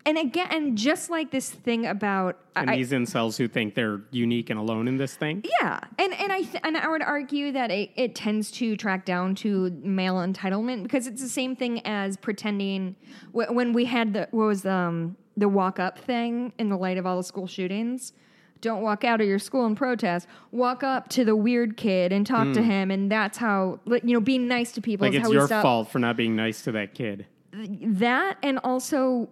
and 0.06 0.16
again, 0.16 0.46
and 0.50 0.78
just 0.78 1.10
like 1.10 1.30
this 1.30 1.50
thing 1.50 1.84
about 1.84 2.38
And 2.56 2.70
I- 2.70 2.76
these 2.76 2.92
incels 2.92 3.36
who 3.36 3.46
think 3.46 3.74
they're 3.74 4.00
unique 4.10 4.48
and 4.48 4.58
alone 4.58 4.88
in 4.88 4.96
this 4.96 5.14
thing. 5.16 5.44
yeah, 5.60 5.80
and 5.98 6.14
and 6.14 6.32
I 6.32 6.38
th- 6.42 6.62
and 6.64 6.74
I 6.78 6.88
would 6.88 7.02
argue 7.02 7.52
that 7.52 7.70
it, 7.70 7.90
it 7.94 8.14
tends 8.14 8.50
to 8.52 8.74
track 8.74 9.04
down 9.04 9.34
to 9.36 9.68
male 9.82 10.14
entitlement 10.14 10.84
because 10.84 11.06
it's 11.06 11.20
the 11.20 11.28
same 11.28 11.54
thing 11.54 11.82
as 11.86 12.16
pretending 12.16 12.96
wh- 13.32 13.50
when 13.52 13.74
we 13.74 13.84
had 13.84 14.14
the 14.14 14.28
what 14.30 14.46
was 14.46 14.64
um, 14.64 15.14
the 15.38 15.48
walk 15.48 15.78
up 15.78 15.98
thing 15.98 16.52
in 16.58 16.68
the 16.68 16.76
light 16.76 16.98
of 16.98 17.06
all 17.06 17.16
the 17.16 17.22
school 17.22 17.46
shootings. 17.46 18.12
Don't 18.60 18.82
walk 18.82 19.04
out 19.04 19.20
of 19.20 19.28
your 19.28 19.38
school 19.38 19.66
and 19.66 19.76
protest. 19.76 20.26
Walk 20.50 20.82
up 20.82 21.08
to 21.10 21.24
the 21.24 21.36
weird 21.36 21.76
kid 21.76 22.12
and 22.12 22.26
talk 22.26 22.52
to 22.54 22.62
him, 22.62 22.90
and 22.90 23.08
that's 23.10 23.38
how 23.38 23.78
you 23.86 24.00
know 24.14 24.20
being 24.20 24.48
nice 24.48 24.72
to 24.72 24.80
people 24.80 25.06
Hmm. 25.06 25.12
Like 25.12 25.14
is 25.14 25.18
it's 25.20 25.26
how 25.26 25.30
we 25.30 25.36
your 25.36 25.46
stop 25.46 25.62
fault 25.62 25.90
for 25.90 26.00
not 26.00 26.16
being 26.16 26.34
nice 26.34 26.62
to 26.62 26.72
that 26.72 26.92
kid. 26.94 27.26
that 27.52 28.36
and 28.42 28.58
also 28.64 29.28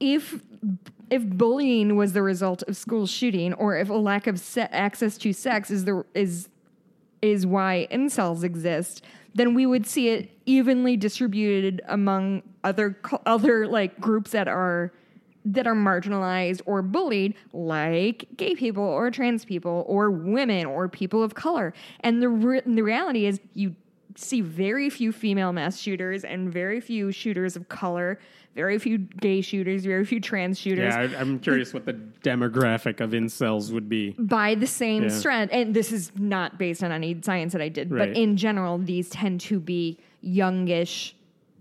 if 0.00 0.40
if 1.10 1.24
bullying 1.28 1.96
was 1.96 2.12
the 2.12 2.22
result 2.22 2.62
of 2.68 2.76
school 2.76 3.06
shooting 3.06 3.52
or 3.54 3.76
if 3.76 3.88
a 3.90 3.94
lack 3.94 4.26
of 4.28 4.38
se- 4.38 4.68
access 4.70 5.18
to 5.18 5.32
sex 5.32 5.70
is 5.72 5.84
the 5.84 6.04
is 6.14 6.48
is 7.20 7.44
why 7.46 7.88
incels 7.90 8.44
exist 8.44 9.02
then 9.34 9.54
we 9.54 9.66
would 9.66 9.86
see 9.86 10.08
it 10.08 10.30
evenly 10.46 10.96
distributed 10.96 11.82
among 11.88 12.42
other 12.62 12.96
other 13.26 13.66
like 13.66 13.98
groups 14.00 14.30
that 14.30 14.46
are 14.48 14.92
that 15.52 15.66
are 15.66 15.74
marginalized 15.74 16.60
or 16.66 16.82
bullied 16.82 17.34
like 17.52 18.26
gay 18.36 18.54
people 18.54 18.82
or 18.84 19.10
trans 19.10 19.44
people 19.44 19.84
or 19.88 20.10
women 20.10 20.66
or 20.66 20.88
people 20.88 21.22
of 21.22 21.34
color 21.34 21.72
and 22.00 22.20
the 22.22 22.28
re- 22.28 22.62
the 22.66 22.82
reality 22.82 23.24
is 23.26 23.40
you 23.54 23.74
see 24.16 24.40
very 24.40 24.90
few 24.90 25.12
female 25.12 25.52
mass 25.52 25.78
shooters 25.78 26.24
and 26.24 26.52
very 26.52 26.80
few 26.80 27.12
shooters 27.12 27.54
of 27.54 27.68
color, 27.68 28.18
very 28.56 28.76
few 28.76 28.98
gay 28.98 29.40
shooters, 29.40 29.84
very 29.84 30.04
few 30.04 30.18
trans 30.18 30.58
shooters. 30.58 30.92
Yeah, 30.92 31.02
I, 31.16 31.20
I'm 31.20 31.38
curious 31.38 31.72
what 31.72 31.86
the 31.86 31.92
demographic 32.24 32.98
of 33.00 33.10
incels 33.10 33.70
would 33.70 33.88
be. 33.88 34.16
By 34.18 34.56
the 34.56 34.66
same 34.66 35.04
Yeah. 35.04 35.08
strand, 35.10 35.52
and 35.52 35.72
this 35.72 35.92
is 35.92 36.10
not 36.16 36.58
based 36.58 36.82
on 36.82 36.90
any 36.90 37.16
science 37.22 37.52
that 37.52 37.62
I 37.62 37.68
did, 37.68 37.92
Right. 37.92 38.08
but 38.12 38.16
in 38.20 38.36
general, 38.36 38.78
these 38.78 39.08
tend 39.08 39.40
to 39.42 39.60
be 39.60 39.98
youngish 40.20 41.14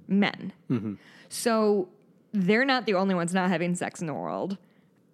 men. 0.07 0.51
Mm-hmm. 0.71 0.93
So 1.29 1.89
they're 2.33 2.65
not 2.65 2.85
the 2.85 2.93
only 2.93 3.15
ones 3.15 3.33
not 3.33 3.49
having 3.49 3.75
sex 3.75 4.01
in 4.01 4.07
the 4.07 4.13
world. 4.13 4.57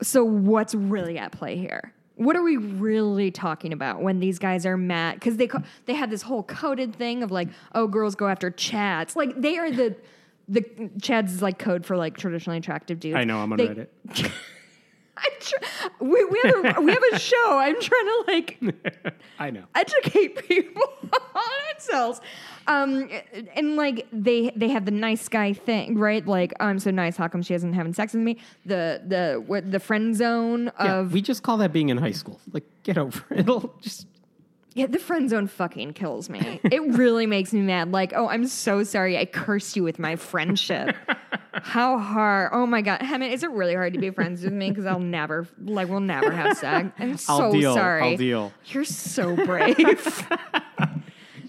So 0.01 0.23
what's 0.23 0.75
really 0.75 1.17
at 1.17 1.31
play 1.31 1.55
here? 1.57 1.93
What 2.15 2.35
are 2.35 2.43
we 2.43 2.57
really 2.57 3.31
talking 3.31 3.73
about 3.73 4.01
when 4.01 4.19
these 4.19 4.37
guys 4.37 4.65
are 4.65 4.77
mad? 4.77 5.15
Because 5.15 5.37
they 5.37 5.47
co- 5.47 5.63
they 5.85 5.93
had 5.93 6.09
this 6.09 6.21
whole 6.23 6.43
coded 6.43 6.95
thing 6.95 7.23
of 7.23 7.31
like, 7.31 7.47
oh, 7.73 7.87
girls 7.87 8.15
go 8.15 8.27
after 8.27 8.51
chads. 8.51 9.15
Like 9.15 9.39
they 9.39 9.57
are 9.57 9.71
the 9.71 9.95
the 10.47 10.61
chads 10.99 11.27
is 11.29 11.41
like 11.41 11.57
code 11.57 11.85
for 11.85 11.95
like 11.97 12.17
traditionally 12.17 12.57
attractive 12.59 12.99
dudes. 12.99 13.15
I 13.15 13.23
know 13.23 13.39
I'm 13.39 13.51
on 13.53 13.57
They- 13.57 13.67
Reddit. 13.67 14.31
Tr- 15.39 15.55
we, 15.99 16.25
we 16.25 16.39
have 16.43 16.77
a 16.77 16.81
we 16.81 16.91
have 16.91 17.03
a 17.13 17.19
show. 17.31 17.57
I'm 17.59 17.79
trying 17.79 18.05
to 18.05 18.23
like 18.27 18.59
I 19.39 19.51
know. 19.51 19.63
educate 19.75 20.47
people 20.47 20.81
on 21.11 21.43
incels. 21.75 22.19
Um, 22.65 23.09
and 23.55 23.75
like 23.75 24.07
they 24.11 24.51
they 24.55 24.69
have 24.69 24.85
the 24.85 24.91
nice 24.91 25.27
guy 25.29 25.53
thing, 25.53 25.97
right? 25.97 26.25
Like 26.25 26.53
I'm 26.59 26.79
so 26.79 26.91
nice. 26.91 27.17
How 27.17 27.27
come 27.27 27.41
she 27.43 27.53
hasn't 27.53 27.75
having 27.75 27.93
sex 27.93 28.13
with 28.13 28.23
me? 28.23 28.37
The 28.65 29.01
the 29.05 29.43
what 29.45 29.69
the 29.71 29.79
friend 29.79 30.15
zone 30.15 30.71
Yeah, 30.79 30.99
of 30.99 31.13
we 31.13 31.21
just 31.21 31.43
call 31.43 31.57
that 31.57 31.73
being 31.73 31.89
in 31.89 31.97
high 31.97 32.11
school. 32.11 32.39
Like, 32.51 32.63
get 32.83 32.97
over 32.97 33.23
it. 33.31 33.41
It'll 33.41 33.73
just. 33.81 34.07
Yeah, 34.75 34.87
the 34.87 34.99
friend 34.99 35.29
zone 35.29 35.47
fucking 35.47 35.93
kills 35.93 36.29
me. 36.29 36.59
it 36.63 36.81
really 36.97 37.25
makes 37.27 37.53
me 37.53 37.61
mad. 37.61 37.91
Like, 37.91 38.13
oh, 38.15 38.27
I'm 38.27 38.47
so 38.47 38.83
sorry. 38.83 39.17
I 39.17 39.25
cursed 39.25 39.75
you 39.75 39.83
with 39.83 39.99
my 39.99 40.15
friendship. 40.15 40.95
How 41.53 41.99
hard? 41.99 42.49
Oh 42.53 42.65
my 42.65 42.81
god, 42.81 43.01
Hemant, 43.01 43.31
is 43.31 43.43
it 43.43 43.51
really 43.51 43.75
hard 43.75 43.93
to 43.93 43.99
be 43.99 44.09
friends 44.09 44.43
with 44.43 44.53
me? 44.53 44.69
Because 44.69 44.85
I'll 44.87 44.99
never, 44.99 45.47
like, 45.63 45.87
we'll 45.87 45.99
never 45.99 46.31
have 46.31 46.57
sex. 46.57 46.89
I'm 46.97 47.17
so 47.17 47.33
I'll 47.33 47.51
deal. 47.51 47.73
sorry. 47.75 48.11
I'll 48.11 48.17
deal. 48.17 48.53
You're 48.65 48.85
so 48.85 49.35
brave. 49.35 50.27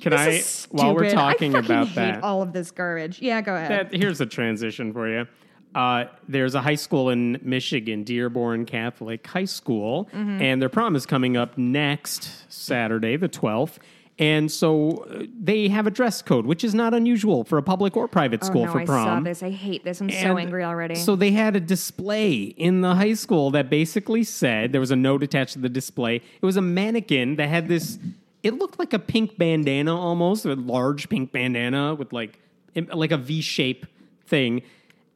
Can 0.01 0.13
I, 0.13 0.43
while 0.71 0.95
we're 0.95 1.05
stupid. 1.05 1.15
talking 1.15 1.55
I 1.57 1.63
fucking 1.63 1.65
about 1.65 1.87
hate 1.89 1.95
that, 1.95 2.23
all 2.23 2.43
of 2.43 2.53
this 2.53 2.71
garbage. 2.71 3.23
Yeah, 3.23 3.41
go 3.41 3.55
ahead. 3.55 3.91
that, 3.91 3.95
here's 3.95 4.21
a 4.21 4.27
transition 4.27 4.93
for 4.93 5.09
you. 5.09 5.27
Uh, 5.75 6.05
there's 6.29 6.55
a 6.55 6.61
high 6.61 6.75
school 6.77 7.11
in 7.11 7.39
Michigan, 7.43 8.05
Dearborn 8.05 8.65
Catholic 8.65 9.27
High 9.27 9.45
School, 9.47 10.09
Mm-hmm. 10.15 10.41
and 10.43 10.63
their 10.63 10.69
prom 10.69 10.95
is 10.97 11.05
coming 11.07 11.37
up 11.37 11.59
next 11.59 12.31
Saturday, 12.49 13.17
the 13.17 13.29
12th. 13.29 13.79
And 14.17 14.51
so 14.53 14.99
uh, 15.11 15.25
they 15.37 15.67
have 15.69 15.89
a 15.89 15.91
dress 15.91 16.23
code, 16.23 16.47
which 16.47 16.63
is 16.63 16.73
not 16.73 16.95
unusual 16.95 17.43
for 17.43 17.59
a 17.59 17.63
public 17.65 17.97
or 17.97 18.07
private 18.07 18.41
oh, 18.45 18.47
school 18.47 18.67
no, 18.67 18.71
for 18.71 18.81
I 18.81 18.85
prom. 18.85 19.07
saw 19.07 19.21
this. 19.21 19.43
I 19.43 19.51
hate 19.51 19.83
this. 19.83 20.01
I'm 20.01 20.09
so 20.09 20.39
angry 20.39 20.63
already. 20.63 20.95
So 20.95 21.17
they 21.17 21.33
had 21.33 21.57
a 21.57 21.61
display 21.61 22.35
in 22.43 22.81
the 22.81 22.95
high 22.95 23.15
school 23.15 23.51
that 23.51 23.69
basically 23.71 24.23
said 24.23 24.71
there 24.71 24.81
was 24.81 24.93
a 24.93 24.97
note 24.97 25.25
attached 25.25 25.55
to 25.55 25.59
the 25.59 25.69
display. 25.69 26.17
It 26.17 26.47
was 26.47 26.57
a 26.57 26.63
mannequin 26.63 27.35
that 27.37 27.49
had 27.49 27.67
this. 27.67 27.99
It 28.45 28.55
looked 28.55 28.79
like 28.79 28.93
a 28.93 29.01
pink 29.01 29.37
bandana 29.37 29.99
almost, 29.99 30.45
a 30.45 30.55
large 30.55 31.09
pink 31.09 31.33
bandana 31.33 31.97
with 31.97 32.13
like 32.13 32.39
like 32.93 33.11
a 33.11 33.17
V 33.17 33.41
shape 33.41 33.85
thing. 34.27 34.63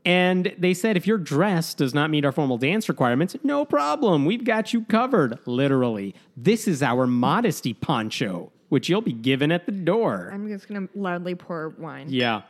And 0.08 0.54
they 0.56 0.72
said 0.72 0.96
if 0.96 1.06
your 1.06 1.18
dress 1.18 1.74
does 1.74 1.92
not 1.92 2.08
meet 2.08 2.24
our 2.24 2.32
formal 2.32 2.56
dance 2.56 2.88
requirements, 2.88 3.36
no 3.42 3.66
problem. 3.66 4.24
We've 4.24 4.42
got 4.42 4.72
you 4.72 4.86
covered. 4.86 5.38
Literally, 5.44 6.14
this 6.34 6.66
is 6.66 6.82
our 6.82 7.06
modesty 7.06 7.74
poncho, 7.74 8.50
which 8.70 8.88
you'll 8.88 9.02
be 9.02 9.12
given 9.12 9.52
at 9.52 9.66
the 9.66 9.72
door. 9.72 10.30
I'm 10.32 10.48
just 10.48 10.66
gonna 10.66 10.88
loudly 10.94 11.34
pour 11.34 11.74
wine. 11.76 12.06
Yeah. 12.08 12.40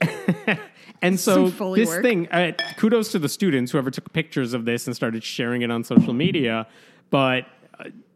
and 1.02 1.18
so 1.18 1.48
this 1.74 1.88
work. 1.88 2.02
thing, 2.04 2.28
uh, 2.28 2.52
kudos 2.76 3.10
to 3.10 3.18
the 3.18 3.28
students 3.28 3.72
whoever 3.72 3.90
took 3.90 4.12
pictures 4.12 4.54
of 4.54 4.64
this 4.64 4.86
and 4.86 4.94
started 4.94 5.24
sharing 5.24 5.62
it 5.62 5.72
on 5.72 5.82
social 5.82 6.12
media. 6.12 6.68
But 7.10 7.46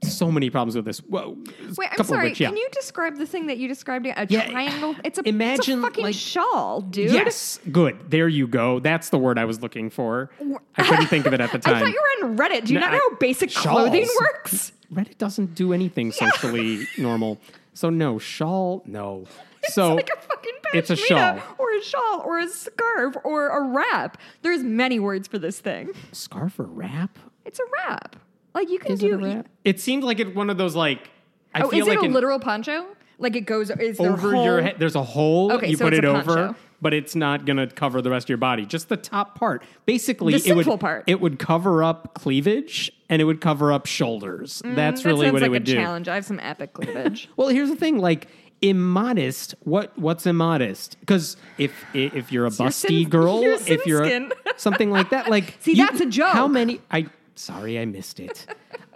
so 0.03 0.31
many 0.31 0.49
problems 0.51 0.77
with 0.77 0.85
this. 0.85 0.99
Whoa, 1.01 1.37
Wait, 1.77 1.89
I'm 1.99 2.05
sorry. 2.05 2.29
which, 2.31 2.41
yeah. 2.41 2.49
Can 2.49 2.57
you 2.57 2.69
describe 2.73 3.17
the 3.17 3.27
thing 3.27 3.47
that 3.49 3.59
you 3.59 3.67
described? 3.69 4.07
A 4.07 4.27
Yeah, 4.29 4.49
triangle? 4.51 4.95
It's 5.05 5.19
a, 5.19 5.23
imagine, 5.29 5.59
it's 5.59 5.69
a 5.69 5.83
fucking 5.83 6.05
like- 6.05 6.15
shawl, 6.15 6.81
dude. 6.83 7.11
Yes, 7.13 7.59
good. 7.73 8.11
There 8.11 8.29
you 8.29 8.47
go. 8.47 8.79
That's 8.81 9.11
the 9.11 9.19
word 9.19 9.39
I 9.39 9.45
was 9.45 9.61
looking 9.61 9.91
for. 9.91 10.31
I 10.77 10.83
couldn't 10.85 11.07
think 11.07 11.27
of 11.27 11.35
it 11.35 11.41
at 11.41 11.51
the 11.53 11.59
time. 11.59 11.75
I 11.77 11.81
thought 11.81 11.93
you 11.93 12.03
were 12.23 12.29
on 12.29 12.37
Reddit. 12.39 12.67
Do 12.67 12.75
you 12.75 12.79
No, 12.81 12.87
not 12.87 12.93
know 12.93 12.99
I- 12.99 13.09
how 13.11 13.17
basic 13.17 13.53
clothing 13.53 14.07
works? 14.21 14.73
Reddit 14.93 15.19
doesn't 15.19 15.55
do 15.55 15.73
anything 15.73 16.13
socially 16.13 16.87
normal. 16.99 17.39
So 17.75 17.91
no 17.91 18.19
shawl, 18.19 18.83
no. 18.87 19.27
So 19.65 19.95
like 19.97 20.11
a 20.17 20.21
fucking 20.21 20.53
it's 20.75 20.91
a 20.91 20.97
shawl. 20.97 21.39
or 21.59 21.73
a 21.73 21.83
shawl 21.83 22.23
or 22.25 22.39
a 22.39 22.49
scarf 22.49 23.17
or 23.25 23.49
a 23.49 23.63
wrap. 23.69 24.19
There's 24.43 24.63
many 24.63 24.99
words 24.99 25.27
for 25.29 25.39
this 25.39 25.61
thing. 25.61 25.91
scarf 26.13 26.59
or 26.59 26.65
wrap. 26.65 27.19
It's 27.45 27.59
a 27.59 27.63
wrap. 27.79 28.17
Like 28.55 28.71
you 28.71 28.79
can 28.79 28.93
Is 28.93 29.01
do. 29.01 29.07
it 29.09 29.13
a 29.13 29.19
wrap? 29.19 29.49
It 29.65 29.81
seemed 29.81 30.05
like 30.05 30.19
it 30.21 30.35
one 30.35 30.51
of 30.51 30.57
those 30.59 30.75
like. 30.75 31.11
I 31.55 31.63
oh, 31.63 31.69
feel 31.71 31.81
is 31.83 31.89
like 31.89 31.99
it 31.99 32.03
a 32.03 32.07
an- 32.07 32.13
literal 32.13 32.39
poncho? 32.41 32.87
Like 33.19 33.35
it 33.37 33.43
goes 33.43 33.71
is 33.71 33.99
there 33.99 34.11
a 34.11 34.13
over 34.13 34.29
your 34.31 34.37
hole? 34.37 34.63
head. 34.63 34.77
There's 34.79 34.95
a 34.95 35.03
hole. 35.03 35.53
Okay, 35.55 35.69
you 35.71 35.77
so 35.77 35.87
put 35.87 35.93
it's 35.95 35.99
it 35.99 36.05
a 36.05 36.09
over, 36.11 36.35
poncho. 36.37 36.57
but 36.81 36.95
it's 36.95 37.17
not 37.17 37.45
going 37.47 37.57
to 37.57 37.67
cover 37.67 38.01
the 38.01 38.11
rest 38.11 38.27
of 38.27 38.29
your 38.29 38.39
body. 38.39 38.65
Just 38.65 38.89
the 38.89 38.97
top 38.97 39.37
part. 39.37 39.65
Basically, 39.87 40.35
The 40.35 40.51
it 40.51 40.55
would 40.55 40.65
sinful 40.65 40.79
part. 40.79 41.05
it 41.09 41.21
would 41.21 41.39
cover 41.41 41.83
up 41.83 42.15
cleavage 42.15 42.93
and 43.09 43.21
it 43.21 43.25
would 43.25 43.41
cover 43.41 43.73
up 43.73 43.87
shoulders. 43.87 44.63
That's 44.65 45.01
Mm, 45.01 45.05
That 45.05 45.09
really 45.09 45.27
sounds 45.27 45.33
what 45.33 45.43
like 45.43 45.47
it 45.49 45.51
would 45.51 45.63
a 45.63 45.65
do. 45.65 45.75
challenge. 45.75 46.09
I 46.09 46.15
have 46.15 46.25
some 46.27 46.39
epic 46.41 46.75
cleavage. 46.75 47.29
Well, 47.37 47.49
here's 47.49 47.71
the 47.71 47.77
thing, 47.77 47.99
like 47.99 48.29
immodest. 48.63 49.55
What 49.65 49.99
what's 49.99 50.25
immodest? 50.27 50.97
Because 51.01 51.37
if 51.59 51.73
if 51.95 52.31
you're 52.31 52.47
a 52.47 52.51
your 52.51 52.69
busty 52.69 52.71
sin- 53.01 53.09
girl, 53.09 53.43
your 53.43 53.55
if 53.55 53.85
you're 53.87 54.03
a- 54.03 54.07
skin. 54.07 54.33
something 54.57 54.91
like 54.91 55.11
that, 55.11 55.29
like 55.29 55.57
See, 55.61 55.75
that's 55.75 56.01
a 56.01 56.07
joke. 56.07 56.29
How 56.29 56.47
many? 56.47 56.81
I 56.91 57.07
sorry, 57.39 57.79
I 57.79 57.85
missed 57.85 58.21
it. 58.21 58.47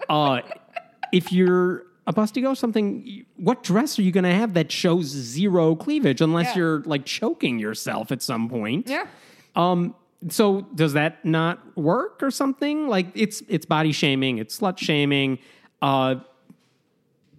uh, 0.08 0.40
if 1.12 1.32
you're 1.32 1.84
a 2.06 2.12
busty 2.12 2.42
girl, 2.42 2.54
something. 2.54 3.24
What 3.36 3.62
dress 3.62 3.98
are 3.98 4.02
you 4.02 4.10
going 4.12 4.24
to 4.24 4.34
have 4.34 4.54
that 4.54 4.72
shows 4.72 5.06
zero 5.06 5.76
cleavage? 5.76 6.20
Unless 6.20 6.48
Yeah. 6.48 6.56
you're 6.58 6.80
like 6.80 7.04
choking 7.04 7.58
yourself 7.58 8.10
at 8.10 8.22
some 8.22 8.48
point. 8.48 8.88
yeah. 8.88 9.06
um 9.56 9.94
so 10.28 10.62
does 10.76 10.92
that 10.92 11.24
not 11.24 11.76
work 11.76 12.22
or 12.22 12.30
something? 12.30 12.86
Like 12.88 13.06
it's 13.14 13.42
it's 13.48 13.66
body 13.66 13.90
shaming, 13.92 14.38
it's 14.38 14.58
slut 14.60 14.78
shaming. 14.78 15.38
Uh, 15.80 16.16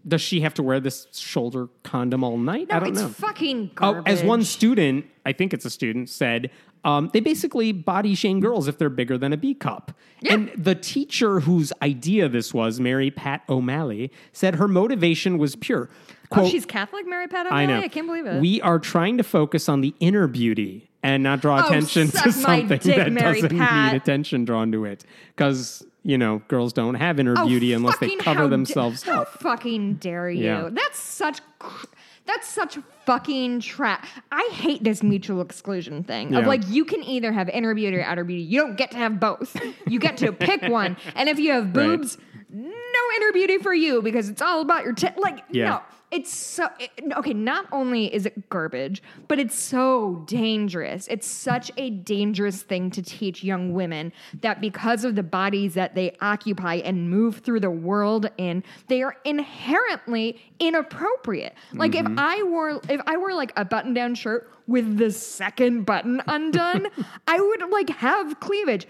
does 0.06 0.20
she 0.22 0.42
have 0.42 0.54
to 0.56 0.64
wear 0.64 0.82
this 0.82 1.08
shoulder 1.14 1.70
condom 1.84 2.24
all 2.26 2.38
night? 2.38 2.68
No, 2.70 2.76
I 2.76 2.80
don't 2.80 2.90
it's 2.90 3.02
know. 3.02 3.08
fucking 3.08 3.72
Oh, 3.78 3.94
garbage. 3.94 4.14
as 4.14 4.22
one 4.24 4.44
student, 4.44 5.06
I 5.26 5.32
think 5.32 5.54
it's 5.54 5.64
a 5.64 5.70
student, 5.70 6.10
said 6.10 6.52
um, 6.84 7.10
they 7.14 7.20
basically 7.20 7.72
body 7.72 8.16
shame 8.16 8.40
girls 8.40 8.68
if 8.68 8.78
they're 8.78 8.90
bigger 8.90 9.18
than 9.18 9.32
a 9.34 9.38
B 9.38 9.54
cup. 9.54 9.92
And 10.30 10.52
the 10.58 10.76
teacher 10.76 11.42
whose 11.42 11.72
idea 11.82 12.30
this 12.30 12.54
was, 12.54 12.80
Mary 12.80 13.12
Pat 13.12 13.44
O'Malley, 13.50 14.12
said 14.32 14.56
her 14.56 14.68
motivation 14.68 15.38
was 15.38 15.56
pure. 15.56 15.90
Oh, 15.92 16.26
Quote, 16.36 16.52
she's 16.52 16.66
Catholic, 16.66 17.08
Mary 17.08 17.28
Pat 17.28 17.46
I 17.46 17.64
O'Malley? 17.64 17.68
know. 17.68 17.86
I 17.86 17.88
can't 17.90 18.08
believe 18.08 18.26
it. 18.26 18.42
We 18.42 18.60
are 18.62 18.80
trying 18.80 19.18
to 19.18 19.24
focus 19.24 19.70
on 19.70 19.82
the 19.82 19.94
inner 20.00 20.28
beauty 20.28 20.90
and 21.04 21.22
not 21.24 21.42
draw 21.42 21.62
Oh, 21.62 21.68
attention 21.68 22.08
to 22.10 22.32
something 22.32 22.68
dick, 22.80 22.82
that 22.96 23.12
Mary 23.12 23.42
doesn't 23.42 23.58
Pat. 23.58 23.94
need 23.94 23.98
attention 24.02 24.46
drawn 24.46 24.72
to 24.72 24.86
it. 24.86 25.04
Because, 25.36 25.86
you 26.04 26.18
know, 26.18 26.42
girls 26.48 26.72
don't 26.74 26.96
have 26.96 27.20
inner 27.20 27.36
Oh, 27.38 27.46
beauty 27.48 27.74
unless 27.74 27.98
they 28.00 28.16
cover 28.16 28.40
how 28.40 28.44
da- 28.46 28.50
themselves 28.52 29.04
how 29.04 29.26
fucking 29.26 29.96
dare 29.96 30.30
you? 30.30 30.46
Yeah. 30.46 30.70
That's 30.72 31.00
such. 31.00 31.40
cr- 31.60 31.88
That's 32.26 32.48
such 32.48 32.78
fucking 33.06 33.60
trap. 33.60 34.06
I 34.32 34.50
hate 34.54 34.84
this 34.84 35.04
mutual 35.04 35.42
exclusion 35.42 36.04
thing 36.04 36.34
of 36.36 36.44
Yeah. 36.44 36.48
like 36.48 36.62
you 36.70 36.86
can 36.86 37.04
either 37.04 37.32
have 37.34 37.50
inner 37.50 37.74
beauty 37.76 37.98
or 37.98 38.04
outer 38.04 38.24
beauty. 38.24 38.44
You 38.44 38.62
don't 38.62 38.78
get 38.78 38.92
to 38.92 38.98
have 38.98 39.20
both. 39.20 39.58
You 39.88 40.00
get 40.00 40.18
to 40.18 40.32
pick 40.32 40.62
one. 40.70 40.96
And 41.16 41.28
if 41.28 41.38
you 41.38 41.52
have 41.52 41.66
Right. 41.66 41.74
boobs, 41.98 42.18
no 42.50 43.02
inner 43.18 43.32
beauty 43.34 43.58
for 43.58 43.74
you 43.74 44.02
because 44.02 44.30
it's 44.30 44.42
all 44.42 44.62
about 44.62 44.84
your 44.86 44.94
tit. 44.94 45.18
Like 45.18 45.40
Yeah. 45.52 45.66
no, 45.70 45.82
it's 46.14 46.32
so 46.32 46.70
it, 46.80 46.92
okay. 47.18 47.34
Not 47.34 47.66
only 47.72 48.14
is 48.14 48.28
it 48.28 48.48
garbage, 48.50 49.02
but 49.28 49.40
it's 49.40 49.56
so 49.56 50.24
dangerous. 50.28 51.08
It's 51.08 51.26
such 51.26 51.72
a 51.76 51.90
dangerous 51.90 52.62
thing 52.62 52.92
to 52.92 53.02
teach 53.02 53.44
young 53.44 53.74
women 53.74 54.14
that 54.42 54.62
because 54.62 55.04
of 55.06 55.16
the 55.16 55.24
bodies 55.24 55.74
that 55.74 55.96
they 55.96 56.16
occupy 56.22 56.76
and 56.76 57.10
move 57.10 57.38
through 57.38 57.62
the 57.62 57.72
world 57.72 58.30
in, 58.38 58.64
they 58.88 59.02
are 59.02 59.16
inherently 59.26 60.40
inappropriate. 60.60 61.56
Like 61.74 61.96
if 61.96 62.06
mm-hmm. 62.06 62.20
I 62.20 62.44
wore 62.44 62.80
if 62.88 63.02
I 63.08 63.18
wore 63.18 63.34
like 63.34 63.52
a 63.58 63.66
button 63.66 63.96
down 63.96 64.14
shirt 64.14 64.52
with 64.68 64.98
the 64.98 65.12
second 65.12 65.86
button 65.86 66.22
undone, 66.28 66.88
I 67.28 67.40
would 67.40 67.72
like 67.72 67.90
have 67.90 68.40
cleavage. 68.40 68.88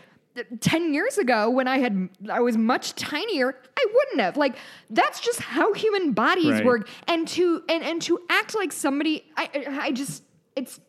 10 0.60 0.94
years 0.94 1.18
ago 1.18 1.50
when 1.50 1.68
I 1.68 1.78
had 1.78 2.10
I 2.32 2.40
was 2.40 2.58
much 2.58 2.96
tinier, 2.96 3.56
I 3.78 3.86
wouldn't 3.94 4.22
have. 4.22 4.36
Like 4.38 4.56
that's 4.90 5.20
just 5.20 5.40
how 5.42 5.74
human 5.74 6.14
bodies 6.14 6.46
Right. 6.54 6.66
work 6.66 6.90
and 7.08 7.28
to 7.30 7.64
and 7.70 7.84
and 7.84 8.02
to 8.04 8.20
act 8.30 8.56
like 8.56 8.72
somebody 8.72 9.26
I 9.38 9.50
I 9.82 9.92
just 9.92 10.24
it's 10.56 10.80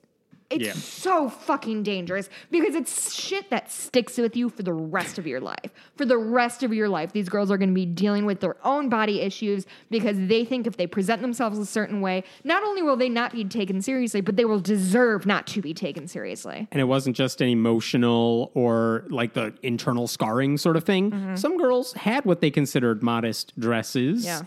it's 0.50 0.64
Yeah. 0.64 0.72
so 0.72 1.28
fucking 1.28 1.82
dangerous 1.82 2.28
because 2.50 2.74
it's 2.74 3.14
shit 3.14 3.50
that 3.50 3.70
sticks 3.70 4.18
with 4.18 4.36
you 4.36 4.48
for 4.48 4.62
the 4.62 4.72
rest 4.72 5.18
of 5.18 5.26
your 5.26 5.40
life. 5.40 5.70
For 5.96 6.04
the 6.04 6.18
rest 6.18 6.62
of 6.62 6.72
your 6.72 6.88
life, 6.88 7.12
these 7.12 7.28
girls 7.28 7.50
are 7.50 7.56
going 7.58 7.70
to 7.70 7.74
be 7.74 7.86
dealing 7.86 8.24
with 8.26 8.40
their 8.40 8.56
own 8.64 8.88
body 8.88 9.20
issues 9.20 9.66
because 9.90 10.16
they 10.18 10.44
think 10.44 10.66
if 10.66 10.76
they 10.76 10.86
present 10.86 11.22
themselves 11.22 11.58
a 11.58 11.66
certain 11.66 12.00
way, 12.00 12.24
not 12.44 12.62
only 12.62 12.82
will 12.82 12.96
they 12.96 13.08
not 13.08 13.32
be 13.32 13.44
taken 13.44 13.80
seriously, 13.82 14.20
but 14.20 14.36
they 14.36 14.44
will 14.44 14.60
deserve 14.60 15.26
not 15.26 15.46
to 15.48 15.62
be 15.62 15.72
taken 15.74 16.06
seriously. 16.06 16.68
And 16.70 16.80
it 16.80 16.84
wasn't 16.84 17.16
just 17.16 17.40
an 17.40 17.48
emotional 17.48 18.50
or 18.54 19.04
like 19.08 19.32
the 19.34 19.54
internal 19.62 20.06
scarring 20.06 20.56
sort 20.58 20.76
of 20.76 20.84
thing. 20.84 21.10
Mm-hmm. 21.10 21.36
Some 21.36 21.56
girls 21.58 21.92
had 21.94 22.24
what 22.24 22.40
they 22.40 22.50
considered 22.50 23.02
modest 23.02 23.58
dresses, 23.58 24.24
Yeah. 24.24 24.42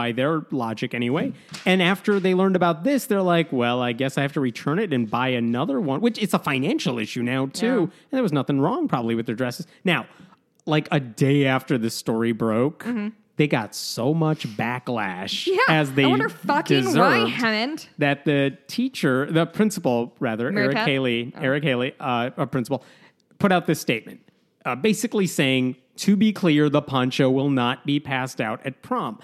By 0.00 0.12
their 0.12 0.46
logic 0.50 0.94
anyway. 0.94 1.34
And 1.66 1.82
after 1.82 2.18
they 2.18 2.32
learned 2.32 2.56
about 2.56 2.84
this, 2.84 3.04
they're 3.04 3.20
like, 3.20 3.52
well, 3.52 3.82
I 3.82 3.92
guess 3.92 4.16
I 4.16 4.22
have 4.22 4.32
to 4.32 4.40
return 4.40 4.78
it 4.78 4.94
and 4.94 5.10
buy 5.10 5.28
another 5.28 5.78
one, 5.78 6.00
which 6.00 6.16
it's 6.22 6.32
a 6.32 6.38
financial 6.38 6.98
issue 6.98 7.22
now, 7.22 7.46
too. 7.52 7.66
Yeah. 7.66 7.80
And 7.80 7.90
there 8.12 8.22
was 8.22 8.32
nothing 8.32 8.60
wrong 8.62 8.88
probably 8.88 9.14
with 9.14 9.26
their 9.26 9.34
dresses. 9.34 9.66
Now, 9.84 10.06
like 10.64 10.88
a 10.90 11.00
day 11.00 11.44
after 11.44 11.76
the 11.76 11.90
story 11.90 12.32
broke, 12.32 12.86
they 13.36 13.46
got 13.46 13.74
so 13.74 14.14
much 14.14 14.46
backlash 14.56 15.46
Mm-hmm. 15.46 15.58
Yeah, 15.70 15.80
as 15.80 15.92
they 15.92 16.04
I 16.04 16.06
wonder 16.06 16.30
fucking 16.30 16.96
why, 16.96 17.30
Hemant. 17.30 17.86
that 17.98 18.24
the 18.24 18.56
teacher, 18.68 19.30
the 19.30 19.44
principal, 19.44 20.14
rather, 20.18 20.50
Mary 20.50 20.64
Eric 20.66 20.76
Pat? 20.76 20.88
Haley, 20.88 21.32
Oh. 21.36 21.40
Eric 21.42 21.62
Haley, 21.64 21.94
uh, 22.00 22.30
a 22.38 22.46
principal, 22.46 22.82
put 23.38 23.52
out 23.52 23.66
this 23.66 23.80
statement, 23.82 24.20
uh, 24.64 24.76
basically 24.76 25.26
saying, 25.26 25.76
to 25.96 26.16
be 26.16 26.32
clear, 26.32 26.70
the 26.70 26.80
poncho 26.80 27.28
will 27.28 27.50
not 27.50 27.84
be 27.84 28.00
passed 28.00 28.40
out 28.40 28.64
at 28.64 28.80
prom. 28.80 29.18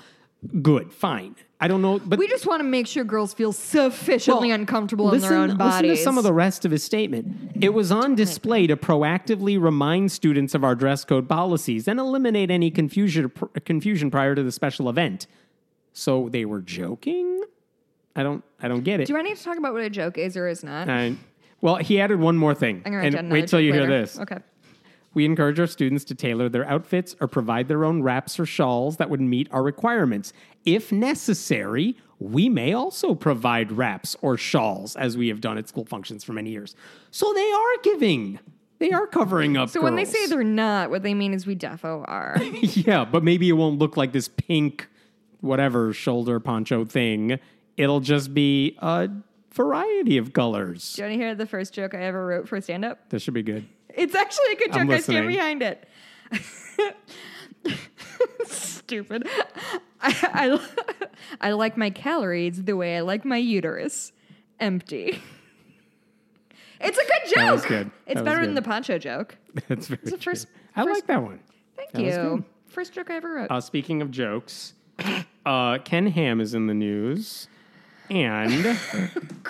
Good, 0.63 0.93
fine. 0.93 1.37
I 1.59 1.69
don't 1.69 1.81
know, 1.81 1.99
but 1.99 2.19
We 2.19 2.29
just 2.29 2.47
want 2.47 2.61
to 2.61 2.65
make 2.65 2.87
sure 2.87 3.03
girls 3.03 3.33
feel 3.33 3.53
sufficiently 3.53 4.49
well, 4.49 4.61
uncomfortable 4.61 5.07
listen, 5.07 5.27
in 5.27 5.31
their 5.31 5.51
own 5.51 5.57
bodies. 5.57 5.91
Listen 5.91 5.97
to 5.97 6.03
some 6.03 6.19
of 6.19 6.25
the 6.25 6.33
rest 6.33 6.65
of 6.67 6.71
his 6.71 6.85
statement. 6.85 7.53
It 7.63 7.71
was 7.71 7.91
on 7.91 8.15
display 8.15 8.67
to 8.67 8.77
proactively 8.77 9.61
remind 9.61 10.13
students 10.13 10.55
of 10.55 10.65
our 10.65 10.75
dress 10.75 11.05
code 11.05 11.29
policies 11.29 11.89
and 11.89 11.99
eliminate 11.99 12.51
any 12.51 12.71
confusion 12.71 13.33
confusion 13.65 14.11
prior 14.11 14.35
to 14.35 14.43
the 14.43 14.53
special 14.53 14.91
event. 14.91 15.27
So 15.95 16.29
they 16.29 16.45
were 16.45 16.61
joking. 16.61 17.43
I 18.15 18.23
don't. 18.23 18.45
I 18.61 18.69
don't 18.69 18.85
get 18.85 19.01
it. 19.01 19.07
Do 19.07 19.17
I 19.17 19.23
need 19.23 19.37
to 19.37 19.43
talk 19.43 19.57
about 19.57 19.73
what 19.73 19.83
a 19.83 19.91
joke 19.91 20.19
is 20.19 20.37
or 20.37 20.49
is 20.49 20.63
not? 20.63 20.89
And 20.91 21.19
well, 21.63 21.77
he 21.77 22.01
added 22.01 22.21
one 22.21 22.37
more 22.37 22.55
thing. 22.55 22.83
I'm 22.85 22.93
gonna 22.93 23.17
and 23.17 23.33
wait 23.33 23.49
till 23.49 23.61
you 23.61 23.73
hear 23.73 23.87
this. 23.87 24.19
Okay. 24.19 24.39
We 25.17 25.25
encourage 25.25 25.59
our 25.59 25.67
students 25.67 26.05
to 26.05 26.15
tailor 26.15 26.51
their 26.51 26.69
outfits 26.69 27.17
or 27.23 27.27
provide 27.27 27.69
their 27.69 27.87
own 27.87 28.03
wraps 28.03 28.39
or 28.39 28.45
shawls 28.45 28.99
that 28.99 29.09
would 29.09 29.23
meet 29.23 29.49
our 29.51 29.63
requirements. 29.63 30.35
If 30.67 30.93
necessary, 30.93 31.97
we 32.19 32.51
may 32.51 32.75
also 32.75 33.15
provide 33.15 33.73
wraps 33.73 34.15
or 34.21 34.37
shawls, 34.37 34.95
as 34.95 35.17
we 35.17 35.29
have 35.29 35.41
done 35.41 35.57
at 35.57 35.69
school 35.69 35.87
functions 35.87 36.23
for 36.23 36.35
many 36.35 36.51
years. 36.51 36.77
So 37.11 37.33
they 37.33 37.51
are 37.51 37.77
giving. 37.83 38.41
They 38.79 38.91
are 38.93 39.07
covering 39.07 39.57
up. 39.57 39.71
So 39.71 39.81
when 39.81 39.97
they 39.97 40.05
girls. 40.05 40.15
say 40.15 40.27
they're 40.27 40.45
not, 40.45 40.91
what 40.91 41.03
they 41.03 41.15
mean 41.15 41.33
is 41.33 41.47
we 41.47 41.57
defo 41.57 42.05
are. 42.07 42.37
yeah, 42.43 43.07
but 43.07 43.25
maybe 43.25 43.49
it 43.49 43.55
won't 43.55 43.79
look 43.79 43.97
like 43.97 44.13
this 44.13 44.29
pink, 44.29 44.87
whatever 45.41 45.95
shoulder 45.95 46.41
poncho 46.41 46.85
thing. 46.85 47.39
It'll 47.79 48.01
just 48.01 48.35
be 48.35 48.77
a 48.83 49.09
variety 49.55 50.19
of 50.19 50.35
colors. 50.35 50.93
Do 50.93 51.01
you 51.01 51.09
want 51.09 51.19
to 51.19 51.25
hear 51.25 51.35
the 51.35 51.47
first 51.47 51.73
joke 51.73 51.95
I 51.95 52.03
ever 52.03 52.27
wrote 52.27 52.47
for 52.51 52.61
stand 52.61 52.85
up? 52.85 53.09
This 53.09 53.23
should 53.23 53.33
be 53.33 53.43
good. 53.43 53.67
It's 53.97 54.15
actually 54.15 54.53
a 54.53 54.57
good 54.57 54.73
joke. 54.73 54.91
I'm 54.91 55.01
stand 55.01 55.29
behind 55.29 55.63
it. 55.63 55.89
Stupid. 58.47 59.27
I, 60.01 60.61
I, 60.61 61.49
I 61.49 61.53
like 61.53 61.77
my 61.77 61.91
calories 61.91 62.63
the 62.65 62.77
way 62.77 62.97
I 62.97 63.01
like 63.01 63.25
my 63.25 63.39
uterus 63.39 64.13
empty. 64.61 65.21
It's 66.81 66.99
a 66.99 67.03
good 67.03 67.35
joke. 67.35 67.35
That 67.37 67.53
was 67.53 67.65
good. 67.65 67.91
It's 68.07 68.17
That 68.17 68.25
better 68.25 68.45
than 68.45 68.55
the 68.55 68.63
poncho 68.63 68.99
joke. 68.99 69.37
That's 69.69 69.89
very 69.89 70.01
the 70.05 70.11
true. 70.13 70.19
first- 70.19 70.49
I 70.77 70.83
like 70.83 71.07
that 71.07 71.23
one. 71.23 71.41
Thank 71.75 71.93
That 71.93 72.03
you. 72.03 72.45
First 72.69 72.93
joke 72.93 73.11
I 73.11 73.17
ever 73.17 73.33
wrote. 73.33 73.51
Uh, 73.51 73.61
speaking 73.61 74.03
of 74.03 74.11
jokes, 74.11 74.75
uh, 75.47 75.79
Ken 75.79 76.07
Ham 76.09 76.41
is 76.41 76.53
in 76.53 76.67
the 76.67 76.75
news, 76.75 77.49
and 78.11 78.79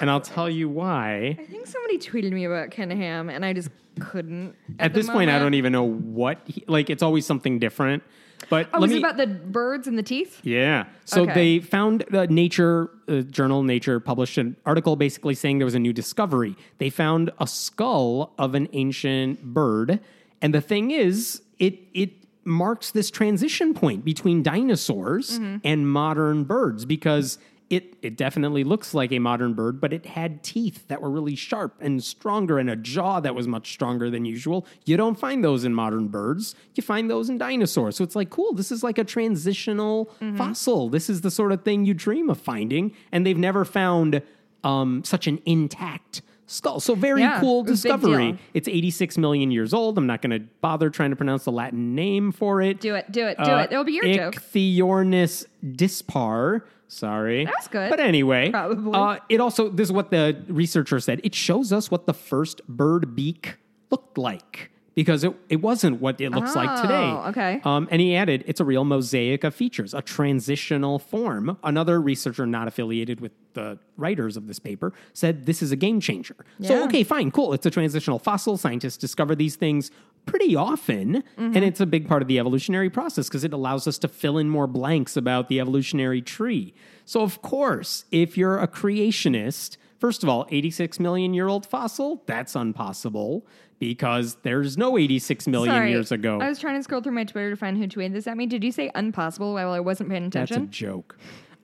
and 0.01 0.11
I'll 0.11 0.21
tell 0.21 0.49
you 0.51 0.69
why. 0.69 1.37
I 1.39 1.45
think 1.45 1.67
somebody 1.67 1.99
tweeted 1.99 2.33
me 2.33 2.45
about 2.45 2.71
Ken 2.71 2.91
Ham, 2.91 3.29
and 3.29 3.45
I 3.45 3.53
just 3.53 3.71
couldn't. 4.01 4.55
At 4.79 4.93
the 4.93 5.01
this 5.01 5.11
point, 5.11 5.31
I 5.31 5.39
don't 5.39 5.55
even 5.55 5.73
know 5.73 5.85
what. 5.85 6.39
He, 6.47 6.65
like, 6.67 6.91
it's 6.91 7.03
always 7.03 7.25
something 7.27 7.59
different. 7.59 8.03
But 8.51 8.69
Oh, 8.75 8.79
let 8.81 8.91
is 8.91 8.93
me. 8.93 8.97
it 8.97 9.01
about 9.01 9.17
the 9.17 9.27
birds 9.27 9.89
and 9.89 9.99
the 9.99 10.03
teeth? 10.03 10.41
Yeah. 10.45 10.85
So 11.07 11.23
Okay. 11.23 11.33
they 11.35 11.59
found 11.61 12.05
the 12.11 12.27
Nature 12.27 12.91
uh, 13.09 13.23
journal 13.23 13.63
Nature 13.63 13.99
published 13.99 14.37
an 14.39 14.57
article 14.67 14.95
basically 14.95 15.35
saying 15.35 15.59
there 15.59 15.65
was 15.65 15.75
a 15.75 15.81
new 15.81 15.93
discovery. 15.95 16.55
They 16.79 16.91
found 16.91 17.31
a 17.41 17.47
skull 17.47 18.33
of 18.39 18.55
an 18.55 18.69
ancient 18.75 19.43
bird, 19.43 20.01
and 20.43 20.53
the 20.55 20.61
thing 20.61 20.91
is, 20.91 21.43
it 21.59 21.79
it 21.95 22.11
marks 22.45 22.93
this 22.93 23.11
transition 23.11 23.75
point 23.75 24.05
between 24.05 24.41
dinosaurs 24.43 25.41
and 25.65 25.89
modern 25.91 26.45
birds 26.45 26.85
because 26.85 27.39
it 27.69 27.95
it 28.01 28.17
definitely 28.17 28.63
looks 28.63 28.95
like 28.95 29.11
a 29.11 29.19
modern 29.19 29.55
bird, 29.55 29.81
but 29.81 29.93
it 29.93 30.07
had 30.07 30.43
teeth 30.45 30.87
that 30.89 31.03
were 31.03 31.11
really 31.11 31.35
sharp 31.35 31.75
and 31.81 32.03
stronger 32.03 32.59
and 32.59 32.71
a 32.71 32.77
jaw 32.77 33.19
that 33.21 33.35
was 33.35 33.49
much 33.49 33.73
stronger 33.73 34.09
than 34.11 34.25
usual. 34.25 34.65
You 34.85 34.97
don't 34.97 35.19
find 35.19 35.43
those 35.43 35.65
in 35.65 35.75
modern 35.75 36.07
birds. 36.09 36.55
You 36.77 36.83
find 36.83 37.11
those 37.11 37.29
in 37.29 37.39
dinosaurs. 37.39 37.97
So 37.97 38.05
it's 38.05 38.15
like 38.15 38.31
cool. 38.31 38.53
This 38.53 38.71
is 38.71 38.83
like 38.85 38.99
a 38.99 39.05
transitional 39.05 40.11
fossil. 40.37 40.89
This 40.89 41.11
is 41.11 41.23
the 41.23 41.31
sort 41.31 41.51
of 41.53 41.63
thing 41.65 41.85
you 41.85 41.95
dream 41.95 42.31
of 42.31 42.39
finding, 42.39 42.93
and 43.11 43.27
they've 43.27 43.37
never 43.39 43.65
found 43.65 44.23
um, 44.63 45.03
such 45.05 45.27
an 45.27 45.41
intact 45.45 46.23
skull. 46.47 46.79
So 46.79 46.95
very 46.95 47.23
Yeah, 47.23 47.41
cool 47.41 47.65
discovery. 47.65 48.39
It's 48.55 48.69
86 48.69 49.19
million 49.19 49.51
years 49.51 49.75
old. 49.75 49.99
I'm 49.99 50.07
not 50.07 50.23
going 50.23 50.31
to 50.31 50.47
bother 50.61 50.91
trying 50.91 51.11
to 51.11 51.17
pronounce 51.17 51.45
the 51.45 51.51
Latin 51.53 51.97
name 51.97 52.31
for 52.31 52.63
it. 52.63 52.81
Do 52.81 52.95
it, 52.95 53.11
do 53.11 53.27
it, 53.27 53.37
do 53.39 53.43
Uh, 53.51 53.63
it. 53.63 53.73
It'll 53.73 53.83
be 53.85 53.93
your 53.95 54.05
joke. 54.15 54.35
Ichthyornis 54.37 55.47
dispar. 55.75 56.65
Sorry. 56.89 57.45
That's 57.45 57.69
good. 57.69 57.91
But 57.91 58.01
anyway, 58.01 58.51
Probably. 58.51 58.93
Uh, 58.95 59.19
it 59.29 59.41
also, 59.41 59.69
this 59.69 59.89
is 59.89 59.93
what 59.93 60.11
the 60.11 60.43
researcher 60.49 61.01
said. 61.01 61.21
It 61.25 61.35
shows 61.35 61.73
us 61.73 61.91
what 61.91 62.07
the 62.07 62.15
first 62.15 62.67
bird 62.69 63.15
beak 63.15 63.57
looked 63.91 64.19
like. 64.19 64.71
Because 64.97 65.23
it, 65.23 65.33
it 65.49 65.57
wasn't 65.61 66.01
what 66.01 66.21
it 66.21 66.31
looks 66.33 66.57
like 66.57 66.81
today. 66.83 66.95
Oh, 67.13 67.27
okay. 67.29 67.61
Um, 67.65 67.87
and 67.93 68.01
he 68.01 68.17
added, 68.17 68.43
it's 68.47 68.59
a 68.61 68.65
real 68.65 68.83
mosaic 68.85 69.45
of 69.45 69.55
features, 69.55 69.95
a 69.95 70.01
transitional 70.03 70.99
form. 70.99 71.59
Another 71.63 72.01
researcher 72.01 72.47
not 72.47 72.67
affiliated 72.67 73.21
with 73.21 73.31
the 73.53 73.79
writers 73.99 74.37
of 74.37 74.47
this 74.49 74.59
paper 74.59 74.93
said 75.13 75.47
this 75.47 75.63
is 75.63 75.71
a 75.71 75.77
game 75.77 76.01
changer. 76.01 76.35
So, 76.63 76.83
okay, 76.85 77.05
fine, 77.05 77.31
cool. 77.31 77.53
It's 77.53 77.67
a 77.67 77.71
transitional 77.71 78.19
fossil. 78.19 78.57
Scientists 78.57 78.97
discover 78.97 79.35
these 79.37 79.55
things 79.57 79.91
pretty 80.25 80.57
often, 80.57 81.23
Mm-hmm. 81.37 81.55
and 81.55 81.59
it's 81.65 81.81
a 81.81 81.87
big 81.87 82.09
part 82.09 82.23
of 82.23 82.27
the 82.29 82.39
evolutionary 82.39 82.89
process 82.91 83.29
because 83.29 83.45
it 83.45 83.53
allows 83.53 83.87
us 83.87 83.99
to 83.99 84.09
fill 84.09 84.39
in 84.39 84.49
more 84.49 84.67
blanks 84.67 85.17
about 85.17 85.49
the 85.49 85.61
evolutionary 85.61 86.21
tree. 86.23 86.75
So, 87.05 87.21
of 87.21 87.43
course, 87.43 88.07
if 88.11 88.37
you're 88.37 88.59
a 88.59 88.67
creationist, 88.67 89.77
first 89.99 90.23
of 90.23 90.29
all, 90.29 90.47
86 90.51 91.01
million 91.01 91.35
year 91.35 91.49
old 91.49 91.67
fossil, 91.67 92.23
that's 92.27 92.55
impossible 92.55 93.47
because 93.79 94.37
there's 94.43 94.79
no 94.79 94.97
86 94.97 95.47
million 95.49 95.75
Sorry, 95.75 95.91
years 95.91 96.13
ago. 96.13 96.41
I 96.41 96.49
was 96.49 96.59
trying 96.59 96.77
to 96.77 96.83
scroll 96.83 97.03
through 97.03 97.13
my 97.13 97.25
Twitter 97.25 97.51
to 97.51 97.57
find 97.57 97.77
who 97.77 97.87
tweeted 97.87 98.13
this 98.13 98.27
at 98.27 98.37
me. 98.37 98.47
Did 98.47 98.65
you 98.65 98.73
say 98.73 98.91
impossible 98.95 99.55
while 99.55 99.73
I 99.73 99.81
wasn't 99.81 100.11
paying 100.11 100.25
attention? 100.25 100.67
That's 100.67 100.77
a 100.77 100.81
joke. 100.81 101.19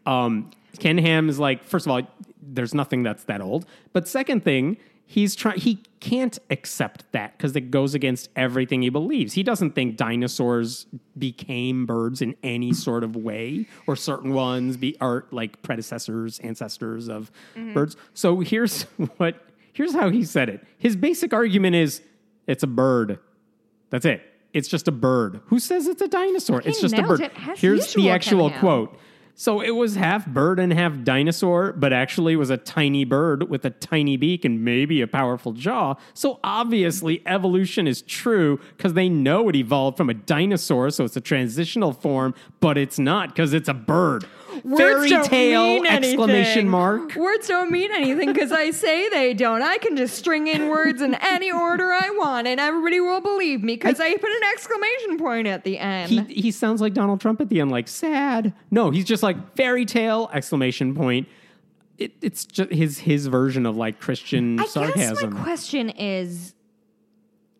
Um, 0.04 0.50
Ken 0.78 0.98
Ham 0.98 1.28
is 1.28 1.38
like, 1.38 1.64
first 1.64 1.86
of 1.86 1.92
all, 1.92 2.02
there's 2.42 2.74
nothing 2.74 3.02
that's 3.02 3.24
that 3.24 3.40
old. 3.40 3.66
But 3.92 4.08
second 4.08 4.44
thing, 4.44 4.76
he's 5.06 5.34
trying. 5.34 5.58
He 5.58 5.82
can't 6.00 6.38
accept 6.50 7.10
that 7.12 7.36
because 7.36 7.54
it 7.54 7.70
goes 7.70 7.94
against 7.94 8.28
everything 8.36 8.82
he 8.82 8.88
believes. 8.88 9.34
He 9.34 9.42
doesn't 9.42 9.74
think 9.74 9.96
dinosaurs 9.96 10.86
became 11.16 11.86
birds 11.86 12.20
in 12.22 12.34
any 12.42 12.72
sort 12.72 13.04
of 13.04 13.14
way, 13.16 13.66
or 13.86 13.96
certain 13.96 14.32
ones 14.32 14.76
be 14.76 14.96
are 15.00 15.26
like 15.30 15.62
predecessors, 15.62 16.38
ancestors 16.40 17.08
of 17.08 17.30
birds. 17.74 17.96
So 18.14 18.40
here's 18.40 18.82
what. 19.16 19.36
Here's 19.74 19.94
how 19.94 20.10
he 20.10 20.22
said 20.22 20.50
it. 20.50 20.62
His 20.76 20.96
basic 20.96 21.32
argument 21.32 21.76
is, 21.76 22.02
it's 22.46 22.62
a 22.62 22.66
bird. 22.66 23.18
That's 23.88 24.04
it. 24.04 24.22
It's 24.52 24.68
just 24.68 24.86
a 24.86 24.92
bird. 24.92 25.40
Who 25.46 25.58
says 25.58 25.86
it's 25.86 26.02
a 26.02 26.08
dinosaur? 26.08 26.60
It's 26.62 26.78
just 26.78 26.92
a 26.94 27.02
bird. 27.02 27.30
Here's 27.56 27.94
the 27.94 28.10
actual 28.10 28.50
quote. 28.50 28.94
So 29.34 29.60
it 29.60 29.70
was 29.70 29.96
half 29.96 30.26
bird 30.26 30.60
and 30.60 30.72
half 30.72 31.02
dinosaur, 31.02 31.72
but 31.72 31.92
actually 31.92 32.36
was 32.36 32.50
a 32.50 32.56
tiny 32.56 33.04
bird 33.04 33.48
with 33.48 33.64
a 33.64 33.70
tiny 33.70 34.16
beak 34.16 34.44
and 34.44 34.64
maybe 34.64 35.00
a 35.00 35.06
powerful 35.06 35.52
jaw. 35.52 35.94
So 36.14 36.38
obviously 36.44 37.22
evolution 37.26 37.86
is 37.86 38.02
true 38.02 38.60
because 38.76 38.92
they 38.92 39.08
know 39.08 39.48
it 39.48 39.56
evolved 39.56 39.96
from 39.96 40.10
a 40.10 40.14
dinosaur, 40.14 40.90
so 40.90 41.04
it's 41.04 41.16
a 41.16 41.20
transitional 41.20 41.92
form, 41.92 42.34
but 42.60 42.76
it's 42.76 42.98
not 42.98 43.30
because 43.30 43.52
it's 43.52 43.68
a 43.68 43.74
bird. 43.74 44.26
Fairy 44.76 45.10
tale 45.24 45.82
exclamation 45.84 46.68
mark. 46.68 47.14
Words 47.16 47.48
don't 47.48 47.70
mean 47.70 47.90
anything 47.92 48.32
because 48.32 48.52
I 48.52 48.70
say 48.70 49.08
they 49.08 49.34
don't. 49.34 49.62
I 49.62 49.78
can 49.78 49.96
just 49.96 50.16
string 50.16 50.46
in 50.46 50.68
words 50.68 51.02
in 51.02 51.14
any 51.16 51.50
order 51.50 51.90
I 51.92 52.10
want, 52.16 52.46
and 52.46 52.60
everybody 52.60 53.00
will 53.00 53.20
believe 53.20 53.62
me 53.62 53.74
because 53.74 53.98
I, 53.98 54.12
put 54.12 54.30
an 54.30 54.42
exclamation 54.52 55.18
point 55.18 55.46
at 55.48 55.64
the 55.64 55.78
end. 55.78 56.10
He 56.10 56.22
he 56.22 56.50
sounds 56.50 56.80
like 56.80 56.94
Donald 56.94 57.20
Trump 57.20 57.40
at 57.40 57.48
the 57.48 57.60
end, 57.60 57.70
like 57.70 57.88
sad. 57.88 58.54
No, 58.70 58.90
he's 58.90 59.04
just 59.04 59.22
like 59.22 59.56
fairy 59.56 59.84
tale 59.84 60.30
exclamation 60.32 60.94
point. 60.94 61.28
It, 61.98 62.12
it's 62.20 62.44
just 62.44 62.70
his 62.70 62.98
his 62.98 63.26
version 63.26 63.66
of 63.66 63.76
like 63.76 64.00
Christian 64.00 64.60
I 64.60 64.66
sarcasm. 64.66 65.30
guess 65.30 65.38
my 65.38 65.42
question 65.42 65.90
is. 65.90 66.54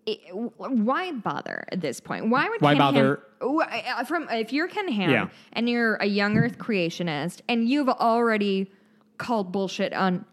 I- 0.09 0.19
why 0.31 1.13
bother 1.13 1.65
at 1.71 1.81
this 1.81 2.01
point? 2.01 2.29
Why 2.29 2.49
would 2.49 2.61
Why 2.61 2.73
Ken 2.73 2.79
bother? 2.79 3.21
Ham, 3.41 3.61
uh, 3.61 4.05
from 4.05 4.29
if 4.31 4.53
you're 4.53 4.69
Ken 4.69 4.89
Ham 4.89 5.11
Yeah. 5.11 5.29
and 5.53 5.69
you're 5.69 5.95
a 5.97 6.07
young 6.07 6.37
Earth 6.37 6.59
creationist 6.59 7.41
and 7.49 7.69
you've 7.69 7.89
already 7.89 8.71
called 9.19 9.53
bullshit 9.53 9.93
on 9.93 10.25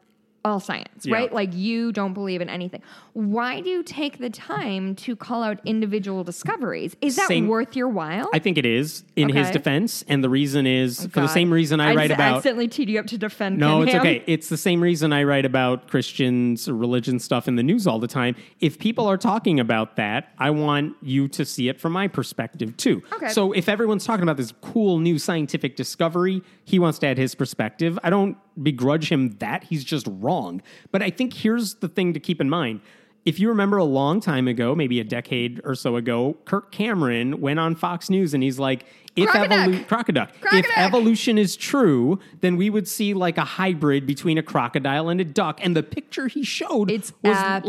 all 0.50 0.60
science, 0.60 1.06
Yeah. 1.06 1.16
right? 1.16 1.34
Like 1.34 1.54
you 1.54 1.92
don't 1.92 2.14
believe 2.14 2.42
in 2.42 2.50
anything. 2.50 2.82
Why 3.14 3.62
do 3.62 3.70
you 3.70 3.84
take 3.84 4.18
the 4.20 4.30
time 4.30 4.96
to 4.96 5.16
call 5.16 5.44
out 5.44 5.60
individual 5.66 6.24
discoveries? 6.24 6.96
Is 7.02 7.16
that 7.16 7.28
Same- 7.28 7.48
worth 7.48 7.76
your 7.76 7.88
while? 7.88 8.30
I 8.34 8.40
think 8.40 8.58
it 8.58 8.66
is 8.66 9.04
in 9.16 9.30
his 9.30 9.50
defense, 9.52 10.04
and 10.08 10.24
the 10.24 10.30
reason 10.30 10.66
is 10.68 11.06
oh, 11.06 11.10
for 11.10 11.22
the 11.22 11.28
same 11.28 11.52
reason 11.52 11.80
I, 11.80 11.96
write 11.96 12.10
just 12.10 12.18
about. 12.20 12.38
accidentally 12.38 12.68
teed 12.68 12.90
you 12.90 13.00
up 13.00 13.06
to 13.08 13.18
defend. 13.18 13.58
No, 13.58 13.82
it's 13.84 13.94
okay. 13.96 14.24
It's 14.28 14.50
the 14.50 14.58
same 14.58 14.82
reason 14.82 15.14
I 15.14 15.24
write 15.24 15.46
about 15.46 15.88
Christians, 15.88 16.68
or 16.68 16.76
religion 16.76 17.20
stuff 17.20 17.48
in 17.48 17.56
the 17.56 17.64
news 17.64 17.88
all 17.88 18.00
the 18.00 18.08
time. 18.08 18.36
If 18.60 18.80
people 18.80 19.08
are 19.08 19.18
talking 19.18 19.60
about 19.60 19.96
that, 19.98 20.34
I 20.38 20.50
want 20.50 20.96
you 21.02 21.28
to 21.30 21.46
see 21.46 21.70
it 21.70 21.80
from 21.80 21.94
my 21.94 22.08
perspective 22.08 22.76
too. 22.78 23.02
Okay. 23.14 23.30
So 23.30 23.52
if 23.52 23.70
everyone's 23.70 24.06
talking 24.06 24.24
about 24.24 24.38
this 24.38 24.54
cool 24.62 25.00
new 25.00 25.20
scientific 25.20 25.76
discovery, 25.76 26.42
he 26.66 26.80
wants 26.80 27.00
to 27.00 27.08
add 27.08 27.18
his 27.18 27.36
perspective. 27.36 28.00
I 28.04 28.10
don't 28.10 28.38
begrudge 28.62 29.10
him 29.12 29.36
that. 29.40 29.64
He's 29.64 29.84
just 29.84 30.08
wrong. 30.10 30.39
But 30.92 31.02
I 31.02 31.10
think 31.10 31.34
here's 31.34 31.76
the 31.76 31.88
thing 31.88 32.14
to 32.14 32.20
keep 32.20 32.40
in 32.42 32.50
mind. 32.50 32.82
If 33.26 33.38
you 33.40 33.50
remember 33.50 33.78
a 33.78 33.84
long 33.84 34.22
time 34.22 34.48
ago, 34.48 34.74
maybe 34.74 35.00
a 35.00 35.04
decade 35.04 35.60
or 35.66 35.76
so 35.76 35.98
ago, 35.98 36.38
Kirk 36.46 36.72
Cameron 36.72 37.42
went 37.42 37.60
on 37.60 37.76
Fox 37.76 38.10
News 38.10 38.34
and 38.34 38.42
he's 38.42 38.58
like, 38.58 38.86
if 39.16 39.30
evolu- 39.30 39.86
crocoduck. 39.88 40.30
If 40.54 40.66
evolution 40.78 41.38
is 41.38 41.58
true, 41.58 42.20
then 42.40 42.56
we 42.56 42.70
would 42.70 42.88
see 42.88 43.14
like 43.14 43.38
a 43.38 43.44
hybrid 43.44 44.08
between 44.08 44.38
a 44.38 44.42
crocodile 44.44 45.10
and 45.10 45.20
a 45.20 45.26
duck. 45.26 45.60
And 45.62 45.76
the 45.76 45.84
picture 45.84 46.28
he 46.30 46.44
showed 46.44 46.90
It's 46.90 47.12
was 47.22 47.36
epic. 47.38 47.68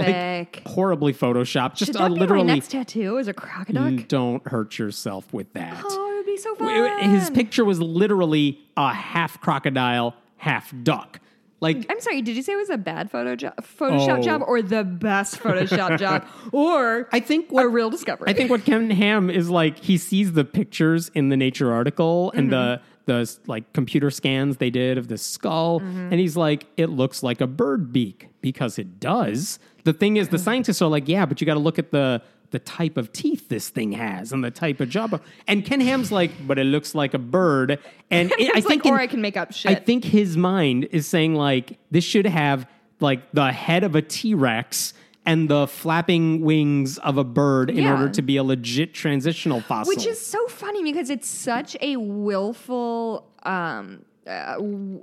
like 0.62 0.62
horribly 0.68 1.12
photoshopped. 1.12 1.74
Just 1.74 1.88
Should 1.88 1.96
a 1.96 1.98
that 2.04 2.10
my 2.12 2.16
literally. 2.16 2.44
next 2.46 2.70
tattoo? 2.70 3.18
Is 3.18 3.26
a 3.26 3.34
crocodile? 3.34 3.90
Mm, 3.90 4.06
Don't 4.06 4.46
hurt 4.46 4.78
yourself 4.78 5.32
with 5.34 5.52
that. 5.54 5.82
Oh, 5.84 6.12
it 6.12 6.16
would 6.18 6.26
be 6.26 6.36
so 6.36 6.54
fun. 6.54 7.10
His 7.10 7.28
picture 7.30 7.64
was 7.64 7.80
literally 7.80 8.60
a 8.76 8.92
half 8.94 9.40
crocodile, 9.40 10.14
half 10.36 10.72
duck. 10.84 11.18
Like 11.60 11.86
I'm 11.90 12.00
sorry, 12.00 12.22
did 12.22 12.36
you 12.36 12.42
say 12.42 12.54
it 12.54 12.56
was 12.56 12.70
a 12.70 12.78
bad 12.78 13.10
photo 13.10 13.36
jo- 13.36 13.52
Photoshop 13.60 14.18
Oh. 14.18 14.22
job 14.22 14.42
or 14.46 14.62
the 14.62 14.82
best 14.82 15.38
Photoshop 15.38 15.98
job 15.98 16.24
or 16.52 17.08
I 17.12 17.20
think 17.20 17.52
what 17.52 17.64
a 17.64 17.68
real 17.68 17.90
discovery? 17.90 18.28
I 18.28 18.32
think 18.32 18.50
what 18.50 18.64
Ken 18.64 18.90
Ham 18.90 19.28
is 19.30 19.50
like, 19.50 19.78
he 19.78 19.98
sees 19.98 20.32
the 20.32 20.44
pictures 20.44 21.10
in 21.14 21.28
the 21.28 21.36
Nature 21.36 21.72
article 21.72 22.32
and 22.34 22.50
the 22.50 22.80
mm-hmm. 22.80 22.84
the 23.06 23.38
like 23.46 23.70
computer 23.74 24.10
scans 24.10 24.56
they 24.56 24.70
did 24.70 24.96
of 24.96 25.08
the 25.08 25.18
skull, 25.18 25.80
mm-hmm. 25.80 26.10
and 26.10 26.14
he's 26.14 26.36
like, 26.36 26.66
it 26.76 26.86
looks 26.86 27.22
like 27.22 27.40
a 27.40 27.46
bird 27.46 27.92
beak 27.92 28.28
because 28.40 28.78
it 28.78 28.98
does. 28.98 29.58
The 29.84 29.92
thing 29.92 30.16
is, 30.16 30.28
the 30.28 30.36
mm-hmm. 30.36 30.44
scientists 30.44 30.80
are 30.80 30.88
like, 30.88 31.08
yeah, 31.08 31.26
but 31.26 31.40
you 31.40 31.46
got 31.46 31.54
to 31.54 31.60
look 31.60 31.78
at 31.78 31.90
the 31.90 32.22
the 32.50 32.58
type 32.58 32.96
of 32.96 33.12
teeth 33.12 33.48
this 33.48 33.68
thing 33.68 33.92
has 33.92 34.32
and 34.32 34.42
the 34.42 34.50
type 34.50 34.80
of 34.80 34.88
jaw. 34.88 35.08
And 35.46 35.64
Ken 35.64 35.80
Ham's 35.80 36.10
like, 36.10 36.30
but 36.46 36.58
it 36.58 36.64
looks 36.64 36.94
like 36.94 37.14
a 37.14 37.18
bird. 37.18 37.78
And 38.10 38.32
it, 38.38 38.50
I 38.54 38.60
think 38.60 38.84
like, 38.84 38.92
or 38.92 38.96
in- 38.96 39.00
I 39.02 39.06
can 39.06 39.20
make 39.20 39.36
up 39.36 39.52
shit. 39.52 39.70
I 39.70 39.74
think 39.76 40.04
his 40.04 40.36
mind 40.36 40.88
is 40.90 41.06
saying 41.06 41.34
like 41.34 41.78
this 41.90 42.04
should 42.04 42.26
have 42.26 42.66
like 43.00 43.30
the 43.32 43.52
head 43.52 43.84
of 43.84 43.94
a 43.94 44.02
T 44.02 44.34
Rex 44.34 44.94
and 45.26 45.48
the 45.48 45.66
flapping 45.66 46.40
wings 46.40 46.98
of 46.98 47.18
a 47.18 47.24
bird 47.24 47.70
in 47.70 47.84
Yeah. 47.84 47.92
order 47.92 48.08
to 48.08 48.22
be 48.22 48.36
a 48.36 48.42
legit 48.42 48.94
transitional 48.94 49.60
fossil. 49.60 49.88
Which 49.94 50.06
is 50.06 50.24
so 50.24 50.46
funny 50.48 50.82
because 50.82 51.10
it's 51.10 51.28
such 51.28 51.76
a 51.80 51.96
willful, 51.96 53.30
um, 53.44 54.04
uh, 54.30 54.56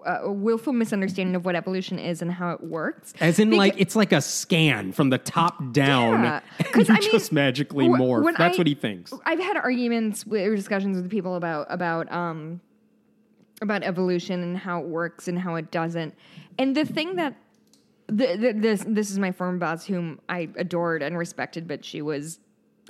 uh, 0.06 0.32
willful 0.32 0.74
misunderstanding 0.74 1.36
of 1.36 1.46
what 1.46 1.56
evolution 1.56 2.00
is 2.00 2.22
and 2.22 2.32
how 2.32 2.52
it 2.52 2.64
works. 2.64 3.14
as 3.20 3.40
in 3.40 3.52
like 3.52 3.76
it's 3.78 3.96
like 3.96 4.14
a 4.14 4.22
scan 4.22 4.92
from 4.92 5.10
the 5.10 5.18
top 5.18 5.74
down. 5.74 6.24
Yeah. 6.24 6.40
and 6.74 6.88
you 6.88 6.94
I 6.94 7.00
mean, 7.00 7.12
just 7.12 7.32
magically 7.32 7.88
wh- 7.88 7.98
morph. 8.00 8.38
That's 8.38 8.56
I- 8.56 8.60
what 8.60 8.68
he 8.68 8.76
thinks. 8.76 9.14
I've 9.26 9.40
had 9.40 9.58
arguments 9.58 10.26
with, 10.26 10.48
or 10.48 10.56
discussions 10.56 10.98
with 10.98 11.10
people 11.10 11.36
about 11.36 11.68
about 11.70 12.12
um 12.12 12.62
about 13.62 13.84
evolution 13.84 14.44
and 14.44 14.58
how 14.58 14.80
it 14.80 14.88
works 14.88 15.28
and 15.28 15.38
how 15.40 15.56
it 15.56 15.72
doesn't. 15.72 16.16
And 16.60 16.76
the 16.76 16.86
thing 16.86 17.16
that 17.16 17.36
the, 18.08 18.38
the, 18.38 18.54
this 18.54 18.86
this 18.88 19.12
is 19.12 19.20
my 19.20 19.32
former 19.32 19.58
boss, 19.58 19.86
whom 19.86 20.20
I 20.30 20.50
adored 20.56 21.04
and 21.04 21.18
respected, 21.18 21.68
but 21.68 21.84
she 21.84 22.02
was 22.02 22.40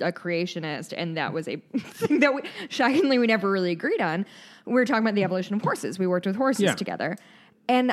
a 0.00 0.12
creationist, 0.12 0.94
and 0.96 1.16
that 1.16 1.32
was 1.32 1.48
a 1.48 1.56
thing 1.78 2.20
that 2.20 2.32
we, 2.34 2.42
shockingly 2.68 3.18
we 3.18 3.26
never 3.26 3.50
really 3.50 3.72
agreed 3.72 4.00
on. 4.00 4.26
We 4.68 4.74
were 4.74 4.84
talking 4.84 5.02
about 5.02 5.14
the 5.14 5.24
evolution 5.24 5.54
of 5.56 5.62
horses. 5.62 5.98
We 5.98 6.06
worked 6.06 6.26
with 6.26 6.36
horses 6.36 6.62
Yeah. 6.64 6.74
together, 6.74 7.16
and 7.68 7.92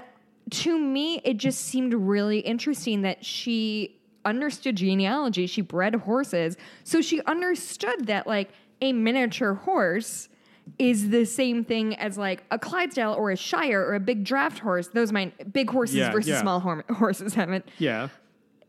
to 0.52 0.78
me, 0.78 1.22
it 1.24 1.38
just 1.38 1.62
seemed 1.62 1.94
really 1.94 2.40
interesting 2.40 3.02
that 3.02 3.26
she 3.26 3.96
understood 4.24 4.76
genealogy. 4.76 5.48
She 5.48 5.62
bred 5.62 5.96
horses, 5.96 6.58
so 6.84 7.02
she 7.02 7.22
understood 7.24 8.08
that 8.08 8.28
like 8.28 8.50
a 8.82 8.94
miniature 8.94 9.54
horse 9.54 10.30
is 10.80 11.10
the 11.10 11.26
same 11.26 11.64
thing 11.64 11.96
as 11.96 12.18
like 12.18 12.44
a 12.52 12.58
Clydesdale 12.60 13.14
or 13.14 13.32
a 13.32 13.36
Shire 13.36 13.82
or 13.82 13.94
a 13.96 14.00
big 14.00 14.24
draft 14.24 14.60
horse. 14.60 14.88
Those 14.88 15.12
might 15.12 15.54
big 15.54 15.70
horses 15.70 15.96
Yeah, 15.98 16.12
versus 16.12 16.30
yeah. 16.30 16.42
small 16.42 16.60
hor- 16.60 16.84
horses 16.90 17.34
haven't 17.36 17.66
Yeah. 17.78 18.10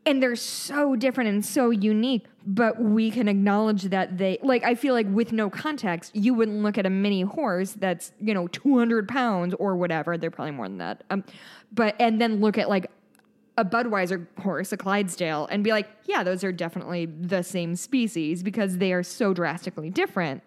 And 0.07 0.23
they're 0.23 0.37
so 0.37 0.97
different 0.97 1.29
and 1.29 1.45
so 1.45 1.71
unique 1.71 2.27
but 2.47 2.81
we 2.81 3.11
can 3.11 3.27
acknowledge 3.27 3.83
that 3.85 4.17
they 4.17 4.39
like 4.43 4.63
i 4.65 4.75
feel 4.75 4.95
like 4.95 5.07
with 5.11 5.33
no 5.33 5.51
context 5.51 6.15
you 6.15 6.33
wouldn't 6.33 6.63
look 6.63 6.79
at 6.79 6.87
a 6.87 6.91
mini 6.91 7.23
horse 7.23 7.73
that's 7.73 8.13
you 8.21 8.33
know 8.33 8.49
200 8.49 9.09
pounds 9.09 9.55
or 9.59 9.77
whatever. 9.77 10.17
They're 10.17 10.31
probably 10.31 10.53
more 10.53 10.69
than 10.69 10.79
that. 10.79 11.05
Um, 11.11 11.25
but 11.73 11.97
and 12.01 12.21
then 12.21 12.41
look 12.41 12.59
at 12.59 12.69
like 12.69 12.91
a 13.59 13.65
budweiser 13.65 14.27
horse 14.39 14.73
a 14.73 14.77
clydesdale 14.77 15.47
and 15.51 15.65
be 15.65 15.71
like 15.71 15.89
yeah 16.05 16.23
those 16.23 16.45
are 16.45 16.53
definitely 16.53 17.07
the 17.07 17.43
same 17.43 17.75
species 17.75 18.43
because 18.43 18.79
they 18.79 18.93
are 18.93 19.03
so 19.03 19.35
drastically 19.35 19.91
different. 19.91 20.43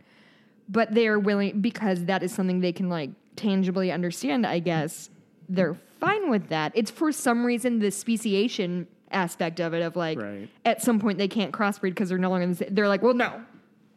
But 0.68 0.94
they 0.94 1.08
are 1.08 1.20
willing 1.20 1.62
because 1.62 2.06
that 2.06 2.22
is 2.22 2.32
something 2.32 2.60
they 2.60 2.74
can 2.74 2.90
like 2.90 3.10
tangibly 3.36 3.90
understand 3.90 4.46
i 4.46 4.60
guess 4.60 5.10
they're 5.48 5.78
fine 6.00 6.30
with 6.30 6.50
that. 6.50 6.72
It's 6.76 6.92
for 6.92 7.12
some 7.12 7.46
reason 7.46 7.80
the 7.80 7.90
speciation 7.90 8.88
aspect 9.12 9.60
of 9.60 9.74
it 9.74 9.82
of 9.82 9.96
like 9.96 10.20
Right. 10.20 10.50
at 10.66 10.82
some 10.82 11.00
point 11.00 11.18
they 11.18 11.28
can't 11.28 11.52
crossbreed 11.52 11.82
because 11.92 12.10
they're 12.10 12.18
no 12.18 12.30
longer 12.30 12.44
in 12.44 12.50
the 12.52 12.56
sa- 12.56 12.66
they're 12.70 12.88
like 12.88 13.02
well 13.02 13.14
no 13.14 13.42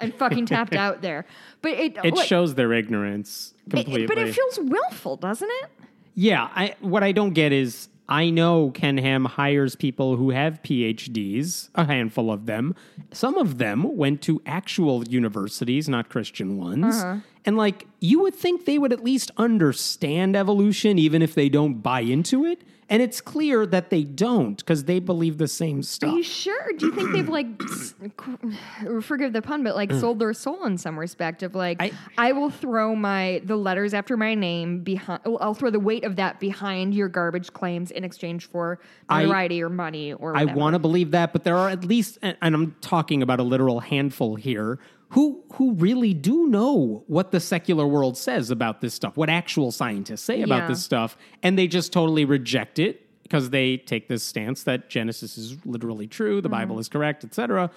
and 0.00 0.14
fucking 0.14 0.46
tapped 0.46 0.74
out 0.84 1.02
there 1.02 1.26
but 1.60 1.72
it 1.72 1.96
It 2.02 2.14
like, 2.14 2.26
shows 2.26 2.54
their 2.54 2.72
ignorance 2.72 3.54
completely. 3.68 4.04
it- 4.04 4.08
but 4.08 4.18
it 4.18 4.34
feels 4.34 4.58
willful 4.60 5.16
doesn't 5.16 5.50
it 5.62 5.70
Yeah, 6.14 6.48
I, 6.54 6.74
what 6.80 7.02
I 7.02 7.12
don't 7.12 7.32
get 7.32 7.52
is 7.52 7.88
I 8.08 8.28
know 8.30 8.70
Ken 8.74 8.98
Ham 8.98 9.24
hires 9.24 9.74
people 9.76 10.16
who 10.16 10.30
have 10.30 10.60
PhDs, 10.62 11.70
a 11.74 11.84
handful 11.86 12.30
of 12.30 12.44
them. 12.44 12.74
Some 13.12 13.38
of 13.38 13.56
them 13.56 13.96
went 13.96 14.20
to 14.22 14.42
actual 14.44 15.04
universities, 15.04 15.88
not 15.88 16.10
Christian 16.10 16.58
ones. 16.58 16.96
Uh-huh. 16.96 17.18
And 17.46 17.56
like, 17.56 17.86
you 18.00 18.20
would 18.20 18.34
think 18.34 18.66
they 18.66 18.76
would 18.76 18.92
at 18.92 19.02
least 19.02 19.30
understand 19.38 20.36
evolution, 20.36 20.98
even 20.98 21.22
if 21.22 21.34
they 21.34 21.48
don't 21.48 21.74
buy 21.80 22.00
into 22.00 22.44
it. 22.44 22.60
And 22.88 23.00
it's 23.00 23.20
clear 23.20 23.64
that 23.66 23.90
they 23.90 24.04
don't 24.04 24.56
because 24.56 24.84
they 24.84 24.98
believe 24.98 25.38
the 25.38 25.48
same 25.48 25.82
stuff. 25.82 26.12
Are 26.12 26.16
you 26.16 26.22
sure? 26.22 26.72
Do 26.76 26.86
you 26.86 26.92
think 26.92 27.12
they've 27.12 27.28
like, 27.28 27.46
forgive 29.02 29.32
the 29.32 29.40
pun, 29.40 29.64
but 29.64 29.74
like 29.74 29.90
mm. 29.90 30.00
sold 30.00 30.18
their 30.18 30.34
soul 30.34 30.64
in 30.64 30.76
some 30.76 30.98
respect 30.98 31.42
of 31.42 31.54
like, 31.54 31.80
I, 31.80 31.92
I- 32.18 32.32
will 32.32 32.50
throw 32.50 32.94
my 32.96 33.40
the 33.44 33.56
letters 33.56 33.94
after 33.94 34.16
my 34.16 34.34
name 34.34 34.80
behind. 34.80 35.20
I'll 35.24 35.54
throw 35.54 35.70
the 35.70 35.80
weight 35.80 36.04
of 36.04 36.16
that 36.16 36.40
behind 36.40 36.94
your 36.94 37.08
garbage 37.08 37.52
claims 37.52 37.90
in 37.90 38.04
exchange 38.04 38.46
for 38.48 38.78
notoriety 39.10 39.62
or 39.62 39.68
money 39.68 40.12
or. 40.14 40.36
I 40.36 40.44
want 40.44 40.74
to 40.74 40.78
believe 40.78 41.12
that, 41.12 41.32
but 41.32 41.44
there 41.44 41.56
are 41.56 41.68
at 41.68 41.84
least, 41.84 42.18
and 42.22 42.36
I'm 42.42 42.74
talking 42.80 43.22
about 43.22 43.38
a 43.38 43.42
literal 43.42 43.80
handful 43.80 44.34
here, 44.34 44.78
who 45.12 45.42
who 45.54 45.72
really 45.74 46.14
do 46.14 46.46
know 46.48 47.04
what 47.06 47.30
the 47.32 47.40
secular 47.40 47.86
world 47.86 48.16
says 48.16 48.50
about 48.50 48.80
this 48.80 48.94
stuff, 48.94 49.16
what 49.16 49.28
actual 49.28 49.70
scientists 49.70 50.22
say 50.22 50.38
Yeah. 50.38 50.44
about 50.44 50.68
this 50.68 50.82
stuff, 50.82 51.16
and 51.42 51.58
they 51.58 51.66
just 51.66 51.92
totally 51.92 52.24
reject 52.24 52.78
it 52.78 53.06
because 53.22 53.50
they 53.50 53.76
take 53.76 54.08
this 54.08 54.22
stance 54.22 54.62
that 54.64 54.88
Genesis 54.90 55.38
is 55.38 55.56
literally 55.64 56.06
true, 56.06 56.40
the 56.40 56.48
Bible 56.48 56.78
is 56.78 56.88
correct, 56.88 57.24
etc. 57.24 57.70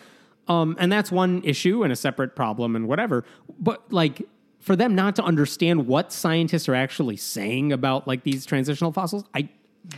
Um, 0.47 0.75
and 0.79 0.91
that's 0.91 1.11
one 1.11 1.41
issue 1.43 1.83
and 1.83 1.91
a 1.91 1.95
separate 1.95 2.35
problem 2.35 2.75
and 2.75 2.87
whatever. 2.87 3.25
But 3.59 3.91
like 3.91 4.21
for 4.59 4.75
them 4.75 4.95
not 4.95 5.15
to 5.17 5.23
understand 5.23 5.87
what 5.87 6.11
scientists 6.13 6.67
are 6.69 6.75
actually 6.75 7.17
saying 7.17 7.71
about 7.73 8.07
like 8.07 8.23
these 8.23 8.45
transitional 8.45 8.91
fossils, 8.91 9.23
I 9.33 9.49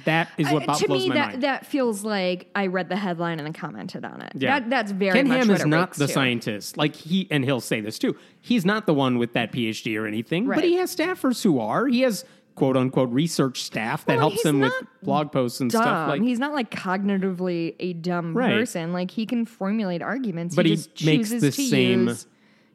that 0.06 0.30
is 0.38 0.50
what 0.52 0.68
Uh, 0.68 0.76
to 0.76 0.88
blows 0.88 1.04
me, 1.04 1.10
my 1.10 1.16
that 1.16 1.30
mind. 1.32 1.44
that 1.44 1.66
feels 1.66 2.04
like 2.04 2.50
I 2.56 2.68
read 2.68 2.90
the 2.90 2.96
headline 2.98 3.40
and 3.40 3.46
then 3.46 3.54
commented 3.54 4.04
on 4.06 4.22
it. 4.22 4.34
Yeah. 4.36 4.60
That, 4.60 4.70
that's 4.70 4.92
very 4.92 5.14
Ken 5.14 5.28
Ham 5.28 5.50
is 5.50 5.66
not 5.66 5.94
the 5.94 6.08
to. 6.08 6.14
scientist. 6.14 6.78
Like 6.78 6.96
he 6.96 7.28
and 7.32 7.44
he'll 7.46 7.62
say 7.62 7.80
this 7.82 7.98
too. 7.98 8.16
He's 8.42 8.66
not 8.66 8.86
the 8.86 8.94
one 8.94 9.18
with 9.18 9.34
that 9.34 9.52
PhD 9.52 9.98
or 10.00 10.06
anything, 10.08 10.46
Right. 10.48 10.56
but 10.56 10.64
he 10.64 10.76
has 10.76 10.96
staffers 10.96 11.42
who 11.44 11.60
are. 11.60 11.88
He 11.88 12.02
has 12.02 12.26
quote 12.56 12.76
unquote 12.76 13.10
research 13.12 13.62
staff 13.62 14.06
that 14.06 14.18
Well, 14.18 14.30
helps 14.30 14.44
him 14.46 14.60
with 14.60 14.74
blog 15.04 15.32
posts 15.32 15.60
and 15.62 15.70
Dumb. 15.72 15.82
stuff. 15.84 16.10
Like 16.10 16.22
he's 16.22 16.40
not 16.40 16.54
like 16.54 16.72
cognitively 16.72 17.76
a 17.80 17.94
dumb 17.94 18.36
Right. 18.36 18.52
person. 18.54 18.94
Like 18.94 19.12
he 19.12 19.26
can 19.26 19.46
formulate 19.46 20.02
arguments, 20.02 20.56
But 20.56 20.66
he 20.66 20.76
just 20.76 21.06
makes 21.06 21.30
chooses 21.30 21.42
the 21.42 21.52
to 21.52 21.70
same 21.70 22.08
use, 22.08 22.26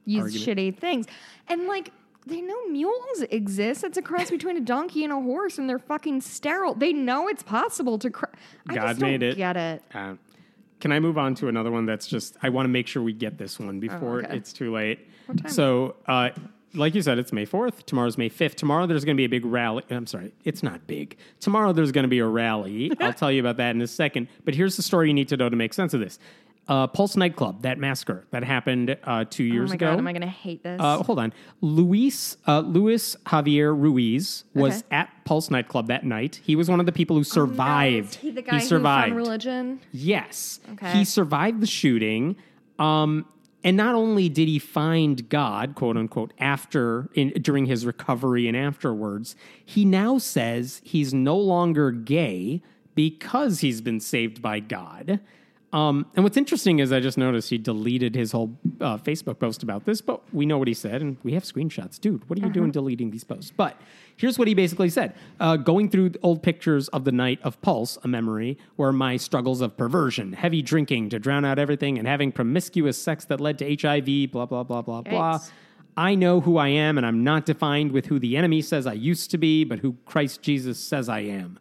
use 0.05 0.47
shitty 0.47 0.77
things. 0.79 1.07
And 1.49 1.67
like 1.67 1.91
they 2.27 2.41
know 2.41 2.67
mules 2.69 3.23
exist. 3.31 3.85
It's 3.85 3.99
a 3.99 4.03
cross 4.03 4.31
between 4.31 4.57
a 4.57 4.61
donkey 4.61 5.05
and 5.05 5.13
a 5.13 5.21
horse, 5.21 5.59
and 5.59 5.69
they're 5.69 5.79
fucking 5.79 6.21
sterile. 6.21 6.75
They 6.75 6.93
know 6.93 7.29
it's 7.29 7.43
possible 7.43 7.99
to. 7.99 8.11
Cr- 8.11 8.27
I 8.69 8.75
God 8.75 8.89
just 8.89 9.01
made 9.01 9.21
don't 9.21 9.31
it. 9.31 9.37
Get 9.37 9.57
it? 9.57 9.83
Uh, 9.95 10.15
can 10.81 10.93
I 10.93 11.01
move 11.01 11.19
on 11.19 11.35
to 11.37 11.49
another 11.49 11.71
one 11.71 11.87
that's 11.87 12.07
just 12.07 12.37
I 12.43 12.49
want 12.49 12.65
to 12.65 12.71
make 12.71 12.87
sure 12.87 13.03
we 13.03 13.13
get 13.13 13.39
this 13.39 13.59
one 13.61 13.79
before 13.81 14.21
Oh, 14.23 14.25
okay. 14.27 14.37
it's 14.37 14.53
too 14.53 14.73
late. 14.73 15.09
So, 15.47 15.95
uh, 16.07 16.31
like 16.75 16.95
you 16.95 17.03
said, 17.03 17.19
it's 17.19 17.33
May 17.33 17.47
4th. 17.47 17.85
Tomorrow's 17.85 18.17
May 18.19 18.29
5th. 18.31 18.55
Tomorrow 18.57 18.87
there's 18.87 19.05
going 19.05 19.17
to 19.17 19.21
be 19.21 19.25
a 19.25 19.29
big 19.29 19.45
rally. 19.45 19.85
I'm 19.91 20.07
sorry, 20.07 20.33
it's 20.45 20.63
not 20.63 20.87
big. 20.87 21.17
Tomorrow 21.39 21.73
there's 21.73 21.93
going 21.93 22.05
to 22.05 22.09
be 22.09 22.19
a 22.19 22.27
rally. 22.27 22.91
I'll 23.01 23.13
tell 23.13 23.31
you 23.31 23.41
about 23.41 23.59
that 23.59 23.75
in 23.77 23.81
a 23.83 23.87
second. 23.87 24.29
But 24.45 24.55
here's 24.55 24.77
the 24.77 24.83
story 24.83 25.09
you 25.09 25.15
need 25.15 25.29
to 25.29 25.37
know 25.37 25.49
to 25.49 25.57
make 25.57 25.75
sense 25.75 25.95
of 25.95 26.01
this. 26.01 26.19
Uh, 26.69 26.87
Pulse 26.87 27.17
nightclub, 27.17 27.63
that 27.63 27.79
massacre 27.79 28.25
that 28.31 28.45
happened 28.45 28.97
uh, 29.03 29.25
two 29.29 29.43
Oh 29.51 29.53
years 29.53 29.71
my 29.71 29.75
ago. 29.75 29.87
god, 29.91 29.99
am 29.99 30.07
I 30.07 30.13
gonna 30.13 30.27
hate 30.27 30.63
this? 30.63 30.81
Uh, 30.81 31.03
hold 31.03 31.19
on. 31.19 31.33
Luis 31.61 32.37
uh, 32.47 32.61
Luis 32.61 33.17
Javier 33.27 33.77
Ruiz 33.79 34.45
was 34.55 34.79
Okay. 34.79 34.87
at 34.93 35.11
Pulse 35.25 35.51
nightclub 35.51 35.89
that 35.89 36.05
night. 36.05 36.41
He 36.45 36.55
was 36.55 36.71
one 36.71 36.79
of 36.79 36.87
the 36.87 36.93
people 36.93 37.17
who 37.17 37.25
survived. 37.25 38.19
Oh, 38.23 38.27
No, 38.27 38.31
he 38.31 38.35
the 38.35 38.43
guy 38.43 38.59
survived. 38.61 39.15
religion? 39.17 39.81
Yes. 39.91 40.61
Okay. 40.75 40.93
He 40.93 41.05
survived 41.05 41.61
the 41.61 41.67
shooting. 41.67 42.37
Um, 42.79 43.27
and 43.65 43.77
not 43.77 43.95
only 43.97 44.29
did 44.29 44.47
he 44.49 44.59
find 44.61 45.29
God, 45.29 45.75
quote 45.75 45.97
unquote, 45.97 46.33
after 46.39 47.09
in 47.15 47.31
during 47.43 47.67
his 47.67 47.85
recovery 47.85 48.47
and 48.47 48.57
afterwards, 48.57 49.35
he 49.65 49.85
now 49.85 50.19
says 50.19 50.81
he's 50.85 51.13
no 51.13 51.37
longer 51.37 51.91
gay 51.91 52.63
because 52.95 53.61
he's 53.61 53.81
been 53.81 54.01
saved 54.01 54.41
by 54.41 54.61
God. 54.61 55.19
Um, 55.73 56.05
and 56.15 56.23
what's 56.23 56.37
interesting 56.37 56.81
is 56.81 56.93
I 56.93 57.01
just 57.01 57.17
noticed 57.17 57.49
he 57.49 57.57
deleted 57.57 58.15
his 58.15 58.33
whole 58.33 58.59
uh, 58.81 58.99
Facebook 58.99 59.39
post 59.39 59.63
about 59.63 59.87
this, 59.87 60.03
but 60.03 60.21
we 60.35 60.45
know 60.45 60.59
what 60.59 60.69
he 60.69 60.75
said 60.75 61.01
and 61.01 61.17
we 61.23 61.33
have 61.33 61.45
screenshots. 61.45 61.99
Dude, 61.99 62.29
what 62.29 62.39
are 62.39 62.43
you 62.43 62.53
doing 62.53 62.71
deleting 62.71 63.11
these 63.11 63.25
posts? 63.25 63.51
But 63.57 63.81
here's 64.17 64.39
what 64.39 64.49
he 64.49 64.55
basically 64.55 64.91
said 64.91 65.15
uh, 65.41 65.57
Going 65.57 65.89
through 65.89 66.13
old 66.23 66.43
pictures 66.43 66.89
of 66.89 67.05
the 67.05 67.13
night 67.13 67.41
of 67.43 67.61
Pulse, 67.63 67.97
a 68.03 68.09
memory, 68.09 68.59
were 68.77 68.93
my 68.93 69.17
struggles 69.17 69.63
of 69.63 69.77
perversion, 69.79 70.35
heavy 70.35 70.61
drinking 70.61 71.09
to 71.09 71.19
drown 71.19 71.45
out 71.47 71.59
everything, 71.59 71.99
and 71.99 72.07
having 72.07 72.33
promiscuous 72.33 73.01
sex 73.01 73.25
that 73.27 73.41
led 73.41 73.59
to 73.61 73.77
HIV, 73.77 74.31
blah, 74.31 74.45
blah, 74.45 74.65
blah, 74.65 74.83
blah, 74.83 75.01
blah. 75.01 75.39
I 75.97 76.15
know 76.15 76.41
who 76.41 76.57
I 76.59 76.69
am, 76.69 76.97
and 76.99 77.07
I'm 77.07 77.25
not 77.25 77.47
defined 77.47 77.93
with 77.93 78.07
who 78.07 78.19
the 78.19 78.37
enemy 78.37 78.63
says 78.63 78.87
I 78.87 78.95
used 78.95 79.31
to 79.31 79.39
be, 79.39 79.65
but 79.65 79.79
who 79.79 79.97
Christ 80.05 80.43
Jesus 80.43 80.79
says 80.79 81.09
I 81.09 81.21
am. 81.21 81.59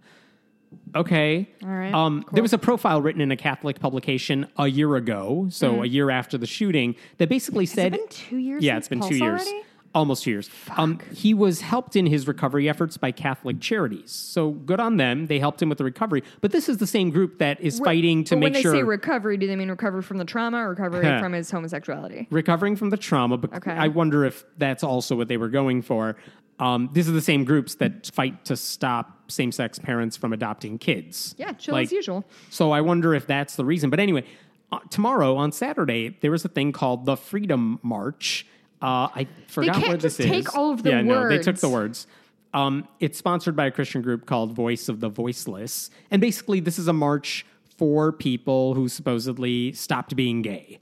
Okay. 0.95 1.47
All 1.63 1.69
right, 1.69 1.93
Um, 1.93 2.23
cool. 2.23 2.35
There 2.35 2.41
was 2.43 2.53
a 2.53 2.57
profile 2.57 3.01
written 3.01 3.21
in 3.21 3.31
a 3.31 3.37
Catholic 3.37 3.79
publication 3.79 4.47
a 4.57 4.67
year 4.67 4.95
ago, 4.95 5.47
so 5.49 5.83
a 5.83 5.85
year 5.85 6.09
after 6.09 6.37
the 6.37 6.45
shooting, 6.47 6.95
that 7.17 7.29
basically 7.29 7.65
said, 7.65 7.93
Mm. 7.93 7.97
been 7.97 8.07
two 8.09 8.37
years 8.37 8.63
Yeah, 8.63 8.77
it's 8.77 8.87
been 8.89 8.99
Pulse 8.99 9.09
two 9.11 9.17
years. 9.17 9.41
already? 9.41 9.63
Almost 9.93 10.23
two 10.23 10.31
years. 10.31 10.49
Um, 10.77 10.99
he 11.13 11.33
was 11.33 11.59
helped 11.61 11.95
in 11.97 12.05
his 12.05 12.27
recovery 12.27 12.69
efforts 12.69 12.95
by 12.95 13.11
Catholic 13.11 13.59
charities. 13.59 14.09
So 14.11 14.51
good 14.51 14.79
on 14.79 14.95
them. 14.97 15.27
They 15.27 15.37
helped 15.39 15.61
him 15.61 15.67
with 15.67 15.77
the 15.79 15.83
recovery. 15.83 16.23
But 16.39 16.51
this 16.51 16.69
is 16.69 16.77
the 16.77 16.87
same 16.87 17.09
group 17.09 17.39
that 17.39 17.59
is 17.59 17.79
fighting 17.79 18.23
to 18.25 18.35
make 18.37 18.53
when 18.53 18.61
sure 18.61 18.71
they 18.71 18.77
say 18.79 18.83
recovery, 18.83 19.35
do 19.37 19.47
they 19.47 19.55
mean 19.57 19.69
recovery 19.69 20.01
from 20.01 20.17
the 20.17 20.23
trauma 20.25 20.57
or 20.59 20.69
recovery 20.69 21.01
from 21.19 21.33
his 21.33 21.51
homosexuality? 21.51 22.27
recovering 22.31 22.75
from 22.77 22.89
the 22.89 22.97
trauma. 22.97 23.37
But 23.37 23.53
Okay. 23.53 23.71
I 23.71 23.89
wonder 23.89 24.23
if 24.23 24.45
that's 24.57 24.83
also 24.83 25.15
what 25.15 25.27
they 25.27 25.37
were 25.37 25.49
going 25.49 25.81
for. 25.81 26.15
Um, 26.59 26.89
these 26.93 27.09
are 27.09 27.13
the 27.13 27.21
same 27.21 27.43
groups 27.43 27.75
that 27.75 28.09
fight 28.13 28.45
to 28.45 28.55
stop 28.55 29.29
same-sex 29.31 29.79
parents 29.79 30.15
from 30.15 30.31
adopting 30.31 30.77
kids. 30.77 31.33
Yeah, 31.37 31.53
chill 31.53 31.75
as 31.75 31.91
usual. 31.91 32.23
So 32.49 32.71
I 32.71 32.81
wonder 32.81 33.13
if 33.15 33.25
that's 33.27 33.55
the 33.55 33.65
reason. 33.65 33.89
But 33.89 33.99
anyway, 33.99 34.23
uh, 34.71 34.79
tomorrow 34.89 35.35
on 35.37 35.51
Saturday 35.51 36.17
there 36.21 36.31
was 36.31 36.45
a 36.45 36.49
thing 36.49 36.71
called 36.71 37.05
the 37.05 37.17
Freedom 37.17 37.79
March. 37.83 38.45
Uh, 38.81 39.07
I 39.13 39.27
forgot 39.47 39.75
they 39.75 39.79
can't 39.81 39.87
where 39.89 39.97
this 39.97 40.17
just 40.17 40.29
take 40.29 40.47
is. 40.47 40.55
all 40.55 40.71
of 40.71 40.83
the 40.83 40.89
yeah, 40.89 41.01
no, 41.01 41.29
they 41.29 41.37
took 41.37 41.57
the 41.57 41.69
words. 41.69 42.07
Um, 42.53 42.87
it's 42.99 43.17
sponsored 43.17 43.55
by 43.55 43.67
a 43.67 43.71
Christian 43.71 44.01
group 44.01 44.25
called 44.25 44.53
Voice 44.53 44.89
of 44.89 44.99
the 44.99 45.09
Voiceless, 45.09 45.89
and 46.09 46.19
basically 46.19 46.59
this 46.59 46.79
is 46.79 46.87
a 46.87 46.93
march 46.93 47.45
for 47.77 48.11
people 48.11 48.73
who 48.73 48.89
supposedly 48.89 49.71
stopped 49.73 50.15
being 50.15 50.41
gay. 50.41 50.79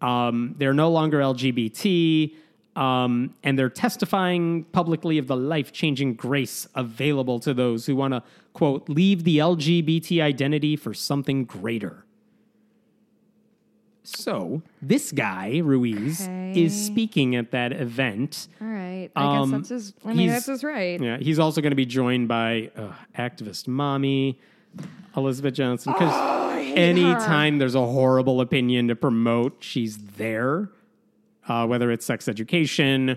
Um, 0.00 0.54
they're 0.58 0.74
no 0.74 0.90
longer 0.90 1.18
LGBT, 1.18 2.34
um, 2.76 3.34
and 3.42 3.58
they're 3.58 3.70
testifying 3.70 4.64
publicly 4.64 5.18
of 5.18 5.26
the 5.26 5.36
life 5.36 5.72
changing 5.72 6.14
grace 6.14 6.68
available 6.74 7.40
to 7.40 7.54
those 7.54 7.86
who 7.86 7.96
want 7.96 8.14
to, 8.14 8.22
quote, 8.52 8.88
leave 8.88 9.24
the 9.24 9.38
LGBT 9.38 10.20
identity 10.22 10.76
for 10.76 10.92
something 10.92 11.44
greater. 11.44 12.05
So, 14.06 14.62
this 14.80 15.10
guy, 15.12 15.58
Ruiz, 15.58 16.22
Okay. 16.22 16.52
is 16.54 16.86
speaking 16.86 17.34
at 17.36 17.50
that 17.50 17.72
event. 17.72 18.48
All 18.60 18.66
right. 18.68 19.10
I 19.16 19.36
Um, 19.38 19.50
guess 19.50 19.58
that's 19.60 19.68
his. 19.70 19.94
I 20.04 20.14
mean, 20.14 20.28
that's 20.28 20.46
his 20.46 20.62
right. 20.62 21.00
Yeah, 21.00 21.18
he's 21.18 21.38
also 21.38 21.60
going 21.60 21.72
to 21.72 21.76
be 21.76 21.86
joined 21.86 22.28
by 22.28 22.70
uh, 22.76 22.92
activist 23.18 23.66
mommy 23.68 24.38
Elizabeth 25.16 25.54
Johnson. 25.54 25.92
Because 25.92 26.12
Oh, 26.14 26.58
anytime 26.76 27.58
there's 27.58 27.74
a 27.74 27.84
horrible 27.86 28.40
opinion 28.40 28.88
to 28.88 28.96
promote, 28.96 29.56
she's 29.60 29.96
there. 30.16 30.70
Uh, 31.48 31.66
whether 31.66 31.90
it's 31.90 32.04
sex 32.04 32.28
education, 32.28 33.16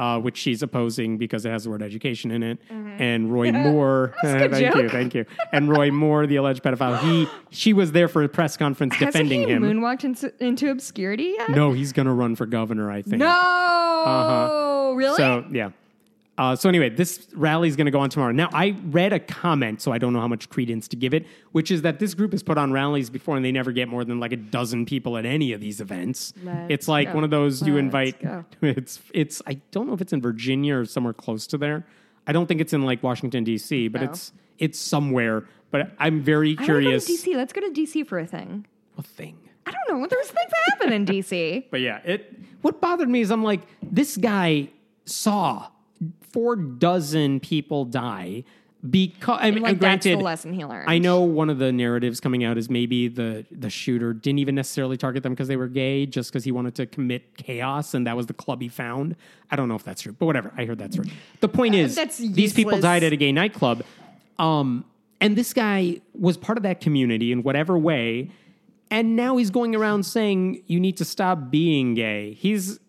uh, 0.00 0.18
which 0.18 0.38
she's 0.38 0.62
opposing 0.62 1.18
because 1.18 1.44
it 1.44 1.50
has 1.50 1.64
the 1.64 1.70
word 1.70 1.82
education 1.82 2.30
in 2.30 2.42
it, 2.42 2.58
and 2.70 3.30
Roy 3.30 3.52
Moore. 3.66 4.14
Mm-hmm. 4.30 4.52
thank 4.52 4.74
you, 4.76 4.88
thank 4.88 5.14
you. 5.14 5.24
And 5.52 5.68
Roy 5.68 5.90
Moore, 6.02 6.26
the 6.26 6.36
alleged 6.36 6.62
pedophile. 6.62 6.98
He 7.00 7.26
she 7.50 7.72
was 7.72 7.92
there 7.92 8.06
for 8.08 8.22
a 8.22 8.28
press 8.28 8.56
conference 8.56 8.94
Hasn't 8.94 9.12
defending 9.12 9.40
he 9.42 9.46
him. 9.54 9.62
moonwalked 9.62 10.04
into, 10.04 10.32
into 10.44 10.70
obscurity 10.70 11.34
yet? 11.38 11.50
no, 11.50 11.72
he's 11.72 11.92
going 11.92 12.06
to 12.06 12.12
run 12.12 12.36
for 12.36 12.46
governor. 12.46 12.90
I 12.90 13.02
think. 13.02 13.16
No. 13.18 14.94
Really? 14.96 15.16
So 15.16 15.44
yeah. 15.50 15.70
Uh, 16.40 16.56
so 16.56 16.70
anyway, 16.70 16.88
this 16.88 17.28
rally 17.34 17.68
is 17.68 17.76
going 17.76 17.84
to 17.84 17.90
go 17.90 18.00
on 18.00 18.08
tomorrow. 18.08 18.32
Now, 18.32 18.48
I 18.54 18.74
read 18.86 19.12
a 19.12 19.20
comment, 19.20 19.82
so 19.82 19.92
I 19.92 19.98
don't 19.98 20.14
know 20.14 20.20
how 20.20 20.26
much 20.28 20.48
credence 20.48 20.88
to 20.88 20.96
give 20.96 21.12
it, 21.12 21.26
which 21.52 21.70
is 21.70 21.82
that 21.82 21.98
this 21.98 22.14
group 22.14 22.32
has 22.32 22.42
put 22.42 22.56
on 22.56 22.72
rallies 22.72 23.10
before, 23.10 23.36
and 23.36 23.44
they 23.44 23.52
never 23.52 23.72
get 23.72 23.88
more 23.88 24.06
than 24.06 24.18
like 24.20 24.32
a 24.32 24.38
dozen 24.38 24.86
people 24.86 25.18
at 25.18 25.26
any 25.26 25.52
of 25.52 25.60
these 25.60 25.82
events. 25.82 26.32
Let's 26.42 26.66
it's 26.70 26.88
like 26.88 27.08
go. 27.08 27.14
one 27.16 27.24
of 27.24 27.30
those 27.30 27.60
you 27.60 27.74
Let's 27.74 27.82
invite. 27.84 28.22
go. 28.22 28.44
It's 28.62 29.00
it's. 29.12 29.42
I 29.46 29.60
don't 29.70 29.86
know 29.86 29.92
if 29.92 30.00
it's 30.00 30.14
in 30.14 30.22
Virginia 30.22 30.76
or 30.78 30.86
somewhere 30.86 31.12
close 31.12 31.46
to 31.48 31.58
there. 31.58 31.84
I 32.26 32.32
don't 32.32 32.46
think 32.46 32.62
it's 32.62 32.72
in 32.72 32.84
like 32.86 33.02
Washington 33.02 33.44
D.C., 33.44 33.88
but 33.88 34.00
Oh. 34.00 34.04
it's 34.06 34.32
It's 34.58 34.78
somewhere, 34.78 35.44
but 35.70 35.92
I'm 35.98 36.22
very 36.22 36.56
curious. 36.56 37.04
to 37.04 37.12
go 37.12 37.16
to 37.18 37.30
DC. 37.32 37.36
Let's 37.36 37.52
go 37.52 37.60
to 37.60 37.70
DC 37.70 38.06
for 38.06 38.18
a 38.18 38.26
thing. 38.26 38.64
A 38.96 39.02
thing? 39.02 39.36
I 39.66 39.72
don't 39.72 40.00
know. 40.00 40.06
There's 40.06 40.28
things 40.28 40.50
that 40.50 40.72
happen 40.72 40.92
in 40.94 41.04
DC. 41.04 41.64
But 41.70 41.80
yeah, 41.82 41.98
it. 42.02 42.34
What 42.62 42.80
bothered 42.80 43.10
me 43.10 43.20
is 43.20 43.30
I'm 43.30 43.44
like, 43.44 43.60
this 43.82 44.16
guy 44.16 44.70
saw 45.04 45.68
four 46.32 46.56
dozen 46.56 47.40
people 47.40 47.84
die 47.84 48.44
because 48.88 49.38
I 49.42 49.50
mean, 49.50 49.62
like, 49.62 49.78
that's 49.78 50.04
the 50.04 50.10
granted, 50.10 50.24
lesson 50.24 50.52
he 50.54 50.64
learned. 50.64 50.88
I 50.88 50.98
know 50.98 51.20
one 51.20 51.50
of 51.50 51.58
the 51.58 51.70
narratives 51.70 52.18
coming 52.18 52.44
out 52.44 52.56
is 52.56 52.70
maybe 52.70 53.08
the 53.08 53.44
the 53.50 53.68
shooter 53.68 54.14
didn't 54.14 54.38
even 54.38 54.54
necessarily 54.54 54.96
target 54.96 55.22
them 55.22 55.32
because 55.32 55.48
they 55.48 55.56
were 55.56 55.68
gay, 55.68 56.06
just 56.06 56.30
because 56.30 56.44
he 56.44 56.52
wanted 56.52 56.74
to 56.76 56.86
commit 56.86 57.36
chaos, 57.36 57.92
and 57.92 58.06
that 58.06 58.16
was 58.16 58.26
the 58.26 58.32
club 58.32 58.62
he 58.62 58.68
found. 58.68 59.16
I 59.50 59.56
don't 59.56 59.68
know 59.68 59.74
if 59.74 59.84
that's 59.84 60.02
true, 60.02 60.12
but 60.18 60.26
whatever. 60.26 60.52
I 60.56 60.64
heard 60.64 60.78
that's 60.78 60.96
true. 60.96 61.04
The 61.40 61.48
point 61.48 61.74
is, 61.74 61.96
Uh, 61.96 62.02
that's 62.02 62.18
these 62.18 62.54
people 62.54 62.80
died 62.80 63.02
at 63.02 63.12
a 63.12 63.16
gay 63.16 63.32
nightclub, 63.32 63.82
um, 64.38 64.84
and 65.20 65.36
this 65.36 65.52
guy 65.52 66.00
was 66.14 66.38
part 66.38 66.56
of 66.56 66.62
that 66.62 66.80
community 66.80 67.32
in 67.32 67.42
whatever 67.42 67.78
way. 67.78 68.30
And 68.92 69.14
now 69.14 69.36
he's 69.36 69.50
going 69.50 69.76
around 69.76 70.04
saying 70.04 70.64
you 70.66 70.80
need 70.80 70.96
to 70.96 71.04
stop 71.04 71.50
being 71.50 71.94
gay. 71.94 72.32
He's 72.32 72.80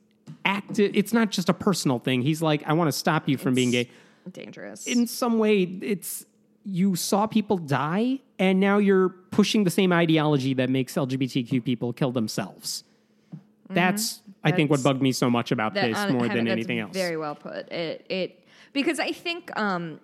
acted. 0.45 0.95
It's 0.95 1.13
not 1.13 1.31
just 1.31 1.49
a 1.49 1.53
personal 1.53 1.99
thing. 1.99 2.21
He's 2.21 2.41
like, 2.41 2.63
I 2.65 2.73
want 2.73 2.87
to 2.87 2.91
stop 2.97 3.27
you 3.27 3.37
from 3.37 3.53
being 3.53 3.71
gay 3.71 3.89
dangerous. 4.31 4.85
in 4.85 5.07
some 5.07 5.39
way 5.39 5.63
it's 5.63 6.25
you 6.63 6.95
saw 6.95 7.25
people 7.25 7.57
die 7.57 8.19
and 8.37 8.59
now 8.59 8.77
you're 8.77 9.09
pushing 9.09 9.63
the 9.63 9.71
same 9.71 9.91
ideology 9.91 10.53
that 10.53 10.69
makes 10.69 10.93
lgbtq 10.93 11.63
people 11.63 11.91
kill 11.91 12.11
themselves 12.11 12.83
that's 13.71 14.21
i 14.43 14.51
think 14.51 14.69
what 14.69 14.83
bugged 14.83 15.01
me 15.01 15.11
so 15.11 15.27
much 15.27 15.51
about 15.51 15.73
That- 15.73 15.87
this 15.87 16.11
more 16.11 16.27
than 16.27 16.45
that's 16.45 16.51
anything 16.51 16.77
else 16.77 16.93
Very 16.93 17.17
well 17.17 17.33
put. 17.33 17.67
It 17.71 18.05
it 18.09 18.43
because 18.73 18.99
I 18.99 19.11
think 19.11 19.51
um, 19.59 19.99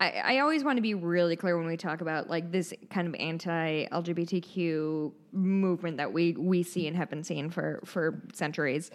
I, 0.00 0.10
I 0.10 0.38
always 0.40 0.64
want 0.64 0.76
to 0.76 0.82
be 0.82 0.94
really 0.94 1.36
clear 1.36 1.56
when 1.56 1.66
we 1.66 1.76
talk 1.76 2.00
about 2.00 2.28
like 2.28 2.50
this 2.52 2.74
kind 2.90 3.06
of 3.06 3.14
anti-LGBTQ 3.14 5.12
movement 5.32 5.96
that 5.98 6.12
we 6.12 6.32
we 6.32 6.62
see 6.62 6.86
and 6.86 6.96
have 6.96 7.10
been 7.10 7.24
seeing 7.24 7.50
for 7.50 7.80
for 7.84 8.20
centuries. 8.32 8.90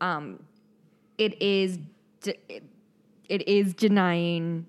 Um, 0.00 0.42
it 1.16 1.40
is 1.42 1.78
de- 2.22 2.62
it, 3.28 3.46
is 3.48 3.74
denying 3.74 4.66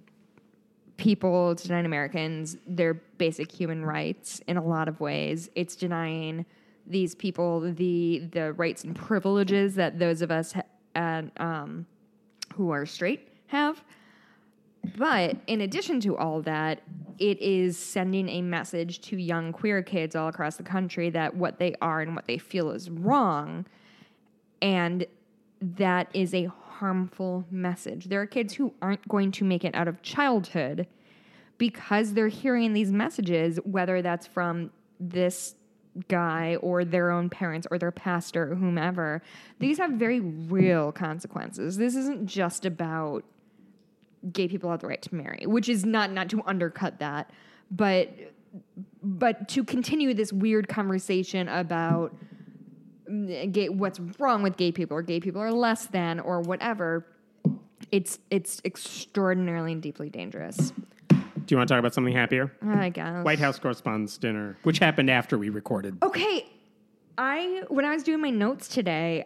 people, 0.97 1.55
denying 1.55 1.86
Americans 1.86 2.57
their 2.67 2.95
basic 3.17 3.51
human 3.51 3.86
rights 3.86 4.41
in 4.47 4.57
a 4.57 4.63
lot 4.63 4.88
of 4.88 4.99
ways. 4.99 5.49
It's 5.55 5.75
denying 5.75 6.45
these 6.86 7.13
people 7.15 7.61
the 7.61 8.27
the 8.32 8.53
rights 8.53 8.84
and 8.84 8.95
privileges 8.95 9.75
that 9.75 9.99
those 9.99 10.21
of 10.21 10.32
us 10.32 10.53
ha- 10.53 10.63
and, 10.95 11.32
um, 11.38 11.86
who 12.55 12.71
are 12.71 12.86
straight 12.86 13.30
have. 13.47 13.84
But 14.97 15.38
in 15.47 15.61
addition 15.61 15.99
to 16.01 16.17
all 16.17 16.41
that, 16.43 16.82
it 17.17 17.39
is 17.41 17.77
sending 17.77 18.30
a 18.30 18.41
message 18.41 19.01
to 19.01 19.17
young 19.17 19.51
queer 19.51 19.84
kids 19.84 20.15
all 20.15 20.30
across 20.30 20.55
the 20.55 20.63
country 20.63 21.09
that 21.11 21.36
what 21.36 21.59
they 21.59 21.75
are 21.82 22.01
and 22.01 22.15
what 22.15 22.25
they 22.25 22.38
feel 22.38 22.71
is 22.71 22.89
wrong. 22.89 23.65
And 24.61 25.05
that 25.62 26.10
is 26.14 26.34
a 26.34 26.45
harmful 26.45 27.45
message. 27.51 28.05
There 28.05 28.22
are 28.22 28.26
kids 28.26 28.53
who 28.53 28.74
aren't 28.82 29.07
going 29.07 29.32
to 29.34 29.43
make 29.43 29.64
it 29.66 29.76
out 29.76 29.88
of 29.88 30.01
childhood 30.01 30.88
because 31.57 32.14
they're 32.14 32.30
hearing 32.30 32.74
these 32.74 32.91
messages, 32.91 33.60
whether 33.66 34.01
that's 34.01 34.26
from 34.26 34.72
this 34.99 35.55
guy 36.07 36.55
or 36.57 36.86
their 36.86 37.12
own 37.12 37.30
parents 37.30 37.68
or 37.70 37.78
their 37.78 37.91
pastor 37.91 38.51
or 38.51 38.55
whomever. 38.55 39.22
These 39.60 39.78
have 39.80 39.91
very 39.91 40.20
real 40.20 40.91
consequences. 40.91 41.78
This 41.78 41.95
isn't 41.95 42.28
just 42.28 42.66
about 42.66 43.26
gay 44.32 44.47
people 44.47 44.70
have 44.72 44.80
the 44.80 44.88
right 44.88 45.01
to 45.01 45.16
marry, 45.16 45.45
which 45.45 45.70
is 45.70 45.86
not 45.86 46.12
not 46.12 46.30
to 46.30 46.41
undercut 46.45 46.99
that, 46.99 47.32
but 47.72 48.10
but 49.01 49.47
to 49.49 49.64
continue 49.64 50.14
this 50.14 50.34
weird 50.34 50.68
conversation 50.68 51.47
about 51.47 52.16
Mm, 53.10 53.51
gay, 53.51 53.70
what's 53.70 53.99
wrong 54.20 54.43
with 54.43 54.57
gay 54.57 54.72
people 54.72 54.95
or 54.97 55.01
gay 55.01 55.20
people 55.20 55.41
are 55.41 55.51
less 55.51 55.88
than 55.88 56.20
or 56.20 56.41
whatever 56.41 57.05
it's 57.91 58.20
it's 58.30 58.62
extraordinarily 58.66 59.72
and 59.72 59.82
deeply 59.82 60.10
dangerous. 60.10 60.72
Do 61.10 61.16
you 61.55 61.57
want 61.57 61.68
to 61.68 61.74
talk 61.74 61.80
about 61.80 61.93
something 61.95 62.14
happier? 62.14 62.51
I 62.64 62.89
guess. 62.89 63.26
White 63.26 63.39
house 63.39 63.57
correspondents 63.57 64.18
dinner 64.18 64.57
which 64.64 64.80
happened 64.80 65.10
after 65.10 65.38
we 65.38 65.49
recorded. 65.49 65.97
Okay 66.03 66.45
i 67.22 67.64
when 67.68 67.84
i 67.84 67.93
was 67.93 68.01
doing 68.03 68.22
my 68.22 68.30
notes 68.30 68.70
today 68.70 69.26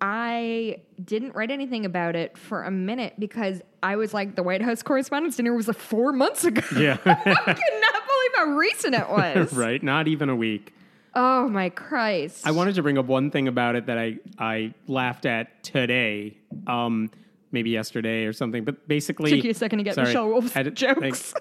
i 0.00 0.76
didn't 1.04 1.32
write 1.36 1.52
anything 1.52 1.84
about 1.86 2.16
it 2.16 2.36
for 2.36 2.64
a 2.64 2.70
minute 2.72 3.14
because 3.20 3.62
i 3.84 3.94
was 3.94 4.12
like 4.12 4.34
the 4.34 4.42
white 4.42 4.60
house 4.60 4.82
correspondents 4.82 5.36
dinner 5.36 5.54
was 5.54 5.68
like 5.68 5.76
four 5.78 6.12
months 6.12 6.44
ago. 6.44 6.62
Yeah. 6.76 6.96
I 7.06 7.14
could 7.14 7.80
not 7.80 7.94
believe 8.06 8.30
how 8.34 8.44
recent 8.56 8.94
it 8.96 9.08
was. 9.10 9.52
Right 9.52 9.80
not 9.82 10.08
even 10.08 10.28
a 10.28 10.34
week 10.34 10.72
oh 11.14 11.48
my 11.48 11.68
christ 11.68 12.46
I 12.46 12.50
wanted 12.52 12.74
to 12.76 12.82
bring 12.82 12.98
up 12.98 13.06
one 13.06 13.30
thing 13.30 13.48
about 13.48 13.76
it 13.76 13.86
that 13.86 13.98
I, 13.98 14.18
I 14.38 14.74
laughed 14.86 15.26
at 15.26 15.62
today, 15.62 16.36
um, 16.66 17.10
maybe 17.52 17.70
yesterday 17.70 18.24
or 18.24 18.32
something. 18.32 18.64
But 18.64 18.86
basically, 18.88 19.30
Took 19.30 19.44
you 19.44 19.50
a 19.50 19.54
second 19.54 19.78
to 19.78 19.84
get 19.84 19.94
Sorry. 19.96 20.06
Michelle 20.08 20.28
Wolf's 20.28 20.52
Had 20.52 20.66
it- 20.68 20.74
jokes. 20.74 21.34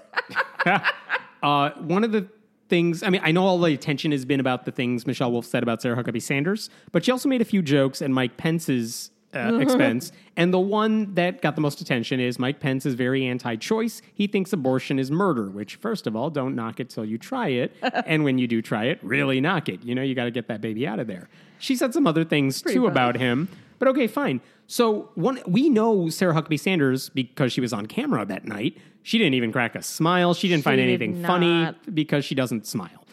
uh, 1.43 1.69
one 1.77 2.03
of 2.03 2.11
the 2.11 2.27
things, 2.67 3.01
I 3.03 3.09
mean, 3.09 3.21
I 3.23 3.31
know 3.31 3.45
all 3.45 3.59
the 3.59 3.73
attention 3.73 4.11
has 4.11 4.25
been 4.25 4.39
about 4.39 4.65
the 4.65 4.71
things 4.71 5.07
Michelle 5.07 5.31
Wolf 5.31 5.45
said 5.45 5.63
about 5.63 5.81
Sarah 5.81 6.01
Huckabee 6.01 6.21
Sanders, 6.21 6.69
but 6.91 7.05
she 7.05 7.11
also 7.11 7.27
made 7.29 7.41
a 7.41 7.45
few 7.45 7.61
jokes 7.61 8.01
and 8.01 8.13
Mike 8.13 8.37
Pence's 8.37 9.11
uh, 9.33 9.57
expense. 9.61 10.11
And 10.35 10.53
the 10.53 10.59
one 10.59 11.13
that 11.15 11.41
got 11.41 11.55
the 11.55 11.61
most 11.61 11.81
attention 11.81 12.19
is 12.19 12.39
Mike 12.39 12.59
Pence 12.59 12.85
is 12.85 12.93
very 12.95 13.25
anti 13.25 13.55
choice. 13.55 14.01
He 14.13 14.27
thinks 14.27 14.53
abortion 14.53 14.99
is 14.99 15.11
murder, 15.11 15.49
which, 15.49 15.75
first 15.75 16.07
of 16.07 16.15
all, 16.15 16.29
don't 16.29 16.55
knock 16.55 16.79
it 16.79 16.89
till 16.89 17.05
you 17.05 17.17
try 17.17 17.49
it. 17.49 17.75
and 17.81 18.23
when 18.23 18.37
you 18.37 18.47
do 18.47 18.61
try 18.61 18.85
it, 18.85 18.99
really 19.03 19.41
knock 19.41 19.69
it. 19.69 19.83
You 19.83 19.95
know, 19.95 20.01
you 20.01 20.15
got 20.15 20.25
to 20.25 20.31
get 20.31 20.47
that 20.47 20.61
baby 20.61 20.87
out 20.87 20.99
of 20.99 21.07
there. 21.07 21.29
She 21.59 21.75
said 21.75 21.93
some 21.93 22.07
other 22.07 22.23
things 22.23 22.61
too 22.61 22.73
funny. 22.73 22.87
about 22.87 23.17
him. 23.17 23.49
But 23.79 23.87
okay, 23.89 24.07
fine. 24.07 24.41
So 24.67 25.09
one, 25.15 25.39
we 25.47 25.69
know 25.69 26.09
Sarah 26.09 26.33
Huckabee 26.33 26.59
Sanders 26.59 27.09
because 27.09 27.51
she 27.51 27.61
was 27.61 27.73
on 27.73 27.85
camera 27.85 28.25
that 28.25 28.45
night. 28.45 28.77
She 29.03 29.17
didn't 29.17 29.33
even 29.33 29.51
crack 29.51 29.75
a 29.75 29.81
smile. 29.81 30.33
She 30.33 30.47
didn't 30.47 30.61
She 30.61 30.65
find 30.65 30.77
did 30.77 30.83
anything 30.83 31.23
funny 31.23 31.63
not. 31.63 31.95
because 31.95 32.25
she 32.25 32.35
doesn't 32.35 32.67
smile. 32.67 33.05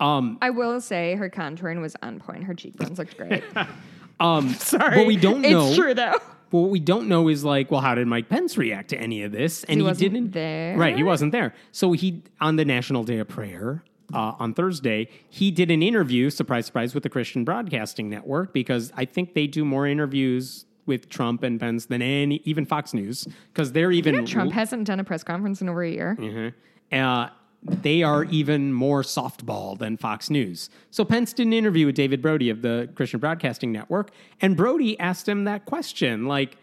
I 0.00 0.50
will 0.50 0.80
say 0.80 1.14
her 1.16 1.28
contouring 1.28 1.80
was 1.80 1.96
on 2.02 2.20
point. 2.20 2.44
Her 2.44 2.54
cheekbones 2.54 2.98
looked 2.98 3.16
great. 3.16 3.44
Um, 4.20 4.50
Sorry. 4.54 4.98
What 4.98 5.06
we 5.06 5.16
don't 5.16 5.40
know. 5.40 5.68
It's 5.68 5.76
true 5.76 5.94
though. 5.94 6.12
But 6.50 6.58
what 6.58 6.70
we 6.70 6.80
don't 6.80 7.08
know 7.08 7.28
is 7.28 7.42
like, 7.44 7.70
well, 7.70 7.80
how 7.80 7.94
did 7.94 8.06
Mike 8.06 8.28
Pence 8.28 8.56
react 8.56 8.90
to 8.90 8.98
any 8.98 9.22
of 9.22 9.32
this? 9.32 9.64
And 9.64 9.72
He 9.72 9.76
he, 9.78 9.82
wasn't 9.82 10.12
didn't. 10.12 10.32
there? 10.32 10.76
Right, 10.76 10.96
he 10.96 11.02
wasn't 11.02 11.32
there. 11.32 11.54
So 11.72 11.92
he 11.92 12.22
on 12.40 12.56
the 12.56 12.64
National 12.64 13.02
Day 13.04 13.18
of 13.18 13.28
Prayer 13.28 13.82
uh, 14.12 14.34
on 14.38 14.54
Thursday, 14.54 15.08
he 15.28 15.50
did 15.50 15.70
an 15.70 15.82
interview. 15.82 16.30
Surprise, 16.30 16.66
surprise, 16.66 16.94
with 16.94 17.02
the 17.02 17.08
Christian 17.08 17.44
Broadcasting 17.44 18.08
Network 18.10 18.52
because 18.52 18.92
I 18.96 19.04
think 19.04 19.34
they 19.34 19.46
do 19.46 19.64
more 19.64 19.86
interviews 19.86 20.66
with 20.86 21.08
Trump 21.08 21.42
and 21.44 21.60
Pence 21.60 21.86
than 21.86 22.02
any 22.02 22.40
even 22.44 22.66
Fox 22.66 22.92
News 22.92 23.26
because 23.52 23.72
they're 23.72 23.92
even 23.92 24.14
You 24.14 24.20
know, 24.22 24.26
Trump 24.26 24.52
hasn't 24.52 24.86
done 24.86 24.98
a 24.98 25.04
press 25.04 25.22
conference 25.22 25.62
in 25.62 25.68
over 25.68 25.82
a 25.84 25.90
year. 25.90 26.16
Mm-hmm. 26.18 26.98
uh, 27.00 27.28
they 27.62 28.02
are 28.02 28.24
even 28.24 28.72
more 28.72 29.02
softball 29.02 29.78
than 29.78 29.96
Fox 29.96 30.30
News. 30.30 30.70
So 30.90 31.04
Pence 31.04 31.32
did 31.32 31.46
an 31.46 31.52
interview 31.52 31.86
with 31.86 31.94
David 31.94 32.22
Brody 32.22 32.48
of 32.48 32.62
the 32.62 32.88
Christian 32.94 33.20
Broadcasting 33.20 33.70
Network, 33.70 34.10
and 34.40 34.56
Brody 34.56 34.98
asked 34.98 35.28
him 35.28 35.44
that 35.44 35.66
question. 35.66 36.26
Like, 36.26 36.56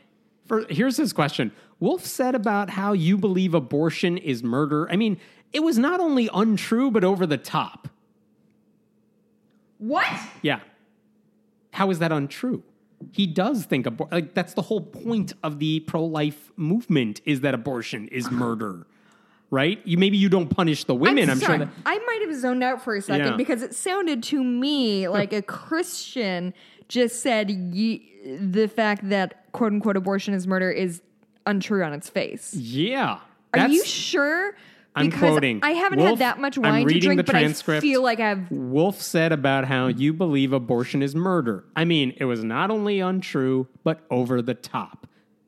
for 0.48 0.66
here's 0.70 0.98
his 0.98 1.14
question: 1.14 1.52
Wolf 1.80 2.06
said 2.06 2.34
about 2.34 2.72
how 2.72 2.94
you 2.94 3.18
believe 3.18 3.54
abortion 3.54 4.18
is 4.18 4.44
murder. 4.44 4.90
I 4.90 4.96
mean, 4.96 5.20
it 5.54 5.62
was 5.62 5.78
not 5.78 6.00
only 6.00 6.30
untrue 6.34 6.90
but 6.90 7.04
over 7.04 7.28
the 7.28 7.38
top. 7.38 7.90
What? 9.78 10.08
Yeah. 10.42 10.60
How 11.74 11.92
is 11.92 12.00
that 12.00 12.12
untrue? 12.12 12.64
He 13.12 13.28
does 13.28 13.66
think 13.66 13.86
abor- 13.86 14.12
like 14.12 14.34
that's 14.34 14.56
the 14.56 14.64
whole 14.64 14.82
point 14.82 15.34
of 15.44 15.60
the 15.60 15.82
pro-life 15.82 16.52
movement 16.56 17.22
is 17.26 17.42
that 17.42 17.54
abortion 17.54 18.08
is 18.08 18.32
murder. 18.32 18.88
Right? 19.50 19.80
You 19.86 19.98
maybe 19.98 20.18
you 20.18 20.28
don't 20.28 20.50
punish 20.50 20.84
the 20.84 20.94
women. 20.96 21.30
I'm, 21.30 21.38
sorry. 21.38 21.58
sure 21.60 21.66
that 21.66 21.74
I 21.86 21.98
might 22.00 22.20
have 22.28 22.36
zoned 22.38 22.64
out 22.64 22.84
for 22.84 22.96
a 22.96 23.02
second 23.02 23.26
Yeah. 23.28 23.36
because 23.38 23.62
it 23.62 23.74
sounded 23.74 24.22
to 24.24 24.44
me 24.44 25.08
like 25.08 25.32
a 25.32 25.42
Christian 25.42 26.54
just 26.90 27.22
said 27.22 27.50
ye- 27.50 28.12
the 28.42 28.68
fact 28.68 29.08
that 29.10 29.50
quote 29.54 29.72
unquote 29.72 29.96
abortion 29.96 30.34
is 30.34 30.48
murder 30.48 30.70
is 30.70 31.02
untrue 31.46 31.82
on 31.84 31.94
its 31.94 32.10
face. 32.10 32.54
Yeah. 32.56 33.20
Are 33.54 33.68
you 33.70 33.86
sure? 33.86 34.54
I'm 34.96 35.06
Because 35.06 35.20
quoting. 35.20 35.60
I 35.64 35.72
haven't 35.72 36.00
Wolf- 36.00 36.10
had 36.10 36.20
that 36.20 36.42
much 36.42 36.58
I'm 36.58 36.64
wine 36.64 36.88
to 36.88 37.00
drink, 37.00 37.26
but. 37.26 37.36
I 37.36 37.80
feel 37.80 38.02
like 38.02 38.20
I've 38.20 38.50
Wolf 38.52 39.00
said 39.02 39.32
about 39.32 39.66
how 39.66 39.88
you 39.88 40.12
believe 40.12 40.52
abortion 40.54 41.02
is 41.04 41.16
murder. 41.16 41.64
I 41.76 41.86
mean, 41.86 42.16
it 42.18 42.26
was 42.26 42.44
not 42.44 42.72
only 42.72 43.00
untrue, 43.00 43.68
but 43.84 44.02
over 44.10 44.42
the 44.42 44.56
top. 44.56 45.08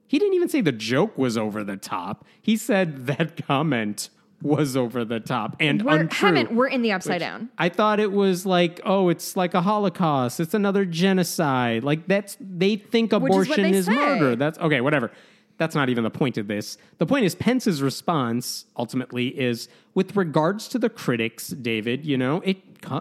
He 0.10 0.18
didn't 0.18 0.34
even 0.34 0.49
say 0.49 0.62
the 0.62 0.72
joke 0.72 1.16
was 1.20 1.38
over 1.38 1.64
the 1.64 1.78
top. 1.78 2.26
He 2.41 2.57
said 2.57 3.05
that 3.05 3.45
comment 3.47 4.10
was 4.41 4.76
over 4.76 5.05
the 5.05 5.20
top 5.20 5.55
and 5.60 5.84
we're, 5.84 5.99
untrue. 5.99 6.28
haven't 6.30 6.55
we're 6.55 6.68
in 6.68 6.82
the 6.82 6.91
upside 6.93 7.20
down. 7.20 7.49
I 7.60 7.70
thought 7.70 7.99
it 7.99 8.12
was 8.12 8.43
like, 8.45 8.82
oh, 8.86 9.10
it's 9.10 9.36
like 9.38 9.53
a 9.53 9.62
Holocaust. 9.62 10.39
It's 10.39 10.53
another 10.55 10.84
genocide. 10.84 11.84
Like 11.84 12.07
that's 12.07 12.38
they 12.39 12.76
think 12.78 13.12
is 13.14 13.18
abortion 13.18 13.64
they 13.64 13.78
is 13.78 13.88
murder. 13.88 14.36
That's 14.36 14.57
okay, 14.57 14.82
whatever. 14.82 15.12
that's 15.60 15.76
not 15.76 15.89
even 15.89 16.03
the 16.03 16.10
point 16.10 16.38
of 16.39 16.47
this. 16.47 16.78
The 16.97 17.05
point 17.05 17.26
is 17.26 17.36
Pence's 17.36 17.82
response 17.84 18.66
ultimately 18.78 19.28
is 19.39 19.68
with 19.93 20.16
regards 20.16 20.70
to 20.70 20.80
the 20.80 20.89
critics, 20.89 21.49
David, 21.49 22.03
you 22.05 22.18
know, 22.18 22.41
it 22.45 22.57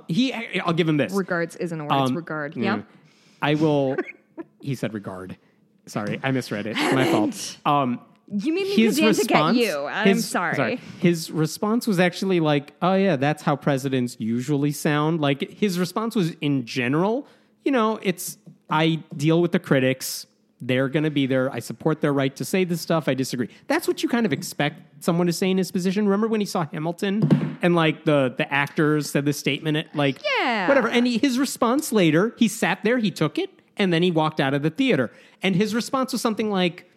he 0.08 0.34
I'll 0.60 0.74
give 0.74 0.88
him 0.88 0.98
this. 0.98 1.12
Regards 1.14 1.56
isn't 1.56 1.80
a 1.80 1.84
word, 1.84 2.02
it's 2.02 2.10
Um, 2.10 2.16
regard. 2.16 2.56
yeah. 2.56 2.76
Yeah. 2.78 2.82
I 3.40 3.54
will 3.54 3.96
he 4.60 4.74
said 4.74 4.92
regard. 4.92 5.38
Sorry, 5.88 6.20
I 6.22 6.30
misread 6.30 6.66
it. 6.66 6.76
My 6.76 7.10
fault. 7.10 7.56
Um 7.66 8.00
You 8.30 8.52
made 8.54 8.64
me 8.66 8.76
his 8.76 9.00
response, 9.00 9.56
at 9.58 9.64
you. 9.64 9.86
I'm 9.86 10.08
his- 10.08 10.28
sorry. 10.28 10.76
His 11.00 11.30
response 11.30 11.86
was 11.86 11.98
actually 11.98 12.40
like, 12.40 12.72
"Oh 12.82 12.94
yeah, 12.94 13.16
that's 13.16 13.42
how 13.42 13.56
presidents 13.56 14.16
usually 14.18 14.72
sound." 14.72 15.20
Like 15.20 15.50
his 15.50 15.78
response 15.78 16.14
was 16.14 16.32
in 16.40 16.66
general, 16.66 17.26
you 17.64 17.72
know, 17.72 17.98
it's 18.02 18.36
I 18.70 19.02
deal 19.16 19.40
with 19.40 19.52
the 19.52 19.58
critics. 19.58 20.26
They're 20.60 20.88
going 20.88 21.04
to 21.04 21.10
be 21.10 21.26
there. 21.26 21.50
I 21.52 21.60
support 21.60 22.00
their 22.00 22.12
right 22.12 22.34
to 22.34 22.44
say 22.44 22.64
this 22.64 22.80
stuff. 22.80 23.06
I 23.08 23.14
disagree. 23.14 23.48
That's 23.68 23.86
what 23.86 24.02
you 24.02 24.08
kind 24.08 24.26
of 24.26 24.32
expect 24.32 24.82
someone 25.04 25.28
to 25.28 25.32
say 25.32 25.50
in 25.52 25.56
his 25.56 25.70
position. 25.70 26.04
Remember 26.06 26.26
when 26.26 26.40
he 26.40 26.46
saw 26.46 26.66
Hamilton 26.72 27.56
and 27.62 27.76
like 27.76 28.04
the 28.04 28.34
the 28.36 28.52
actors 28.52 29.08
said 29.08 29.24
the 29.24 29.32
statement 29.32 29.76
at 29.76 29.94
like 29.94 30.18
Yeah. 30.36 30.66
whatever. 30.68 30.88
And 30.88 31.06
he, 31.06 31.16
his 31.18 31.38
response 31.38 31.92
later, 31.92 32.34
he 32.36 32.48
sat 32.48 32.82
there, 32.82 32.98
he 32.98 33.12
took 33.12 33.38
it, 33.38 33.50
and 33.78 33.92
then 33.92 34.02
he 34.02 34.10
walked 34.10 34.40
out 34.40 34.54
of 34.54 34.62
the 34.62 34.70
theater. 34.70 35.10
And 35.42 35.54
his 35.56 35.74
response 35.74 36.12
was 36.12 36.20
something 36.20 36.50
like, 36.50 36.90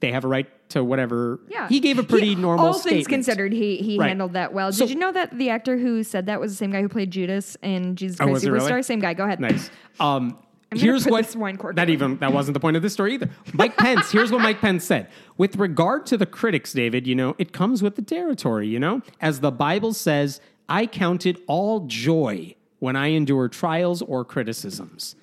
"They 0.00 0.12
have 0.12 0.24
a 0.24 0.28
right 0.28 0.46
to 0.70 0.84
whatever." 0.84 1.40
Yeah. 1.48 1.68
he 1.68 1.80
gave 1.80 1.98
a 1.98 2.02
pretty 2.02 2.28
He- 2.28 2.34
normal. 2.34 2.66
All 2.66 2.74
statement. 2.74 3.06
things 3.06 3.06
considered, 3.08 3.52
he 3.52 3.76
he 3.78 3.98
Right. 3.98 4.08
handled 4.08 4.34
that 4.34 4.52
well. 4.52 4.70
So- 4.72 4.84
Did 4.86 4.92
you 4.94 5.00
know 5.00 5.12
that 5.12 5.36
the 5.36 5.50
actor 5.50 5.78
who 5.78 6.02
said 6.02 6.26
that 6.26 6.40
was 6.40 6.52
the 6.52 6.56
same 6.56 6.70
guy 6.70 6.82
who 6.82 6.88
played 6.88 7.10
Judas 7.10 7.56
in 7.62 7.96
Jesus 7.96 8.20
Oh, 8.20 8.24
Christ 8.24 8.34
was 8.34 8.44
it 8.44 8.50
really? 8.52 8.70
Superstar? 8.70 8.84
Same 8.84 9.00
guy. 9.00 9.14
Go 9.14 9.24
ahead. 9.24 9.40
Nice. 9.40 9.70
Um, 9.98 10.36
here's 10.74 11.06
what 11.06 11.24
this 11.24 11.34
wine 11.34 11.56
cork 11.56 11.76
that 11.76 11.88
even 11.88 12.18
that 12.18 12.32
wasn't 12.34 12.52
the 12.52 12.60
point 12.60 12.76
of 12.76 12.82
this 12.82 12.92
story 12.92 13.14
either. 13.14 13.30
Mike 13.54 13.76
Pence. 13.78 14.10
here's 14.12 14.30
what 14.30 14.42
Mike 14.42 14.60
Pence 14.60 14.84
said 14.84 15.08
with 15.38 15.56
regard 15.56 16.04
to 16.06 16.18
the 16.18 16.26
critics, 16.26 16.74
David. 16.74 17.06
You 17.06 17.14
know, 17.14 17.34
it 17.38 17.52
comes 17.54 17.82
with 17.82 17.96
the 17.96 18.02
territory. 18.02 18.68
You 18.68 18.78
know, 18.78 19.00
as 19.22 19.40
the 19.40 19.50
Bible 19.50 19.94
says, 19.94 20.40
I 20.68 20.84
count 20.84 21.24
it 21.24 21.38
all 21.46 21.86
joy 21.86 22.54
when 22.80 22.94
I 22.96 23.06
endure 23.08 23.48
trials 23.48 24.02
or 24.02 24.24
criticisms. 24.26 25.16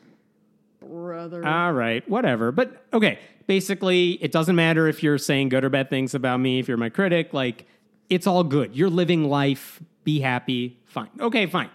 Brother. 0.96 1.46
All 1.46 1.74
right, 1.74 2.08
whatever. 2.10 2.52
But 2.52 2.86
okay, 2.93 3.20
basically, 3.48 4.12
it 4.24 4.32
doesn't 4.32 4.56
matter 4.56 4.88
if 4.88 5.04
you're 5.04 5.18
saying 5.18 5.50
good 5.50 5.64
or 5.64 5.70
bad 5.70 5.89
things 5.89 6.16
about 6.16 6.39
me, 6.39 6.60
if 6.60 6.68
you're 6.68 6.78
my 6.78 6.89
critic, 6.89 7.34
like, 7.34 7.66
it's 8.10 8.28
all 8.28 8.43
good. 8.43 8.76
You're 8.76 8.89
living 8.89 9.30
life, 9.30 9.82
be 10.04 10.20
happy, 10.20 10.80
fine. 10.86 11.10
Okay, 11.20 11.46
fine. 11.48 11.70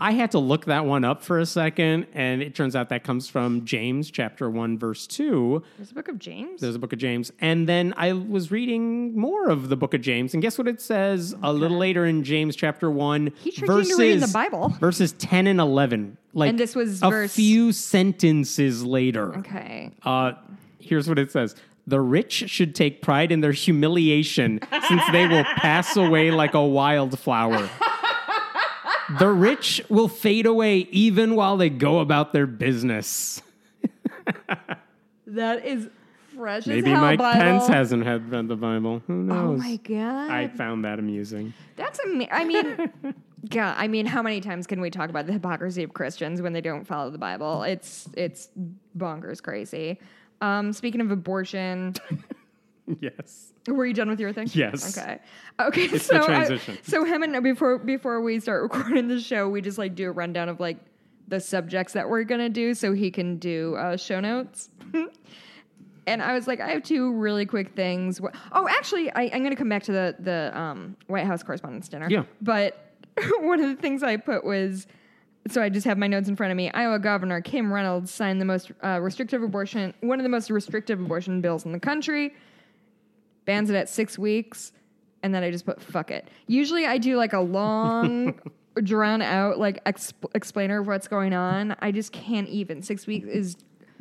I 0.00 0.12
had 0.12 0.30
to 0.30 0.38
look 0.38 0.66
that 0.66 0.84
one 0.84 1.04
up 1.04 1.24
for 1.24 1.40
a 1.40 1.46
second, 1.46 2.06
and 2.14 2.40
it 2.40 2.54
turns 2.54 2.76
out 2.76 2.88
that 2.90 3.02
comes 3.02 3.28
from 3.28 3.64
James 3.64 4.12
chapter 4.12 4.48
1, 4.48 4.78
verse 4.78 5.08
2. 5.08 5.60
There's 5.76 5.90
a 5.90 5.94
book 5.94 6.06
of 6.06 6.20
James. 6.20 6.60
There's 6.60 6.76
a 6.76 6.78
book 6.78 6.92
of 6.92 7.00
James. 7.00 7.32
And 7.40 7.68
then 7.68 7.94
I 7.96 8.12
was 8.12 8.52
reading 8.52 9.18
more 9.18 9.48
of 9.48 9.70
the 9.70 9.76
book 9.76 9.94
of 9.94 10.00
James, 10.00 10.34
and 10.34 10.42
guess 10.42 10.56
what 10.56 10.68
it 10.68 10.80
says 10.80 11.34
a 11.42 11.52
little 11.52 11.78
later 11.78 12.06
in 12.06 12.22
James 12.22 12.54
chapter 12.54 12.88
1? 12.88 13.32
He 13.40 13.50
tricked 13.50 13.68
you 13.68 13.78
into 13.78 13.96
reading 13.96 14.20
the 14.20 14.28
Bible. 14.28 14.68
Verses 14.78 15.14
10 15.14 15.48
and 15.48 15.58
11. 15.58 16.16
Like 16.38 16.50
And 16.50 16.58
this 16.58 16.74
was 16.76 17.02
a 17.02 17.08
verse- 17.10 17.34
few 17.34 17.72
sentences 17.72 18.84
later. 18.84 19.36
okay. 19.38 19.90
Uh, 20.04 20.32
here's 20.78 21.08
what 21.08 21.18
it 21.18 21.32
says. 21.32 21.54
The 21.86 22.00
rich 22.00 22.44
should 22.48 22.74
take 22.74 23.00
pride 23.02 23.32
in 23.32 23.40
their 23.40 23.52
humiliation, 23.52 24.60
since 24.88 25.02
they 25.10 25.26
will 25.26 25.44
pass 25.44 25.96
away 25.96 26.30
like 26.30 26.54
a 26.54 26.64
wildflower. 26.64 27.68
the 29.18 29.28
rich 29.28 29.80
will 29.88 30.08
fade 30.08 30.44
away 30.46 30.80
even 30.90 31.34
while 31.34 31.56
they 31.56 31.70
go 31.70 32.00
about 32.00 32.32
their 32.32 32.46
business. 32.46 33.40
That 35.26 35.64
is 35.66 35.88
fresh 36.34 36.66
Maybe 36.66 36.90
hell, 36.90 37.00
Mike 37.02 37.18
Bible. 37.18 37.40
Pence 37.40 37.66
hasn't 37.68 38.04
had 38.04 38.30
read 38.30 38.48
the 38.48 38.56
Bible. 38.56 39.02
Who 39.06 39.12
Oh 39.12 39.16
knows? 39.52 39.58
my 39.60 39.76
god. 39.76 40.30
I 40.30 40.48
found 40.48 40.84
that 40.86 40.98
amusing. 40.98 41.52
That's 41.76 42.00
ama- 42.06 42.28
I 42.30 42.44
mean, 42.46 43.14
God, 43.48 43.74
I 43.78 43.86
mean, 43.88 44.06
how 44.06 44.22
many 44.22 44.40
times 44.40 44.66
can 44.66 44.80
we 44.80 44.90
talk 44.90 45.10
about 45.10 45.26
the 45.26 45.32
hypocrisy 45.32 45.82
of 45.84 45.92
Christians 45.94 46.42
when 46.42 46.52
they 46.52 46.60
don't 46.60 46.84
follow 46.84 47.10
the 47.10 47.18
Bible? 47.18 47.62
It's 47.62 48.08
it's 48.16 48.48
bonkers 48.96 49.42
crazy. 49.42 50.00
Um, 50.40 50.72
speaking 50.72 51.00
of 51.00 51.10
abortion, 51.10 51.94
Yes. 53.00 53.52
were 53.66 53.84
you 53.86 53.92
done 53.94 54.08
with 54.08 54.18
your 54.18 54.32
thing? 54.32 54.48
Yes. 54.52 54.96
Okay. 54.98 55.18
Okay. 55.60 55.82
It's 55.84 56.06
so 56.06 56.14
the 56.18 56.22
I- 56.22 56.26
transition. 56.26 56.78
so 56.82 57.04
him 57.04 57.22
and 57.22 57.42
before 57.42 57.78
before 57.78 58.20
we 58.22 58.40
start 58.40 58.62
recording 58.72 59.08
the 59.08 59.20
show, 59.20 59.48
we 59.48 59.60
just 59.60 59.78
like 59.78 59.94
do 59.94 60.08
a 60.08 60.12
rundown 60.12 60.48
of 60.48 60.58
like 60.58 60.78
the 61.28 61.38
subjects 61.38 61.92
that 61.92 62.08
we're 62.08 62.24
gonna 62.24 62.48
do, 62.48 62.72
so 62.74 62.92
he 62.92 63.10
can 63.10 63.36
do 63.36 63.76
uh, 63.76 63.96
show 63.98 64.18
notes. 64.20 64.70
and 66.06 66.22
I 66.22 66.32
was 66.32 66.46
like, 66.46 66.60
I 66.60 66.70
have 66.70 66.82
two 66.82 67.12
really 67.12 67.44
quick 67.44 67.74
things. 67.76 68.20
Oh, 68.52 68.66
actually, 68.68 69.10
I, 69.12 69.30
I'm 69.32 69.42
gonna 69.42 69.54
come 69.56 69.68
back 69.68 69.82
to 69.84 69.92
the 69.92 70.16
the 70.18 70.58
um, 70.58 70.96
White 71.06 71.26
House 71.26 71.42
Correspondents' 71.42 71.88
Dinner. 71.88 72.08
Yeah. 72.10 72.24
But 72.40 72.87
one 73.40 73.60
of 73.60 73.68
the 73.68 73.80
things 73.80 74.02
I 74.02 74.16
put 74.16 74.44
was. 74.44 74.86
So 75.50 75.62
I 75.62 75.70
just 75.70 75.86
have 75.86 75.96
my 75.96 76.08
notes 76.08 76.28
in 76.28 76.36
front 76.36 76.50
of 76.50 76.56
me. 76.58 76.70
Iowa 76.72 76.98
Governor 76.98 77.40
Kim 77.40 77.72
Reynolds 77.72 78.10
signed 78.10 78.38
the 78.38 78.44
most 78.44 78.70
uh, 78.84 78.98
restrictive 79.00 79.42
abortion, 79.42 79.94
one 80.00 80.18
of 80.18 80.22
the 80.24 80.28
most 80.28 80.50
restrictive 80.50 81.00
abortion 81.00 81.40
bills 81.40 81.64
in 81.64 81.72
the 81.72 81.80
country 81.80 82.34
bans 83.46 83.70
it 83.70 83.76
at 83.76 83.88
six 83.88 84.18
weeks, 84.18 84.72
and 85.22 85.34
then 85.34 85.42
I 85.42 85.50
just 85.50 85.64
put 85.64 85.80
fuck 85.80 86.10
it. 86.10 86.28
Usually 86.48 86.84
I 86.84 86.98
do 86.98 87.16
like 87.16 87.32
a 87.32 87.40
long, 87.40 88.38
drawn 88.82 89.22
out 89.22 89.58
like 89.58 89.82
exp- 89.84 90.12
explainer 90.34 90.80
of 90.80 90.86
what's 90.86 91.08
going 91.08 91.32
on. 91.32 91.74
I 91.80 91.92
just 91.92 92.12
can't 92.12 92.48
even. 92.48 92.82
Six 92.82 93.06
weeks 93.06 93.26
is 93.26 93.56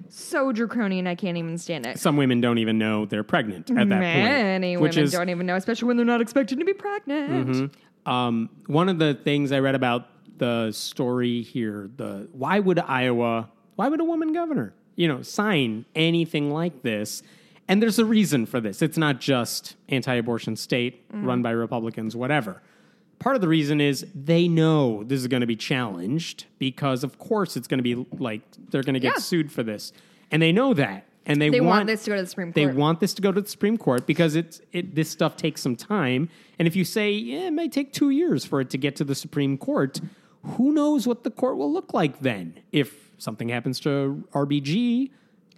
so 0.10 0.52
draconian. 0.52 1.08
I 1.08 1.16
can't 1.16 1.38
even 1.38 1.58
stand 1.58 1.86
it. 1.86 1.98
Some 1.98 2.18
women 2.18 2.42
don't 2.42 2.58
even 2.58 2.78
know 2.78 3.06
they're 3.06 3.24
pregnant 3.24 3.70
at 3.70 3.78
that 3.78 3.86
Many 3.88 4.74
point. 4.76 4.82
which 4.82 4.96
women 4.96 5.06
is 5.06 5.12
don't 5.14 5.30
even 5.30 5.46
know, 5.46 5.56
especially 5.56 5.88
when 5.88 5.96
they're 5.98 6.06
not 6.06 6.20
expected 6.22 6.60
to 6.60 6.66
be 6.66 6.74
pregnant. 6.74 7.74
Um, 8.08 8.50
one 8.68 8.90
of 8.90 9.00
the 9.00 9.14
things 9.14 9.52
I 9.52 9.60
read 9.60 9.76
about 9.76 10.08
the 10.38 10.72
story 10.72 11.42
here, 11.42 11.90
the 11.98 12.28
why 12.32 12.60
would 12.60 12.80
Iowa, 12.80 13.50
why 13.76 13.88
would 13.90 14.00
a 14.00 14.04
woman 14.06 14.34
governor, 14.34 14.74
you 14.96 15.08
know, 15.08 15.22
sign 15.22 15.86
anything 15.94 16.52
like 16.52 16.82
this? 16.84 17.22
And 17.68 17.82
there's 17.84 18.00
a 18.00 18.06
reason 18.06 18.46
for 18.46 18.62
this. 18.62 18.82
It's 18.82 18.98
not 18.98 19.20
just 19.20 19.76
anti-abortion 19.90 20.56
state 20.56 21.04
run 21.12 21.42
by 21.42 21.52
Republicans, 21.52 22.16
whatever. 22.16 22.62
Part 23.20 23.36
of 23.36 23.42
the 23.42 23.48
reason 23.48 23.82
is 23.82 24.06
they 24.16 24.48
know 24.48 25.04
this 25.04 25.20
is 25.20 25.28
going 25.28 25.42
to 25.42 25.48
be 25.48 25.56
challenged 25.58 26.46
because, 26.60 27.04
of 27.04 27.20
course, 27.20 27.58
it's 27.58 27.68
going 27.68 27.80
to 27.80 27.84
be 27.84 28.06
like 28.20 28.42
they're 28.70 28.84
going 28.84 28.94
to 28.94 29.00
get 29.02 29.16
Yeah. 29.16 29.20
sued 29.22 29.52
for 29.52 29.64
this, 29.64 29.92
and 30.32 30.42
they 30.42 30.52
know 30.54 30.74
that, 30.76 31.04
and 31.28 31.40
they, 31.42 31.50
They 31.50 31.60
want 31.62 31.70
want 31.82 31.88
this 31.88 32.04
to 32.06 32.10
go 32.12 32.16
to 32.16 32.22
the 32.24 32.28
Supreme 32.28 32.48
Court. 32.54 32.56
They 32.56 32.66
want 32.74 33.00
this 33.00 33.14
to 33.14 33.22
go 33.22 33.32
to 33.32 33.42
the 33.42 33.48
Supreme 33.50 33.78
Court 33.78 34.08
because 34.08 34.36
it's 34.36 34.62
it 34.72 34.96
this 34.96 35.10
stuff 35.10 35.36
takes 35.38 35.62
some 35.62 35.76
time. 35.76 36.30
And 36.58 36.68
if 36.68 36.76
you 36.76 36.84
say 36.86 37.12
yeah, 37.12 37.48
it 37.48 37.52
may 37.54 37.68
take 37.70 37.94
two 37.94 38.10
years 38.10 38.46
for 38.46 38.62
it 38.62 38.70
to 38.72 38.78
get 38.78 38.96
to 38.96 39.04
the 39.04 39.14
Supreme 39.16 39.58
Court, 39.58 40.00
who 40.44 40.72
knows 40.72 41.06
what 41.06 41.24
the 41.24 41.30
court 41.32 41.58
will 41.58 41.72
look 41.72 41.94
like 41.94 42.22
then? 42.22 42.60
If 42.72 43.12
something 43.18 43.50
happens 43.50 43.80
to 43.82 44.24
RBG 44.32 45.12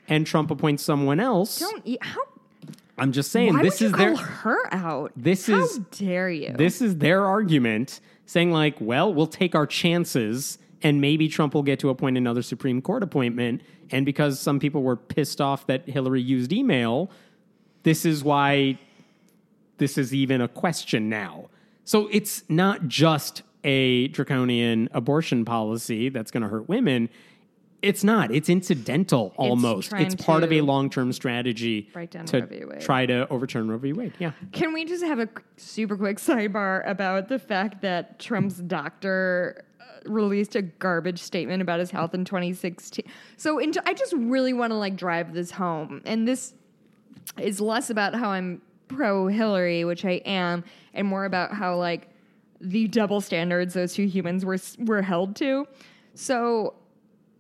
and 0.08 0.26
Trump 0.26 0.50
appoints 0.52 0.84
someone 0.84 1.20
else, 1.20 1.60
Don't. 1.60 2.04
How? 2.04 2.22
I'm 2.98 3.12
just 3.14 3.32
saying 3.32 3.54
Why 3.54 3.64
this 3.64 3.76
would 3.80 3.82
you 3.82 3.88
is 3.88 3.94
call 3.94 4.06
their 4.08 4.16
her 4.18 4.74
out? 4.74 5.12
this 5.16 5.48
How 5.48 5.64
is- 5.64 5.78
dare 5.98 6.30
you? 6.30 6.52
this 6.54 6.82
is 6.82 6.98
their 6.98 7.26
argument 7.26 8.02
saying 8.26 8.52
like, 8.52 8.76
well, 8.82 9.14
we'll 9.14 9.26
take 9.28 9.56
our 9.56 9.66
chances 9.66 10.58
and 10.82 11.02
maybe 11.02 11.28
Trump 11.28 11.54
will 11.54 11.64
get 11.64 11.80
to 11.80 11.90
appoint 11.90 12.18
another 12.18 12.42
Supreme 12.42 12.82
Court 12.82 13.04
appointment. 13.04 13.62
And 13.92 14.06
because 14.06 14.40
some 14.40 14.60
people 14.60 14.82
were 14.82 14.96
pissed 14.96 15.42
off 15.42 15.68
that 15.68 15.88
Hillary 15.88 16.22
used 16.22 16.54
email, 16.54 17.12
this 17.84 18.06
is 18.06 18.24
why 18.24 18.80
this 19.78 19.98
is 19.98 20.14
even 20.14 20.42
a 20.42 20.48
question 20.48 21.10
now. 21.10 21.50
So 21.84 22.08
it's 22.12 22.44
not 22.50 22.88
just 22.88 23.42
a 23.64 24.08
draconian 24.10 24.90
abortion 24.92 25.44
policy 25.44 26.10
that's 26.10 26.32
going 26.32 26.44
to 26.44 26.50
hurt 26.50 26.70
women. 26.70 27.10
It's 27.82 28.04
not. 28.04 28.32
It's 28.32 28.50
incidental 28.50 29.34
almost. 29.38 29.90
trying 29.90 30.06
It's 30.06 30.16
part 30.16 30.44
of 30.44 30.52
a 30.52 30.62
long 30.62 30.90
term 30.90 31.14
strategy 31.14 31.90
Break 31.94 32.12
down 32.12 32.26
to 32.26 32.42
Roe 32.42 32.46
v. 32.46 32.66
Wade. 32.66 32.82
try 32.82 33.06
to 33.06 33.28
overturn 33.30 33.70
Roe 33.70 33.78
v. 33.78 33.94
Wade. 33.94 34.14
Yeah. 34.20 34.32
Can 34.52 34.74
we 34.74 34.86
just 34.86 35.04
have 35.04 35.20
a 35.20 35.30
super 35.58 35.96
quick 35.98 36.18
sidebar 36.18 36.88
about 36.88 37.30
the 37.30 37.40
fact 37.40 37.82
that 37.82 38.20
Trump's 38.20 38.58
doctor 38.58 39.64
released 40.10 40.56
a 40.56 40.62
garbage 40.62 41.22
statement 41.22 41.62
about 41.62 41.80
his 41.80 41.92
health 41.92 42.14
in 42.14 42.26
2016? 42.26 43.06
So 43.38 43.60
in 43.60 43.74
I 43.86 43.94
just 43.94 44.14
really 44.14 44.54
want 44.54 44.72
to 44.72 44.78
like 44.78 44.96
drive 44.96 45.34
this 45.34 45.52
home, 45.52 46.02
and 46.06 46.28
this 46.28 46.54
is 47.38 47.62
less 47.62 47.90
about 47.90 48.16
how 48.16 48.30
I'm 48.30 48.62
pro 48.88 49.28
Hillary, 49.28 49.86
which 49.86 50.04
I 50.04 50.22
am, 50.26 50.64
and 50.94 51.08
more 51.08 51.26
about 51.26 51.54
how 51.54 51.78
like 51.78 52.10
the 52.62 52.88
double 52.88 53.22
standards 53.22 53.74
those 53.74 53.94
two 53.94 54.06
humans 54.06 54.44
were 54.44 54.58
were 54.80 55.02
held 55.02 55.36
to. 55.38 55.68
So 56.14 56.74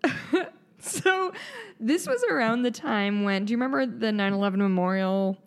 so 0.80 1.34
this 1.80 2.08
was 2.08 2.24
around 2.30 2.62
the 2.64 2.72
time 2.72 3.24
when 3.24 3.46
do 3.46 3.52
you 3.52 3.58
remember 3.58 3.86
the 3.86 4.08
9/11 4.08 4.58
memorial 4.58 5.38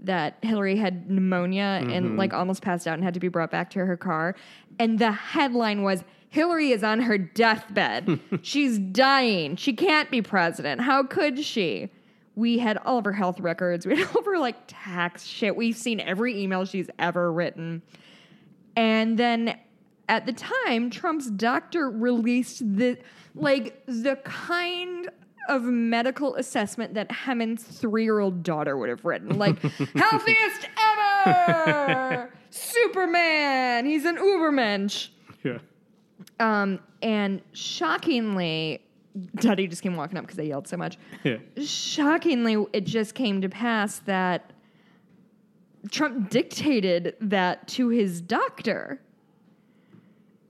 that 0.00 0.36
Hillary 0.42 0.76
had 0.76 1.08
pneumonia 1.08 1.80
and 1.80 1.90
mm-hmm. 1.90 2.16
like 2.16 2.34
almost 2.34 2.60
passed 2.60 2.86
out 2.86 2.94
and 2.94 3.04
had 3.04 3.14
to 3.14 3.20
be 3.20 3.28
brought 3.28 3.50
back 3.50 3.70
to 3.70 3.78
her 3.86 3.96
car 3.96 4.34
and 4.78 4.98
the 4.98 5.12
headline 5.12 5.82
was 5.82 6.04
Hillary 6.32 6.70
is 6.70 6.82
on 6.82 7.00
her 7.00 7.18
deathbed. 7.18 8.18
She's 8.42 8.78
dying. 8.78 9.54
She 9.56 9.74
can't 9.74 10.10
be 10.10 10.22
president. 10.22 10.80
How 10.80 11.02
could 11.02 11.38
she? 11.38 11.90
We 12.36 12.56
had 12.56 12.78
all 12.78 12.96
of 12.96 13.04
her 13.04 13.12
health 13.12 13.38
records. 13.38 13.86
We 13.92 13.98
had 13.98 14.08
all 14.08 14.20
of 14.20 14.24
her 14.24 14.38
like 14.38 14.56
tax 14.66 15.24
shit. 15.24 15.54
We've 15.54 15.76
seen 15.76 16.00
every 16.00 16.42
email 16.42 16.64
she's 16.64 16.88
ever 16.98 17.30
written. 17.30 17.82
And 18.74 19.18
then 19.18 19.58
at 20.08 20.24
the 20.24 20.32
time, 20.32 20.88
Trump's 20.88 21.30
doctor 21.30 21.90
released 21.90 22.60
the 22.60 22.96
like 23.34 23.82
the 23.84 24.16
kind 24.24 25.10
of 25.50 25.64
medical 25.64 26.36
assessment 26.36 26.94
that 26.94 27.10
Hemant's 27.10 27.64
three-year-old 27.64 28.42
daughter 28.42 28.78
would 28.78 28.88
have 28.88 29.04
written. 29.04 29.38
Like, 29.38 29.60
healthiest 29.94 30.68
ever! 30.96 32.32
Superman! 32.48 33.84
He's 33.84 34.06
an 34.06 34.16
Ubermensch. 34.16 35.08
Yeah. 35.42 35.58
Um, 36.42 36.80
and 37.02 37.40
shockingly, 37.52 38.82
Daddy 39.36 39.68
just 39.68 39.82
came 39.82 39.94
walking 39.96 40.18
up 40.18 40.24
because 40.24 40.38
I 40.38 40.42
yelled 40.42 40.66
so 40.68 40.76
much. 40.76 40.98
Yeah. 41.24 41.36
Shockingly, 41.64 42.56
it 42.72 42.84
just 42.84 43.14
came 43.14 43.40
to 43.42 43.48
pass 43.48 44.00
that 44.00 44.52
Trump 45.90 46.30
dictated 46.30 47.14
that 47.20 47.68
to 47.68 47.88
his 47.88 48.20
doctor. 48.20 49.00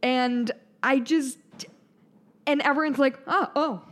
And 0.02 0.50
I 0.82 0.98
just, 0.98 1.38
and 2.46 2.62
everyone's 2.62 2.98
like, 2.98 3.18
oh, 3.26 3.48
oh, 3.54 3.82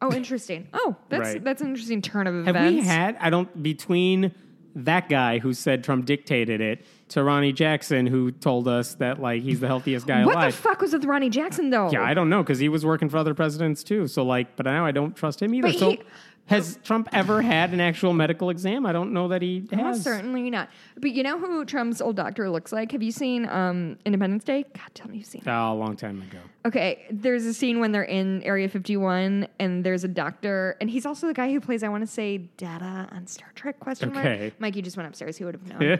oh, 0.00 0.12
interesting. 0.12 0.66
Oh, 0.72 0.96
that's 1.10 1.34
Right. 1.34 1.44
that's 1.44 1.60
an 1.62 1.68
interesting 1.68 2.00
turn 2.02 2.26
of 2.26 2.34
Have 2.46 2.56
events. 2.56 2.80
we 2.82 2.86
had? 2.86 3.16
I 3.20 3.28
don't. 3.30 3.62
Between 3.62 4.34
that 4.74 5.08
guy 5.08 5.38
who 5.38 5.52
said 5.52 5.82
Trump 5.84 6.04
dictated 6.06 6.60
it 6.60 6.84
to 7.08 7.22
Ronnie 7.24 7.52
Jackson, 7.52 8.06
who 8.06 8.30
told 8.30 8.68
us 8.68 8.94
that 8.94 9.20
like 9.20 9.42
he's 9.42 9.60
the 9.60 9.66
healthiest 9.66 10.06
guy 10.06 10.24
what 10.24 10.36
alive. 10.36 10.54
the 10.54 10.62
fuck 10.62 10.80
was 10.80 10.92
with 10.92 11.04
Ronnie 11.04 11.30
Jackson 11.30 11.70
though? 11.70 11.90
Yeah, 11.90 12.02
I 12.02 12.14
don't 12.14 12.28
know 12.30 12.42
because 12.42 12.58
he 12.60 12.68
was 12.68 12.84
working 12.86 13.08
for 13.08 13.16
other 13.16 13.34
presidents 13.34 13.82
too. 13.82 14.06
So 14.06 14.22
like, 14.24 14.54
but 14.56 14.66
now 14.66 14.86
I 14.86 14.92
don't 14.92 15.16
trust 15.16 15.42
him 15.42 15.52
either. 15.54 15.68
But 15.68 15.78
so 15.78 15.90
he- 15.90 16.00
has 16.46 16.80
Trump 16.82 17.08
ever 17.12 17.42
had 17.42 17.72
an 17.72 17.80
actual 17.80 18.12
medical 18.12 18.50
exam? 18.50 18.84
I 18.84 18.90
don't 18.92 19.12
know 19.12 19.28
that 19.28 19.40
he 19.40 19.68
Well, 19.70 19.84
has. 19.84 20.02
certainly 20.02 20.50
not. 20.50 20.68
But 20.98 21.12
you 21.12 21.22
know 21.22 21.38
who 21.38 21.64
Trump's 21.64 22.00
old 22.00 22.16
doctor 22.16 22.50
looks 22.50 22.72
like? 22.72 22.90
Have 22.90 23.02
you 23.04 23.12
seen 23.12 23.48
um, 23.48 23.98
Independence 24.04 24.42
Day? 24.42 24.64
God, 24.74 24.90
tell 24.94 25.08
me 25.08 25.18
you've 25.18 25.26
seen. 25.26 25.42
it. 25.42 25.48
Oh, 25.48 25.72
a 25.72 25.74
long 25.74 25.94
time 25.96 26.20
ago. 26.22 26.38
Okay, 26.66 27.06
there's 27.10 27.44
a 27.44 27.54
scene 27.54 27.78
when 27.78 27.92
they're 27.92 28.02
in 28.02 28.42
Area 28.42 28.68
51 28.68 29.46
and 29.60 29.84
there's 29.84 30.02
a 30.02 30.08
doctor, 30.08 30.76
and 30.80 30.90
he's 30.90 31.06
also 31.06 31.28
the 31.28 31.34
guy 31.34 31.52
who 31.52 31.60
plays, 31.60 31.84
I 31.84 31.88
want 31.88 32.02
to 32.02 32.06
say, 32.12 32.38
Data 32.56 33.08
on 33.12 33.28
Star 33.28 33.52
Trek? 33.54 33.78
Question 33.78 34.12
mark. 34.12 34.26
Okay. 34.26 34.52
Mikey 34.58 34.82
just 34.82 34.96
went 34.96 35.08
upstairs. 35.08 35.36
He 35.36 35.44
would 35.44 35.54
have 35.54 35.66
known. 35.68 35.80
Yeah. 35.82 35.96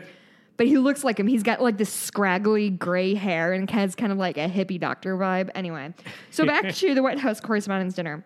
But 0.57 0.67
he 0.67 0.77
looks 0.77 1.03
like 1.05 1.17
him. 1.19 1.27
He's 1.27 1.43
got 1.43 1.61
like 1.61 1.77
this 1.77 1.91
scraggly 1.91 2.69
gray 2.69 3.15
hair 3.15 3.53
and 3.53 3.67
has 3.71 3.95
kind 3.95 4.11
of 4.11 4.17
like 4.17 4.37
a 4.37 4.47
hippie 4.49 4.79
doctor 4.79 5.15
vibe. 5.17 5.49
Anyway, 5.55 5.93
so 6.29 6.45
back 6.45 6.73
to 6.75 6.93
the 6.93 7.01
White 7.01 7.17
House 7.19 7.39
Correspondents' 7.39 7.95
Dinner. 7.95 8.23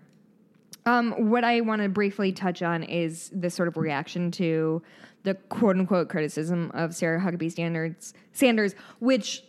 Um, 0.86 1.30
what 1.30 1.44
I 1.44 1.62
want 1.62 1.82
to 1.82 1.90
briefly 1.90 2.32
touch 2.32 2.62
on 2.62 2.84
is 2.84 3.32
the 3.34 3.50
sort 3.50 3.68
of 3.68 3.78
reaction 3.78 4.30
to 4.32 4.84
the 5.24 5.34
quote 5.34 5.78
unquote 5.78 6.10
criticism 6.10 6.72
of 6.74 6.96
Sarah 6.96 7.20
Huckabee 7.20 7.52
Sanders, 7.52 8.14
Sanders, 8.34 8.76
which 9.00 9.44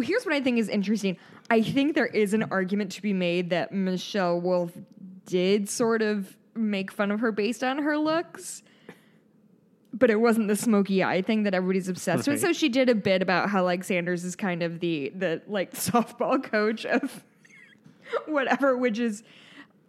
here's 0.00 0.24
what 0.24 0.34
I 0.34 0.40
think 0.40 0.58
is 0.58 0.68
interesting. 0.68 1.16
I 1.50 1.62
think 1.62 1.94
there 1.94 2.06
is 2.06 2.34
an 2.34 2.44
argument 2.44 2.92
to 2.92 3.02
be 3.02 3.12
made 3.12 3.50
that 3.50 3.72
Michelle 3.72 4.40
Wolf 4.40 4.72
did 5.26 5.68
sort 5.68 6.02
of 6.02 6.36
make 6.54 6.90
fun 6.90 7.10
of 7.10 7.20
her 7.20 7.32
based 7.32 7.62
on 7.62 7.78
her 7.78 7.98
looks. 7.98 8.62
But 9.92 10.10
it 10.10 10.16
wasn't 10.16 10.48
the 10.48 10.56
smoky 10.56 11.02
eye 11.02 11.22
thing 11.22 11.44
that 11.44 11.54
everybody's 11.54 11.88
obsessed 11.88 12.28
with. 12.28 12.40
So 12.40 12.52
she 12.52 12.68
did 12.68 12.90
a 12.90 12.94
bit 12.94 13.22
about 13.22 13.48
how 13.48 13.64
like 13.64 13.82
Sanders 13.82 14.24
is 14.24 14.36
kind 14.36 14.62
of 14.62 14.80
the 14.80 15.10
the 15.14 15.42
like 15.46 15.72
softball 15.74 16.42
coach 16.42 16.84
of 16.84 17.24
whatever, 18.26 18.76
which 18.76 18.98
is 18.98 19.22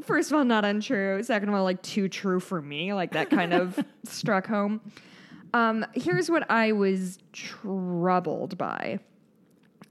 first 0.01 0.31
of 0.31 0.37
all 0.37 0.45
not 0.45 0.65
untrue. 0.65 1.21
Second 1.23 1.49
of 1.49 1.55
all, 1.55 1.63
like 1.63 1.81
too 1.81 2.07
true 2.07 2.39
for 2.39 2.61
me. 2.61 2.93
Like 2.93 3.11
that 3.13 3.29
kind 3.29 3.53
of 3.53 3.83
struck 4.03 4.47
home. 4.47 4.81
Um, 5.53 5.85
here's 5.93 6.29
what 6.29 6.49
I 6.51 6.71
was 6.71 7.19
troubled 7.33 8.57
by. 8.57 8.99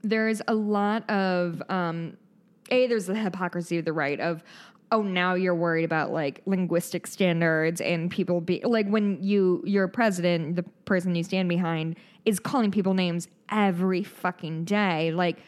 There's 0.03 0.41
a 0.47 0.53
lot 0.53 1.09
of 1.09 1.61
um, 1.69 2.17
a. 2.69 2.87
There's 2.87 3.07
the 3.07 3.15
hypocrisy 3.15 3.79
of 3.79 3.85
the 3.85 3.93
right 3.93 4.19
of. 4.19 4.43
Oh, 4.89 5.01
now 5.01 5.33
you're 5.33 5.53
worried 5.53 5.83
about 5.83 6.13
like 6.13 6.41
linguistic 6.45 7.07
standards 7.07 7.81
and 7.81 8.09
people 8.09 8.39
be 8.39 8.61
like 8.63 8.87
when 8.87 9.21
you 9.21 9.61
your 9.65 9.89
president, 9.89 10.55
the 10.55 10.63
person 10.85 11.13
you 11.13 11.25
stand 11.25 11.49
behind, 11.49 11.97
is 12.23 12.39
calling 12.39 12.71
people 12.71 12.93
names 12.93 13.27
every 13.51 14.03
fucking 14.03 14.63
day. 14.63 15.11
Like 15.11 15.39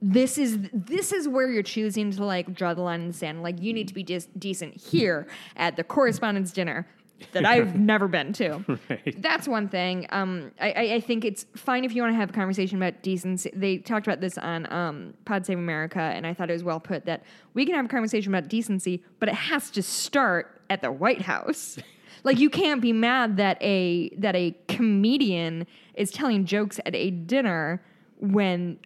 this 0.00 0.38
is 0.38 0.58
this 0.72 1.12
is 1.12 1.26
where 1.26 1.50
you're 1.50 1.62
choosing 1.62 2.10
to 2.12 2.24
like 2.24 2.54
draw 2.54 2.74
the 2.74 2.82
line 2.82 3.00
in 3.00 3.06
the 3.08 3.12
sand. 3.12 3.42
Like 3.42 3.60
you 3.60 3.72
need 3.72 3.88
to 3.88 3.94
be 3.94 4.02
dis- 4.02 4.28
decent 4.38 4.76
here 4.76 5.26
at 5.56 5.76
the 5.76 5.84
correspondence 5.84 6.52
dinner 6.52 6.86
that 7.32 7.44
I've 7.46 7.76
never 7.78 8.06
been 8.06 8.32
to. 8.34 8.64
Right. 8.88 9.20
That's 9.20 9.48
one 9.48 9.68
thing. 9.68 10.06
Um, 10.10 10.52
I, 10.60 10.70
I, 10.70 10.94
I 10.94 11.00
think 11.00 11.24
it's 11.24 11.46
fine 11.56 11.84
if 11.84 11.94
you 11.94 12.02
want 12.02 12.14
to 12.14 12.16
have 12.16 12.30
a 12.30 12.32
conversation 12.32 12.76
about 12.76 13.02
decency. 13.02 13.50
They 13.54 13.78
talked 13.78 14.06
about 14.06 14.20
this 14.20 14.38
on 14.38 14.70
um, 14.72 15.14
Pod 15.24 15.46
Save 15.46 15.58
America, 15.58 16.00
and 16.00 16.26
I 16.26 16.34
thought 16.34 16.50
it 16.50 16.54
was 16.54 16.64
well 16.64 16.80
put 16.80 17.04
that 17.06 17.24
we 17.54 17.66
can 17.66 17.74
have 17.74 17.86
a 17.86 17.88
conversation 17.88 18.32
about 18.32 18.48
decency, 18.48 19.02
but 19.18 19.28
it 19.28 19.34
has 19.34 19.70
to 19.70 19.82
start 19.82 20.60
at 20.70 20.80
the 20.80 20.92
White 20.92 21.22
House. 21.22 21.78
like 22.24 22.38
you 22.38 22.50
can't 22.50 22.80
be 22.80 22.92
mad 22.92 23.36
that 23.36 23.60
a 23.60 24.10
that 24.10 24.36
a 24.36 24.56
comedian 24.68 25.66
is 25.94 26.10
telling 26.10 26.44
jokes 26.44 26.78
at 26.86 26.94
a 26.94 27.10
dinner 27.10 27.82
when 28.20 28.78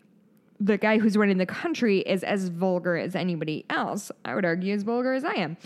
the 0.65 0.79
guy 0.79 0.99
who's 0.99 1.17
running 1.17 1.39
the 1.39 1.47
country 1.47 1.99
is 2.01 2.23
as 2.23 2.49
vulgar 2.49 2.97
as 2.97 3.17
anybody 3.17 3.65
else. 3.71 4.13
I 4.25 4.35
would 4.35 4.45
argue 4.45 4.73
as 4.75 4.83
vulgar 4.83 5.13
as 5.13 5.25
I 5.25 5.35
am. 5.35 5.57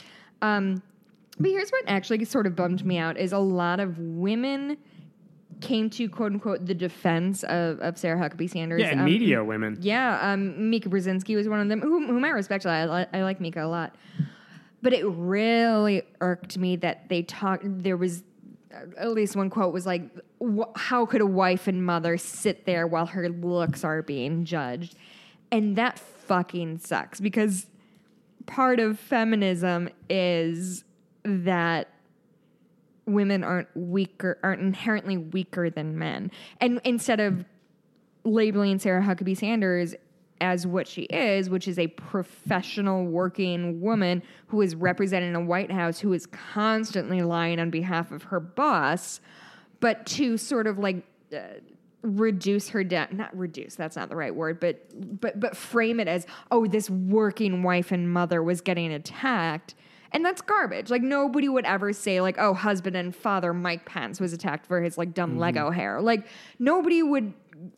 Um, 0.43 0.83
but 1.39 1.51
here's 1.51 1.71
what 1.71 1.85
actually 1.87 2.25
sort 2.25 2.47
of 2.47 2.57
bummed 2.57 2.85
me 2.85 2.97
out 2.97 3.19
is 3.19 3.33
a 3.33 3.39
lot 3.39 3.79
of 3.81 3.99
women 3.99 4.79
came 5.61 5.89
to 5.91 6.09
quote 6.09 6.33
unquote 6.33 6.65
the 6.67 6.75
defense 6.75 7.43
of, 7.45 7.79
of 7.81 7.99
Sarah 7.99 8.19
Huckabee 8.19 8.49
Sanders. 8.49 8.81
Yeah, 8.81 8.93
Um, 8.93 9.05
media 9.05 9.45
women. 9.45 9.77
Yeah, 9.81 10.19
um, 10.33 10.71
Mika 10.71 10.89
Brzezinski 10.89 11.35
was 11.37 11.49
one 11.49 11.61
of 11.61 11.69
them, 11.69 11.81
whom, 11.81 12.07
whom 12.07 12.25
I 12.25 12.29
respect. 12.31 12.65
I, 12.67 12.85
li- 13.03 13.07
I 13.13 13.23
like 13.23 13.41
Mika 13.41 13.65
a 13.65 13.69
lot. 13.69 13.95
But 14.83 14.93
it 14.93 15.05
really 15.07 16.03
irked 16.21 16.57
me 16.59 16.77
that 16.77 17.09
they 17.09 17.23
talked, 17.23 17.65
there 17.65 17.97
was 17.97 18.23
uh, 18.73 18.81
at 18.99 19.13
least 19.13 19.35
one 19.37 19.51
quote 19.51 19.73
was 19.73 19.85
like, 19.87 20.03
"Wh- 20.41 20.77
How 20.77 21.07
could 21.07 21.21
a 21.21 21.27
wife 21.27 21.67
and 21.67 21.85
mother 21.85 22.17
sit 22.19 22.67
there 22.67 22.87
while 22.87 23.07
her 23.07 23.29
looks 23.29 23.85
are 23.85 24.03
being 24.03 24.45
judged? 24.45 24.97
And 25.51 25.77
that 25.77 25.99
fucking 25.99 26.79
sucks 26.79 27.21
because 27.21 27.67
part 28.47 28.81
of 28.81 28.99
feminism 28.99 29.89
is 30.09 30.85
that 31.25 31.89
women 33.07 33.45
aren't 33.45 33.69
weaker 33.77 34.39
aren't 34.43 34.61
inherently 34.61 35.17
weaker 35.17 35.71
than 35.71 35.97
men 35.97 36.31
and 36.61 36.81
instead 36.85 37.21
of 37.21 37.45
labeling 38.25 38.79
sarah 38.81 39.03
huckabee 39.03 39.37
sanders 39.37 39.95
as 40.41 40.67
what 40.67 40.89
she 40.89 41.03
is 41.03 41.49
which 41.49 41.69
is 41.69 41.79
a 41.79 41.87
professional 41.87 43.05
working 43.05 43.81
woman 43.81 44.23
who 44.49 44.61
is 44.61 44.75
representing 44.75 45.37
a 45.37 45.41
white 45.41 45.71
house 45.71 46.01
who 46.01 46.13
is 46.13 46.27
constantly 46.27 47.23
lying 47.23 47.61
on 47.61 47.71
behalf 47.71 48.11
of 48.11 48.25
her 48.25 48.41
boss 48.41 49.21
but 49.87 50.05
to 50.05 50.37
sort 50.37 50.67
of 50.67 50.79
like 50.79 51.05
uh, 51.33 51.39
reduce 52.03 52.71
her 52.71 52.83
down 52.83 53.07
not 53.13 53.37
reduce 53.37 53.77
that's 53.77 53.95
not 53.95 54.09
the 54.09 54.17
right 54.17 54.35
word 54.35 54.59
but 54.59 54.81
but 55.21 55.39
but 55.39 55.57
frame 55.57 56.01
it 56.01 56.09
as 56.09 56.27
oh 56.51 56.67
this 56.67 56.91
working 56.91 57.63
wife 57.63 57.93
and 57.93 58.13
mother 58.13 58.43
was 58.43 58.61
getting 58.61 58.93
attacked 58.93 59.77
and 60.13 60.25
that's 60.25 60.41
garbage. 60.41 60.89
Like 60.89 61.03
nobody 61.03 61.49
would 61.49 61.65
ever 61.65 61.93
say 61.93 62.21
like 62.21 62.37
oh 62.39 62.55
husband 62.55 62.97
and 62.97 63.15
father 63.15 63.53
mike 63.53 63.85
pence 63.85 64.19
was 64.19 64.33
attacked 64.33 64.67
for 64.67 64.81
his 64.81 64.97
like 64.97 65.15
dumb 65.15 65.39
lego 65.39 65.71
hair. 65.71 66.01
Like 66.01 66.27
nobody 66.59 67.03
would 67.03 67.33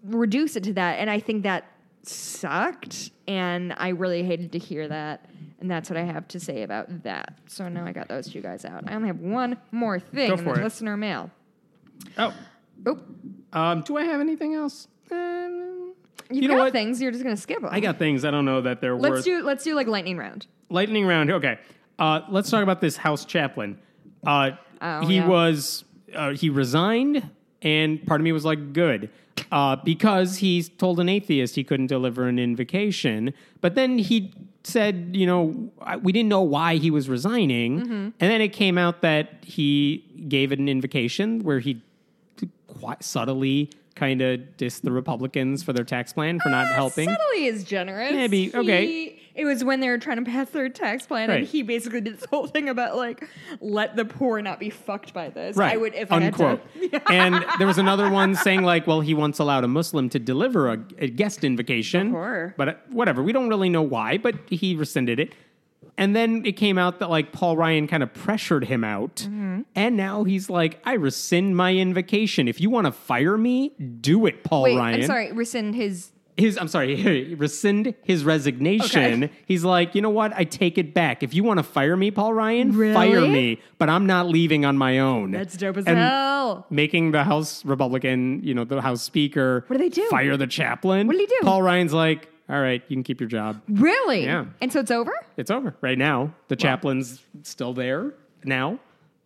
reduce 0.04 0.56
it 0.56 0.64
to 0.64 0.72
that 0.74 0.98
and 0.98 1.08
i 1.10 1.20
think 1.20 1.42
that 1.44 1.64
sucked 2.02 3.10
and 3.26 3.74
i 3.76 3.88
really 3.90 4.22
hated 4.22 4.52
to 4.52 4.58
hear 4.58 4.88
that 4.88 5.26
and 5.60 5.70
that's 5.70 5.90
what 5.90 5.96
i 5.96 6.02
have 6.02 6.26
to 6.28 6.40
say 6.40 6.62
about 6.62 7.02
that. 7.02 7.38
So 7.46 7.68
now 7.68 7.84
i 7.84 7.92
got 7.92 8.08
those 8.08 8.30
two 8.32 8.40
guys 8.40 8.64
out. 8.64 8.84
I 8.86 8.94
only 8.94 9.08
have 9.08 9.20
one 9.20 9.58
more 9.72 9.98
thing 9.98 10.28
Go 10.28 10.34
in 10.34 10.44
for 10.44 10.54
the 10.54 10.60
it. 10.60 10.64
listener 10.64 10.96
mail 10.96 11.30
Oh, 12.16 12.34
oh 12.86 12.98
um, 13.52 13.82
do 13.82 13.96
I 13.96 14.04
have 14.04 14.20
anything 14.20 14.54
else? 14.54 14.88
Um, 15.10 15.94
You've 16.30 16.42
you 16.42 16.48
know 16.48 16.56
got 16.56 16.64
what? 16.64 16.72
things. 16.72 17.00
You're 17.00 17.12
just 17.12 17.24
gonna 17.24 17.36
skip 17.36 17.60
them. 17.62 17.70
I 17.72 17.80
got 17.80 17.98
things. 17.98 18.24
I 18.24 18.30
don't 18.30 18.44
know 18.44 18.60
that 18.62 18.80
they're 18.80 18.96
Let's 18.96 19.16
worth. 19.16 19.24
do. 19.24 19.42
Let's 19.42 19.64
do 19.64 19.74
like 19.74 19.86
lightning 19.86 20.16
round. 20.18 20.46
lightning 20.68 21.06
round. 21.06 21.30
Okay, 21.30 21.58
uh, 21.98 22.20
let's 22.28 22.50
talk 22.50 22.62
about 22.62 22.80
this 22.80 22.96
House 22.96 23.24
chaplain. 23.24 23.78
Uh, 24.26 24.50
Oh, 24.80 25.04
he 25.06 25.16
yeah. 25.16 25.26
was 25.26 25.84
uh, 26.14 26.30
he 26.34 26.50
resigned, 26.50 27.28
and 27.62 28.04
part 28.06 28.20
of 28.20 28.24
me 28.24 28.30
was 28.30 28.44
like, 28.44 28.72
good, 28.72 29.10
uh, 29.50 29.74
because 29.76 30.36
he 30.36 30.62
told 30.62 31.00
an 31.00 31.08
atheist 31.08 31.56
he 31.56 31.64
couldn't 31.64 31.88
deliver 31.88 32.28
an 32.28 32.38
invocation. 32.38 33.34
But 33.60 33.74
then 33.74 33.98
he 33.98 34.32
said, 34.62 35.10
you 35.14 35.26
know, 35.26 35.70
we 36.02 36.12
didn't 36.12 36.28
know 36.28 36.42
why 36.42 36.76
he 36.76 36.92
was 36.92 37.08
resigning, 37.08 37.80
Mm-hmm. 37.80 37.92
and 37.92 38.12
then 38.20 38.40
it 38.40 38.50
came 38.52 38.78
out 38.78 39.00
that 39.02 39.42
he 39.42 40.04
gave 40.28 40.52
an 40.52 40.68
invocation 40.68 41.40
where 41.42 41.58
he 41.58 41.82
quite 42.78 43.02
subtly 43.02 43.70
kind 43.94 44.22
of 44.22 44.56
diss 44.56 44.78
the 44.80 44.92
Republicans 44.92 45.62
for 45.62 45.72
their 45.72 45.84
tax 45.84 46.12
plan 46.12 46.38
for 46.38 46.48
not 46.50 46.68
helping. 46.68 47.08
Subtly 47.08 47.46
is 47.46 47.64
generous. 47.64 48.12
Maybe, 48.12 48.54
okay. 48.54 48.86
He- 48.86 49.14
it 49.34 49.44
was 49.44 49.62
when 49.62 49.78
they 49.78 49.88
were 49.88 49.98
trying 49.98 50.16
to 50.16 50.28
pass 50.28 50.50
their 50.50 50.68
tax 50.68 51.06
plan, 51.06 51.28
Right. 51.28 51.38
and 51.38 51.46
he 51.46 51.62
basically 51.62 52.00
did 52.00 52.18
this 52.18 52.24
whole 52.24 52.48
thing 52.48 52.68
about 52.68 52.96
like, 52.96 53.24
let 53.60 53.94
the 53.94 54.04
poor 54.04 54.42
not 54.42 54.58
be 54.58 54.68
fucked 54.68 55.14
by 55.14 55.28
this. 55.28 55.56
Right. 55.56 55.74
I 55.74 55.76
would 55.76 55.94
if 55.94 56.10
Unquote. 56.10 56.60
I 56.74 56.80
had 56.80 56.90
to. 57.06 57.12
and 57.12 57.44
there 57.56 57.66
was 57.68 57.78
another 57.78 58.10
one 58.10 58.34
saying 58.34 58.62
like, 58.64 58.88
well, 58.88 59.00
he 59.00 59.14
once 59.14 59.38
allowed 59.38 59.62
a 59.62 59.68
Muslim 59.68 60.08
to 60.08 60.18
deliver 60.18 60.72
a, 60.72 60.84
a 60.98 61.06
guest 61.08 61.44
invocation. 61.44 62.10
But 62.56 62.68
uh, 62.68 62.74
whatever, 62.90 63.22
we 63.22 63.32
don't 63.32 63.48
really 63.48 63.68
know 63.68 63.82
why, 63.82 64.18
but 64.18 64.34
he 64.50 64.74
rescinded 64.74 65.20
it. 65.20 65.34
And 65.98 66.14
then 66.14 66.42
it 66.46 66.52
came 66.52 66.78
out 66.78 67.00
that 67.00 67.10
like 67.10 67.32
Paul 67.32 67.56
Ryan 67.56 67.88
kind 67.88 68.02
of 68.04 68.14
pressured 68.14 68.64
him 68.64 68.84
out. 68.84 69.16
Mm-hmm. 69.16 69.62
And 69.74 69.96
now 69.96 70.22
he's 70.24 70.48
like, 70.48 70.80
I 70.84 70.94
rescind 70.94 71.56
my 71.56 71.74
invocation. 71.74 72.46
If 72.46 72.60
you 72.60 72.70
want 72.70 72.86
to 72.86 72.92
fire 72.92 73.36
me, 73.36 73.70
do 74.00 74.24
it, 74.26 74.44
Paul 74.44 74.62
Wait, 74.62 74.76
Ryan. 74.76 75.00
I'm 75.00 75.06
sorry. 75.06 75.32
Rescind 75.32 75.74
his. 75.74 76.12
his 76.36 76.56
I'm 76.56 76.68
sorry, 76.68 77.34
rescind 77.38 77.94
his 78.04 78.24
resignation. 78.24 79.24
Okay. 79.24 79.32
He's 79.46 79.64
like, 79.64 79.96
you 79.96 80.00
know 80.00 80.10
what? 80.10 80.32
I 80.36 80.44
take 80.44 80.78
it 80.78 80.94
back. 80.94 81.24
If 81.24 81.34
you 81.34 81.42
want 81.42 81.58
to 81.58 81.64
fire 81.64 81.96
me, 81.96 82.12
Paul 82.12 82.32
Ryan, 82.32 82.76
Really? 82.76 82.94
fire 82.94 83.20
me. 83.22 83.60
But 83.78 83.88
I'm 83.90 84.06
not 84.06 84.28
leaving 84.28 84.64
on 84.64 84.78
my 84.78 85.00
own. 85.00 85.32
That's 85.32 85.56
dope 85.56 85.78
as 85.78 85.86
And 85.86 85.98
hell. 85.98 86.64
Making 86.70 87.10
the 87.10 87.24
House 87.24 87.64
Republican, 87.64 88.40
you 88.44 88.54
know, 88.54 88.64
the 88.64 88.80
House 88.80 89.02
Speaker. 89.02 89.64
What 89.66 89.78
do 89.78 89.82
they 89.82 89.88
do? 89.88 90.08
Fire 90.10 90.36
the 90.36 90.46
chaplain. 90.46 91.08
What 91.08 91.14
did 91.14 91.22
he 91.22 91.26
do? 91.26 91.38
Paul 91.42 91.62
Ryan's 91.62 91.92
like, 91.92 92.30
all 92.48 92.60
right, 92.60 92.82
you 92.88 92.96
can 92.96 93.02
keep 93.02 93.20
your 93.20 93.28
job. 93.28 93.60
Really? 93.68 94.24
Yeah. 94.24 94.46
And 94.60 94.72
so 94.72 94.80
it's 94.80 94.90
over. 94.90 95.12
It's 95.36 95.50
over 95.50 95.74
right 95.80 95.98
now. 95.98 96.32
The 96.48 96.56
chaplain's 96.56 97.22
still 97.42 97.74
there 97.74 98.14
now. 98.44 98.78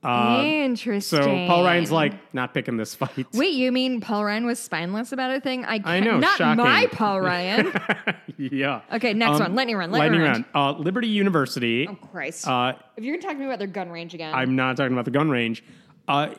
Uh, 0.05 0.43
Interesting. 0.45 1.23
so 1.23 1.47
Paul 1.47 1.63
Ryan's 1.63 1.93
like, 1.93 2.35
not 2.35 2.53
picking 2.55 2.77
this 2.77 2.93
fight. 2.93 3.25
Wait, 3.35 3.55
you 3.55 3.71
mean 3.71 4.01
Paul 4.01 4.25
Ryan 4.25 4.45
was 4.47 4.59
spineless 4.59 5.13
about 5.13 5.31
a 5.31 5.41
thing? 5.41 5.65
I, 5.65 5.81
I 5.85 6.01
know, 6.01 6.19
Not 6.19 6.39
shocking. 6.39 6.65
my 6.65 6.87
Paul 6.91 7.21
Ryan. 7.21 7.73
yeah. 8.37 8.81
Okay, 8.93 9.15
next 9.15 9.39
one. 9.39 9.55
Lightning 9.55 9.77
round, 9.77 9.93
lightning 9.93 10.21
Lightning 10.21 10.45
round. 10.53 10.77
Uh, 10.77 10.77
Liberty 10.77 11.07
University. 11.07 11.87
oh 11.89 11.95
Christ! 11.95 12.49
Uh, 12.49 12.73
if 12.97 13.05
you're 13.05 13.15
gonna 13.17 13.23
talk 13.23 13.35
to 13.35 13.39
me 13.39 13.45
about 13.47 13.61
their 13.61 13.69
gun 13.69 13.91
range 13.91 14.13
again, 14.13 14.35
I'm 14.35 14.57
not 14.57 14.77
talking 14.77 14.93
about 14.93 15.05
the 15.05 15.13
gun 15.13 15.31
range. 15.31 15.63
Uh, 16.09 16.35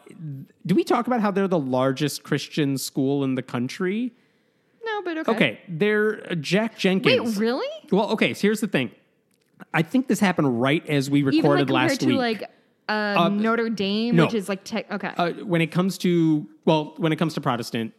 do 0.65 0.75
we 0.75 0.83
talk 0.83 1.07
about 1.07 1.21
how 1.21 1.31
they're 1.31 1.47
the 1.47 1.57
largest 1.57 2.23
Christian 2.23 2.77
school 2.77 3.23
in 3.23 3.35
the 3.35 3.41
country? 3.41 4.11
No, 4.85 5.01
but 5.03 5.17
okay. 5.19 5.31
Okay, 5.31 5.59
they're 5.67 6.31
uh, 6.31 6.35
Jack 6.35 6.77
Jenkins. 6.77 7.35
Wait, 7.37 7.41
really? 7.41 7.67
Well, 7.91 8.09
okay. 8.11 8.33
So 8.33 8.41
here's 8.41 8.61
the 8.61 8.67
thing. 8.67 8.91
I 9.73 9.81
think 9.81 10.07
this 10.07 10.19
happened 10.19 10.61
right 10.61 10.85
as 10.89 11.09
we 11.09 11.19
Even 11.19 11.33
like 11.35 11.43
recorded 11.43 11.67
compared 11.67 11.89
last 11.91 11.99
to 12.01 12.05
week. 12.07 12.17
like 12.17 12.51
uh, 12.89 13.29
Notre 13.29 13.69
Dame, 13.69 14.15
no. 14.15 14.25
which 14.25 14.33
is 14.33 14.49
like 14.49 14.63
tech. 14.63 14.91
Okay. 14.91 15.11
uh, 15.17 15.31
when 15.45 15.61
it 15.61 15.67
comes 15.71 15.97
to 15.99 16.47
well, 16.65 16.93
when 16.97 17.11
it 17.13 17.17
comes 17.17 17.33
to 17.35 17.41
Protestant, 17.41 17.93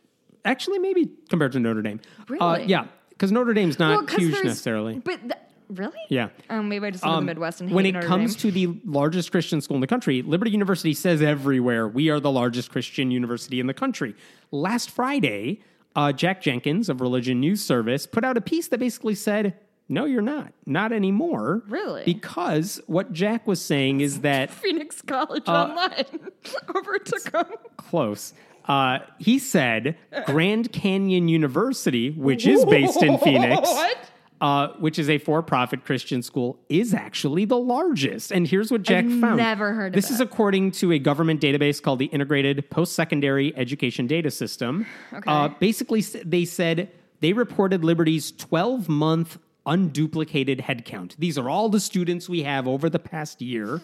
actually 0.44 0.78
maybe 0.78 1.10
compared 1.30 1.52
to 1.52 1.60
Notre 1.60 1.80
Dame. 1.82 2.00
Uh, 2.20 2.24
Really? 2.28 2.64
yeah, 2.66 2.86
because 3.10 3.32
Notre 3.32 3.54
Dame's 3.54 3.78
not 3.78 4.06
Well, 4.08 4.18
huge 4.18 4.44
necessarily. 4.44 4.98
But 4.98 5.20
th- 5.22 5.32
really? 5.70 5.96
Yeah. 6.10 6.28
Um, 6.50 6.68
maybe 6.68 6.86
I 6.86 6.90
just 6.90 7.02
live 7.02 7.12
in 7.12 7.18
Um, 7.18 7.24
the 7.24 7.30
Midwest 7.30 7.60
and 7.62 7.70
when 7.70 7.86
it 7.86 7.92
Notre 7.92 8.06
comes 8.06 8.36
Dame. 8.36 8.40
to 8.42 8.50
the 8.52 8.80
largest 8.84 9.30
Christian 9.30 9.62
school 9.62 9.76
in 9.76 9.80
the 9.80 9.86
country, 9.86 10.20
Liberty 10.20 10.50
University 10.50 10.92
says 10.92 11.22
everywhere 11.22 11.88
we 11.88 12.10
are 12.10 12.20
the 12.20 12.30
largest 12.30 12.70
Christian 12.70 13.10
university 13.10 13.58
in 13.60 13.66
the 13.68 13.74
country. 13.74 14.14
Last 14.50 14.90
Friday, 14.90 15.60
uh, 15.96 16.12
Jack 16.12 16.42
Jenkins 16.42 16.88
of 16.88 17.00
Religion 17.00 17.40
News 17.40 17.64
Service 17.64 18.06
put 18.06 18.24
out 18.24 18.36
a 18.36 18.40
piece 18.40 18.68
that 18.68 18.78
basically 18.78 19.14
said, 19.14 19.54
"No, 19.88 20.04
you're 20.04 20.22
not, 20.22 20.52
not 20.66 20.92
anymore." 20.92 21.62
Really? 21.68 22.02
Because 22.04 22.80
what 22.86 23.12
Jack 23.12 23.46
was 23.46 23.60
saying 23.60 24.00
is 24.00 24.20
that 24.28 24.50
Phoenix 24.50 25.02
College 25.02 25.44
Uh, 25.46 25.52
Online 25.52 26.30
overtook 26.76 27.22
them. 27.30 27.46
close. 27.76 28.32
Uh, 28.66 29.00
he 29.18 29.38
said 29.38 29.94
Grand 30.24 30.72
Canyon 30.72 31.28
University, 31.28 32.10
which 32.10 32.46
is 32.46 32.64
based 32.64 33.02
in 33.02 33.18
Phoenix, 33.26 33.60
What? 33.60 33.98
Uh, 34.40 34.68
which 34.78 34.98
is 34.98 35.08
a 35.08 35.18
for-profit 35.18 35.84
Christian 35.84 36.22
school, 36.22 36.58
is 36.68 36.92
actually 36.92 37.44
the 37.44 37.56
largest. 37.56 38.32
And 38.32 38.46
here's 38.46 38.70
what 38.70 38.82
Jack 38.82 39.04
I've 39.04 39.20
found. 39.20 39.36
never 39.36 39.72
heard 39.72 39.88
of 39.88 39.92
This 39.94 40.10
is 40.10 40.20
according 40.20 40.72
to 40.72 40.92
a 40.92 40.98
government 40.98 41.40
database 41.40 41.82
called 41.82 41.98
the 41.98 42.06
Integrated 42.06 42.68
Post-Secondary 42.70 43.56
Education 43.56 44.06
Data 44.06 44.30
System. 44.30 44.86
Okay. 45.12 45.30
Uh, 45.30 45.48
basically, 45.48 46.00
they 46.00 46.44
said 46.44 46.90
they 47.20 47.32
reported 47.32 47.84
Liberty's 47.84 48.32
12-month 48.32 49.38
unduplicated 49.66 50.60
headcount. 50.60 51.16
These 51.16 51.38
are 51.38 51.48
all 51.48 51.68
the 51.68 51.80
students 51.80 52.28
we 52.28 52.42
have 52.42 52.68
over 52.68 52.90
the 52.90 52.98
past 52.98 53.40
year. 53.40 53.80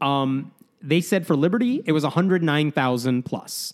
Um, 0.00 0.52
they 0.82 1.00
said 1.00 1.26
for 1.26 1.36
Liberty, 1.36 1.82
it 1.86 1.92
was 1.92 2.02
109,000 2.02 3.24
plus. 3.24 3.72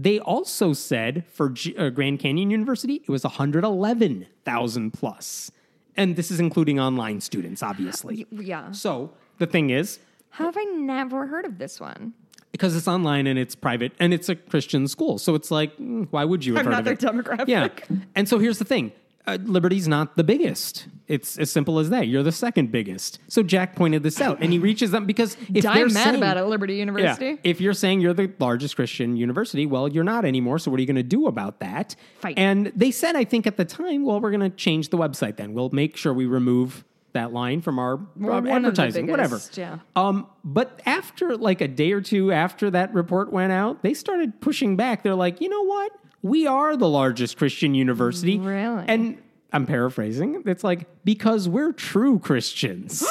They 0.00 0.20
also 0.20 0.72
said 0.74 1.24
for 1.26 1.50
G- 1.50 1.76
uh, 1.76 1.90
Grand 1.90 2.20
Canyon 2.20 2.50
University, 2.50 2.94
it 3.02 3.08
was 3.08 3.24
111,000 3.24 4.92
plus. 4.92 5.50
And 5.96 6.14
this 6.16 6.30
is 6.30 6.38
including 6.38 6.78
online 6.78 7.20
students, 7.20 7.62
obviously. 7.62 8.24
Yeah. 8.30 8.70
So 8.70 9.12
the 9.38 9.46
thing 9.46 9.70
is, 9.70 9.98
How 10.30 10.44
have 10.44 10.56
I 10.56 10.64
never 10.64 11.26
heard 11.26 11.44
of 11.44 11.58
this 11.58 11.80
one? 11.80 12.14
because 12.50 12.74
it's 12.74 12.88
online 12.88 13.26
and 13.26 13.38
it's 13.38 13.54
private 13.54 13.92
and 14.00 14.14
it's 14.14 14.28
a 14.30 14.34
Christian 14.34 14.88
school. 14.88 15.18
So 15.18 15.34
it's 15.34 15.50
like, 15.50 15.76
mm, 15.76 16.08
why 16.10 16.24
would 16.24 16.44
you 16.46 16.54
have 16.54 16.66
I'm 16.66 16.72
heard 16.72 16.86
of 16.86 16.92
it? 16.92 16.98
demographic. 17.00 17.46
Yeah. 17.46 17.68
And 18.14 18.26
so 18.28 18.38
here's 18.38 18.58
the 18.58 18.64
thing. 18.64 18.90
Uh, 19.28 19.36
Liberty's 19.42 19.86
not 19.86 20.16
the 20.16 20.24
biggest. 20.24 20.86
It's 21.06 21.38
as 21.38 21.50
simple 21.50 21.78
as 21.78 21.90
that. 21.90 22.08
You're 22.08 22.22
the 22.22 22.32
second 22.32 22.72
biggest. 22.72 23.18
So 23.28 23.42
Jack 23.42 23.76
pointed 23.76 24.02
this 24.02 24.20
out, 24.20 24.38
and 24.40 24.52
he 24.52 24.58
reaches 24.58 24.90
them 24.90 25.04
because 25.04 25.36
if 25.52 25.62
they're 25.64 25.72
I'm 25.72 25.92
mad 25.92 26.04
saying, 26.04 26.16
about 26.16 26.36
it, 26.38 26.44
Liberty 26.44 26.76
University. 26.76 27.26
yeah, 27.26 27.36
if 27.44 27.60
you're 27.60 27.74
saying 27.74 28.00
you're 28.00 28.14
the 28.14 28.32
largest 28.38 28.76
Christian 28.76 29.16
university, 29.16 29.66
well, 29.66 29.88
you're 29.88 30.04
not 30.04 30.24
anymore. 30.24 30.58
So 30.58 30.70
what 30.70 30.78
are 30.78 30.80
you 30.80 30.86
going 30.86 30.96
to 30.96 31.02
do 31.02 31.26
about 31.26 31.60
that? 31.60 31.94
Fight. 32.20 32.38
And 32.38 32.72
they 32.74 32.90
said, 32.90 33.16
I 33.16 33.24
think 33.24 33.46
at 33.46 33.56
the 33.56 33.64
time, 33.64 34.04
well, 34.04 34.20
we're 34.20 34.30
going 34.30 34.50
to 34.50 34.56
change 34.56 34.88
the 34.88 34.98
website. 34.98 35.36
Then 35.36 35.52
we'll 35.52 35.70
make 35.70 35.96
sure 35.96 36.14
we 36.14 36.26
remove 36.26 36.84
that 37.12 37.32
line 37.32 37.60
from 37.60 37.78
our 37.78 37.94
uh, 37.94 37.98
one 38.16 38.38
of 38.38 38.44
the 38.44 38.50
advertising, 38.52 39.06
whatever. 39.08 39.40
yeah. 39.54 39.78
Um, 39.96 40.26
but 40.44 40.80
after 40.86 41.36
like 41.36 41.60
a 41.60 41.68
day 41.68 41.92
or 41.92 42.00
two 42.00 42.32
after 42.32 42.70
that 42.70 42.94
report 42.94 43.32
went 43.32 43.52
out, 43.52 43.82
they 43.82 43.94
started 43.94 44.40
pushing 44.40 44.76
back. 44.76 45.02
They're 45.02 45.14
like, 45.14 45.40
you 45.40 45.48
know 45.48 45.62
what? 45.64 45.92
We 46.22 46.46
are 46.46 46.76
the 46.76 46.88
largest 46.88 47.36
Christian 47.36 47.74
university. 47.74 48.38
Really? 48.38 48.84
And 48.88 49.22
I'm 49.52 49.66
paraphrasing. 49.66 50.42
It's 50.46 50.64
like, 50.64 50.86
because 51.04 51.48
we're 51.48 51.72
true 51.72 52.18
Christians. 52.18 53.06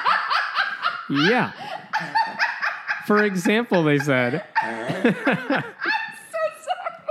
yeah. 1.10 1.52
For 3.06 3.22
example, 3.22 3.82
they 3.84 3.98
said. 3.98 4.44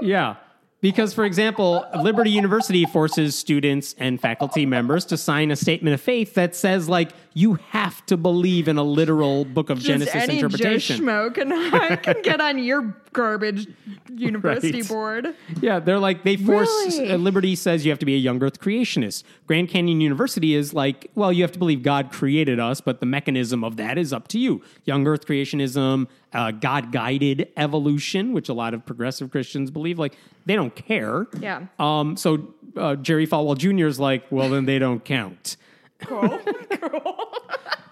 Yeah. 0.01 0.35
Because, 0.81 1.15
for 1.15 1.25
example, 1.25 1.83
Liberty 2.03 2.29
University 2.29 2.85
forces 2.85 3.35
students 3.35 3.95
and 3.97 4.21
faculty 4.21 4.67
members 4.67 5.03
to 5.05 5.17
sign 5.17 5.49
a 5.49 5.55
statement 5.55 5.95
of 5.95 6.01
faith 6.01 6.35
that 6.35 6.55
says, 6.55 6.87
like, 6.87 7.11
you 7.33 7.55
have 7.69 8.05
to 8.05 8.17
believe 8.17 8.67
in 8.67 8.77
a 8.77 8.83
literal 8.83 9.45
book 9.45 9.69
of 9.71 9.77
Just 9.79 9.87
Genesis 9.87 10.15
any 10.15 10.35
interpretation. 10.35 10.97
Joe 10.97 11.31
Schmo 11.31 11.33
can, 11.33 11.97
can 12.03 12.21
get 12.21 12.39
on 12.39 12.59
your 12.63 12.95
garbage 13.13 13.67
university 14.13 14.81
Right. 14.81 14.87
board. 14.87 15.35
Yeah, 15.61 15.79
they're 15.79 15.99
like 15.99 16.23
they 16.23 16.37
force 16.37 16.69
Really? 16.97 17.11
uh, 17.11 17.17
Liberty 17.17 17.55
says 17.55 17.85
you 17.85 17.91
have 17.91 17.99
to 17.99 18.05
be 18.05 18.15
a 18.15 18.19
young 18.19 18.41
Earth 18.43 18.59
creationist. 18.59 19.23
Grand 19.47 19.69
Canyon 19.69 20.01
University 20.01 20.53
is 20.55 20.73
like, 20.73 21.09
well, 21.15 21.31
you 21.33 21.41
have 21.43 21.51
to 21.53 21.59
believe 21.59 21.81
God 21.83 22.11
created 22.11 22.59
us, 22.59 22.79
but 22.81 22.99
the 22.99 23.05
mechanism 23.05 23.63
of 23.63 23.75
that 23.77 23.97
is 23.97 24.13
up 24.13 24.27
to 24.29 24.39
you. 24.39 24.61
Young 24.85 25.07
Earth 25.07 25.25
creationism, 25.25 26.07
uh, 26.33 26.51
God 26.51 26.91
guided 26.91 27.47
evolution, 27.57 28.33
which 28.33 28.49
a 28.49 28.53
lot 28.53 28.73
of 28.73 28.85
progressive 28.85 29.31
Christians 29.31 29.71
believe, 29.71 29.97
like 29.99 30.17
they 30.45 30.55
don't 30.55 30.75
care. 30.75 31.27
Yeah. 31.39 31.67
Um. 31.79 32.17
So 32.17 32.53
uh, 32.75 32.95
Jerry 32.97 33.25
Falwell 33.27 33.57
Jr. 33.57 33.87
is 33.87 33.99
like, 33.99 34.23
well, 34.31 34.49
then 34.49 34.65
they 34.65 34.79
don't 34.79 35.03
count. 35.03 35.57
Cool. 35.99 36.39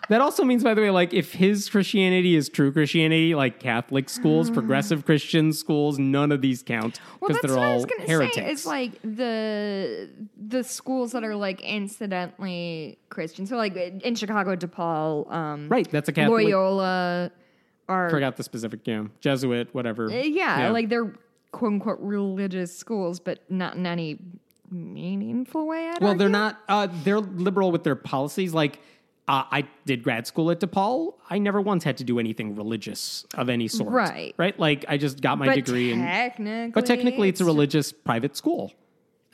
That 0.10 0.20
also 0.20 0.44
means, 0.44 0.64
by 0.66 0.74
the 0.74 0.82
way, 0.82 0.90
like 0.90 1.14
if 1.14 1.32
his 1.32 1.70
Christianity 1.70 2.36
is 2.36 2.50
true 2.50 2.74
Christianity, 2.74 3.34
like 3.36 3.60
Catholic 3.62 4.10
schools, 4.10 4.50
progressive 4.52 5.06
Christian 5.06 5.54
schools, 5.54 5.98
none 5.98 6.34
of 6.34 6.42
these 6.42 6.62
count 6.62 7.00
because 7.22 7.38
that's 7.42 7.54
they're 7.54 7.64
all 7.64 7.76
was 7.76 7.86
gonna 7.86 8.04
heretics. 8.10 8.36
say. 8.36 8.52
It's 8.52 8.66
like 8.66 9.02
the 9.02 10.10
the 10.38 10.64
schools 10.66 11.14
that 11.14 11.24
are 11.24 11.36
like 11.38 11.62
incidentally 11.62 13.00
Christian. 13.10 13.46
So 13.46 13.56
like 13.56 13.76
in 13.78 14.16
Chicago, 14.16 14.58
DePaul, 14.58 15.32
um, 15.32 15.70
Right, 15.70 15.90
that's 15.90 16.10
a 16.10 16.12
Catholic. 16.12 16.46
Loyola, 16.48 17.32
are 17.94 18.10
Forgot 18.10 18.38
the 18.38 18.44
specific, 18.44 18.82
yeah, 18.86 19.06
Jesuit, 19.22 19.70
whatever. 19.74 20.10
Uh, 20.10 20.16
yeah, 20.16 20.70
like 20.70 20.90
they're 20.90 21.14
quote 21.52 21.74
unquote 21.74 22.00
religious 22.00 22.76
schools, 22.76 23.20
but 23.20 23.40
not 23.50 23.76
in 23.76 23.86
any 23.86 24.20
meaningful 24.70 25.68
way. 25.68 25.90
I'd 25.90 26.02
well, 26.02 26.16
they're 26.16 26.30
not. 26.30 26.60
Uh, 26.68 26.88
they're 27.04 27.20
liberal 27.20 27.72
with 27.72 27.84
their 27.84 27.96
policies. 27.96 28.54
Like 28.54 28.80
uh, 29.28 29.44
I 29.52 29.68
did 29.86 30.04
grad 30.04 30.28
school 30.28 30.52
at 30.52 30.60
DePaul. 30.60 31.14
I 31.30 31.40
never 31.40 31.62
once 31.62 31.84
had 31.84 31.98
to 31.98 32.04
do 32.04 32.20
anything 32.20 32.56
religious 32.56 33.26
of 33.36 33.50
any 33.50 33.68
sort. 33.68 33.92
Right. 33.92 34.34
right. 34.38 34.60
Like 34.60 34.86
I 34.88 34.98
just 34.98 35.22
got 35.22 35.38
my 35.38 35.46
But 35.48 35.56
degree, 35.56 35.94
and 35.94 36.74
but 36.74 36.86
technically, 36.86 37.30
it's 37.30 37.42
a 37.42 37.46
religious 37.46 37.92
private 37.92 38.36
school. 38.36 38.74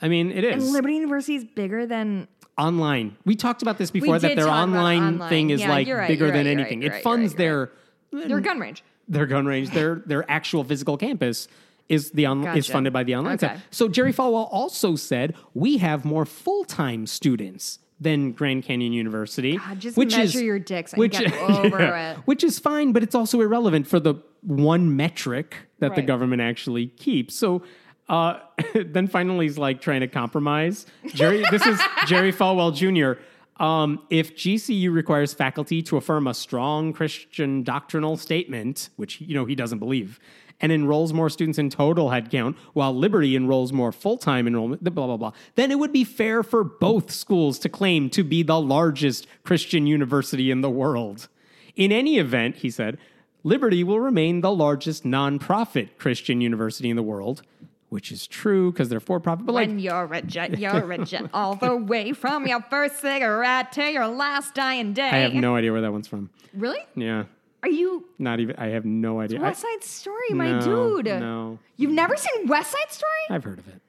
I 0.02 0.08
mean, 0.08 0.30
it 0.30 0.44
is. 0.44 0.64
And 0.64 0.72
Liberty 0.72 0.94
University 0.94 1.36
is 1.36 1.44
bigger 1.44 1.86
than 1.86 2.28
online. 2.56 3.16
We 3.24 3.36
talked 3.36 3.62
about 3.62 3.78
this 3.78 3.90
before 3.90 4.18
that 4.18 4.36
their 4.36 4.48
online, 4.48 5.02
online. 5.02 5.28
thing 5.28 5.50
is 5.50 5.60
Yeah, 5.60 5.70
like 5.70 5.88
right, 5.88 6.08
bigger 6.08 6.26
you're 6.26 6.36
than 6.36 6.46
right, 6.46 6.58
anything. 6.58 6.80
right, 6.80 6.92
it 6.92 7.02
funds 7.02 7.32
right, 7.32 7.38
their 7.38 7.72
their 8.12 8.40
gun 8.40 8.58
range. 8.58 8.82
their 9.08 9.26
gun 9.26 9.46
range, 9.46 9.70
their 9.70 10.02
their 10.06 10.28
actual 10.30 10.64
physical 10.64 10.96
campus 10.96 11.48
is 11.88 12.10
the 12.12 12.26
on, 12.26 12.46
is 12.56 12.66
funded 12.68 12.92
by 12.92 13.02
the 13.02 13.14
online 13.16 13.34
Okay. 13.34 13.48
side. 13.48 13.62
So 13.70 13.88
Jerry 13.88 14.12
Falwell 14.12 14.48
also 14.50 14.96
said 14.96 15.34
we 15.54 15.78
have 15.78 16.04
more 16.04 16.24
full 16.24 16.64
time 16.64 17.06
students 17.06 17.78
than 18.00 18.32
Grand 18.32 18.62
Canyon 18.62 18.92
University, 18.92 19.58
God, 19.58 19.78
just 19.80 19.96
which 19.96 20.16
measure 20.16 20.38
is 20.38 20.42
your 20.42 20.58
dicks 20.58 20.94
over 20.96 21.80
it. 21.80 22.16
which 22.24 22.42
is 22.44 22.58
fine, 22.58 22.92
but 22.92 23.02
it's 23.02 23.14
also 23.14 23.40
irrelevant 23.40 23.86
for 23.86 24.00
the 24.00 24.14
one 24.42 24.96
metric 24.96 25.54
that 25.80 25.94
the 25.96 26.02
government 26.02 26.42
actually 26.42 26.86
keeps. 26.88 27.34
So. 27.34 27.62
Uh, 28.08 28.40
then 28.74 29.06
finally, 29.06 29.46
he's 29.46 29.56
like 29.56 29.80
trying 29.80 30.00
to 30.00 30.08
compromise. 30.08 30.84
Jerry, 31.14 31.44
this 31.52 31.64
is 31.64 31.80
Jerry 32.06 32.32
Falwell 32.32 32.74
Jr. 32.74 33.20
Um, 33.60 34.00
if 34.08 34.34
GCU 34.34 34.90
requires 34.92 35.34
faculty 35.34 35.82
to 35.82 35.98
affirm 35.98 36.26
a 36.26 36.32
strong 36.32 36.94
Christian 36.94 37.62
doctrinal 37.62 38.16
statement, 38.16 38.88
which 38.96 39.20
you 39.20 39.34
know 39.34 39.44
he 39.44 39.54
doesn't 39.54 39.78
believe, 39.78 40.18
and 40.62 40.72
enrolls 40.72 41.12
more 41.12 41.28
students 41.28 41.58
in 41.58 41.68
total 41.68 42.08
headcount, 42.08 42.56
while 42.72 42.94
Liberty 42.94 43.36
enrolls 43.36 43.70
more 43.72 43.92
full-time 43.92 44.46
enrollment, 44.46 44.82
blah 44.82 45.06
blah 45.06 45.16
blah, 45.18 45.32
then 45.56 45.70
it 45.70 45.78
would 45.78 45.92
be 45.92 46.04
fair 46.04 46.42
for 46.42 46.64
both 46.64 47.10
schools 47.10 47.58
to 47.58 47.68
claim 47.68 48.08
to 48.10 48.24
be 48.24 48.42
the 48.42 48.60
largest 48.60 49.26
Christian 49.44 49.86
university 49.86 50.50
in 50.50 50.62
the 50.62 50.70
world. 50.70 51.28
In 51.76 51.92
any 51.92 52.18
event, 52.18 52.56
he 52.56 52.70
said, 52.70 52.98
Liberty 53.44 53.84
will 53.84 54.00
remain 54.00 54.40
the 54.40 54.52
largest 54.52 55.04
nonprofit 55.04 55.90
Christian 55.98 56.40
university 56.40 56.90
in 56.90 56.96
the 56.96 57.02
world, 57.02 57.42
which 57.90 58.10
is 58.10 58.26
true 58.26 58.72
because 58.72 58.88
they're 58.88 59.00
for-profit. 59.00 59.44
But 59.44 59.52
like, 59.52 59.68
when 59.68 59.78
you're 59.78 60.12
a 60.12 60.22
jet, 60.22 60.58
you're 60.58 60.90
a 60.92 61.04
jet 61.04 61.28
all 61.34 61.54
the 61.56 61.76
way 61.76 62.12
from 62.12 62.46
your 62.46 62.62
first 62.70 63.00
cigarette 63.00 63.72
to 63.72 63.90
your 63.90 64.08
last 64.08 64.54
dying 64.54 64.92
day. 64.94 65.08
I 65.10 65.18
have 65.18 65.34
no 65.34 65.54
idea 65.56 65.72
where 65.72 65.82
that 65.82 65.92
one's 65.92 66.08
from. 66.08 66.30
Really? 66.54 66.80
Yeah. 66.96 67.24
Are 67.62 67.68
you 67.68 68.06
Not 68.18 68.40
even. 68.40 68.56
I 68.56 68.68
have 68.68 68.84
no 68.86 69.20
idea. 69.20 69.38
I, 69.38 69.42
West 69.42 69.60
Side 69.60 69.84
Story, 69.84 70.30
my 70.30 70.58
No, 70.60 70.96
dude? 71.02 71.20
no. 71.20 71.58
You've 71.76 71.90
never 71.90 72.16
seen 72.16 72.46
West 72.46 72.70
Side 72.72 72.90
Story? 72.90 73.10
I've 73.28 73.44
heard 73.44 73.58
of 73.58 73.68
it. 73.68 73.80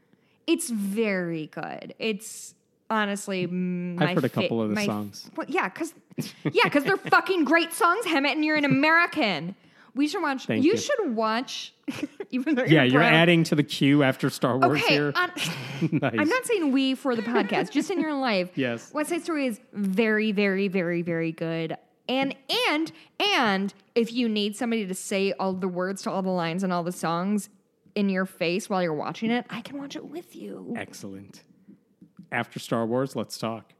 It's 0.45 0.69
very 0.69 1.47
good. 1.47 1.93
It's 1.97 2.53
honestly 2.89 3.43
I've 3.45 4.15
heard 4.15 4.25
a 4.25 4.29
couple 4.29 4.61
of 4.61 4.75
the 4.75 4.83
songs. 4.83 5.29
Well, 5.37 5.47
yeah, 5.49 5.69
because 5.69 5.93
yeah, 6.51 6.63
because 6.65 6.83
they're 6.83 6.97
fucking 7.17 7.45
great 7.45 7.71
songs, 7.71 8.03
Hemant, 8.05 8.33
and 8.33 8.43
you're 8.43 8.57
an 8.57 8.65
American. 8.65 9.55
We 9.93 10.07
should 10.07 10.21
watch. 10.21 10.47
You, 10.49 10.55
you. 10.55 10.77
should 10.77 11.15
watch. 11.15 11.73
even 12.31 12.55
though 12.55 12.63
Yeah, 12.63 12.83
you're 12.83 13.01
adding 13.01 13.43
to 13.45 13.55
the 13.55 13.63
queue 13.63 14.03
after 14.03 14.29
Star 14.29 14.57
Wars 14.57 14.79
Okay, 14.81 14.93
here. 14.93 15.11
on- 15.15 15.31
Nice. 15.91 16.13
I'm 16.17 16.29
not 16.29 16.45
saying 16.45 16.71
we 16.71 16.95
for 16.95 17.15
the 17.15 17.21
podcast, 17.21 17.71
just 17.71 17.91
in 17.91 17.99
your 17.99 18.13
life. 18.19 18.51
Yes. 18.55 18.93
West 18.93 19.09
Side 19.09 19.23
Story 19.23 19.47
is 19.47 19.59
very, 19.73 20.31
very, 20.31 20.67
very, 20.69 21.01
very 21.01 21.31
good. 21.31 21.75
And 22.07 22.35
and 22.69 22.91
and 23.19 23.73
if 23.95 24.11
you 24.13 24.27
need 24.29 24.55
somebody 24.55 24.85
to 24.87 24.93
say 24.93 25.33
all 25.33 25.53
the 25.53 25.67
words 25.67 26.01
to 26.03 26.11
all 26.11 26.21
the 26.21 26.29
lines 26.29 26.63
and 26.63 26.71
all 26.73 26.83
the 26.83 26.91
songs 26.91 27.49
in 27.95 28.09
your 28.09 28.25
face 28.25 28.69
while 28.69 28.81
you're 28.81 28.93
watching 28.93 29.29
it, 29.31 29.45
I 29.49 29.61
can 29.61 29.77
watch 29.77 29.95
it 29.95 30.05
with 30.05 30.35
you. 30.35 30.73
Excellent. 30.77 31.43
After 32.31 32.59
Star 32.59 32.85
Wars, 32.85 33.15
let's 33.15 33.37
talk. 33.37 33.73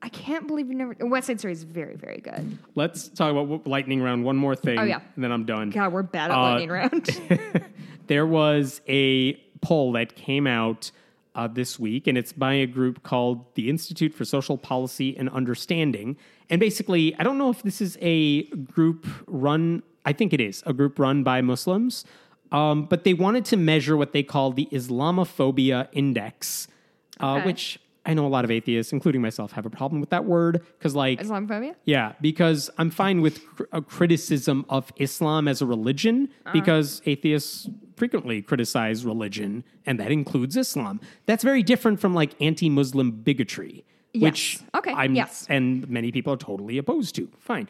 I 0.00 0.08
can't 0.10 0.46
believe 0.46 0.68
you 0.68 0.74
never. 0.74 0.94
West 1.00 1.26
Side 1.26 1.40
Story 1.40 1.52
is 1.52 1.64
very, 1.64 1.96
very 1.96 2.18
good. 2.18 2.58
Let's 2.74 3.08
talk 3.08 3.32
about 3.32 3.66
lightning 3.66 4.00
round. 4.00 4.24
One 4.24 4.36
more 4.36 4.54
thing. 4.54 4.78
Oh, 4.78 4.84
yeah. 4.84 5.00
And 5.16 5.24
then 5.24 5.32
I'm 5.32 5.44
done. 5.44 5.70
God, 5.70 5.92
we're 5.92 6.02
bad 6.04 6.30
at 6.30 6.36
Uh, 6.36 6.40
lightning 6.42 6.70
round. 6.70 7.20
there 8.06 8.26
was 8.26 8.80
a 8.88 9.34
poll 9.60 9.92
that 9.92 10.14
came 10.14 10.46
out 10.46 10.90
uh, 11.34 11.48
this 11.48 11.78
week, 11.80 12.06
and 12.06 12.16
it's 12.16 12.32
by 12.32 12.54
a 12.54 12.66
group 12.66 13.02
called 13.02 13.44
the 13.54 13.68
Institute 13.68 14.14
for 14.14 14.24
Social 14.24 14.56
Policy 14.56 15.16
and 15.16 15.28
Understanding. 15.30 16.16
And 16.48 16.60
basically, 16.60 17.14
I 17.18 17.24
don't 17.24 17.36
know 17.38 17.50
if 17.50 17.62
this 17.62 17.80
is 17.80 17.98
a 18.00 18.44
group 18.44 19.06
run, 19.26 19.82
I 20.06 20.12
think 20.12 20.32
it 20.32 20.40
is 20.40 20.62
a 20.64 20.72
group 20.72 20.98
run 20.98 21.22
by 21.24 21.40
Muslims, 21.40 22.04
um, 22.52 22.84
but 22.84 23.04
they 23.04 23.14
wanted 23.14 23.44
to 23.46 23.56
measure 23.56 23.96
what 23.96 24.12
they 24.12 24.22
call 24.22 24.52
the 24.52 24.66
Islamophobia 24.72 25.88
Index, 25.92 26.68
uh, 27.20 27.34
Okay. 27.34 27.46
which 27.46 27.78
I 28.08 28.14
know 28.14 28.26
a 28.26 28.32
lot 28.36 28.44
of 28.44 28.50
atheists, 28.50 28.92
including 28.92 29.20
myself, 29.20 29.52
have 29.52 29.66
a 29.66 29.70
problem 29.70 30.00
with 30.00 30.10
that 30.10 30.24
word 30.24 30.54
because, 30.78 30.94
like, 30.94 31.20
Islamophobia? 31.20 31.74
yeah, 31.84 32.14
because 32.22 32.70
I'm 32.78 32.90
fine 32.90 33.20
with 33.20 33.36
cr- 33.54 33.64
a 33.72 33.82
criticism 33.82 34.64
of 34.70 34.90
Islam 34.96 35.46
as 35.46 35.60
a 35.62 35.66
religion 35.66 36.16
Uh-huh. 36.46 36.52
because 36.58 37.02
atheists 37.06 37.68
frequently 37.96 38.40
criticize 38.42 39.04
religion, 39.04 39.62
and 39.86 40.00
that 40.00 40.10
includes 40.10 40.56
Islam. 40.56 41.00
That's 41.26 41.44
very 41.44 41.62
different 41.62 42.00
from 42.00 42.14
like 42.14 42.32
anti-Muslim 42.40 43.10
bigotry, 43.28 43.84
which 44.14 44.58
Okay, 44.74 44.92
I'm 44.92 45.14
yes. 45.14 45.46
and 45.50 45.86
many 45.88 46.10
people 46.10 46.32
are 46.32 46.36
totally 46.50 46.78
opposed 46.78 47.14
to. 47.16 47.28
Fine, 47.38 47.68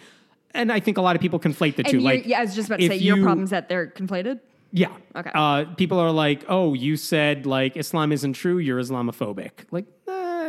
and 0.54 0.70
I 0.70 0.78
think 0.80 0.98
a 0.98 1.02
lot 1.02 1.16
of 1.16 1.20
people 1.22 1.40
conflate 1.40 1.74
the 1.76 1.84
And 1.84 1.90
two. 1.92 2.00
Like, 2.00 2.26
yeah, 2.26 2.38
I 2.38 2.42
was 2.42 2.54
just 2.54 2.68
about 2.68 2.78
to 2.80 2.86
say 2.88 2.96
your 2.96 3.20
problem's 3.22 3.50
that 3.50 3.68
they're 3.68 3.88
conflated. 3.88 4.38
yeah. 4.70 4.92
Okay. 5.16 5.30
Uh, 5.34 5.64
people 5.82 5.98
are 5.98 6.12
like, 6.12 6.44
oh, 6.48 6.74
you 6.74 6.96
said 6.96 7.44
like 7.46 7.76
Islam 7.76 8.12
isn't 8.12 8.34
true, 8.34 8.58
you're 8.58 8.80
Islamophobic. 8.80 9.52
Like, 9.76 9.86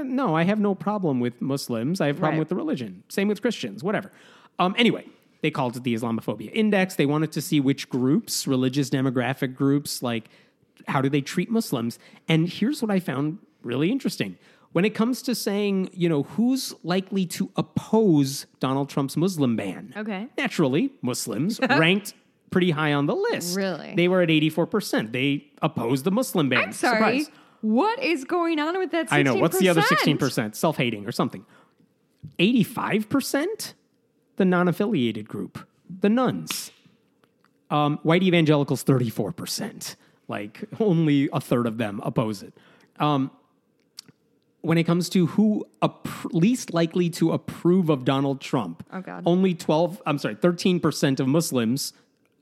no, 0.04 0.36
I 0.36 0.44
have 0.44 0.60
no 0.60 0.76
problem 0.76 1.20
with 1.20 1.42
Muslims. 1.42 2.02
I 2.02 2.08
have 2.08 2.18
a 2.18 2.20
problem 2.20 2.36
Right. 2.36 2.40
with 2.40 2.50
the 2.50 2.56
religion. 2.56 3.04
Same 3.10 3.28
with 3.28 3.42
Christians, 3.42 3.84
whatever. 3.84 4.12
Um, 4.58 4.76
anyway, 4.78 5.06
they 5.42 5.52
called 5.52 5.76
it 5.78 5.84
the 5.84 5.94
Islamophobia 5.94 6.52
Index. 6.54 6.96
They 6.96 7.06
wanted 7.06 7.32
to 7.34 7.42
see 7.42 7.60
which 7.60 7.90
groups, 7.90 8.46
religious 8.48 8.90
demographic 8.90 9.56
groups, 9.56 10.04
like 10.04 10.30
how 10.88 11.02
do 11.02 11.10
they 11.10 11.22
treat 11.22 11.50
Muslims. 11.50 12.00
And 12.28 12.48
here's 12.50 12.82
what 12.82 12.92
I 12.92 13.00
found 13.00 13.38
really 13.64 13.92
interesting. 13.92 14.38
When 14.72 14.86
it 14.86 14.92
comes 14.92 15.22
to 15.24 15.34
saying, 15.34 15.90
you 15.94 16.08
know, 16.10 16.24
who's 16.24 16.74
likely 16.84 17.26
to 17.28 17.50
oppose 17.56 18.46
Donald 18.60 18.90
Trump's 18.90 19.18
Muslim 19.18 19.56
ban? 19.56 19.94
Okay. 19.98 20.28
Naturally, 20.38 20.92
Muslims 21.02 21.60
ranked 21.70 22.14
pretty 22.52 22.72
high 22.72 22.94
on 22.94 23.06
the 23.08 23.16
list. 23.16 23.56
Really? 23.58 23.94
They 23.96 24.08
were 24.08 24.22
at 24.22 24.30
84%. 24.30 25.12
They 25.12 25.46
opposed 25.62 26.04
the 26.06 26.12
Muslim 26.12 26.50
ban. 26.50 26.66
I'm 26.66 26.72
sorry. 26.74 27.24
Surprise. 27.24 27.32
What 27.62 28.02
is 28.02 28.24
going 28.24 28.60
on 28.60 28.78
with 28.78 28.92
that 28.92 29.08
16%? 29.08 29.12
I 29.14 29.22
know. 29.24 29.36
What's 29.36 29.60
the 29.60 29.70
other 29.70 29.82
16%? 29.82 30.56
Self 30.56 30.78
hating 30.78 31.06
or 31.06 31.12
something. 31.12 31.46
85%? 32.40 33.74
The 34.38 34.46
non 34.46 34.68
affiliated 34.68 35.28
group, 35.28 35.68
the 36.02 36.10
nones. 36.10 36.72
Um, 37.70 38.00
white 38.04 38.24
evangelicals, 38.24 38.84
34%. 38.84 39.96
Like 40.28 40.64
only 40.80 41.30
a 41.34 41.42
third 41.42 41.68
of 41.68 41.78
them 41.78 42.00
oppose 42.04 42.42
it. 42.44 42.54
Um, 43.00 43.32
when 44.62 44.78
it 44.78 44.84
comes 44.84 45.10
to 45.10 45.28
who 45.28 45.66
least 46.32 46.74
likely 46.74 47.10
to 47.12 47.32
approve 47.32 47.90
of 47.90 48.04
Donald 48.06 48.42
Trump, 48.42 48.86
Oh, 48.92 49.02
God. 49.02 49.24
only 49.26 49.54
12, 49.54 50.02
I'm 50.06 50.18
sorry, 50.18 50.36
13% 50.36 51.20
of 51.20 51.28
Muslims 51.28 51.94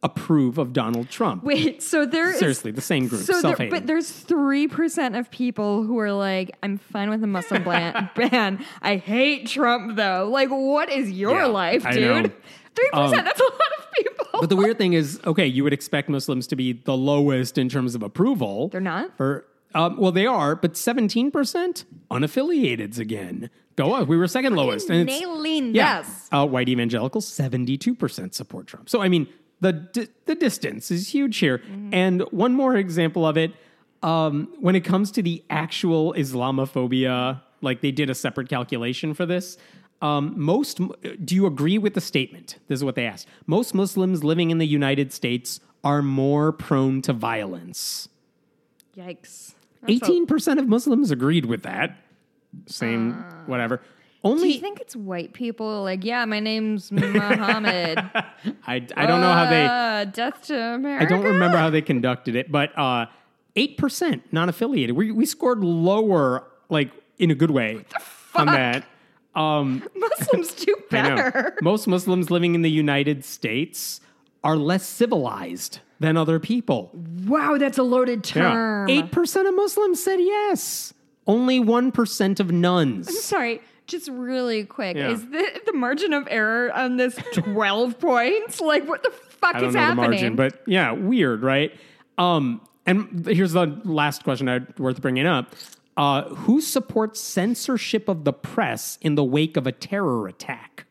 approve 0.03 0.57
of 0.57 0.73
Donald 0.73 1.09
Trump. 1.09 1.43
Wait, 1.43 1.81
so 1.81 2.05
there 2.05 2.31
is 2.31 2.39
Seriously, 2.39 2.71
the 2.71 2.81
same 2.81 3.07
group, 3.07 3.21
So 3.23 3.41
there, 3.41 3.69
but 3.69 3.87
there's 3.87 4.09
three 4.09 4.67
percent 4.67 5.15
of 5.15 5.29
people 5.31 5.83
who 5.83 5.97
are 5.99 6.11
like, 6.11 6.55
I'm 6.61 6.77
fine 6.77 7.09
with 7.09 7.23
a 7.23 7.27
Muslim 7.27 7.63
ban. 7.63 8.09
ban. 8.15 8.63
I 8.81 8.97
hate 8.97 9.47
Trump 9.47 9.95
though. 9.95 10.29
Like, 10.31 10.49
what 10.49 10.89
is 10.91 11.11
your 11.11 11.35
Yeah, 11.35 11.45
life. 11.47 11.85
Um, 11.85 11.93
dude? 11.93 12.33
Three 12.75 12.89
percent. 12.93 13.25
That's 13.25 13.39
a 13.39 13.43
lot 13.43 13.53
of 13.79 13.85
people. 13.97 14.25
But 14.39 14.49
the 14.49 14.55
weird 14.55 14.77
thing 14.77 14.93
is, 14.93 15.19
okay, 15.25 15.47
you 15.47 15.63
would 15.63 15.73
expect 15.73 16.09
Muslims 16.09 16.45
to 16.47 16.55
be 16.55 16.73
the 16.73 16.95
lowest 16.95 17.57
in 17.57 17.69
terms 17.69 17.95
of 17.95 18.03
approval. 18.03 18.69
They're 18.69 18.79
not? 18.81 19.17
For 19.17 19.45
um, 19.73 19.97
well, 19.97 20.11
they 20.11 20.25
are, 20.27 20.55
but 20.55 20.77
seventeen 20.77 21.31
percent 21.31 21.85
unaffiliateds 22.11 22.99
again. 22.99 23.49
Go 23.75 23.93
on. 23.93 24.07
We 24.07 24.17
were 24.17 24.27
second 24.27 24.55
lowest, 24.55 24.89
and 24.89 25.07
it's, 25.09 25.75
yeah, 25.75 26.01
this. 26.01 26.29
uh, 26.31 26.45
white 26.47 26.69
evangelicals 26.69 27.27
seventy-two 27.27 27.95
percent 27.95 28.33
support 28.33 28.67
Trump. 28.67 28.89
So 28.89 29.01
I 29.01 29.09
mean, 29.09 29.27
the 29.59 29.73
di- 29.73 30.07
the 30.25 30.35
distance 30.35 30.91
is 30.91 31.09
huge 31.09 31.38
here. 31.38 31.59
Mm-hmm. 31.59 31.93
And 31.93 32.21
one 32.31 32.53
more 32.53 32.75
example 32.75 33.25
of 33.25 33.38
it, 33.38 33.53
um, 34.03 34.53
when 34.59 34.75
it 34.75 34.81
comes 34.81 35.11
to 35.11 35.21
the 35.21 35.43
actual 35.49 36.13
Islamophobia, 36.13 37.41
like 37.61 37.81
they 37.81 37.91
did 37.91 38.09
a 38.09 38.15
separate 38.15 38.49
calculation 38.49 39.13
for 39.13 39.25
this. 39.25 39.57
Um, 40.01 40.34
most 40.35 40.79
do 41.25 41.34
you 41.34 41.47
agree 41.47 41.79
with 41.79 41.95
the 41.95 42.01
statement? 42.01 42.59
This 42.67 42.77
is 42.77 42.84
what 42.84 42.95
they 42.95 43.05
asked. 43.05 43.27
Most 43.47 43.73
Muslims 43.73 44.23
living 44.23 44.51
in 44.51 44.59
the 44.59 44.67
United 44.67 45.11
States 45.11 45.59
are 45.84 46.03
more 46.03 46.51
prone 46.51 47.01
to 47.03 47.13
violence. 47.13 48.07
Yikes. 48.95 49.55
Eighteen 49.88 50.25
percent 50.27 50.59
of 50.59 50.67
Muslims 50.67 51.11
agreed 51.11 51.45
with 51.45 51.63
that. 51.63 51.97
Same, 52.65 53.13
whatever. 53.45 53.81
Do 54.23 54.30
Only 54.31 54.53
you 54.53 54.60
think 54.60 54.80
it's 54.81 54.95
white 54.95 55.34
people? 55.34 55.84
Like, 55.84 56.03
yeah, 56.03 56.26
my 56.26 56.39
name's 56.39 56.91
Muhammad. 56.91 57.99
I, 58.68 58.76
I 58.95 59.06
don't 59.06 59.22
know 59.22 59.31
how 59.31 59.49
they 59.49 59.65
Uh, 59.65 60.06
death 60.06 60.41
to 60.48 60.60
America. 60.60 61.06
I 61.06 61.07
don't 61.07 61.23
remember 61.23 61.57
how 61.57 61.69
they 61.69 61.81
conducted 61.81 62.35
it, 62.35 62.52
but 62.52 62.77
uh, 62.77 63.06
eight 63.56 63.77
percent 63.77 64.23
non-affiliated. 64.31 64.95
We 64.95 65.11
we 65.11 65.26
scored 65.26 65.64
lower, 65.64 66.44
like 66.69 66.91
in 67.19 67.31
a 67.31 67.35
good 67.35 67.52
way, 67.52 67.85
on 68.35 68.48
that. 68.48 68.84
Um, 69.35 69.84
Muslims 69.95 70.53
do 70.56 70.76
better. 70.89 71.56
Most 71.61 71.88
Muslims 71.88 72.31
living 72.31 72.56
in 72.56 72.64
the 72.64 72.72
United 72.72 73.23
States 73.23 74.02
are 74.44 74.57
less 74.57 74.85
civilized 74.85 75.80
than 75.99 76.18
other 76.18 76.39
people. 76.39 76.89
Wow, 77.26 77.57
that's 77.60 77.77
a 77.77 77.84
loaded 77.84 78.23
term. 78.23 78.89
Eight 78.89 79.11
percent 79.11 79.48
of 79.48 79.56
Muslims 79.56 80.03
said 80.03 80.18
yes. 80.19 80.94
Only 81.27 81.60
one 81.60 81.91
percent 81.91 82.39
of 82.39 82.52
nones. 82.52 83.07
I'm 83.07 83.14
sorry, 83.15 83.61
just 83.88 84.09
really 84.09 84.65
quick. 84.65 84.95
Yeah. 84.95 85.11
Is 85.11 85.26
the, 85.30 85.61
the 85.65 85.73
margin 85.73 86.14
of 86.14 86.27
error 86.30 86.72
on 86.73 86.97
this 86.97 87.15
12 87.34 87.99
points? 87.99 88.61
Like, 88.61 88.88
what 88.88 89.03
the 89.03 89.09
fuck 89.09 89.55
I 89.55 89.65
is 89.65 89.76
happening? 89.76 90.03
the 90.03 90.09
margin, 90.09 90.35
but 90.35 90.61
yeah, 90.68 90.91
weird, 90.91 91.41
right? 91.41 91.73
Um, 92.18 92.61
and 92.85 93.26
here's 93.26 93.53
the 93.53 93.65
last 93.84 94.23
question 94.23 94.47
I, 94.47 94.61
worth 94.77 95.01
bringing 95.01 95.26
up. 95.26 95.55
Uh, 95.95 96.23
who 96.30 96.61
supports 96.61 97.19
censorship 97.19 98.07
of 98.07 98.23
the 98.23 98.34
press 98.34 98.99
in 99.01 99.15
the 99.15 99.23
wake 99.23 99.57
of 99.57 99.65
a 99.65 99.72
terror 99.72 100.27
attack? 100.27 100.85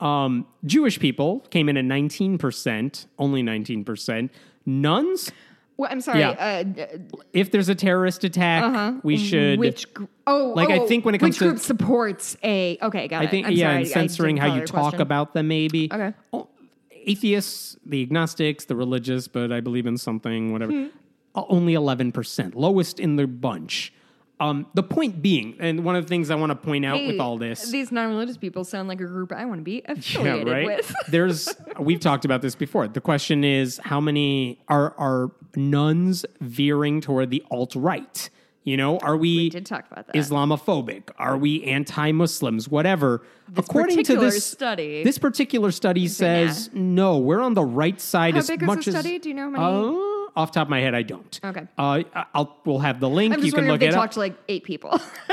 Um, 0.00 0.46
Jewish 0.64 0.98
people 0.98 1.40
came 1.50 1.68
in 1.68 1.76
at 1.76 1.84
19%, 1.84 3.06
only 3.18 3.42
19%. 3.42 4.30
Nones, 4.66 5.30
Well, 5.78 5.90
I'm 5.90 6.00
sorry. 6.00 6.20
Yeah. 6.20 6.30
Uh, 6.30 6.98
if 7.32 7.50
there's 7.50 7.68
a 7.68 7.74
terrorist 7.74 8.24
attack, 8.24 8.94
we 9.04 9.16
should. 9.18 9.58
Uh-huh. 9.58 9.60
which 9.60 9.92
gr- 9.92 10.04
oh 10.26 10.52
Like, 10.56 10.70
I 10.70 10.78
oh, 10.78 10.86
think 10.86 11.04
when 11.04 11.14
it 11.14 11.18
comes 11.18 11.30
which 11.34 11.38
to- 11.40 11.44
group 11.50 11.58
supports 11.58 12.36
a 12.42 12.78
okay 12.80 13.08
got 13.08 13.22
I 13.22 13.24
it. 13.26 13.30
think, 13.30 13.46
I'm 13.46 13.52
yeah, 13.52 13.68
sorry, 13.70 13.76
and 13.82 13.88
censoring 13.88 14.36
how 14.38 14.54
you 14.54 14.62
talk 14.64 14.82
question. 14.82 15.00
about 15.02 15.34
them, 15.34 15.48
maybe. 15.48 15.88
Okay. 15.92 16.14
Oh, 16.32 16.48
atheists, 16.90 17.76
the 17.84 18.02
agnostics, 18.02 18.64
the 18.64 18.76
religious, 18.76 19.28
but 19.28 19.52
I 19.52 19.60
believe 19.60 19.86
in 19.86 19.96
something, 19.96 20.52
whatever. 20.52 20.72
Hmm. 20.72 20.86
Uh, 21.34 21.44
Only 21.48 21.74
11%, 21.74 22.54
lowest 22.54 22.98
in 22.98 23.16
the 23.16 23.26
bunch. 23.26 23.92
Um, 24.38 24.66
the 24.74 24.82
point 24.82 25.22
being, 25.22 25.56
and 25.60 25.82
one 25.82 25.96
of 25.96 26.04
the 26.04 26.08
things 26.10 26.30
I 26.30 26.34
want 26.34 26.50
to 26.50 26.56
point 26.56 26.84
out 26.84 26.98
Hey, 26.98 27.06
with 27.06 27.20
all 27.20 27.38
this. 27.38 27.70
These 27.70 27.90
non-religious 27.90 28.36
people 28.36 28.64
sound 28.64 28.86
like 28.86 29.00
a 29.00 29.06
group 29.06 29.32
I 29.32 29.46
want 29.46 29.60
to 29.60 29.64
be 29.64 29.82
Yeah, 29.88 29.92
affiliated 29.94 30.48
right. 30.52 30.66
with. 30.66 30.94
There's 31.08 31.54
we've 31.80 32.00
talked 32.00 32.26
about 32.26 32.42
this 32.42 32.54
before. 32.54 32.86
The 32.86 33.00
question 33.00 33.44
is 33.44 33.80
how 33.84 33.98
many 33.98 34.60
are 34.68 34.94
are 34.98 35.30
nones 35.56 36.26
veering 36.42 37.00
toward 37.00 37.30
the 37.30 37.42
alt 37.50 37.74
right? 37.74 38.28
You 38.64 38.76
know, 38.76 38.98
are 38.98 39.16
we, 39.16 39.36
We 39.36 39.48
did 39.48 39.64
talk 39.64 39.86
about 39.90 40.08
that. 40.08 40.16
Islamophobic? 40.16 41.10
Are 41.18 41.38
we 41.38 41.62
anti-Muslims? 41.62 42.68
Whatever. 42.68 43.22
According 43.56 44.02
to 44.04 44.16
this 44.16 44.44
study- 44.44 45.04
this 45.04 45.18
particular 45.18 45.70
study 45.70 46.08
says 46.08 46.68
no. 46.74 47.16
We're 47.18 47.40
on 47.40 47.54
the 47.54 47.64
right 47.64 48.00
side 48.00 48.34
How 48.34 48.40
as 48.40 48.48
big 48.48 48.62
is 48.62 48.66
much 48.66 48.84
the 48.86 48.90
as. 48.90 48.94
study? 49.00 49.18
Do 49.20 49.28
you 49.28 49.34
know 49.36 49.50
how 49.50 49.50
many? 49.50 49.98
Uh, 49.98 50.15
off 50.36 50.52
the 50.52 50.60
top 50.60 50.66
of 50.66 50.70
my 50.70 50.80
head, 50.80 50.94
I 50.94 51.02
don't. 51.02 51.40
Okay. 51.42 51.66
Uh, 51.78 52.02
I'll 52.34 52.56
we'll 52.64 52.78
have 52.80 53.00
the 53.00 53.08
link. 53.08 53.34
I'm 53.34 53.42
you 53.42 53.50
can 53.52 53.66
look 53.66 53.74
if 53.76 53.80
they 53.80 53.88
up. 53.88 53.94
talked 53.94 54.12
to 54.14 54.18
like 54.20 54.36
eight 54.48 54.64
people. 54.64 55.00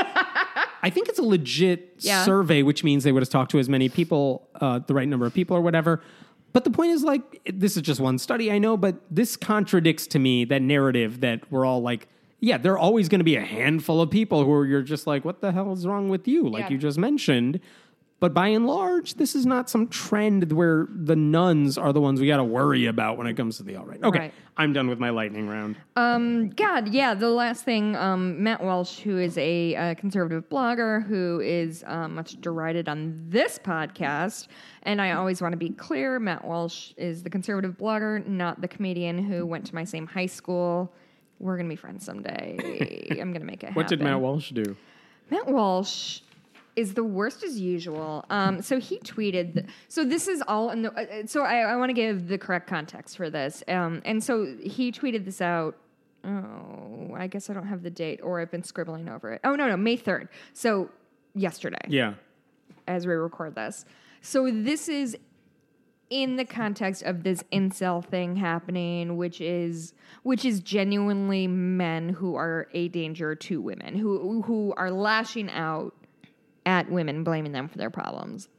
I 0.85 0.89
think 0.89 1.07
it's 1.09 1.19
a 1.19 1.23
legit 1.23 1.95
Yeah. 1.99 2.23
survey, 2.25 2.63
which 2.63 2.83
means 2.83 3.03
they 3.03 3.11
would 3.11 3.21
have 3.23 3.29
talked 3.29 3.51
to 3.51 3.59
as 3.59 3.69
many 3.69 3.89
people, 3.89 4.47
uh, 4.55 4.79
the 4.79 4.93
right 4.93 5.07
number 5.07 5.25
of 5.25 5.33
people 5.33 5.55
or 5.55 5.61
whatever. 5.61 6.01
But 6.51 6.65
the 6.65 6.69
point 6.71 6.91
is, 6.91 7.03
like, 7.03 7.41
this 7.51 7.75
is 7.77 7.81
just 7.83 7.99
one 7.99 8.17
study, 8.19 8.51
I 8.51 8.59
know, 8.59 8.77
but 8.77 8.95
this 9.09 9.35
contradicts 9.35 10.05
to 10.07 10.19
me 10.19 10.45
that 10.45 10.61
narrative 10.61 11.21
that 11.21 11.49
we're 11.51 11.65
all 11.65 11.81
like, 11.81 12.07
yeah, 12.41 12.57
there 12.57 12.73
are 12.73 12.77
always 12.77 13.09
going 13.09 13.19
to 13.21 13.25
be 13.25 13.35
a 13.37 13.41
handful 13.45 14.01
of 14.01 14.11
people 14.11 14.43
who 14.43 14.51
are, 14.51 14.65
you're 14.65 14.81
just 14.83 15.07
like, 15.07 15.23
what 15.25 15.39
the 15.41 15.51
hell 15.51 15.71
is 15.73 15.87
wrong 15.87 16.09
with 16.09 16.27
you? 16.27 16.47
Like 16.47 16.65
Yeah. 16.65 16.71
you 16.71 16.77
just 16.77 16.97
mentioned. 16.99 17.59
But 18.23 18.33
by 18.33 18.47
and 18.47 18.65
large, 18.65 19.15
this 19.15 19.35
is 19.35 19.45
not 19.45 19.69
some 19.69 19.89
trend 19.89 20.49
where 20.53 20.87
the 20.89 21.17
nones 21.17 21.77
are 21.77 21.91
the 21.91 21.99
ones 21.99 22.21
we 22.21 22.27
got 22.27 22.37
to 22.37 22.43
worry 22.45 22.85
about 22.85 23.17
when 23.17 23.27
it 23.27 23.33
comes 23.33 23.57
to 23.57 23.63
the 23.63 23.75
alt 23.75 23.85
right. 23.85 24.01
Okay, 24.01 24.17
Right. 24.17 24.33
I'm 24.55 24.71
done 24.71 24.87
with 24.87 24.97
my 24.97 25.09
lightning 25.09 25.49
round. 25.49 25.75
Um, 25.97 26.47
God, 26.51 26.93
yeah. 26.93 27.15
The 27.15 27.27
last 27.27 27.65
thing, 27.65 27.97
um, 27.97 28.41
Matt 28.41 28.63
Walsh, 28.63 28.99
who 28.99 29.17
is 29.17 29.37
a, 29.37 29.75
uh 29.75 29.95
conservative 29.95 30.47
blogger 30.47 31.05
who 31.05 31.41
is 31.41 31.83
um, 31.85 32.15
much 32.15 32.39
derided 32.39 32.87
on 32.87 33.25
this 33.27 33.59
podcast, 33.59 34.47
and 34.83 35.01
I 35.01 35.11
always 35.11 35.41
want 35.41 35.51
to 35.51 35.57
be 35.57 35.71
clear: 35.71 36.17
Matt 36.17 36.45
Walsh 36.45 36.93
is 36.95 37.23
the 37.23 37.29
conservative 37.29 37.77
blogger, 37.77 38.25
not 38.25 38.61
the 38.61 38.69
comedian 38.69 39.21
who 39.21 39.45
went 39.45 39.65
to 39.65 39.75
my 39.75 39.83
same 39.83 40.07
high 40.07 40.27
school. 40.27 40.93
We're 41.39 41.57
gonna 41.57 41.67
be 41.67 41.75
friends 41.75 42.05
someday. 42.05 43.17
I'm 43.19 43.33
gonna 43.33 43.43
make 43.43 43.65
it. 43.65 43.75
what 43.75 43.89
did. 43.89 43.99
Matt 43.99 44.21
Walsh 44.21 44.51
do? 44.51 44.77
Matt 45.29 45.47
Walsh 45.49 46.21
is 46.75 46.93
the 46.95 47.03
worst 47.03 47.43
as 47.43 47.59
usual. 47.59 48.25
Um, 48.29 48.61
so 48.61 48.79
he 48.79 48.99
tweeted. 48.99 49.53
th- 49.53 49.65
so 49.87 50.03
this 50.03 50.27
is 50.27 50.43
all 50.47 50.69
in 50.71 50.81
the. 50.83 50.91
Uh, 50.93 51.27
so 51.27 51.41
I, 51.43 51.59
I 51.59 51.75
want 51.75 51.89
to 51.89 51.93
give 51.93 52.27
the 52.27 52.37
correct 52.37 52.67
context 52.67 53.15
for 53.17 53.29
this. 53.29 53.63
Um, 53.67 54.01
and 54.05 54.23
so 54.23 54.55
he 54.61 54.91
tweeted 54.91 55.25
this 55.25 55.41
out. 55.41 55.77
Oh, 56.25 57.13
I 57.15 57.27
guess 57.27 57.49
I 57.49 57.53
don't 57.53 57.67
have 57.67 57.83
the 57.83 57.89
date, 57.89 58.21
or 58.23 58.39
I've 58.39 58.49
been 58.51 58.63
scribbling 58.63 59.09
over 59.09 59.33
it. 59.33 59.41
Oh 59.43 59.55
no, 59.55 59.67
no, 59.67 59.75
May 59.77 59.97
third. 59.97 60.29
So 60.53 60.89
yesterday, 61.35 61.77
Yeah. 61.87 62.13
as 62.87 63.05
we 63.05 63.13
record 63.13 63.55
this. 63.55 63.85
So 64.21 64.49
this 64.49 64.87
is 64.87 65.17
in 66.09 66.35
the 66.37 66.45
context 66.45 67.03
of 67.03 67.23
this 67.23 67.43
incel 67.51 68.03
thing 68.05 68.35
happening, 68.37 69.17
which 69.17 69.41
is 69.41 69.93
which 70.23 70.45
is 70.45 70.59
genuinely 70.61 71.45
men 71.47 72.09
who 72.09 72.35
are 72.35 72.67
a 72.73 72.87
danger 72.87 73.35
to 73.35 73.59
women, 73.61 73.97
who 73.97 74.43
who 74.43 74.73
are 74.77 74.91
lashing 74.91 75.49
out 75.49 75.93
at 76.65 76.89
women, 76.89 77.23
blaming 77.23 77.51
them 77.51 77.67
for 77.67 77.77
their 77.77 77.89
problems. 77.89 78.49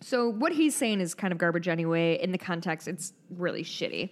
So 0.00 0.28
what 0.28 0.52
he's 0.52 0.74
saying 0.74 1.00
is 1.00 1.14
kind 1.14 1.32
of 1.32 1.38
garbage 1.38 1.68
anyway. 1.68 2.18
In 2.22 2.32
the 2.32 2.38
context, 2.38 2.88
it's 2.88 3.12
really 3.30 3.64
shitty. 3.64 4.10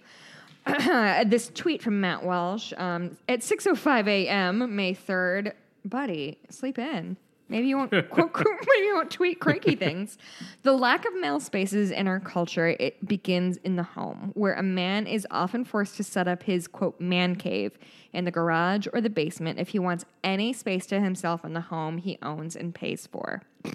this 1.29 1.49
tweet 1.53 1.81
from 1.81 2.01
Matt 2.01 2.23
Walsh 2.23 2.73
um, 2.77 3.17
at 3.29 3.39
6:05 3.39 4.07
a.m. 4.07 4.75
May 4.75 4.93
3rd. 4.93 5.53
Buddy, 5.85 6.39
sleep 6.49 6.77
in. 6.77 7.15
Maybe 7.49 7.67
you 7.67 7.77
won't 7.77 7.91
maybe 7.91 8.05
you 8.11 8.93
won't 8.95 9.11
tweet 9.11 9.39
cranky 9.39 9.75
things. 9.75 10.17
The 10.63 10.73
lack 10.73 11.05
of 11.05 11.15
male 11.15 11.39
spaces 11.39 11.91
in 11.91 12.07
our 12.07 12.19
culture 12.19 12.67
it 12.67 13.07
begins 13.07 13.57
in 13.57 13.75
the 13.75 13.83
home, 13.83 14.31
where 14.35 14.53
a 14.53 14.63
man 14.63 15.07
is 15.07 15.25
often 15.31 15.63
forced 15.63 15.97
to 15.97 16.03
set 16.03 16.27
up 16.27 16.43
his 16.43 16.67
quote 16.67 16.99
man 16.99 17.35
cave 17.35 17.77
in 18.13 18.25
the 18.25 18.31
garage 18.31 18.87
or 18.93 19.01
the 19.01 19.09
basement 19.09 19.59
if 19.59 19.69
he 19.69 19.79
wants 19.79 20.05
any 20.23 20.51
space 20.53 20.85
to 20.87 20.99
himself 20.99 21.45
in 21.45 21.53
the 21.53 21.61
home 21.61 21.97
he 21.97 22.17
owns 22.21 22.55
and 22.55 22.75
pays 22.75 23.07
for. 23.07 23.43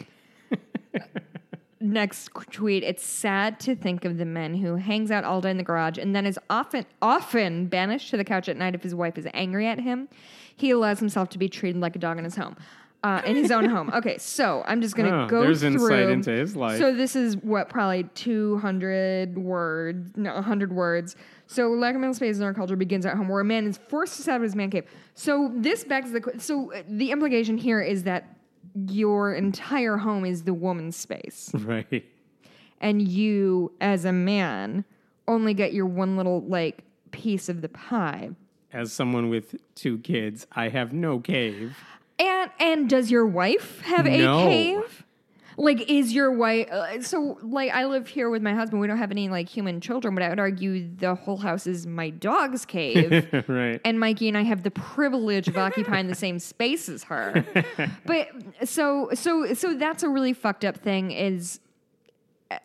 Next 1.81 2.31
tweet, 2.53 2.85
it's 2.85 3.05
sad 3.05 3.59
to 3.61 3.75
think 3.75 4.05
of 4.05 4.17
the 4.17 4.25
men 4.25 4.55
who 4.55 4.77
hangs 4.77 5.11
out 5.11 5.25
all 5.25 5.41
day 5.41 5.51
in 5.51 5.57
the 5.57 5.65
garage 5.65 5.99
and 5.99 6.15
then 6.15 6.27
is 6.27 6.39
often 6.49 6.87
often 7.01 7.67
banished 7.67 8.11
to 8.11 8.17
the 8.17 8.23
couch 8.23 8.49
at 8.49 8.57
night 8.57 8.77
if 8.77 8.85
his 8.85 8.95
wife 8.95 9.19
is 9.19 9.27
angry 9.35 9.67
at 9.67 9.81
him. 9.81 10.09
He 10.55 10.71
allows 10.71 11.01
himself 11.01 11.29
to 11.31 11.39
be 11.39 11.49
treated 11.49 11.81
like 11.81 11.97
a 11.97 11.99
dog 11.99 12.19
in 12.19 12.25
his 12.25 12.37
home. 12.37 12.57
Uh, 13.05 13.21
in 13.27 13.35
his 13.35 13.51
own 13.51 13.65
home. 13.65 13.91
Okay, 13.93 14.17
so 14.19 14.63
I'm 14.65 14.81
just 14.81 14.95
gonna 14.95 15.25
Oh, 15.25 15.27
go 15.27 15.41
there's 15.43 15.61
through. 15.61 15.71
insight 15.73 16.09
into 16.11 16.31
his 16.31 16.55
life. 16.55 16.79
So 16.79 16.95
this 16.95 17.17
is 17.17 17.37
what 17.39 17.69
probably 17.69 18.05
200 18.15 19.37
words, 19.39 20.13
no, 20.17 20.35
100 20.35 20.73
words. 20.73 21.17
So 21.49 21.69
lack 21.71 21.95
of 21.97 22.01
mental 22.01 22.15
space 22.15 22.37
in 22.39 22.45
our 22.45 22.55
culture 22.55 22.77
begins 22.77 23.05
at 23.05 23.17
home, 23.17 23.29
where 23.29 23.41
a 23.41 23.45
man 23.45 23.67
is 23.67 23.79
forced 23.89 24.17
to 24.19 24.23
set 24.23 24.37
up 24.37 24.43
his 24.43 24.55
man 24.55 24.71
cave. 24.71 24.85
So 25.15 25.51
this 25.57 25.83
begs 25.85 26.13
the 26.13 26.23
so 26.39 26.73
uh, 26.73 26.83
the 26.89 27.11
implication 27.11 27.59
here 27.59 27.81
is 27.81 28.05
that 28.05 28.37
your 28.89 29.35
entire 29.35 29.97
home 29.97 30.25
is 30.25 30.45
the 30.45 30.55
woman's 30.55 30.97
space, 30.97 31.51
Right. 31.55 32.05
and 32.81 33.03
you 33.07 33.73
as 33.81 34.05
a 34.05 34.13
man 34.13 34.85
only 35.29 35.55
get 35.55 35.73
your 35.73 35.87
one 35.87 36.17
little 36.17 36.41
like 36.43 36.85
piece 37.11 37.49
of 37.49 37.61
the 37.63 37.69
pie. 37.69 38.31
As 38.73 38.93
someone 38.93 39.29
with 39.29 39.57
two 39.75 39.99
kids, 39.99 40.47
I 40.53 40.69
have 40.69 40.93
no 40.93 41.19
cave. 41.19 41.77
And 42.23 42.51
and 42.61 42.89
does 42.89 43.11
your 43.11 43.27
wife 43.27 43.81
have 43.81 44.07
a 44.07 44.11
cave? 44.11 45.05
Like, 45.57 45.91
is 45.91 46.13
your 46.13 46.31
wife? 46.31 46.71
Uh, 46.71 47.03
so, 47.03 47.39
like, 47.43 47.73
I 47.73 47.85
live 47.85 48.09
here 48.09 48.31
with 48.31 48.43
my 48.43 48.55
husband. 48.55 48.81
We 48.81 48.87
don't 48.87 48.99
have 48.99 49.11
any 49.11 49.29
like 49.29 49.49
human 49.49 49.81
children, 49.81 50.15
but 50.15 50.23
I 50.23 50.29
would 50.29 50.39
argue 50.39 50.89
the 50.97 51.15
whole 51.15 51.37
house 51.37 51.67
is 51.67 51.87
my 51.87 52.11
dog's 52.11 52.65
cave. 52.65 53.29
right. 53.49 53.81
and 53.85 54.01
Mikey 54.01 54.29
and 54.29 54.39
I 54.39 54.43
have 54.43 54.63
the 54.63 54.71
privilege 54.71 55.49
of 55.49 55.57
occupying 55.67 56.07
the 56.07 56.15
same 56.15 56.39
space 56.39 56.89
as 56.89 57.05
her. 57.05 57.45
But 58.07 58.29
so 58.65 59.11
so 59.15 59.53
so 59.55 59.75
that's 59.75 60.03
a 60.03 60.09
really 60.09 60.33
fucked 60.33 60.65
up 60.65 60.79
thing. 60.79 61.11
Is 61.11 61.61
uh, 62.51 62.59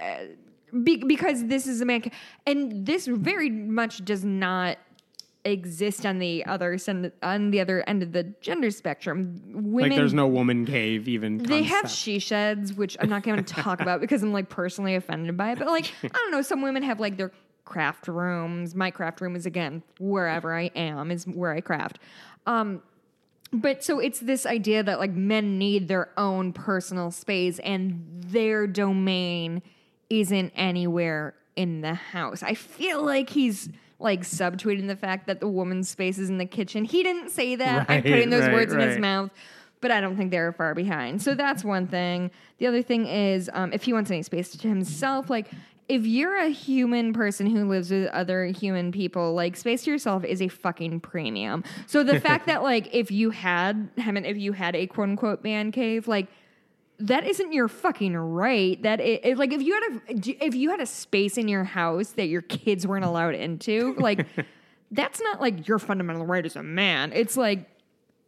be, 0.83 0.97
because 0.97 1.45
this 1.45 1.67
is 1.67 1.81
a 1.81 1.85
man, 1.85 2.03
and 2.45 2.85
this 2.85 3.07
very 3.07 3.49
much 3.49 4.05
does 4.05 4.23
not 4.23 4.77
exist 5.51 6.05
on 6.05 6.19
the 6.19 6.45
other 6.45 6.77
send, 6.77 7.11
on 7.21 7.51
the 7.51 7.59
other 7.59 7.83
end 7.87 8.03
of 8.03 8.11
the 8.11 8.23
gender 8.41 8.71
spectrum. 8.71 9.41
Women 9.47 9.89
like 9.89 9.97
there's 9.97 10.13
no 10.13 10.27
woman 10.27 10.65
cave 10.65 11.07
even. 11.07 11.37
they 11.37 11.63
have 11.63 11.89
she 11.89 12.19
sheds, 12.19 12.73
which 12.73 12.97
I'm 12.99 13.09
not 13.09 13.23
going 13.23 13.43
to 13.43 13.53
talk 13.53 13.81
about 13.81 14.01
because 14.01 14.23
I'm 14.23 14.33
like 14.33 14.49
personally 14.49 14.95
offended 14.95 15.35
by 15.37 15.51
it. 15.51 15.59
But 15.59 15.67
like, 15.67 15.91
I 16.03 16.07
don't 16.07 16.31
know, 16.31 16.41
some 16.41 16.61
women 16.61 16.83
have 16.83 16.99
like 16.99 17.17
their 17.17 17.31
craft 17.65 18.07
rooms. 18.07 18.75
My 18.75 18.91
craft 18.91 19.21
room 19.21 19.35
is 19.35 19.45
again 19.45 19.83
wherever 19.99 20.53
I 20.53 20.71
am 20.75 21.11
is 21.11 21.25
where 21.25 21.51
I 21.53 21.61
craft. 21.61 21.99
Um, 22.45 22.81
but 23.53 23.83
so 23.83 23.99
it's 23.99 24.19
this 24.19 24.45
idea 24.45 24.83
that 24.83 24.99
like 24.99 25.11
men 25.11 25.57
need 25.57 25.87
their 25.87 26.09
own 26.17 26.53
personal 26.53 27.11
space 27.11 27.59
and 27.59 28.05
their 28.27 28.67
domain 28.67 29.61
isn't 30.09 30.51
anywhere 30.55 31.33
in 31.55 31.81
the 31.81 31.93
house. 31.93 32.43
I 32.43 32.53
feel 32.53 33.03
like 33.03 33.29
he's 33.29 33.69
like 33.99 34.21
subtweeting 34.21 34.87
the 34.87 34.95
fact 34.95 35.27
that 35.27 35.39
the 35.39 35.47
woman's 35.47 35.89
space 35.89 36.17
is 36.17 36.29
in 36.29 36.37
the 36.37 36.45
kitchen. 36.45 36.85
He 36.85 37.03
didn't 37.03 37.29
say 37.29 37.55
that. 37.55 37.89
I'm 37.89 38.03
putting 38.03 38.29
those 38.29 38.43
right, 38.43 38.53
words 38.53 38.73
in 38.73 38.79
his 38.79 38.97
mouth 38.99 39.31
but 39.81 39.91
I 39.91 40.01
don't 40.01 40.17
think 40.17 40.31
they're 40.31 40.51
far 40.53 40.73
behind. 40.73 41.21
So 41.21 41.35
that's 41.35 41.63
one 41.63 41.87
thing. 41.87 42.31
The 42.57 42.67
other 42.67 42.81
thing 42.81 43.05
is 43.05 43.49
um, 43.53 43.73
if 43.73 43.83
he 43.83 43.93
wants 43.93 44.09
any 44.09 44.23
space 44.23 44.51
to 44.51 44.67
himself, 44.67 45.29
like 45.29 45.51
if 45.87 46.05
you're 46.05 46.37
a 46.37 46.49
human 46.49 47.13
person 47.13 47.47
who 47.47 47.67
lives 47.69 47.91
with 47.91 48.09
other 48.09 48.45
human 48.45 48.91
people, 48.91 49.33
like 49.33 49.55
space 49.55 49.83
to 49.83 49.91
yourself 49.91 50.23
is 50.23 50.41
a 50.41 50.47
fucking 50.47 50.99
premium. 50.99 51.63
So 51.85 52.03
the 52.03 52.19
fact 52.19 52.45
that 52.47 52.63
like 52.63 52.93
if 52.93 53.11
you 53.11 53.29
had, 53.29 53.89
I 53.97 54.11
mean, 54.11 54.25
if 54.25 54.37
you 54.37 54.53
had 54.53 54.75
a 54.75 54.87
quote 54.87 55.09
unquote 55.09 55.43
man 55.43 55.71
cave, 55.71 56.07
like 56.07 56.27
that 56.99 57.25
isn't 57.27 57.53
your 57.53 57.67
fucking 57.67 58.15
right. 58.15 58.81
That 58.83 58.99
it, 58.99 59.21
it- 59.25 59.37
like 59.37 59.53
if 59.53 59.61
you 59.61 59.73
had 59.73 59.83
a 60.09 60.45
if 60.45 60.55
you 60.55 60.71
had 60.71 60.79
a 60.81 60.85
space 60.85 61.37
in 61.37 61.47
your 61.47 61.63
house 61.63 62.11
that 62.11 62.27
your 62.27 62.41
kids 62.41 62.85
weren't 62.87 63.05
allowed 63.05 63.35
into, 63.35 63.93
like 63.99 64.25
that's 64.91 65.21
not 65.21 65.39
like 65.41 65.67
your 65.67 65.79
fundamental 65.79 66.25
right 66.25 66.45
as 66.45 66.55
a 66.55 66.63
man. 66.63 67.11
It's 67.13 67.37
like 67.37 67.69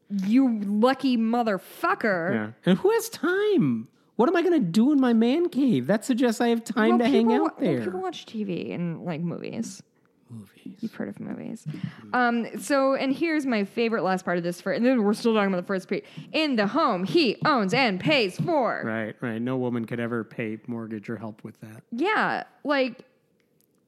you 0.10 0.60
lucky 0.64 1.18
motherfucker. 1.18 2.34
Yeah. 2.34 2.52
And 2.66 2.78
who 2.80 2.92
has 2.92 3.10
time? 3.10 3.88
What 4.16 4.28
am 4.28 4.36
I 4.36 4.42
going 4.42 4.54
to 4.54 4.60
do 4.60 4.92
in 4.92 5.00
my 5.00 5.14
man 5.14 5.48
cave? 5.50 5.88
That 5.88 6.04
suggests 6.04 6.42
I 6.42 6.50
have 6.50 6.64
time 6.66 6.90
Well, 6.90 6.98
to 7.00 7.06
hang 7.06 7.28
people- 7.30 7.46
out 7.46 7.62
well, 7.62 7.72
there. 7.74 7.84
people 7.86 8.02
watch 8.02 8.26
TV 8.26 8.74
and 8.74 9.06
like 9.06 9.22
movies. 9.22 9.82
Movies. 10.30 10.78
You've 10.80 10.94
heard 10.94 11.10
of 11.10 11.20
movies. 11.20 11.66
Um, 12.14 12.46
so, 12.60 12.94
and 12.94 13.12
here's 13.16 13.46
my 13.46 13.64
favorite 13.64 14.04
last 14.04 14.24
part 14.26 14.38
of 14.38 14.44
this. 14.44 14.62
For, 14.62 14.72
and 14.72 14.86
then 14.86 15.02
we're 15.04 15.14
still 15.14 15.34
talking 15.34 15.48
about 15.48 15.62
the 15.62 15.68
first 15.68 15.88
page. 15.90 16.04
In 16.32 16.56
the 16.56 16.68
home, 16.68 17.04
he 17.04 17.38
owns 17.46 17.74
and 17.74 18.00
pays 18.00 18.38
for. 18.40 18.84
Right, 18.86 19.16
right. 19.22 19.42
No 19.42 19.58
woman 19.58 19.86
could 19.86 20.00
ever 20.00 20.24
pay 20.24 20.60
mortgage 20.68 21.10
or 21.10 21.18
help 21.18 21.44
with 21.44 21.60
that. 21.62 21.84
Yeah, 21.92 22.44
like 22.64 23.04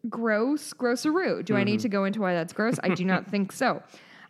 gross, 0.09 0.73
grosseroo. 0.73 1.45
Do 1.45 1.53
I 1.55 1.59
Mm-hmm. 1.59 1.65
need 1.65 1.79
to 1.81 1.89
go 1.89 2.05
into 2.05 2.21
why 2.21 2.33
that's 2.33 2.53
gross? 2.53 2.79
I 2.83 2.89
do 2.89 3.05
not 3.05 3.27
think 3.27 3.51
so. 3.51 3.83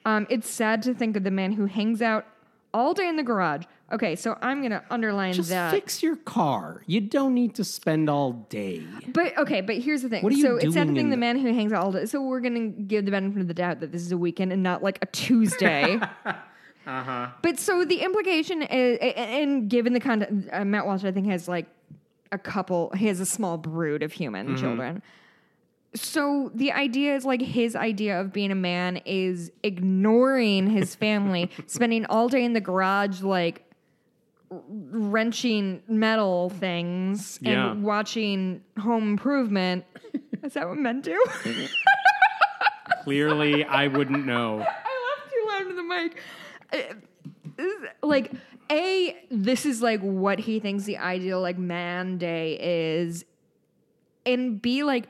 Um, 0.05 0.27
it's 0.29 0.49
sad 0.49 0.81
to 0.83 0.93
think 0.93 1.15
of 1.15 1.23
the 1.23 1.31
man 1.31 1.53
who 1.53 1.65
hangs 1.65 2.01
out 2.01 2.25
all 2.73 2.93
day 2.93 3.07
in 3.07 3.15
the 3.15 3.23
garage. 3.23 3.63
Okay, 3.91 4.15
so 4.15 4.37
I'm 4.41 4.61
gonna 4.61 4.83
underline 4.89 5.31
that. 5.31 5.35
Just 5.37 5.49
that. 5.49 5.71
fix 5.71 6.01
your 6.01 6.15
car. 6.15 6.81
You 6.87 7.01
don't 7.01 7.33
need 7.33 7.55
to 7.55 7.63
spend 7.63 8.09
all 8.09 8.33
day. 8.49 8.83
But 9.09 9.37
okay, 9.37 9.61
but 9.61 9.77
here's 9.77 10.01
the 10.01 10.09
thing. 10.09 10.23
What 10.23 10.31
are 10.33 10.35
you 10.37 10.43
so 10.43 10.55
it's 10.55 10.65
to 10.65 10.71
doing 10.71 10.87
think 10.87 10.97
in 10.99 11.09
the 11.09 11.15
the- 11.15 11.19
man 11.19 11.37
who 11.37 11.53
hangs 11.53 11.73
out 11.73 11.83
all 11.83 11.91
day. 11.91 12.05
So 12.05 12.21
we're 12.21 12.39
gonna 12.39 12.67
give 12.69 13.05
the 13.05 13.11
benefit 13.11 13.41
of 13.41 13.47
the 13.47 13.53
doubt 13.53 13.81
that 13.81 13.91
this 13.91 14.01
is 14.01 14.11
a 14.11 14.17
weekend 14.17 14.53
and 14.53 14.63
not 14.63 14.81
like 14.81 14.99
a 15.01 15.05
Tuesday. 15.07 15.99
uh-huh. 16.87 17.27
But 17.41 17.59
so 17.59 17.83
the 17.85 17.97
implication 18.01 18.61
is, 18.61 18.97
a- 19.01 19.19
a- 19.19 19.41
and 19.41 19.69
given 19.69 19.93
the 19.93 19.99
content, 19.99 20.47
uh, 20.51 20.63
Matt 20.65 20.85
Walsh, 20.85 21.03
I 21.03 21.11
think 21.11 21.27
has 21.27 21.47
like 21.47 21.67
a 22.31 22.37
couple. 22.37 22.91
He 22.95 23.07
has 23.07 23.19
a 23.19 23.25
small 23.25 23.57
brood 23.57 24.03
of 24.03 24.13
human 24.13 24.47
Mm-hmm. 24.47 24.55
children. 24.55 25.03
So 25.93 26.49
the 26.55 26.71
idea 26.71 27.15
is 27.17 27.25
like 27.25 27.41
his 27.41 27.75
idea 27.75 28.21
of 28.21 28.31
being 28.31 28.51
a 28.51 28.55
man 28.55 29.01
is 29.05 29.51
ignoring 29.61 30.69
his 30.69 30.95
family, 30.95 31.51
spending 31.67 32.05
all 32.05 32.29
day 32.29 32.45
in 32.45 32.53
the 32.53 32.61
garage, 32.61 33.21
like 33.21 33.63
wrenching 34.51 35.81
metal 35.87 36.49
things 36.49 37.39
Yeah. 37.41 37.71
and 37.71 37.83
watching 37.83 38.61
Home 38.79 39.09
Improvement. 39.11 39.85
Is 40.43 40.53
that 40.53 40.67
what 40.67 40.77
men 40.77 41.01
do? 41.01 41.23
Clearly, 43.03 43.63
I 43.63 43.87
wouldn't 43.87 44.25
know. 44.25 44.59
I 44.59 44.63
laughed 44.63 45.31
too 45.31 45.45
loud 45.47 45.61
into 45.61 45.75
the 45.75 45.83
mic. 45.83 46.21
Uh, 46.73 47.65
Like, 48.03 48.31
A, 48.71 49.15
this 49.29 49.65
is 49.65 49.81
like 49.81 50.01
what 50.01 50.39
he 50.39 50.59
thinks 50.59 50.83
the 50.85 50.97
ideal 50.97 51.39
like 51.41 51.57
man 51.57 52.17
day 52.17 52.57
is. 52.99 53.23
And 54.25 54.61
B, 54.61 54.83
like, 54.83 55.05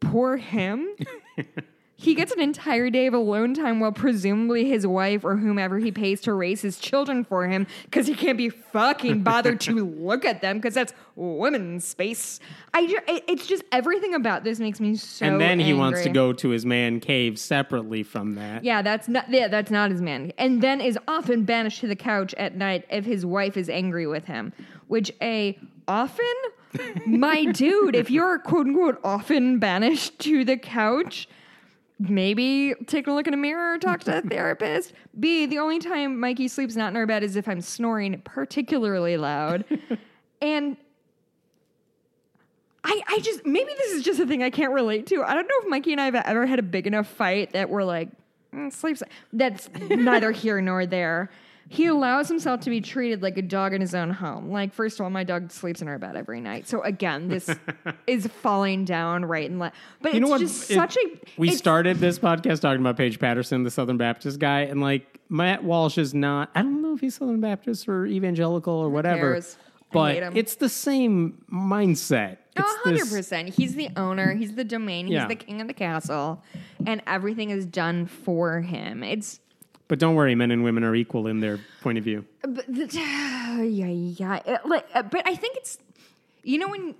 poor 0.00 0.36
him. 0.36 0.88
he 1.98 2.14
gets 2.14 2.30
an 2.30 2.40
entire 2.40 2.90
day 2.90 3.06
of 3.06 3.14
alone 3.14 3.54
time 3.54 3.80
while 3.80 3.90
presumably 3.90 4.68
his 4.68 4.86
wife 4.86 5.24
or 5.24 5.36
whomever 5.36 5.78
he 5.78 5.90
pays 5.90 6.20
to 6.20 6.34
raise 6.34 6.60
his 6.60 6.78
children 6.78 7.24
for 7.24 7.48
him 7.48 7.66
because 7.84 8.06
he 8.06 8.14
can't 8.14 8.36
be 8.36 8.50
fucking 8.50 9.22
bothered 9.22 9.58
to 9.60 9.84
look 9.86 10.24
at 10.26 10.42
them 10.42 10.58
because 10.58 10.74
that's 10.74 10.92
women's 11.14 11.86
space. 11.86 12.38
I 12.74 12.86
ju- 12.86 12.98
it- 13.08 13.24
it's 13.26 13.46
just 13.46 13.64
everything 13.72 14.14
about 14.14 14.44
this 14.44 14.58
makes 14.60 14.78
me 14.78 14.94
so 14.96 15.24
and 15.24 15.40
then 15.40 15.58
he 15.58 15.72
wants 15.72 16.02
to 16.02 16.10
go 16.10 16.34
to 16.34 16.50
his 16.50 16.66
man 16.66 17.00
cave 17.00 17.38
separately 17.38 18.02
from 18.02 18.34
that. 18.34 18.62
Yeah, 18.62 18.82
that's 18.82 19.08
not 19.08 19.30
yeah, 19.30 19.48
that's 19.48 19.70
not 19.70 19.90
his 19.90 20.02
man. 20.02 20.32
And 20.36 20.60
then 20.62 20.82
is 20.82 20.98
often 21.08 21.44
banished 21.44 21.80
to 21.80 21.86
the 21.86 21.96
couch 21.96 22.34
at 22.34 22.54
night 22.56 22.84
if 22.90 23.06
his 23.06 23.24
wife 23.24 23.56
is 23.56 23.70
angry 23.70 24.06
with 24.06 24.26
him. 24.26 24.52
Which 24.88 25.10
a 25.22 25.58
often 25.88 26.26
my 27.06 27.46
dude, 27.46 27.96
if 27.96 28.10
you're 28.10 28.38
quote 28.38 28.66
unquote 28.66 29.00
often 29.02 29.58
banished 29.58 30.18
to 30.20 30.44
the 30.44 30.58
couch, 30.58 31.26
maybe 31.98 32.74
take 32.86 33.06
a 33.06 33.12
look 33.12 33.26
in 33.26 33.34
a 33.34 33.38
mirror 33.38 33.74
or 33.74 33.78
talk 33.78 34.00
to 34.04 34.18
a 34.18 34.20
therapist. 34.20 34.92
B, 35.18 35.46
the 35.46 35.58
only 35.58 35.78
time 35.78 36.20
Mikey 36.20 36.48
sleeps 36.48 36.76
not 36.76 36.88
in 36.88 36.96
our 36.96 37.06
bed 37.06 37.22
is 37.22 37.36
if 37.36 37.48
I'm 37.48 37.60
snoring 37.60 38.20
particularly 38.22 39.16
loud. 39.16 39.64
and 40.42 40.76
I, 42.84 43.02
I 43.08 43.18
just 43.20 43.44
maybe 43.44 43.70
this 43.78 43.92
is 43.92 44.04
just 44.04 44.20
a 44.20 44.26
thing 44.26 44.42
I 44.42 44.50
can't 44.50 44.72
relate 44.72 45.06
to. 45.08 45.22
I 45.22 45.34
don't 45.34 45.46
know 45.46 45.54
if 45.62 45.68
Mikey 45.68 45.92
and 45.92 46.00
I 46.00 46.04
have 46.04 46.14
ever 46.14 46.46
had 46.46 46.58
a 46.58 46.62
big 46.62 46.86
enough 46.86 47.08
fight 47.08 47.52
that 47.52 47.68
we're 47.70 47.84
like 47.84 48.10
mm, 48.54 48.72
sleeps. 48.72 49.02
That's 49.32 49.68
neither 49.90 50.30
here 50.32 50.60
nor 50.60 50.86
there. 50.86 51.30
He 51.68 51.86
allows 51.86 52.28
himself 52.28 52.60
to 52.60 52.70
be 52.70 52.80
treated 52.80 53.22
like 53.22 53.36
a 53.38 53.42
dog 53.42 53.74
in 53.74 53.80
his 53.80 53.94
own 53.94 54.10
home. 54.10 54.50
Like 54.50 54.72
first 54.72 55.00
of 55.00 55.04
all, 55.04 55.10
my 55.10 55.24
dog 55.24 55.50
sleeps 55.50 55.82
in 55.82 55.88
our 55.88 55.98
bed 55.98 56.14
every 56.14 56.40
night. 56.40 56.68
So 56.68 56.80
again, 56.82 57.26
this 57.28 57.50
is 58.06 58.26
falling 58.28 58.84
down 58.84 59.24
right 59.24 59.50
and 59.50 59.58
left. 59.58 59.74
But 60.00 60.12
You 60.14 60.18
it's 60.18 60.24
know 60.24 60.30
what? 60.30 60.40
just 60.40 60.70
It- 60.70 60.74
such 60.74 60.96
a. 60.96 61.18
we 61.36 61.50
started 61.50 61.98
this 61.98 62.18
podcast 62.20 62.60
talking 62.60 62.80
about 62.80 62.96
Paige 62.96 63.18
Patterson, 63.18 63.64
the 63.64 63.70
Southern 63.70 63.96
Baptist 63.96 64.38
guy, 64.38 64.60
and 64.60 64.80
like 64.80 65.18
Matt 65.28 65.64
Walsh 65.64 65.98
is 65.98 66.14
not. 66.14 66.50
I 66.54 66.62
don't 66.62 66.82
know 66.82 66.94
if 66.94 67.00
he's 67.00 67.16
Southern 67.16 67.40
Baptist 67.40 67.88
or 67.88 68.06
evangelical 68.06 68.74
or 68.74 68.88
whatever. 68.88 69.40
But 69.92 70.36
it's 70.36 70.56
the 70.56 70.68
same 70.68 71.44
mindset. 71.52 72.32
A 72.56 72.60
It's 72.60 72.74
hundred 72.84 73.00
this- 73.00 73.10
percent. 73.12 73.48
He's 73.50 73.74
the 73.74 73.88
owner. 73.96 74.34
He's 74.34 74.54
the 74.54 74.64
domain. 74.64 75.06
He's 75.06 75.14
Yeah. 75.14 75.26
the 75.28 75.34
king 75.36 75.60
of 75.60 75.66
the 75.68 75.74
castle, 75.74 76.42
and 76.86 77.02
everything 77.06 77.50
is 77.50 77.66
done 77.66 78.06
for 78.06 78.60
him. 78.60 79.02
It's 79.02 79.40
But 79.88 79.98
don't 80.00 80.14
worry, 80.16 80.34
men 80.34 80.50
and 80.50 80.64
women 80.64 80.82
are 80.84 80.94
equal 80.94 81.26
in 81.28 81.40
their 81.40 81.60
point 81.80 81.96
of 81.98 82.04
view. 82.04 82.24
But 82.42 82.66
the, 82.66 82.86
yeah, 82.92 83.86
yeah. 83.86 84.40
It, 84.44 84.66
like, 84.66 84.86
uh, 84.94 85.02
but 85.02 85.26
I 85.28 85.34
think 85.36 85.56
it's 85.56 85.78
you 86.42 86.58
know 86.58 86.68
when 86.68 86.94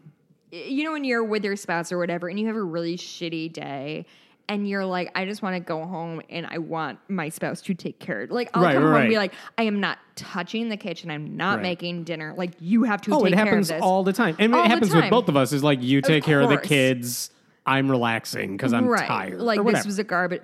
you 0.53 0.85
know 0.85 0.93
when 0.93 1.05
you're 1.05 1.25
with 1.25 1.45
your 1.45 1.57
spouse 1.57 1.91
or 1.91 1.99
whatever, 1.99 2.29
and 2.29 2.39
you 2.39 2.47
have 2.47 2.57
a 2.57 2.63
really 2.63 2.97
shitty 2.97 3.53
day, 3.53 4.07
and 4.49 4.69
you're 4.69 4.85
like, 4.87 5.11
I 5.17 5.25
just 5.25 5.43
want 5.43 5.57
to 5.57 5.61
go 5.61 5.85
home 5.85 6.23
and 6.31 6.47
I 6.49 6.59
want 6.59 7.01
my 7.09 7.29
spouse 7.29 7.61
to 7.63 7.75
take 7.75 7.99
care. 7.99 8.23
of 8.23 8.31
Like, 8.31 8.51
I'll 8.55 8.63
Right, 8.63 8.75
come 8.75 8.85
home 8.85 8.95
and 8.95 9.09
be 9.09 9.17
like, 9.17 9.33
I 9.59 9.65
am 9.65 9.81
not 9.81 9.99
touching 10.15 10.69
the 10.69 10.77
kitchen. 10.77 11.11
I'm 11.11 11.37
not 11.37 11.57
Right. 11.57 11.63
making 11.63 12.05
dinner. 12.05 12.35
Like, 12.37 12.53
you 12.61 12.85
have 12.85 13.03
to. 13.03 13.15
Oh, 13.15 13.25
take 13.25 13.33
it 13.33 13.37
care 13.37 13.47
happens 13.47 13.71
of 13.71 13.79
this. 13.79 13.83
all 13.83 14.05
the 14.05 14.13
time. 14.13 14.37
And 14.39 14.55
All 14.55 14.65
it 14.65 14.69
happens 14.69 14.95
with 14.95 15.11
both 15.11 15.29
of 15.29 15.37
us. 15.37 15.53
Is 15.53 15.65
like 15.65 15.83
you 15.83 16.01
take 16.03 16.23
care 16.23 16.41
of 16.41 16.49
the 16.51 16.59
kids. 16.59 17.31
I'm 17.69 17.91
relaxing 17.91 18.57
because 18.57 18.73
I'm 18.73 18.87
right. 18.87 19.09
tired. 19.09 19.41
Like 19.41 19.65
this 19.65 19.85
was 19.85 19.99
a 19.99 20.05
garbage. 20.05 20.43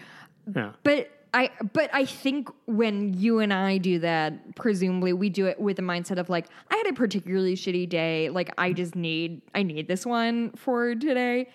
yeah. 0.52 0.72
But 0.82 1.08
I 1.34 1.50
but 1.72 1.88
I 1.94 2.04
think 2.04 2.50
when 2.66 3.14
you 3.14 3.38
and 3.38 3.52
I 3.52 3.78
do 3.78 3.98
that, 4.00 4.54
presumably 4.54 5.12
we 5.12 5.30
do 5.30 5.46
it 5.46 5.58
with 5.58 5.76
the 5.76 5.82
mindset 5.82 6.18
of 6.18 6.28
like, 6.28 6.46
I 6.70 6.76
had 6.76 6.86
a 6.88 6.92
particularly 6.92 7.54
shitty 7.56 7.88
day. 7.88 8.28
Like 8.28 8.52
I 8.58 8.72
just 8.72 8.94
need 8.94 9.40
I 9.54 9.62
need 9.62 9.88
this 9.88 10.04
one 10.04 10.50
for 10.56 10.94
today. 10.94 11.48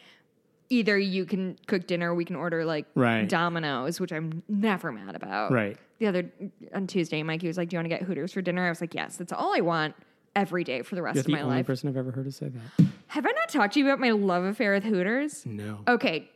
Either 0.69 0.97
you 0.97 1.25
can 1.25 1.57
cook 1.67 1.87
dinner, 1.87 2.13
we 2.13 2.25
can 2.25 2.35
order 2.35 2.65
like 2.65 2.85
Right. 2.95 3.27
Domino's, 3.29 3.99
which 4.01 4.11
I'm 4.11 4.43
never 4.49 4.91
mad 4.91 5.15
about. 5.15 5.51
Right. 5.51 5.77
The 5.99 6.07
other 6.07 6.31
on 6.73 6.87
Tuesday, 6.87 7.23
Mikey 7.23 7.47
was 7.47 7.57
like, 7.57 7.69
Do 7.69 7.75
you 7.75 7.77
want 7.79 7.85
to 7.85 7.89
get 7.97 8.01
Hooters 8.03 8.33
for 8.33 8.41
dinner? 8.41 8.65
I 8.65 8.69
was 8.69 8.81
like, 8.81 8.93
Yes, 8.95 9.17
that's 9.17 9.31
all 9.31 9.55
I 9.55 9.61
want 9.61 9.95
every 10.35 10.63
day 10.63 10.81
for 10.81 10.95
the 10.95 11.01
rest 11.01 11.15
You're 11.15 11.21
of 11.21 11.25
the 11.27 11.31
my 11.33 11.41
only 11.41 11.55
life. 11.57 11.67
person 11.67 11.87
I've 11.89 11.97
ever 11.97 12.11
heard 12.11 12.25
to 12.25 12.31
say 12.31 12.49
that. 12.49 12.85
Have 13.07 13.25
I 13.25 13.31
not 13.31 13.49
talked 13.49 13.73
to 13.75 13.79
you 13.79 13.85
about 13.85 13.99
my 13.99 14.11
love 14.11 14.43
affair 14.43 14.73
with 14.73 14.83
Hooters? 14.83 15.45
No. 15.45 15.79
Okay, 15.87 16.29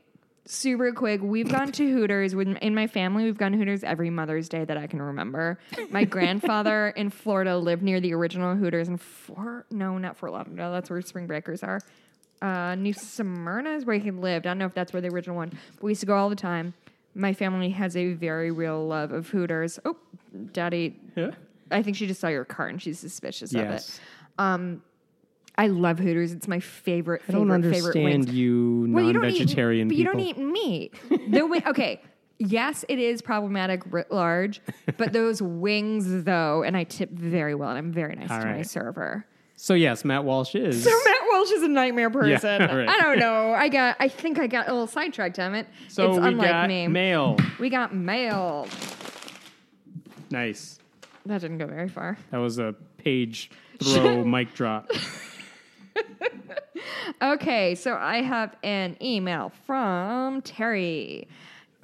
super 0.45 0.91
quick. 0.91 1.21
We've 1.21 1.49
gone 1.49 1.71
to 1.73 1.91
Hooters 1.91 2.35
with, 2.35 2.47
in 2.57 2.75
my 2.75 2.87
family. 2.87 3.23
We've 3.25 3.37
gone 3.37 3.51
to 3.51 3.57
Hooters 3.57 3.83
every 3.83 4.09
Mother's 4.09 4.49
Day 4.49 4.65
that 4.65 4.77
I 4.77 4.87
can 4.87 5.01
remember. 5.01 5.59
My 5.89 6.03
grandfather 6.03 6.89
in 6.95 7.09
Florida 7.09 7.57
lived 7.57 7.83
near 7.83 7.99
the 7.99 8.13
original 8.13 8.55
Hooters 8.55 8.87
in 8.87 8.97
Fort. 8.97 9.65
No, 9.71 9.97
not 9.97 10.17
Fort 10.17 10.31
Lauderdale. 10.33 10.71
That's 10.71 10.89
where 10.89 11.01
Spring 11.01 11.27
Breakers 11.27 11.63
are. 11.63 11.79
Uh, 12.41 12.75
New 12.75 12.93
Smyrna 12.93 13.71
is 13.71 13.85
where 13.85 13.97
he 13.97 14.09
lived. 14.11 14.47
I 14.47 14.49
don't 14.49 14.57
know 14.57 14.65
if 14.65 14.73
that's 14.73 14.93
where 14.93 15.01
the 15.01 15.09
original 15.09 15.35
one. 15.35 15.49
But 15.75 15.83
we 15.83 15.91
used 15.91 16.01
to 16.01 16.07
go 16.07 16.15
all 16.15 16.29
the 16.29 16.35
time. 16.35 16.73
My 17.13 17.33
family 17.33 17.69
has 17.71 17.95
a 17.95 18.13
very 18.13 18.51
real 18.51 18.87
love 18.87 19.11
of 19.11 19.29
Hooters. 19.29 19.79
Oh, 19.85 19.97
Daddy. 20.53 20.99
Yeah. 21.15 21.31
I 21.69 21.83
think 21.83 21.97
she 21.97 22.07
just 22.07 22.19
saw 22.19 22.29
your 22.29 22.45
car 22.45 22.67
and 22.67 22.81
she's 22.81 22.99
suspicious 22.99 23.53
of 23.53 23.61
it. 23.61 23.63
Yes. 23.65 23.99
I 25.57 25.67
love 25.67 25.99
Hooters. 25.99 26.31
It's 26.31 26.47
my 26.47 26.59
favorite. 26.59 27.21
I 27.27 27.31
don't 27.33 27.47
favorite, 27.49 27.73
favorite 27.73 27.95
wings. 27.95 28.13
understand 28.27 28.37
you 28.37 28.87
Well, 28.89 29.03
you 29.05 29.13
don't 29.13 29.25
eat, 29.25 29.29
non-vegetarian 29.39 29.87
but 29.89 29.97
you 29.97 30.03
don't 30.05 30.19
eat 30.19 30.37
meat. 30.37 30.93
the 31.09 31.39
wi- 31.39 31.63
okay, 31.67 32.01
yes, 32.39 32.85
it 32.89 32.99
is 32.99 33.21
problematic 33.21 33.81
writ 33.91 34.11
large, 34.11 34.61
but 34.97 35.13
those 35.13 35.41
wings, 35.41 36.23
though, 36.23 36.63
and 36.63 36.75
I 36.77 36.85
tip 36.85 37.11
very 37.11 37.53
well, 37.53 37.69
and 37.69 37.77
I'm 37.77 37.91
very 37.91 38.15
nice 38.15 38.31
All 38.31 38.39
to 38.39 38.45
my 38.45 38.61
server. 38.63 39.25
So 39.57 39.75
yes, 39.75 40.03
Matt 40.03 40.23
Walsh 40.23 40.55
is. 40.55 40.83
So 40.83 40.89
Matt 40.89 41.21
Walsh 41.29 41.51
is 41.51 41.61
a 41.61 41.67
nightmare 41.67 42.09
person. 42.09 42.61
right. 42.61 42.89
I 42.89 42.99
don't 42.99 43.19
know. 43.19 43.53
I 43.53 43.69
got. 43.69 43.95
I 43.99 44.07
think 44.07 44.39
I 44.39 44.47
got 44.47 44.67
a 44.67 44.71
little 44.71 44.87
sidetracked 44.87 45.37
on 45.37 45.53
it. 45.53 45.67
So 45.87 46.09
it's 46.09 46.19
we 46.19 46.27
unlike 46.29 46.49
got 46.49 46.67
me. 46.67 46.87
mail. 46.87 47.37
we 47.59 47.69
got 47.69 47.93
mail. 47.93 48.67
Nice. 50.31 50.79
That 51.25 51.41
didn't 51.41 51.59
go 51.59 51.67
very 51.67 51.89
far. 51.89 52.17
That 52.31 52.37
was 52.37 52.57
a 52.57 52.73
page 52.97 53.51
throw 53.83 54.23
mic 54.25 54.53
drop. 54.55 54.89
Okay, 57.21 57.75
so 57.75 57.95
I 57.95 58.21
have 58.21 58.55
an 58.63 58.97
email 59.01 59.51
from 59.65 60.41
Terry. 60.41 61.27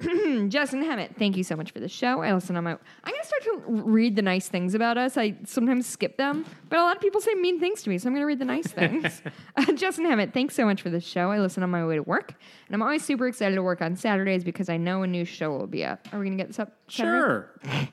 Justin 0.48 0.82
Hemant, 0.84 1.16
thank 1.16 1.36
you 1.36 1.42
so 1.42 1.56
much 1.56 1.72
for 1.72 1.80
the 1.80 1.88
show. 1.88 2.22
I 2.22 2.32
listen 2.32 2.56
on 2.56 2.64
my. 2.64 2.72
I'm 2.72 3.12
gonna 3.12 3.24
start 3.24 3.42
to 3.44 3.60
read 3.66 4.14
the 4.16 4.22
nice 4.22 4.48
things 4.48 4.74
about 4.74 4.96
us. 4.96 5.16
I 5.16 5.36
sometimes 5.44 5.86
skip 5.86 6.16
them, 6.16 6.44
but 6.68 6.78
a 6.78 6.82
lot 6.82 6.96
of 6.96 7.02
people 7.02 7.20
say 7.20 7.34
mean 7.34 7.58
things 7.58 7.82
to 7.82 7.90
me, 7.90 7.98
so 7.98 8.08
I'm 8.08 8.14
gonna 8.14 8.26
read 8.26 8.38
the 8.38 8.44
nice 8.44 8.68
things. 8.68 9.22
uh, 9.56 9.72
Justin 9.72 10.06
Hemant, 10.06 10.32
thanks 10.32 10.54
so 10.54 10.64
much 10.64 10.82
for 10.82 10.90
the 10.90 11.00
show. 11.00 11.30
I 11.32 11.40
listen 11.40 11.62
on 11.62 11.70
my 11.70 11.84
way 11.84 11.96
to 11.96 12.02
work, 12.02 12.34
and 12.66 12.74
I'm 12.74 12.82
always 12.82 13.04
super 13.04 13.26
excited 13.26 13.56
to 13.56 13.62
work 13.62 13.82
on 13.82 13.96
Saturdays 13.96 14.44
because 14.44 14.68
I 14.68 14.76
know 14.76 15.02
a 15.02 15.06
new 15.06 15.24
show 15.24 15.50
will 15.50 15.66
be 15.66 15.84
up. 15.84 16.06
Are 16.12 16.18
we 16.20 16.26
gonna 16.26 16.36
get 16.36 16.48
this 16.48 16.60
up? 16.60 16.72
Saturday? 16.88 17.18
Sure. 17.18 17.88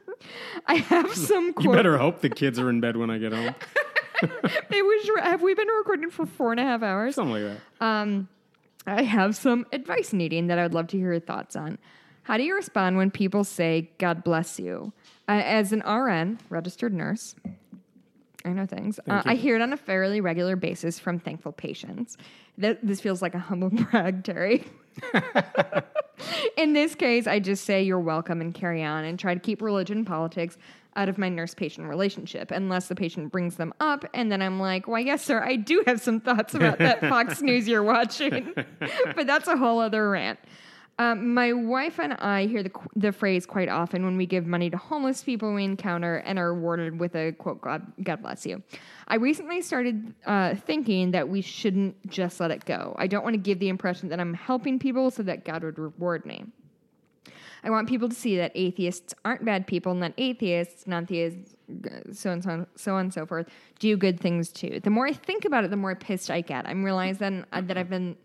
I 0.66 0.76
have 0.76 1.14
some 1.14 1.54
You 1.60 1.70
better 1.70 1.98
hope 1.98 2.20
the 2.20 2.30
kids 2.30 2.58
are 2.58 2.68
in 2.68 2.80
bed 2.80 2.96
when 2.96 3.10
I 3.10 3.18
get 3.18 3.32
home. 3.32 3.54
Was. 4.22 5.10
Have 5.22 5.42
we 5.42 5.54
been 5.54 5.68
recording 5.68 6.10
for 6.10 6.26
four 6.26 6.52
and 6.52 6.60
a 6.60 6.64
half 6.64 6.82
hours? 6.82 7.14
Something 7.14 7.44
like 7.44 7.58
that. 7.78 7.84
Um, 7.84 8.28
I 8.86 9.02
have 9.02 9.36
some 9.36 9.66
advice 9.72 10.12
needing 10.12 10.48
that 10.48 10.58
I 10.58 10.62
would 10.62 10.74
love 10.74 10.88
to 10.88 10.96
hear 10.98 11.12
your 11.12 11.20
thoughts 11.20 11.56
on. 11.56 11.78
How 12.22 12.36
do 12.36 12.42
you 12.42 12.54
respond 12.54 12.96
when 12.96 13.10
people 13.10 13.44
say, 13.44 13.90
God 13.98 14.24
bless 14.24 14.58
you? 14.58 14.92
Uh, 15.28 15.42
as 15.44 15.72
an 15.72 15.80
RN, 15.80 16.38
registered 16.48 16.92
nurse, 16.92 17.34
I 18.44 18.50
know 18.50 18.66
things. 18.66 19.00
Uh, 19.08 19.22
I 19.24 19.36
hear 19.36 19.56
it 19.56 19.62
on 19.62 19.72
a 19.72 19.76
fairly 19.76 20.20
regular 20.20 20.54
basis 20.54 20.98
from 20.98 21.18
thankful 21.18 21.52
patients. 21.52 22.18
Th- 22.60 22.78
this 22.82 23.00
feels 23.00 23.22
like 23.22 23.34
a 23.34 23.38
humble 23.38 23.70
brag, 23.90 24.22
Terry. 24.22 24.64
In 26.56 26.74
this 26.74 26.94
case, 26.94 27.26
I 27.26 27.40
just 27.40 27.64
say 27.64 27.82
you're 27.82 27.98
welcome 27.98 28.40
and 28.40 28.54
carry 28.54 28.82
on 28.84 29.04
and 29.04 29.18
try 29.18 29.34
to 29.34 29.40
keep 29.40 29.62
religion 29.62 29.98
and 29.98 30.06
politics 30.06 30.58
out 30.96 31.08
of 31.08 31.18
my 31.18 31.28
nurse 31.28 31.54
patient 31.54 31.88
relationship 31.88 32.50
unless 32.50 32.88
the 32.88 32.94
patient 32.94 33.32
brings 33.32 33.56
them 33.56 33.74
up. 33.80 34.04
And 34.14 34.30
then 34.30 34.40
I'm 34.42 34.60
like, 34.60 34.86
why, 34.86 35.00
yes, 35.00 35.24
sir, 35.24 35.42
I 35.42 35.56
do 35.56 35.82
have 35.86 36.00
some 36.00 36.20
thoughts 36.20 36.54
about 36.54 36.78
that 36.78 37.00
Fox 37.00 37.40
News 37.42 37.66
you're 37.66 37.82
watching. 37.82 38.54
but 39.16 39.26
that's 39.26 39.48
a 39.48 39.56
whole 39.56 39.80
other 39.80 40.10
rant. 40.10 40.38
Um, 40.98 41.34
my 41.34 41.52
wife 41.52 41.98
and 41.98 42.12
I 42.14 42.46
hear 42.46 42.62
the, 42.62 42.70
the 42.94 43.10
phrase 43.10 43.46
quite 43.46 43.68
often 43.68 44.04
when 44.04 44.16
we 44.16 44.26
give 44.26 44.46
money 44.46 44.70
to 44.70 44.76
homeless 44.76 45.24
people 45.24 45.52
we 45.52 45.64
encounter 45.64 46.18
and 46.18 46.38
are 46.38 46.54
rewarded 46.54 47.00
with 47.00 47.16
a 47.16 47.32
quote, 47.32 47.60
God, 47.60 47.84
God 48.02 48.22
bless 48.22 48.46
you. 48.46 48.62
I 49.08 49.16
recently 49.16 49.60
started 49.60 50.14
uh, 50.24 50.54
thinking 50.54 51.10
that 51.10 51.28
we 51.28 51.40
shouldn't 51.40 52.08
just 52.08 52.38
let 52.38 52.52
it 52.52 52.64
go. 52.64 52.94
I 52.96 53.08
don't 53.08 53.24
want 53.24 53.34
to 53.34 53.38
give 53.38 53.58
the 53.58 53.68
impression 53.68 54.08
that 54.10 54.20
I'm 54.20 54.34
helping 54.34 54.78
people 54.78 55.10
so 55.10 55.24
that 55.24 55.44
God 55.44 55.64
would 55.64 55.80
reward 55.80 56.24
me. 56.26 56.44
I 57.64 57.70
want 57.70 57.88
people 57.88 58.08
to 58.08 58.14
see 58.14 58.36
that 58.36 58.52
atheists 58.54 59.14
aren't 59.24 59.44
bad 59.44 59.66
people 59.66 59.90
and 59.90 60.02
that 60.02 60.12
atheists, 60.18 60.86
non 60.86 61.06
theists, 61.06 61.56
so 62.12 62.30
and 62.30 62.44
so, 62.44 62.66
so 62.76 62.94
on 62.94 63.00
and 63.00 63.14
so 63.14 63.24
forth, 63.24 63.48
do 63.78 63.96
good 63.96 64.20
things 64.20 64.50
too. 64.50 64.80
The 64.82 64.90
more 64.90 65.06
I 65.06 65.12
think 65.12 65.44
about 65.44 65.64
it, 65.64 65.70
the 65.70 65.76
more 65.76 65.94
pissed 65.94 66.30
I 66.30 66.42
get. 66.42 66.68
I'm 66.68 66.84
realizing 66.84 67.44
uh, 67.52 67.62
that 67.62 67.78
I've 67.78 67.88
been 67.88 68.16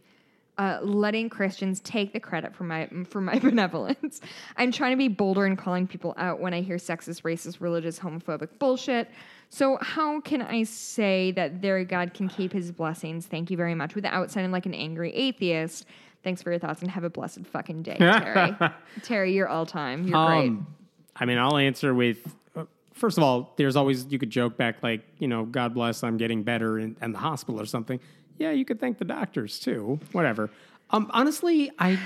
uh, 0.60 0.80
letting 0.82 1.30
Christians 1.30 1.80
take 1.80 2.12
the 2.12 2.20
credit 2.20 2.54
for 2.54 2.66
my 2.66 2.90
for 3.08 3.22
my 3.22 3.40
benevolence. 3.40 4.20
I'm 4.58 4.74
trying 4.74 4.92
to 4.92 4.98
be 4.98 5.08
bolder 5.08 5.46
in 5.46 5.56
calling 5.56 5.88
people 5.88 6.14
out 6.18 6.42
when 6.42 6.54
I 6.54 6.60
hear 6.60 6.76
sexist, 6.76 7.22
racist, 7.22 7.62
religious, 7.62 7.98
homophobic 7.98 8.50
bullshit. 8.60 9.10
So 9.48 9.78
how 9.82 10.20
can 10.20 10.42
I 10.42 10.64
say 10.64 11.32
that 11.32 11.62
their 11.62 11.86
God 11.86 12.14
can 12.14 12.28
keep 12.28 12.52
His 12.52 12.74
blessings? 12.74 13.26
Thank 13.26 13.50
you 13.50 13.56
very 13.56 13.74
much, 13.74 13.96
without 13.96 14.32
sounding 14.32 14.52
like 14.52 14.66
an 14.66 14.74
angry 14.74 15.16
atheist. 15.16 15.86
Thanks 16.24 16.42
for 16.42 16.52
your 16.52 16.60
thoughts 16.60 16.82
and 16.82 16.92
have 16.92 17.04
a 17.04 17.10
blessed 17.10 17.46
fucking 17.48 17.84
day, 17.84 17.96
Terry. 17.98 18.56
Terry, 19.04 19.34
you're 19.34 19.48
all 19.48 19.66
time. 19.66 20.06
You're 20.08 20.26
great. 20.26 20.48
Um, 20.50 20.68
I 21.16 21.26
mean, 21.26 21.38
I'll 21.38 21.58
answer 21.58 21.94
with 21.94 22.36
uh, 22.56 22.66
first 22.94 23.18
of 23.18 23.24
all, 23.24 23.54
there's 23.58 23.76
always, 23.76 24.06
you 24.10 24.20
could 24.20 24.30
joke 24.30 24.58
back, 24.58 24.84
like, 24.84 25.02
you 25.18 25.28
know, 25.28 25.46
God 25.46 25.74
bless, 25.74 26.04
I'm 26.04 26.18
getting 26.18 26.44
better 26.44 26.80
in, 26.80 26.98
in 27.02 27.14
the 27.14 27.20
hospital 27.20 27.60
or 27.62 27.66
something. 27.66 28.00
Yeah, 28.38 28.52
you 28.52 28.66
could 28.66 28.80
thank 28.80 28.98
the 28.98 29.06
doctors 29.06 29.60
too, 29.60 30.00
whatever. 30.12 30.50
Um, 30.92 31.10
honestly, 31.14 31.72
I, 31.78 32.00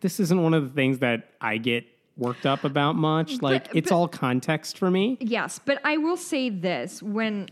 this 0.00 0.20
isn't 0.20 0.42
one 0.42 0.54
of 0.54 0.64
the 0.64 0.70
things 0.70 1.00
that 1.00 1.30
I 1.40 1.58
get 1.58 1.84
worked 2.16 2.46
up 2.46 2.64
about 2.64 2.94
much. 2.94 3.42
Like, 3.42 3.68
it's 3.74 3.90
but- 3.90 3.96
all 3.96 4.08
context 4.08 4.78
for 4.78 4.90
me. 4.90 5.16
Yes, 5.20 5.58
but 5.64 5.80
I 5.84 5.96
will 5.96 6.16
say 6.16 6.50
this: 6.50 7.02
when 7.02 7.48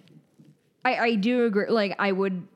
I, 0.84 0.96
I 0.96 1.14
do 1.14 1.46
agree, 1.46 1.68
like 1.68 1.96
I 1.98 2.12
would 2.12 2.46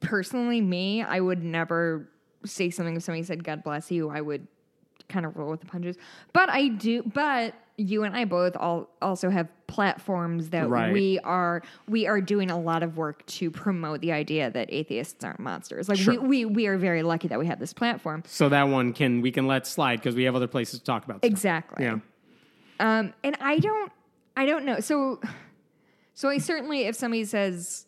personally, 0.00 0.60
me, 0.60 1.02
I 1.02 1.20
would 1.20 1.42
never 1.42 2.08
say 2.44 2.70
something 2.70 2.96
if 2.96 3.02
somebody 3.02 3.22
said 3.22 3.44
"God 3.44 3.62
bless 3.62 3.90
you." 3.90 4.08
I 4.10 4.20
would 4.20 4.46
kind 5.08 5.24
of 5.24 5.36
roll 5.36 5.50
with 5.50 5.60
the 5.60 5.66
punches. 5.66 5.96
But 6.32 6.50
I 6.50 6.68
do. 6.68 7.02
But 7.02 7.54
you 7.80 8.02
and 8.02 8.14
I 8.16 8.24
both 8.24 8.56
all 8.56 8.90
also 9.00 9.30
have 9.30 9.48
platforms 9.68 10.50
that 10.50 10.68
Right. 10.68 10.92
we 10.92 11.18
are 11.20 11.62
we 11.86 12.06
are 12.08 12.20
doing 12.20 12.50
a 12.50 12.58
lot 12.58 12.82
of 12.82 12.96
work 12.96 13.24
to 13.26 13.50
promote 13.50 14.00
the 14.00 14.10
idea 14.12 14.50
that 14.50 14.68
atheists 14.72 15.22
aren't 15.24 15.38
monsters. 15.40 15.88
Like 15.88 15.98
Sure. 15.98 16.20
we, 16.20 16.44
we 16.44 16.44
we 16.44 16.66
are 16.66 16.76
very 16.76 17.02
lucky 17.02 17.28
that 17.28 17.38
we 17.38 17.46
have 17.46 17.60
this 17.60 17.72
platform. 17.72 18.22
So 18.26 18.48
that 18.48 18.64
one 18.64 18.92
can, 18.92 19.20
we 19.22 19.30
can 19.30 19.46
let 19.46 19.66
slide 19.66 19.96
because 20.00 20.14
we 20.16 20.24
have 20.24 20.34
other 20.34 20.48
places 20.48 20.80
to 20.80 20.84
talk 20.84 21.04
about. 21.04 21.18
stuff. 21.18 21.30
Exactly. 21.30 21.84
Yeah. 21.84 21.98
Um, 22.80 23.12
and 23.24 23.36
I 23.40 23.58
don't, 23.58 23.92
I 24.36 24.44
don't 24.46 24.64
know. 24.64 24.80
So, 24.80 25.20
so 26.14 26.28
I 26.28 26.38
certainly, 26.38 26.82
if 26.82 26.94
somebody 26.96 27.24
says, 27.24 27.86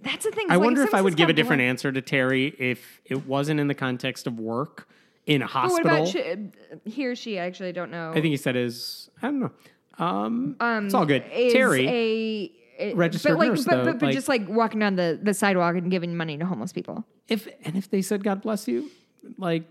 that's 0.00 0.24
the 0.24 0.30
thing. 0.30 0.46
I 0.50 0.56
like, 0.56 0.64
wonder 0.64 0.82
if 0.82 0.94
I 0.94 1.00
would 1.00 1.16
give 1.16 1.28
a 1.28 1.32
different 1.32 1.60
bless-" 1.60 1.68
answer 1.70 1.92
to 1.92 2.00
Terry 2.00 2.54
if 2.58 3.00
it 3.04 3.26
wasn't 3.26 3.60
in 3.60 3.68
the 3.68 3.74
context 3.74 4.26
of 4.26 4.38
work 4.38 4.88
in 5.26 5.42
a 5.42 5.46
But 5.46 5.54
what 5.54 5.62
hospital. 5.86 5.90
about 5.96 6.08
she, 6.08 6.22
uh, 6.22 6.36
he 6.84 7.06
or 7.06 7.14
she? 7.16 7.38
I 7.38 7.46
actually 7.46 7.72
don't 7.72 7.90
know. 7.90 8.10
I 8.10 8.14
think 8.14 8.26
he 8.26 8.36
said 8.36 8.56
is 8.56 9.10
I 9.22 9.26
don't 9.26 9.40
know. 9.40 9.50
Um, 9.98 10.56
um 10.60 10.86
it's 10.86 10.94
all 10.94 11.04
good. 11.06 11.24
Terry, 11.30 11.86
a, 11.88 12.52
uh, 12.80 12.92
a- 12.92 12.94
registered 12.94 13.32
but 13.32 13.38
like, 13.38 13.48
nurse, 13.50 13.64
but, 13.64 13.76
though, 13.76 13.84
but, 13.84 13.98
but 13.98 14.06
like- 14.06 14.14
just 14.14 14.28
like 14.28 14.48
walking 14.48 14.78
down 14.80 14.94
the, 14.96 15.18
the 15.20 15.34
sidewalk 15.34 15.74
and 15.74 15.90
giving 15.90 16.16
money 16.16 16.36
to 16.38 16.44
homeless 16.46 16.72
people. 16.72 17.04
if 17.28 17.48
and 17.64 17.76
if 17.76 17.90
they 17.90 18.00
said 18.00 18.22
God 18.22 18.40
bless 18.42 18.68
you, 18.68 18.90
like 19.36 19.64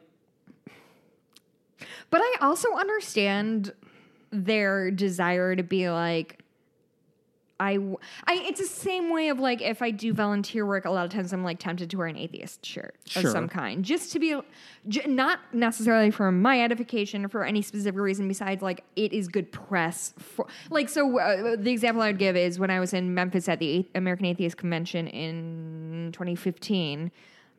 But 2.09 2.21
I 2.21 2.35
also 2.41 2.73
understand 2.75 3.73
their 4.31 4.91
desire 4.91 5.55
to 5.55 5.63
be 5.63 5.89
like, 5.89 6.39
I, 7.59 7.79
I- 8.27 8.43
it's 8.47 8.59
the 8.59 8.67
same 8.67 9.09
way 9.11 9.29
of 9.29 9.39
like 9.39 9.61
if 9.61 9.81
I 9.81 9.91
do 9.91 10.13
volunteer 10.13 10.65
work, 10.65 10.85
a 10.85 10.91
lot 10.91 11.05
of 11.05 11.11
times 11.11 11.33
I'm 11.33 11.43
like 11.43 11.59
tempted 11.59 11.89
to 11.89 11.97
wear 11.97 12.07
an 12.07 12.17
atheist 12.17 12.65
shirt 12.65 12.95
Sure. 13.05 13.23
of 13.23 13.29
some 13.31 13.47
kind, 13.49 13.83
just 13.83 14.11
to 14.13 14.19
be, 14.19 14.39
j- 14.87 15.07
not 15.07 15.39
necessarily 15.53 16.11
for 16.11 16.31
my 16.31 16.61
edification 16.61 17.25
or 17.25 17.29
for 17.29 17.43
any 17.43 17.61
specific 17.61 17.99
reason 17.99 18.27
besides 18.27 18.61
like 18.61 18.83
it 18.95 19.11
is 19.13 19.27
good 19.27 19.51
press 19.51 20.13
for 20.19 20.45
like 20.69 20.87
so. 20.89 21.19
Uh, 21.19 21.55
the 21.57 21.71
example 21.71 22.01
I 22.03 22.07
would 22.07 22.19
give 22.19 22.35
is 22.35 22.59
when 22.59 22.69
I 22.69 22.79
was 22.79 22.93
in 22.93 23.13
Memphis 23.13 23.49
at 23.49 23.59
the 23.59 23.85
American 23.95 24.25
Atheist 24.27 24.57
Convention 24.57 25.07
in 25.07 26.11
2015 26.13 27.11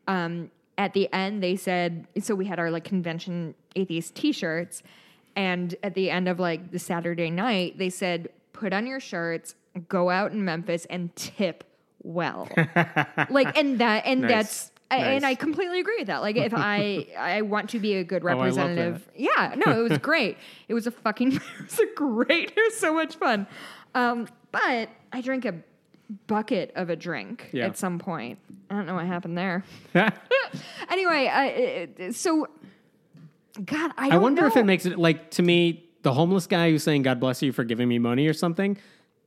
um, 0.06 0.50
at 0.78 0.92
the 0.94 1.12
end 1.12 1.42
they 1.42 1.56
said 1.56 2.06
so 2.20 2.34
we 2.34 2.46
had 2.46 2.58
our 2.58 2.70
like 2.70 2.84
convention 2.84 3.54
atheist 3.76 4.14
t-shirts 4.14 4.82
and 5.36 5.74
at 5.82 5.94
the 5.94 6.08
end 6.10 6.28
of 6.28 6.38
like 6.40 6.70
the 6.70 6.78
saturday 6.78 7.30
night 7.30 7.76
they 7.78 7.90
said 7.90 8.28
put 8.52 8.72
on 8.72 8.86
your 8.86 9.00
shirts 9.00 9.54
go 9.78 10.10
out 10.10 10.32
in 10.32 10.44
memphis 10.44 10.86
and 10.90 11.14
tip 11.16 11.64
well 12.02 12.48
like 13.30 13.56
and 13.58 13.78
that 13.80 14.04
and 14.06 14.22
Nice. 14.22 14.30
that's 14.30 14.72
and 14.90 15.26
I 15.26 15.34
completely 15.34 15.80
agree 15.80 15.96
with 15.98 16.06
that. 16.06 16.22
Like, 16.22 16.36
if 16.36 16.54
I 16.54 17.08
I 17.18 17.42
want 17.42 17.68
to 17.70 17.78
be 17.78 17.94
a 17.96 18.04
good 18.04 18.22
Oh, 18.22 18.26
representative, 18.26 19.06
yeah, 19.14 19.54
no, 19.66 19.78
it 19.84 19.86
was 19.90 19.98
great. 19.98 20.38
it 20.66 20.72
was 20.72 20.86
a 20.86 20.90
fucking, 20.90 21.32
it 21.36 21.42
was 21.62 21.78
a 21.78 21.86
great, 21.94 22.52
it 22.56 22.56
was 22.56 22.74
so 22.78 22.94
much 22.94 23.16
fun. 23.16 23.46
Um, 23.94 24.28
but 24.50 24.88
I 25.12 25.20
drank 25.20 25.44
a 25.44 25.56
bucket 26.26 26.72
of 26.74 26.88
a 26.88 26.96
drink 26.96 27.50
Yeah. 27.52 27.66
at 27.66 27.76
some 27.76 27.98
point. 27.98 28.38
I 28.70 28.76
don't 28.76 28.86
know 28.86 28.94
what 28.94 29.04
happened 29.06 29.36
there. 29.36 29.62
anyway, 30.90 31.28
I, 31.30 31.88
uh, 32.08 32.12
so 32.12 32.46
God, 33.64 33.92
I, 33.98 34.10
I 34.10 34.16
wonder 34.16 34.46
if 34.46 34.56
it 34.56 34.64
makes 34.64 34.86
it 34.86 34.98
like 34.98 35.30
to 35.32 35.42
me 35.42 35.84
the 36.02 36.12
homeless 36.14 36.46
guy 36.46 36.70
who's 36.70 36.82
saying 36.82 37.02
God 37.02 37.20
bless 37.20 37.42
you 37.42 37.52
for 37.52 37.64
giving 37.64 37.88
me 37.88 37.98
money 37.98 38.26
or 38.26 38.32
something. 38.32 38.78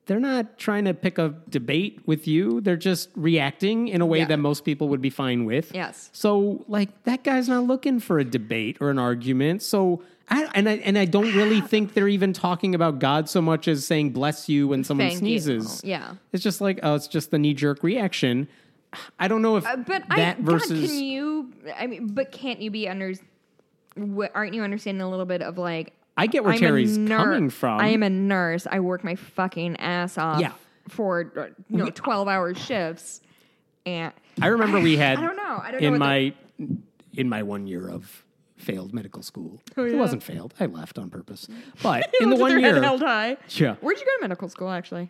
They're 0.07 0.19
not 0.19 0.57
trying 0.57 0.85
to 0.85 0.93
pick 0.93 1.17
a 1.19 1.35
debate 1.49 1.99
with 2.05 2.27
you. 2.27 2.59
They're 2.61 2.75
just 2.75 3.09
reacting 3.15 3.87
in 3.87 4.01
a 4.01 4.05
way 4.05 4.19
Yeah. 4.19 4.25
that 4.25 4.37
most 4.39 4.65
people 4.65 4.89
would 4.89 5.01
be 5.01 5.11
fine 5.11 5.45
with. 5.45 5.71
Yes. 5.73 6.09
So, 6.11 6.65
like, 6.67 7.03
that 7.03 7.23
guy's 7.23 7.47
not 7.47 7.65
looking 7.65 7.99
for 7.99 8.17
a 8.19 8.25
debate 8.25 8.77
or 8.81 8.89
an 8.89 8.97
argument. 8.99 9.61
So, 9.61 10.01
I, 10.27 10.49
and 10.55 10.67
I 10.67 10.73
and 10.77 10.97
I 10.97 11.05
don't 11.05 11.33
really 11.35 11.61
think 11.61 11.93
they're 11.93 12.07
even 12.07 12.33
talking 12.33 12.73
about 12.73 12.99
God 12.99 13.29
so 13.29 13.41
much 13.41 13.67
as 13.67 13.85
saying 13.85 14.11
"bless 14.11 14.47
you" 14.49 14.67
when 14.69 14.83
someone 14.83 15.07
Thank 15.09 15.21
you. 15.21 15.39
sneezes. 15.39 15.81
Yeah. 15.83 16.15
it's 16.33 16.43
just 16.43 16.61
like 16.61 16.79
oh, 16.83 16.95
it's 16.95 17.07
just 17.07 17.31
the 17.31 17.37
knee 17.37 17.53
jerk 17.53 17.83
reaction. 17.83 18.47
I 19.19 19.27
don't 19.27 19.41
know 19.41 19.57
if 19.57 19.65
Uh, 19.65 19.77
but 19.77 20.03
I, 20.09 20.35
versus 20.39 20.81
God, 20.81 20.89
can 20.89 20.99
you? 21.03 21.53
I 21.77 21.87
mean, 21.87 22.07
but 22.07 22.31
can't 22.31 22.59
you 22.59 22.71
be 22.71 22.87
under? 22.89 23.13
Aren't 24.33 24.53
you 24.53 24.63
understanding 24.63 25.01
a 25.01 25.09
little 25.09 25.25
bit 25.25 25.41
of 25.41 25.57
like? 25.57 25.93
I 26.21 26.27
get 26.27 26.43
where 26.43 26.53
I'm 26.53 26.59
Terry's 26.59 26.97
coming 26.97 27.49
from. 27.49 27.79
I 27.79 27.87
am 27.87 28.03
a 28.03 28.09
nurse. 28.09 28.67
I 28.69 28.79
work 28.79 29.03
my 29.03 29.15
fucking 29.15 29.77
ass 29.77 30.19
off. 30.19 30.39
Yeah. 30.39 30.53
For 30.87 31.31
uh, 31.35 31.45
you 31.69 31.77
know 31.77 31.89
twelve 31.89 32.27
hour 32.27 32.53
shifts, 32.53 33.21
and 33.85 34.13
I 34.39 34.47
remember 34.47 34.79
we 34.79 34.97
had. 35.05 35.17
I 35.17 35.21
don't 35.21 35.35
know. 35.35 35.59
I 35.63 35.71
don't 35.71 35.83
in 35.83 35.91
what 35.93 35.99
my 35.99 36.33
in 37.13 37.27
my 37.27 37.41
one 37.41 37.65
year 37.65 37.89
of 37.89 38.23
failed 38.55 38.93
medical 38.93 39.23
school. 39.23 39.59
Oh, 39.77 39.85
It 39.85 39.95
wasn't 39.95 40.21
failed. 40.21 40.53
I 40.59 40.67
left 40.67 40.99
on 40.99 41.09
purpose. 41.09 41.47
But 41.81 42.07
in 42.21 42.29
the 42.29 42.35
one 42.35 42.59
year, 42.59 42.81
held 42.81 43.01
high. 43.01 43.37
Yeah. 43.49 43.75
Where'd 43.81 43.99
you 43.99 44.05
go 44.05 44.11
to 44.17 44.21
medical 44.21 44.47
school? 44.47 44.69
Actually, 44.69 45.09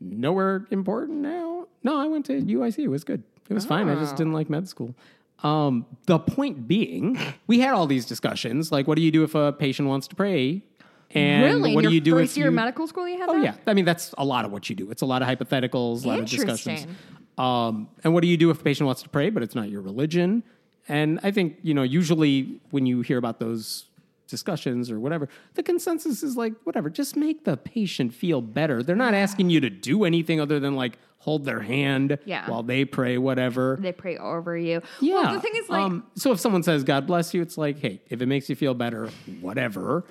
nowhere 0.00 0.66
important 0.70 1.18
now. 1.18 1.66
No, 1.82 1.98
I 1.98 2.06
went 2.06 2.26
to 2.26 2.40
UIC. 2.40 2.78
It 2.78 2.88
was 2.88 3.02
good. 3.02 3.24
It 3.48 3.54
was 3.54 3.64
fine. 3.66 3.88
I 3.88 3.96
just 3.96 4.16
didn't 4.16 4.32
like 4.32 4.48
med 4.48 4.68
school. 4.68 4.94
Um, 5.42 5.84
the 6.06 6.18
point 6.18 6.66
being, 6.66 7.18
we 7.46 7.60
had 7.60 7.74
all 7.74 7.86
these 7.86 8.06
discussions. 8.06 8.72
Like, 8.72 8.86
what 8.86 8.96
do 8.96 9.02
you 9.02 9.10
do 9.10 9.24
if 9.24 9.34
a 9.34 9.52
patient 9.52 9.88
wants 9.88 10.08
to 10.08 10.14
pray? 10.14 10.62
And 11.10 11.44
really? 11.44 11.74
what 11.74 11.84
do 11.84 11.92
you 11.92 12.00
do 12.00 12.12
first 12.12 12.32
if 12.32 12.38
year 12.38 12.46
you, 12.46 12.52
medical 12.52 12.86
school 12.88 13.08
you 13.08 13.18
had 13.18 13.28
Oh 13.28 13.34
that? 13.34 13.42
yeah, 13.44 13.54
I 13.66 13.74
mean 13.74 13.84
that's 13.84 14.12
a 14.18 14.24
lot 14.24 14.44
of 14.44 14.50
what 14.50 14.68
you 14.68 14.74
do. 14.74 14.90
It's 14.90 15.02
a 15.02 15.06
lot 15.06 15.22
of 15.22 15.28
hypotheticals, 15.28 16.04
a 16.04 16.08
lot 16.08 16.18
of 16.18 16.26
discussions. 16.26 16.86
Um, 17.38 17.88
and 18.02 18.14
what 18.14 18.22
do 18.22 18.28
you 18.28 18.36
do 18.36 18.50
if 18.50 18.60
a 18.60 18.64
patient 18.64 18.86
wants 18.86 19.02
to 19.02 19.08
pray, 19.08 19.30
but 19.30 19.42
it's 19.42 19.54
not 19.54 19.68
your 19.68 19.80
religion? 19.80 20.42
And 20.88 21.20
I 21.22 21.30
think 21.30 21.58
you 21.62 21.72
know, 21.72 21.82
usually 21.82 22.60
when 22.70 22.86
you 22.86 23.02
hear 23.02 23.18
about 23.18 23.38
those 23.38 23.84
discussions 24.26 24.90
or 24.90 24.98
whatever, 25.00 25.28
the 25.54 25.62
consensus 25.62 26.22
is 26.22 26.36
like, 26.36 26.52
whatever, 26.64 26.90
just 26.90 27.16
make 27.16 27.44
the 27.44 27.56
patient 27.56 28.14
feel 28.14 28.40
better. 28.40 28.82
They're 28.82 28.96
not 28.96 29.14
asking 29.14 29.50
you 29.50 29.60
to 29.60 29.70
do 29.70 30.04
anything 30.04 30.40
other 30.40 30.58
than 30.60 30.74
like 30.74 30.98
hold 31.18 31.44
their 31.44 31.60
hand 31.60 32.18
Yeah. 32.26 32.48
while 32.50 32.62
they 32.62 32.84
pray, 32.84 33.16
whatever. 33.18 33.78
They 33.80 33.92
pray 33.92 34.18
over 34.18 34.56
you. 34.56 34.82
Yeah. 35.00 35.14
Well, 35.22 35.34
the 35.34 35.40
thing 35.40 35.52
is, 35.56 35.68
like, 35.70 35.82
um, 35.82 36.04
so 36.16 36.32
if 36.32 36.40
someone 36.40 36.62
says 36.62 36.84
God 36.84 37.06
bless 37.06 37.32
you, 37.32 37.40
it's 37.42 37.56
like, 37.56 37.78
hey, 37.78 38.02
if 38.10 38.20
it 38.20 38.26
makes 38.26 38.48
you 38.50 38.56
feel 38.56 38.74
better, 38.74 39.08
whatever. 39.40 40.04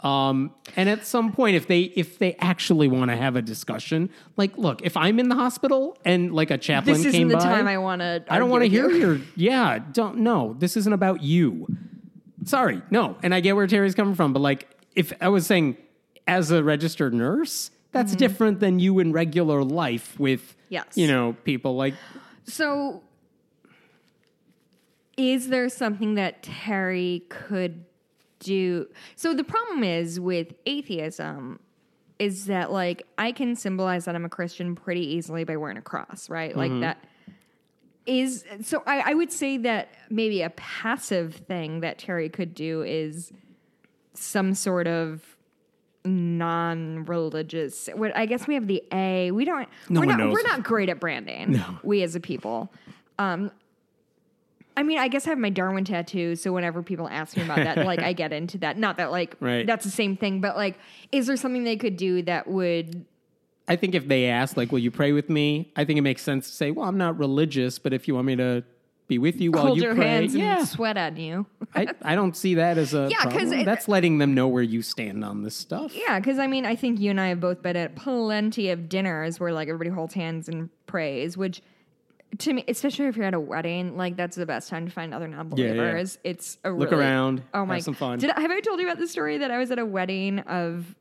Um, 0.00 0.52
and 0.76 0.90
at 0.90 1.06
some 1.06 1.32
point, 1.32 1.56
if 1.56 1.66
they 1.66 1.80
if 1.80 2.18
they 2.18 2.34
actually 2.34 2.88
want 2.88 3.10
to 3.10 3.16
have 3.16 3.36
a 3.36 3.42
discussion, 3.42 4.10
like, 4.36 4.58
look, 4.58 4.82
if 4.82 4.98
I'm 4.98 5.18
in 5.18 5.30
the 5.30 5.34
hospital 5.34 5.96
and 6.04 6.34
like 6.34 6.50
a 6.50 6.58
chaplain 6.58 6.96
this 6.96 7.06
isn't 7.06 7.12
came 7.18 7.28
the 7.28 7.36
by, 7.38 7.42
time 7.44 7.66
I 7.66 7.78
want 7.78 8.02
to. 8.02 8.22
I 8.28 8.38
don't 8.38 8.50
want 8.50 8.64
to 8.64 8.68
hear 8.68 8.90
your 8.90 9.18
yeah. 9.34 9.78
Don't 9.78 10.18
no. 10.18 10.56
This 10.58 10.76
isn't 10.76 10.92
about 10.92 11.22
you. 11.22 11.66
Sorry, 12.44 12.82
no. 12.90 13.16
And 13.22 13.34
I 13.34 13.40
get 13.40 13.56
where 13.56 13.66
Terry's 13.66 13.94
coming 13.94 14.14
from, 14.14 14.32
but 14.32 14.40
like, 14.40 14.68
if 14.94 15.12
I 15.20 15.28
was 15.28 15.46
saying 15.46 15.76
as 16.26 16.50
a 16.50 16.62
registered 16.62 17.14
nurse, 17.14 17.70
that's 17.92 18.14
different 18.16 18.60
than 18.60 18.78
you 18.80 18.98
in 18.98 19.12
regular 19.12 19.62
life 19.62 20.18
with 20.18 20.40
Mm-hmm. 20.40 20.50
Yes. 20.70 20.96
you 20.96 21.06
know 21.06 21.36
people 21.44 21.76
like 21.76 21.94
So, 22.48 23.02
is 25.16 25.48
there 25.48 25.68
something 25.68 26.14
that 26.14 26.42
Terry 26.42 27.22
could 27.28 27.84
do? 28.40 28.88
So, 29.14 29.34
the 29.34 29.44
problem 29.44 29.84
is 29.84 30.18
with 30.18 30.54
atheism 30.66 31.60
is 32.18 32.46
that, 32.46 32.72
like, 32.72 33.06
I 33.18 33.32
can 33.32 33.54
symbolize 33.56 34.04
that 34.06 34.14
I'm 34.14 34.24
a 34.24 34.28
Christian 34.28 34.74
pretty 34.74 35.14
easily 35.14 35.44
by 35.44 35.56
wearing 35.56 35.76
a 35.76 35.82
cross, 35.82 36.28
right? 36.28 36.56
Like, 36.56 36.72
that 36.80 37.04
is 38.06 38.44
so 38.62 38.82
I, 38.86 39.10
I 39.10 39.14
would 39.14 39.32
say 39.32 39.56
that 39.58 39.88
maybe 40.10 40.42
a 40.42 40.50
passive 40.50 41.34
thing 41.34 41.80
that 41.80 41.98
Terry 41.98 42.28
could 42.28 42.54
do 42.54 42.82
is 42.82 43.32
some 44.12 44.54
sort 44.54 44.86
of 44.86 45.22
non-religious 46.04 47.88
what 47.94 48.14
I 48.16 48.26
guess 48.26 48.46
we 48.46 48.54
have 48.54 48.66
the 48.66 48.82
A. 48.92 49.30
We 49.30 49.44
don't 49.44 49.68
No 49.88 50.00
we're 50.00 50.06
not 50.06 50.18
knows. 50.18 50.32
we're 50.34 50.42
not 50.42 50.62
great 50.62 50.88
at 50.88 51.00
branding. 51.00 51.52
No. 51.52 51.78
We 51.82 52.02
as 52.02 52.14
a 52.14 52.20
people. 52.20 52.72
Um 53.18 53.50
I 54.76 54.82
mean, 54.82 54.98
I 54.98 55.06
guess 55.06 55.26
I 55.28 55.30
have 55.30 55.38
my 55.38 55.50
Darwin 55.50 55.84
tattoo, 55.84 56.34
so 56.34 56.52
whenever 56.52 56.82
people 56.82 57.08
ask 57.08 57.36
me 57.36 57.44
about 57.44 57.58
that, 57.58 57.86
like 57.86 58.00
I 58.00 58.12
get 58.22 58.32
into 58.32 58.58
that. 58.58 58.76
Not 58.76 58.96
that 58.96 59.10
like 59.12 59.36
Right. 59.40 59.66
that's 59.66 59.84
the 59.84 59.90
same 59.90 60.16
thing, 60.16 60.40
but 60.40 60.56
like 60.56 60.78
is 61.12 61.26
there 61.26 61.36
something 61.36 61.64
they 61.64 61.76
could 61.76 61.96
do 61.96 62.22
that 62.22 62.48
would 62.48 63.04
I 63.66 63.76
think 63.76 63.94
if 63.94 64.06
they 64.08 64.26
ask, 64.26 64.56
like, 64.56 64.70
will 64.72 64.78
you 64.78 64.90
pray 64.90 65.12
with 65.12 65.30
me? 65.30 65.72
I 65.76 65.84
think 65.84 65.98
it 65.98 66.02
makes 66.02 66.22
sense 66.22 66.48
to 66.48 66.54
say, 66.54 66.70
well, 66.70 66.86
I'm 66.86 66.98
not 66.98 67.18
religious, 67.18 67.78
but 67.78 67.92
if 67.92 68.06
you 68.06 68.14
want 68.14 68.26
me 68.26 68.36
to 68.36 68.62
be 69.06 69.18
with 69.18 69.40
you 69.40 69.52
while 69.52 69.66
hold 69.66 69.76
you 69.78 69.84
your 69.84 69.94
pray, 69.94 70.06
hands 70.06 70.34
yeah, 70.34 70.58
and 70.60 70.68
sweat 70.68 70.96
on 70.96 71.16
you? 71.16 71.46
I, 71.74 71.88
I 72.02 72.14
don't 72.14 72.36
see 72.36 72.54
that 72.54 72.78
as 72.78 72.94
a 72.94 73.08
Yeah, 73.10 73.22
'cause 73.24 73.32
problem. 73.32 73.52
it- 73.60 73.64
that's 73.64 73.86
letting 73.88 74.18
them 74.18 74.34
know 74.34 74.48
where 74.48 74.62
you 74.62 74.82
stand 74.82 75.24
on 75.24 75.42
this 75.42 75.54
stuff. 75.56 75.92
Yeah, 75.94 76.18
because 76.18 76.38
I 76.38 76.46
mean, 76.46 76.64
I 76.66 76.74
think 76.76 77.00
you 77.00 77.10
and 77.10 77.20
I 77.20 77.28
have 77.28 77.40
both 77.40 77.62
been 77.62 77.76
at 77.76 77.96
plenty 77.96 78.70
of 78.70 78.88
dinners 78.88 79.38
where 79.40 79.52
like 79.52 79.68
everybody 79.68 79.90
holds 79.90 80.14
hands 80.14 80.48
and 80.48 80.68
prays, 80.86 81.36
which 81.36 81.62
to 82.38 82.52
me, 82.52 82.64
especially 82.66 83.06
if 83.06 83.16
you're 83.16 83.26
at 83.26 83.34
a 83.34 83.40
wedding, 83.40 83.96
like 83.96 84.16
that's 84.16 84.36
the 84.36 84.46
best 84.46 84.68
time 84.68 84.86
to 84.86 84.90
find 84.92 85.14
other 85.14 85.28
non-believers. 85.28 86.18
It's 86.24 86.58
a 86.64 86.70
Look 86.70 86.90
really- 86.90 87.02
around, 87.04 87.42
Oh 87.54 87.64
my! 87.64 87.74
have 87.76 87.84
some 87.84 87.94
fun. 87.94 88.18
Did 88.18 88.30
I, 88.30 88.40
have 88.40 88.50
I 88.50 88.60
told 88.60 88.80
you 88.80 88.86
about 88.86 88.98
the 88.98 89.06
story 89.08 89.38
that 89.38 89.50
I 89.50 89.58
was 89.58 89.70
at 89.70 89.78
a 89.78 89.86
wedding 89.86 90.40
of 90.40 90.94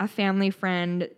a 0.00 0.08
family 0.08 0.50
friend? 0.50 1.08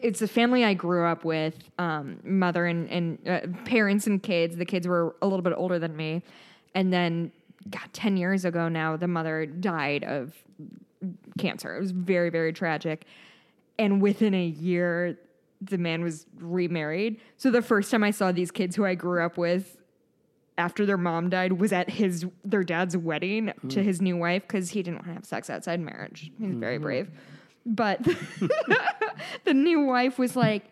It's 0.00 0.22
a 0.22 0.28
family 0.28 0.64
I 0.64 0.72
grew 0.72 1.04
up 1.04 1.24
with, 1.24 1.56
um, 1.78 2.20
mother 2.24 2.64
and, 2.64 2.88
and 2.88 3.28
uh, 3.28 3.40
parents 3.66 4.06
and 4.06 4.22
kids. 4.22 4.56
The 4.56 4.64
kids 4.64 4.88
were 4.88 5.14
a 5.20 5.26
little 5.26 5.42
bit 5.42 5.52
older 5.56 5.78
than 5.78 5.94
me, 5.94 6.22
and 6.74 6.90
then 6.90 7.32
God, 7.68 7.88
ten 7.92 8.16
years 8.16 8.46
ago 8.46 8.68
now, 8.68 8.96
the 8.96 9.08
mother 9.08 9.44
died 9.44 10.04
of 10.04 10.34
cancer. 11.38 11.76
It 11.76 11.80
was 11.80 11.90
very, 11.90 12.30
very 12.30 12.52
tragic. 12.52 13.04
And 13.78 14.00
within 14.00 14.34
a 14.34 14.44
year, 14.44 15.18
the 15.60 15.78
man 15.78 16.02
was 16.02 16.26
remarried. 16.38 17.20
So 17.36 17.50
the 17.50 17.62
first 17.62 17.90
time 17.90 18.02
I 18.04 18.10
saw 18.10 18.32
these 18.32 18.50
kids 18.50 18.76
who 18.76 18.84
I 18.84 18.94
grew 18.94 19.22
up 19.24 19.36
with 19.36 19.76
after 20.56 20.84
their 20.84 20.98
mom 20.98 21.30
died 21.30 21.54
was 21.54 21.72
at 21.72 21.88
his 21.88 22.26
their 22.44 22.62
dad's 22.62 22.96
wedding 22.96 23.52
to 23.70 23.82
his 23.82 24.02
new 24.02 24.16
wife 24.16 24.42
because 24.42 24.70
he 24.70 24.82
didn't 24.82 24.98
want 24.98 25.08
to 25.08 25.14
have 25.14 25.24
sex 25.24 25.48
outside 25.48 25.80
marriage. 25.80 26.30
He's 26.38 26.54
very 26.54 26.78
brave. 26.78 27.10
But 27.66 28.02
the 29.44 29.54
new 29.54 29.80
wife 29.80 30.18
was 30.18 30.36
like, 30.36 30.64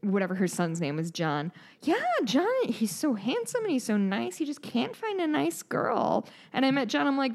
whatever 0.00 0.34
her 0.34 0.48
son's 0.48 0.80
name 0.80 0.96
was, 0.96 1.10
John. 1.10 1.52
Yeah, 1.82 1.96
John, 2.24 2.46
he's 2.66 2.94
so 2.94 3.14
handsome 3.14 3.64
and 3.64 3.72
he's 3.72 3.84
so 3.84 3.96
nice. 3.96 4.36
He 4.36 4.44
just 4.44 4.62
can't 4.62 4.94
find 4.94 5.20
a 5.20 5.26
nice 5.26 5.62
girl. 5.62 6.26
And 6.52 6.64
I 6.64 6.70
met 6.70 6.88
John. 6.88 7.06
I'm 7.06 7.16
like, 7.16 7.32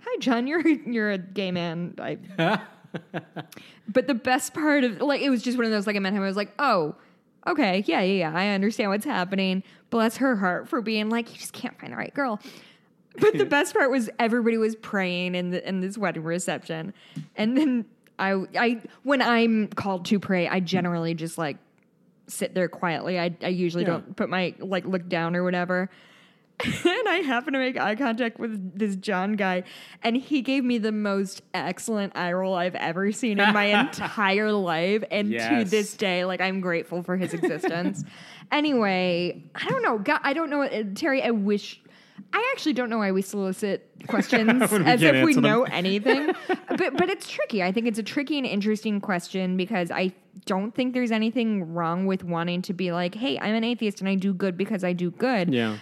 hi, 0.00 0.16
John. 0.18 0.46
You're 0.46 0.66
you're 0.66 1.12
a 1.12 1.18
gay 1.18 1.50
man. 1.50 1.94
I. 1.98 2.18
but 3.88 4.06
the 4.06 4.14
best 4.14 4.54
part 4.54 4.84
of 4.84 5.00
like 5.00 5.20
it 5.22 5.30
was 5.30 5.42
just 5.42 5.56
one 5.56 5.64
of 5.64 5.72
those 5.72 5.86
like 5.86 5.96
I 5.96 5.98
met 5.98 6.12
him. 6.12 6.22
I 6.22 6.26
was 6.26 6.36
like, 6.36 6.52
oh, 6.58 6.94
okay, 7.46 7.84
yeah, 7.86 8.00
yeah, 8.00 8.30
yeah. 8.30 8.32
I 8.34 8.48
understand 8.48 8.90
what's 8.90 9.04
happening. 9.04 9.62
Bless 9.90 10.16
her 10.18 10.36
heart 10.36 10.68
for 10.68 10.80
being 10.80 11.10
like, 11.10 11.32
you 11.32 11.38
just 11.38 11.52
can't 11.52 11.78
find 11.78 11.92
the 11.92 11.96
right 11.96 12.14
girl. 12.14 12.40
But 13.18 13.36
the 13.36 13.44
best 13.46 13.74
part 13.74 13.90
was 13.90 14.08
everybody 14.18 14.56
was 14.56 14.76
praying 14.76 15.34
in 15.34 15.50
the 15.50 15.66
in 15.66 15.80
this 15.80 15.98
wedding 15.98 16.24
reception, 16.24 16.94
and 17.36 17.56
then 17.56 17.84
I 18.18 18.32
I 18.58 18.82
when 19.02 19.22
I'm 19.22 19.68
called 19.68 20.04
to 20.06 20.18
pray, 20.20 20.48
I 20.48 20.60
generally 20.60 21.14
just 21.14 21.38
like 21.38 21.56
sit 22.28 22.54
there 22.54 22.68
quietly. 22.68 23.18
I 23.18 23.34
I 23.42 23.48
usually 23.48 23.84
Yeah. 23.84 23.90
don't 23.90 24.16
put 24.16 24.28
my 24.28 24.54
like 24.58 24.84
look 24.84 25.08
down 25.08 25.34
or 25.36 25.42
whatever. 25.44 25.90
and 26.64 27.08
I 27.08 27.22
happen 27.24 27.54
to 27.54 27.58
make 27.58 27.76
eye 27.76 27.96
contact 27.96 28.38
with 28.38 28.78
this 28.78 28.94
John 28.94 29.32
guy, 29.32 29.64
and 30.02 30.16
he 30.16 30.42
gave 30.42 30.62
me 30.62 30.78
the 30.78 30.92
most 30.92 31.42
excellent 31.52 32.16
eye 32.16 32.32
roll 32.32 32.54
I've 32.54 32.76
ever 32.76 33.10
seen 33.10 33.40
in 33.40 33.52
my 33.52 33.64
entire 33.80 34.52
life. 34.52 35.02
And 35.10 35.30
to 35.32 35.64
this 35.68 35.94
day, 35.96 36.24
like 36.24 36.40
I'm 36.40 36.60
grateful 36.60 37.02
for 37.02 37.16
his 37.16 37.34
existence. 37.34 38.04
anyway, 38.52 39.42
I 39.56 39.68
don't 39.68 39.82
know. 39.82 39.98
God, 39.98 40.20
I 40.22 40.34
don't 40.34 40.50
know, 40.50 40.62
uh, 40.62 40.84
Terry. 40.94 41.22
I 41.22 41.30
wish. 41.30 41.80
I 42.32 42.50
actually 42.52 42.72
don't 42.72 42.88
know 42.90 42.98
why 42.98 43.12
we 43.12 43.22
solicit 43.22 43.88
questions 44.08 44.70
we 44.70 44.84
as 44.84 45.02
if 45.02 45.24
we 45.24 45.34
them. 45.34 45.42
know 45.44 45.64
anything. 45.64 46.32
but 46.48 46.96
but 46.96 47.08
it's 47.10 47.28
tricky. 47.28 47.62
I 47.62 47.72
think 47.72 47.86
it's 47.86 47.98
a 47.98 48.02
tricky 48.02 48.38
and 48.38 48.46
interesting 48.46 49.00
question 49.00 49.56
because 49.56 49.90
I 49.90 50.12
don't 50.46 50.74
think 50.74 50.94
there's 50.94 51.10
anything 51.12 51.74
wrong 51.74 52.06
with 52.06 52.24
wanting 52.24 52.62
to 52.62 52.72
be 52.72 52.92
like, 52.92 53.14
"Hey, 53.14 53.38
I'm 53.38 53.54
an 53.54 53.64
atheist 53.64 54.00
and 54.00 54.08
I 54.08 54.14
do 54.14 54.32
good 54.32 54.56
because 54.56 54.82
I 54.84 54.92
do 54.92 55.10
good." 55.10 55.52
Yeah. 55.52 55.76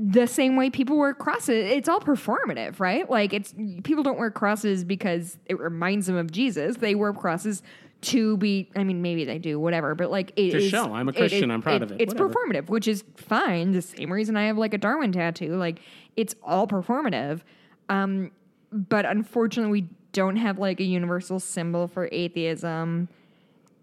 the 0.00 0.26
same 0.28 0.54
way 0.54 0.70
people 0.70 0.96
wear 0.96 1.12
crosses. 1.12 1.70
It's 1.70 1.88
all 1.88 2.00
performative, 2.00 2.78
right? 2.78 3.08
Like 3.10 3.32
it's 3.32 3.52
people 3.82 4.02
don't 4.04 4.18
wear 4.18 4.30
crosses 4.30 4.84
because 4.84 5.38
it 5.46 5.58
reminds 5.58 6.06
them 6.06 6.16
of 6.16 6.30
Jesus. 6.30 6.76
They 6.76 6.94
wear 6.94 7.12
crosses 7.12 7.62
to 8.02 8.36
be. 8.36 8.70
I 8.76 8.84
mean, 8.84 9.02
maybe 9.02 9.24
they 9.24 9.38
do, 9.38 9.58
whatever. 9.58 9.94
But 9.94 10.10
like 10.10 10.32
it 10.36 10.50
To 10.52 10.58
is- 10.58 10.70
show, 10.70 10.92
I'm 10.94 11.08
a 11.08 11.10
it- 11.12 11.16
Christian, 11.16 11.50
I'm 11.50 11.62
proud 11.62 11.82
of 11.82 11.90
it, 11.92 12.00
It's 12.00 12.14
whatever. 12.14 12.30
performative, 12.32 12.68
which 12.68 12.86
is 12.88 13.04
fine. 13.16 13.72
The 13.72 13.82
same 13.82 14.12
reason 14.12 14.36
I 14.36 14.44
have 14.46 14.56
like 14.58 14.74
a 14.74 14.78
Darwin 14.78 15.12
tattoo. 15.12 15.56
Like 15.56 15.80
it's 16.16 16.34
all 16.42 16.66
performative. 16.66 17.40
Um, 17.88 18.30
but 18.72 19.04
unfortunately, 19.06 19.82
we 19.82 19.88
don't 20.12 20.36
have 20.36 20.58
like 20.58 20.80
a 20.80 20.84
universal 20.84 21.40
symbol 21.40 21.88
for 21.88 22.08
atheism, 22.12 23.08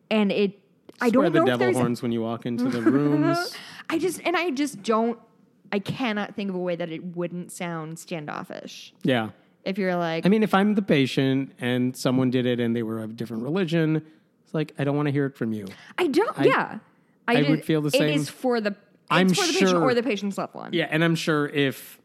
and 0.09 0.31
it. 0.31 0.59
I 1.01 1.09
Swear 1.09 1.23
don't 1.23 1.33
the 1.33 1.39
know 1.45 1.53
if 1.53 1.59
devil 1.59 1.73
horns 1.81 2.01
when 2.01 2.13
you 2.13 2.21
walk 2.21 2.45
into 2.45 2.69
the 2.69 2.81
rooms. 2.81 3.53
I 3.89 3.99
just 3.99 4.21
and 4.25 4.37
I 4.37 4.49
just 4.51 4.81
don't 4.81 5.19
I 5.73 5.79
cannot 5.79 6.35
think 6.35 6.49
of 6.49 6.55
a 6.55 6.59
way 6.59 6.77
that 6.77 6.89
it 6.89 7.17
wouldn't 7.17 7.51
sound 7.51 7.99
standoffish. 7.99 8.93
yeah. 9.03 9.29
If 9.65 9.77
you're 9.77 9.95
like 9.95 10.25
I 10.25 10.29
mean, 10.29 10.43
if 10.43 10.53
I'm 10.53 10.75
the 10.75 10.81
patient 10.81 11.53
and 11.59 11.95
someone 11.97 12.29
did 12.29 12.45
it 12.45 12.59
and 12.59 12.75
they 12.75 12.83
were 12.83 12.99
of 13.01 13.09
a 13.11 13.13
different 13.13 13.43
religion, 13.43 13.97
it's 14.43 14.53
like 14.53 14.73
I 14.77 14.83
don't 14.83 14.95
want 14.95 15.07
to 15.07 15.11
hear 15.11 15.25
it 15.25 15.35
from 15.35 15.53
you. 15.53 15.65
I 15.97 16.07
don't 16.07 16.37
yeah. 16.45 16.79
I 17.27 17.37
just- 17.37 17.49
would 17.49 17.65
feel 17.65 17.81
the 17.81 17.91
same. 17.91 18.09
is 18.19 18.29
for 18.29 18.61
the 18.61 18.69
it's 18.69 18.77
I'm 19.11 19.29
for 19.29 19.45
the 19.45 19.53
patient 19.53 19.73
or 19.75 19.93
the 19.93 20.03
patient's 20.03 20.37
loved 20.37 20.55
one. 20.55 20.71
Yeah, 20.73 20.87
and 20.89 21.03
I'm 21.03 21.15
sure 21.15 21.47
if 21.47 21.99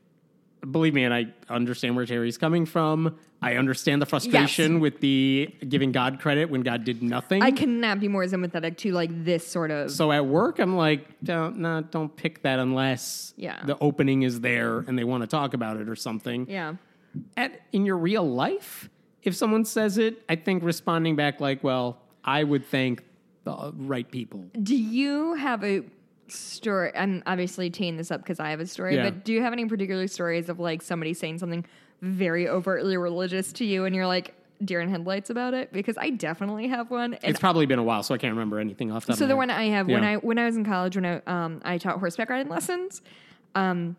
believe 0.71 0.93
me, 0.93 1.05
and 1.05 1.15
I 1.15 1.27
understand 1.49 1.97
where 1.97 2.05
Terry's 2.05 2.37
coming 2.37 2.67
from. 2.67 3.17
I 3.41 3.55
understand 3.55 4.03
the 4.03 4.07
frustration 4.07 4.81
with 4.81 5.01
the 5.01 5.49
giving 5.67 5.93
God 5.93 6.21
credit 6.21 6.51
when 6.51 6.61
God 6.61 6.85
did 6.85 7.03
nothing. 7.03 7.43
I 7.43 7.51
cannot 7.51 8.01
be 8.01 8.09
more 8.09 8.29
sympathetic 8.29 8.77
to 8.79 8.93
like 8.93 9.25
this 9.25 9.47
sort 9.47 9.71
of 9.71 9.91
so 9.91 10.13
at 10.13 10.27
work, 10.27 10.59
I'm 10.59 10.77
like, 10.77 11.07
don't, 11.25 11.61
nah, 11.61 11.81
don't 11.81 12.15
pick 12.15 12.43
that 12.43 12.59
unless 12.59 13.33
Yeah. 13.39 13.65
the 13.65 13.79
opening 13.81 14.21
is 14.23 14.43
there 14.43 14.81
and 14.81 14.99
they 14.99 15.05
want 15.05 15.23
to 15.23 15.27
talk 15.27 15.55
about 15.55 15.79
it 15.79 15.89
or 15.89 15.97
something. 15.97 16.47
yeah. 16.51 16.75
At, 17.37 17.61
in 17.73 17.85
your 17.87 17.97
real 17.97 18.29
life, 18.29 18.89
if 19.23 19.35
someone 19.35 19.65
says 19.65 19.99
it, 19.99 20.23
I 20.29 20.37
think 20.37 20.63
responding 20.63 21.17
back 21.17 21.41
like, 21.41 21.63
well, 21.65 21.99
I 22.25 22.45
would 22.45 22.65
thank 22.67 23.03
the 23.45 23.73
right 23.77 24.11
people. 24.11 24.45
Do 24.63 24.77
you 24.77 25.35
have 25.35 25.65
a 25.65 25.83
story? 26.29 26.93
I'm 26.95 27.23
obviously 27.27 27.71
teeing 27.71 27.97
this 27.97 28.11
up 28.11 28.23
because 28.23 28.41
I 28.41 28.51
have 28.51 28.61
a 28.61 28.67
story, 28.67 28.97
Yeah. 28.97 29.05
but 29.05 29.25
do 29.25 29.33
you 29.33 29.43
have 29.43 29.53
any 29.53 29.67
particular 29.67 30.07
stories 30.07 30.49
of 30.49 30.61
like 30.61 30.83
somebody 30.83 31.15
saying 31.15 31.39
something 31.39 31.65
very 32.03 32.49
overtly 32.49 32.97
religious 32.97 33.53
to 33.55 33.65
you 33.65 33.85
and 33.85 33.95
you're 33.95 34.07
like 34.07 34.35
deer 34.65 34.81
in 34.81 34.89
headlights 34.91 35.31
about 35.31 35.55
it? 35.55 35.73
Because 35.73 35.97
I 35.99 36.11
definitely 36.11 36.69
have 36.69 36.91
one. 36.91 37.19
It's 37.23 37.41
probably 37.41 37.67
been 37.67 37.79
a 37.79 37.83
while, 37.83 38.03
so 38.03 38.15
I 38.15 38.19
can't 38.19 38.33
remember 38.33 38.59
anything 38.59 38.93
off 38.93 39.07
the 39.07 39.13
top 39.13 39.19
so 39.19 39.27
the 39.27 39.37
one. 39.37 39.51
I 39.51 39.65
have 39.71 39.87
when 39.89 40.05
I 40.05 40.17
when 40.17 40.39
I 40.39 40.45
was 40.47 40.57
in 40.57 40.65
college 40.65 40.97
when 40.97 41.05
I 41.07 41.21
um 41.27 41.61
I 41.65 41.79
taught 41.79 41.99
horseback 41.99 42.31
riding 42.31 42.51
lessons, 42.51 43.03
um, 43.55 43.97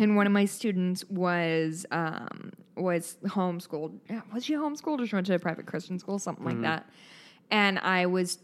and 0.00 0.16
one 0.16 0.26
of 0.26 0.32
my 0.32 0.44
students 0.44 1.04
was 1.08 1.86
um 1.90 2.52
was 2.76 3.16
homeschooled. 3.24 3.98
Was 4.34 4.44
she 4.44 4.54
homeschooled 4.54 5.00
or 5.00 5.06
she 5.06 5.14
went 5.16 5.26
to 5.28 5.34
a 5.34 5.38
private 5.38 5.66
Christian 5.66 5.98
school, 5.98 6.18
something 6.18 6.44
Mm-hmm. 6.44 6.62
like 6.62 6.84
that? 6.84 6.90
And 7.50 7.78
I 7.78 8.06
was. 8.06 8.38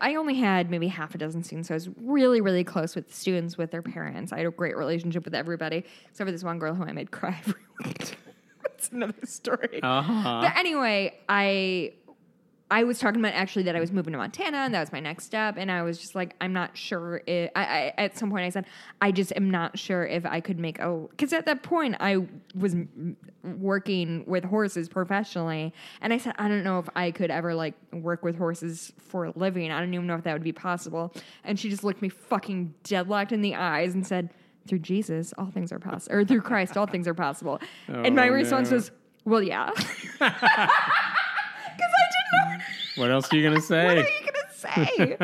I 0.00 0.16
only 0.16 0.34
had 0.34 0.70
maybe 0.70 0.88
half 0.88 1.14
a 1.14 1.18
dozen 1.18 1.42
students, 1.42 1.68
so 1.68 1.74
I 1.74 1.76
was 1.76 1.88
really, 1.96 2.42
really 2.42 2.62
close 2.62 2.94
with 2.94 3.08
the 3.08 3.14
students, 3.14 3.56
with 3.56 3.70
their 3.70 3.80
parents. 3.80 4.30
I 4.30 4.36
had 4.38 4.46
a 4.46 4.50
great 4.50 4.76
relationship 4.76 5.24
with 5.24 5.34
everybody, 5.34 5.84
except 6.10 6.28
for 6.28 6.32
this 6.32 6.44
one 6.44 6.58
girl 6.58 6.74
who 6.74 6.84
I 6.84 6.92
made 6.92 7.10
cry 7.10 7.38
every 7.46 7.54
week. 7.82 8.18
That's 8.62 8.90
another 8.90 9.14
story. 9.24 9.80
Uh-huh. 9.82 10.40
But 10.42 10.56
anyway, 10.58 11.14
I 11.26 11.94
I 12.68 12.82
was 12.82 12.98
talking 12.98 13.20
about 13.20 13.34
actually 13.34 13.62
that 13.64 13.76
I 13.76 13.80
was 13.80 13.92
moving 13.92 14.10
to 14.12 14.18
Montana 14.18 14.56
and 14.58 14.74
that 14.74 14.80
was 14.80 14.90
my 14.90 14.98
next 14.98 15.24
step, 15.24 15.54
and 15.56 15.70
I 15.70 15.82
was 15.82 15.98
just 15.98 16.14
like, 16.16 16.34
I'm 16.40 16.52
not 16.52 16.76
sure. 16.76 17.22
If, 17.26 17.50
I, 17.54 17.62
I 17.64 17.94
at 17.96 18.18
some 18.18 18.28
point 18.30 18.44
I 18.44 18.48
said, 18.50 18.66
I 19.00 19.12
just 19.12 19.32
am 19.36 19.50
not 19.50 19.78
sure 19.78 20.04
if 20.04 20.26
I 20.26 20.40
could 20.40 20.58
make 20.58 20.80
a 20.80 21.06
because 21.10 21.32
at 21.32 21.46
that 21.46 21.62
point 21.62 21.94
I 22.00 22.26
was 22.56 22.74
working 23.44 24.24
with 24.26 24.44
horses 24.44 24.88
professionally, 24.88 25.72
and 26.00 26.12
I 26.12 26.18
said 26.18 26.34
I 26.38 26.48
don't 26.48 26.64
know 26.64 26.78
if 26.80 26.88
I 26.96 27.10
could 27.12 27.30
ever 27.30 27.54
like 27.54 27.74
work 27.92 28.22
with 28.24 28.36
horses 28.36 28.92
for 28.98 29.26
a 29.26 29.32
living. 29.36 29.70
I 29.70 29.78
don't 29.78 29.94
even 29.94 30.06
know 30.06 30.16
if 30.16 30.24
that 30.24 30.32
would 30.32 30.42
be 30.42 30.52
possible. 30.52 31.12
And 31.44 31.58
she 31.60 31.70
just 31.70 31.84
looked 31.84 32.02
me 32.02 32.08
fucking 32.08 32.74
deadlocked 32.82 33.32
in 33.32 33.42
the 33.42 33.54
eyes 33.54 33.94
and 33.94 34.06
said. 34.06 34.30
Through 34.68 34.80
Jesus, 34.80 35.32
all 35.38 35.48
things 35.52 35.70
are 35.70 35.78
possible, 35.78 36.16
or 36.16 36.24
through 36.24 36.40
Christ, 36.40 36.76
all 36.76 36.88
things 36.88 37.06
are 37.06 37.14
possible. 37.14 37.60
and 37.86 38.16
my 38.16 38.28
Oh, 38.28 38.32
response 38.32 38.68
no. 38.70 38.74
was, 38.78 38.90
"Well, 39.24 39.40
yeah," 39.40 39.70
What 42.96 43.10
else 43.10 43.28
are 43.32 43.36
you 43.36 43.42
gonna 43.48 43.60
say? 43.60 43.86
What 43.86 43.98
are 43.98 44.00
you 44.00 44.32
gonna 44.32 44.48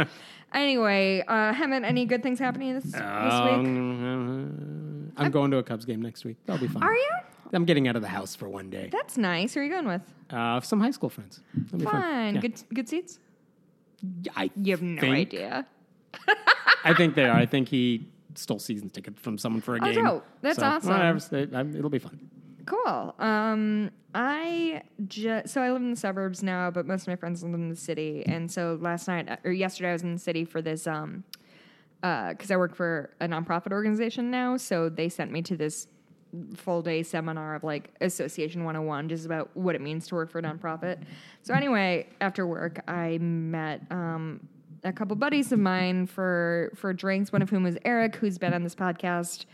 say? 0.04 0.06
anyway, 0.52 1.24
uh, 1.26 1.52
Hemant, 1.52 1.84
any 1.84 2.04
good 2.06 2.22
things 2.22 2.38
happening 2.38 2.74
this, 2.74 2.84
this 2.84 2.94
week? 2.94 3.02
Um, 3.02 5.12
I'm 5.16 5.30
going 5.30 5.50
to 5.50 5.58
a 5.58 5.62
Cubs 5.62 5.84
game 5.84 6.00
next 6.02 6.24
week. 6.24 6.36
That'll 6.46 6.66
be 6.66 6.72
fun. 6.72 6.82
Are 6.82 6.94
you? 6.94 7.10
I'm 7.54 7.64
getting 7.66 7.86
out 7.88 7.96
of 7.96 8.02
the 8.02 8.08
house 8.08 8.34
for 8.34 8.48
one 8.48 8.70
day. 8.70 8.88
That's 8.90 9.18
nice. 9.18 9.52
Who 9.54 9.60
are 9.60 9.64
you 9.64 9.70
going 9.70 9.86
with? 9.86 10.00
Uh, 10.30 10.60
some 10.62 10.80
high 10.80 10.90
school 10.90 11.10
friends. 11.10 11.40
That'll 11.54 11.78
be 11.80 11.84
fun. 11.84 12.00
Fun. 12.02 12.34
Yeah. 12.36 12.40
Good 12.40 12.62
good 12.74 12.88
seats? 12.88 13.18
I 14.36 14.50
You 14.56 14.72
have 14.72 14.82
no 14.82 15.00
think- 15.00 15.16
idea. 15.16 15.66
I 16.84 16.94
think 16.94 17.14
they 17.14 17.24
are. 17.24 17.36
I 17.36 17.46
think 17.46 17.68
he 17.68 18.08
stole 18.34 18.58
season 18.58 18.90
ticket 18.90 19.18
from 19.18 19.38
someone 19.38 19.60
for 19.62 19.76
a 19.76 19.80
Oh, 19.82 19.92
game. 19.92 20.04
dope. 20.04 20.26
That's 20.40 20.58
So, 20.58 20.66
awesome. 20.66 20.90
Whatever. 20.92 21.56
um, 21.56 21.76
It'll 21.76 21.90
be 21.90 21.98
fun. 21.98 22.18
Cool. 22.66 23.14
Um, 23.18 23.90
I 24.14 24.82
just 25.08 25.52
so 25.52 25.62
I 25.62 25.72
live 25.72 25.82
in 25.82 25.90
the 25.90 25.96
suburbs 25.96 26.42
now, 26.42 26.70
but 26.70 26.86
most 26.86 27.02
of 27.02 27.08
my 27.08 27.16
friends 27.16 27.42
live 27.42 27.54
in 27.54 27.68
the 27.68 27.76
city. 27.76 28.24
And 28.26 28.50
so 28.50 28.78
last 28.80 29.08
night 29.08 29.28
or 29.44 29.52
yesterday, 29.52 29.90
I 29.90 29.92
was 29.92 30.02
in 30.02 30.14
the 30.14 30.20
city 30.20 30.44
for 30.44 30.60
this 30.60 30.86
um, 30.86 31.24
because 32.00 32.50
I 32.50 32.56
work 32.56 32.74
for 32.74 33.10
a 33.20 33.26
nonprofit 33.26 33.72
organization 33.72 34.30
now. 34.30 34.56
So 34.56 34.88
they 34.88 35.08
sent 35.08 35.32
me 35.32 35.42
to 35.42 35.56
this 35.56 35.86
full 36.54 36.82
day 36.82 37.02
seminar 37.02 37.54
of 37.54 37.64
like 37.64 37.90
Association 38.00 38.64
101, 38.64 39.08
just 39.08 39.26
about 39.26 39.50
what 39.54 39.74
it 39.74 39.80
means 39.80 40.06
to 40.08 40.14
work 40.14 40.30
for 40.30 40.38
a 40.38 40.42
nonprofit. 40.42 40.98
So 41.42 41.54
anyway, 41.54 42.06
after 42.20 42.46
work, 42.46 42.82
I 42.88 43.18
met 43.18 43.82
um, 43.90 44.46
a 44.84 44.92
couple 44.92 45.16
buddies 45.16 45.52
of 45.52 45.58
mine 45.58 46.06
for 46.06 46.72
for 46.74 46.92
drinks. 46.92 47.32
One 47.32 47.42
of 47.42 47.50
whom 47.50 47.62
was 47.62 47.76
Eric, 47.84 48.16
who's 48.16 48.38
been 48.38 48.52
on 48.52 48.62
this 48.62 48.74
podcast. 48.74 49.46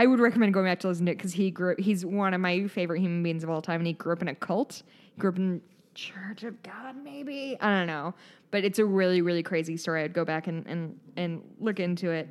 I 0.00 0.06
would 0.06 0.18
recommend 0.18 0.54
going 0.54 0.64
back 0.64 0.80
to 0.80 0.88
listen 0.88 1.04
to 1.04 1.12
it 1.12 1.18
because 1.18 1.34
he 1.34 1.50
grew. 1.50 1.74
He's 1.78 2.06
one 2.06 2.32
of 2.32 2.40
my 2.40 2.66
favorite 2.68 3.00
human 3.00 3.22
beings 3.22 3.44
of 3.44 3.50
all 3.50 3.60
time, 3.60 3.82
and 3.82 3.86
he 3.86 3.92
grew 3.92 4.14
up 4.14 4.22
in 4.22 4.28
a 4.28 4.34
cult. 4.34 4.82
He 5.14 5.20
grew 5.20 5.28
up 5.28 5.36
in 5.36 5.60
Church 5.94 6.42
of 6.42 6.62
God, 6.62 6.96
maybe 7.04 7.58
I 7.60 7.68
don't 7.68 7.86
know, 7.86 8.14
but 8.50 8.64
it's 8.64 8.78
a 8.78 8.84
really, 8.86 9.20
really 9.20 9.42
crazy 9.42 9.76
story. 9.76 10.02
I'd 10.02 10.14
go 10.14 10.24
back 10.24 10.46
and 10.46 10.66
and 10.66 10.98
and 11.18 11.42
look 11.58 11.80
into 11.80 12.10
it, 12.10 12.30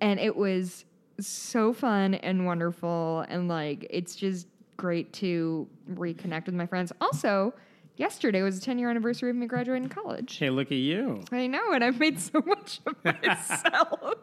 and 0.00 0.18
it 0.18 0.34
was 0.34 0.86
so 1.20 1.72
fun 1.72 2.14
and 2.14 2.46
wonderful, 2.46 3.24
and 3.28 3.46
like 3.46 3.86
it's 3.90 4.16
just 4.16 4.48
great 4.76 5.12
to 5.12 5.68
reconnect 5.92 6.46
with 6.46 6.56
my 6.56 6.66
friends. 6.66 6.92
Also, 7.00 7.54
yesterday 7.96 8.42
was 8.42 8.58
the 8.58 8.66
10 8.66 8.76
year 8.80 8.90
anniversary 8.90 9.30
of 9.30 9.36
me 9.36 9.46
graduating 9.46 9.88
college. 9.88 10.36
Hey, 10.36 10.50
look 10.50 10.72
at 10.72 10.78
you. 10.78 11.22
I 11.30 11.46
know, 11.46 11.72
and 11.72 11.84
I've 11.84 12.00
made 12.00 12.18
so 12.18 12.42
much 12.46 12.80
of 12.86 12.96
myself. 13.04 14.14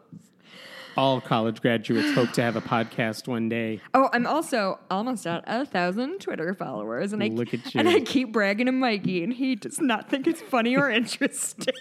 All 0.96 1.20
college 1.20 1.60
graduates 1.62 2.12
hope 2.14 2.32
to 2.32 2.42
have 2.42 2.56
a 2.56 2.60
podcast 2.60 3.26
one 3.26 3.48
day. 3.48 3.80
Oh, 3.94 4.10
I'm 4.12 4.26
also 4.26 4.78
almost 4.90 5.26
at 5.26 5.42
a 5.46 5.64
thousand 5.64 6.20
Twitter 6.20 6.54
followers, 6.54 7.12
and 7.12 7.22
I 7.22 7.28
Look 7.28 7.54
at 7.54 7.74
and. 7.74 7.88
I 7.88 8.00
keep 8.00 8.32
bragging 8.32 8.66
to 8.66 8.72
Mikey, 8.72 9.24
and 9.24 9.32
he 9.32 9.54
does 9.54 9.80
not 9.80 10.10
think 10.10 10.26
it's 10.26 10.42
funny 10.42 10.76
or 10.76 10.90
interesting. 11.02 11.74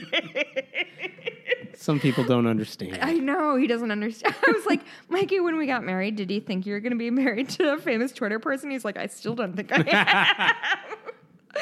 Some 1.75 1.99
people 1.99 2.23
don't 2.23 2.47
understand. 2.47 2.99
I 3.01 3.13
know 3.13 3.55
he 3.55 3.67
doesn't 3.67 3.91
understand. 3.91 4.35
I 4.47 4.51
was 4.51 4.65
like, 4.65 4.81
Mikey, 5.09 5.39
when 5.39 5.57
we 5.57 5.65
got 5.65 5.83
married, 5.83 6.15
did 6.15 6.29
you 6.29 6.39
think 6.39 6.65
you 6.65 6.73
were 6.73 6.79
going 6.79 6.91
to 6.91 6.97
be 6.97 7.09
married 7.09 7.49
to 7.49 7.73
a 7.73 7.77
famous 7.79 8.11
Twitter 8.11 8.39
person? 8.39 8.69
He's 8.69 8.85
like, 8.85 8.97
I 8.97 9.07
still 9.07 9.35
don't 9.35 9.55
think 9.55 9.71
I 9.71 9.83
am. 9.87 10.55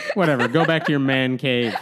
Whatever. 0.14 0.48
Go 0.48 0.66
back 0.66 0.86
to 0.86 0.92
your 0.92 1.00
man 1.00 1.38
cave. 1.38 1.74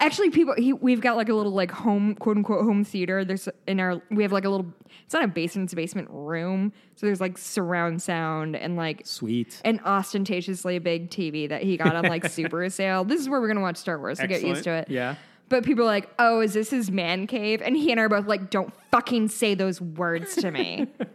Actually, 0.00 0.30
people, 0.30 0.54
he, 0.56 0.72
we've 0.72 1.02
got 1.02 1.16
like 1.16 1.28
a 1.28 1.34
little 1.34 1.52
like 1.52 1.70
home, 1.70 2.14
quote 2.14 2.38
unquote, 2.38 2.64
home 2.64 2.84
theater. 2.84 3.22
There's 3.24 3.48
in 3.66 3.78
our, 3.78 4.00
we 4.10 4.22
have 4.22 4.32
like 4.32 4.44
a 4.44 4.48
little. 4.48 4.66
It's 5.04 5.12
not 5.12 5.22
a 5.24 5.28
basement, 5.28 5.66
it's 5.66 5.72
a 5.74 5.76
basement 5.76 6.08
room. 6.10 6.72
So 6.96 7.06
there's 7.06 7.20
like 7.20 7.36
surround 7.36 8.00
sound 8.00 8.56
and 8.56 8.76
like 8.76 9.02
Sweet. 9.06 9.60
and 9.64 9.78
ostentatiously 9.84 10.78
big 10.78 11.10
TV 11.10 11.48
that 11.48 11.62
he 11.62 11.76
got 11.76 11.94
on 11.94 12.04
like 12.04 12.26
super 12.30 12.68
sale. 12.70 13.04
This 13.04 13.20
is 13.20 13.28
where 13.28 13.40
we're 13.40 13.48
gonna 13.48 13.60
watch 13.60 13.76
Star 13.76 13.98
Wars 13.98 14.18
to 14.18 14.26
get 14.26 14.42
used 14.42 14.64
to 14.64 14.70
it. 14.70 14.88
Yeah. 14.88 15.16
But 15.50 15.64
people 15.64 15.82
are 15.82 15.88
like, 15.88 16.08
"Oh, 16.18 16.40
is 16.40 16.54
this 16.54 16.70
his 16.70 16.90
man 16.90 17.26
cave?" 17.26 17.60
And 17.60 17.76
he 17.76 17.90
and 17.90 18.00
I 18.00 18.04
are 18.04 18.08
both 18.08 18.26
like, 18.26 18.50
"Don't 18.50 18.72
fucking 18.92 19.28
say 19.28 19.54
those 19.54 19.80
words 19.80 20.36
to 20.36 20.50
me." 20.50 20.86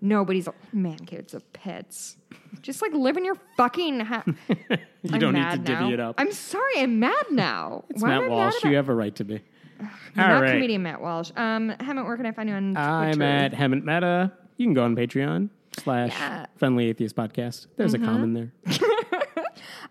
Nobody's 0.00 0.46
like, 0.46 0.56
man 0.74 0.98
caves 0.98 1.34
of 1.34 1.50
pets. 1.52 2.16
Just 2.62 2.82
like 2.82 2.92
live 2.92 3.16
in 3.16 3.24
your 3.24 3.36
fucking 3.56 4.00
house. 4.00 4.26
You 5.02 5.14
I'm 5.14 5.20
don't 5.20 5.34
need 5.34 5.48
to 5.52 5.58
divvy 5.58 5.92
it 5.92 6.00
up. 6.00 6.16
I'm 6.18 6.32
sorry, 6.32 6.78
I'm 6.78 6.98
mad 6.98 7.26
now. 7.30 7.84
it's 7.90 8.02
Why 8.02 8.08
Matt 8.08 8.22
mad 8.22 8.30
Walsh. 8.30 8.54
about- 8.60 8.70
You 8.70 8.76
have 8.76 8.88
a 8.88 8.94
right 8.94 9.14
to 9.14 9.24
be. 9.24 9.40
All 9.80 9.86
not 10.16 10.42
right. 10.42 10.50
comedian 10.54 10.82
Matt 10.82 11.00
Walsh. 11.00 11.30
Um, 11.36 11.70
Hemant, 11.78 12.04
where 12.04 12.16
can 12.16 12.26
I 12.26 12.32
find 12.32 12.48
you 12.48 12.56
on 12.56 12.76
I'm 12.76 13.12
Twitter? 13.14 13.24
at 13.24 13.52
Hemant 13.52 13.84
Mehta. 13.84 14.32
You 14.56 14.66
can 14.66 14.74
go 14.74 14.82
on 14.82 14.96
Patreon 14.96 15.50
slash 15.78 16.10
Yeah. 16.10 16.42
Mm-hmm. 16.42 16.58
Friendly 16.58 16.88
Atheist 16.88 17.14
Podcast. 17.14 17.68
There's 17.76 17.94
a 17.94 17.98
comment 18.00 18.34
there. 18.34 18.76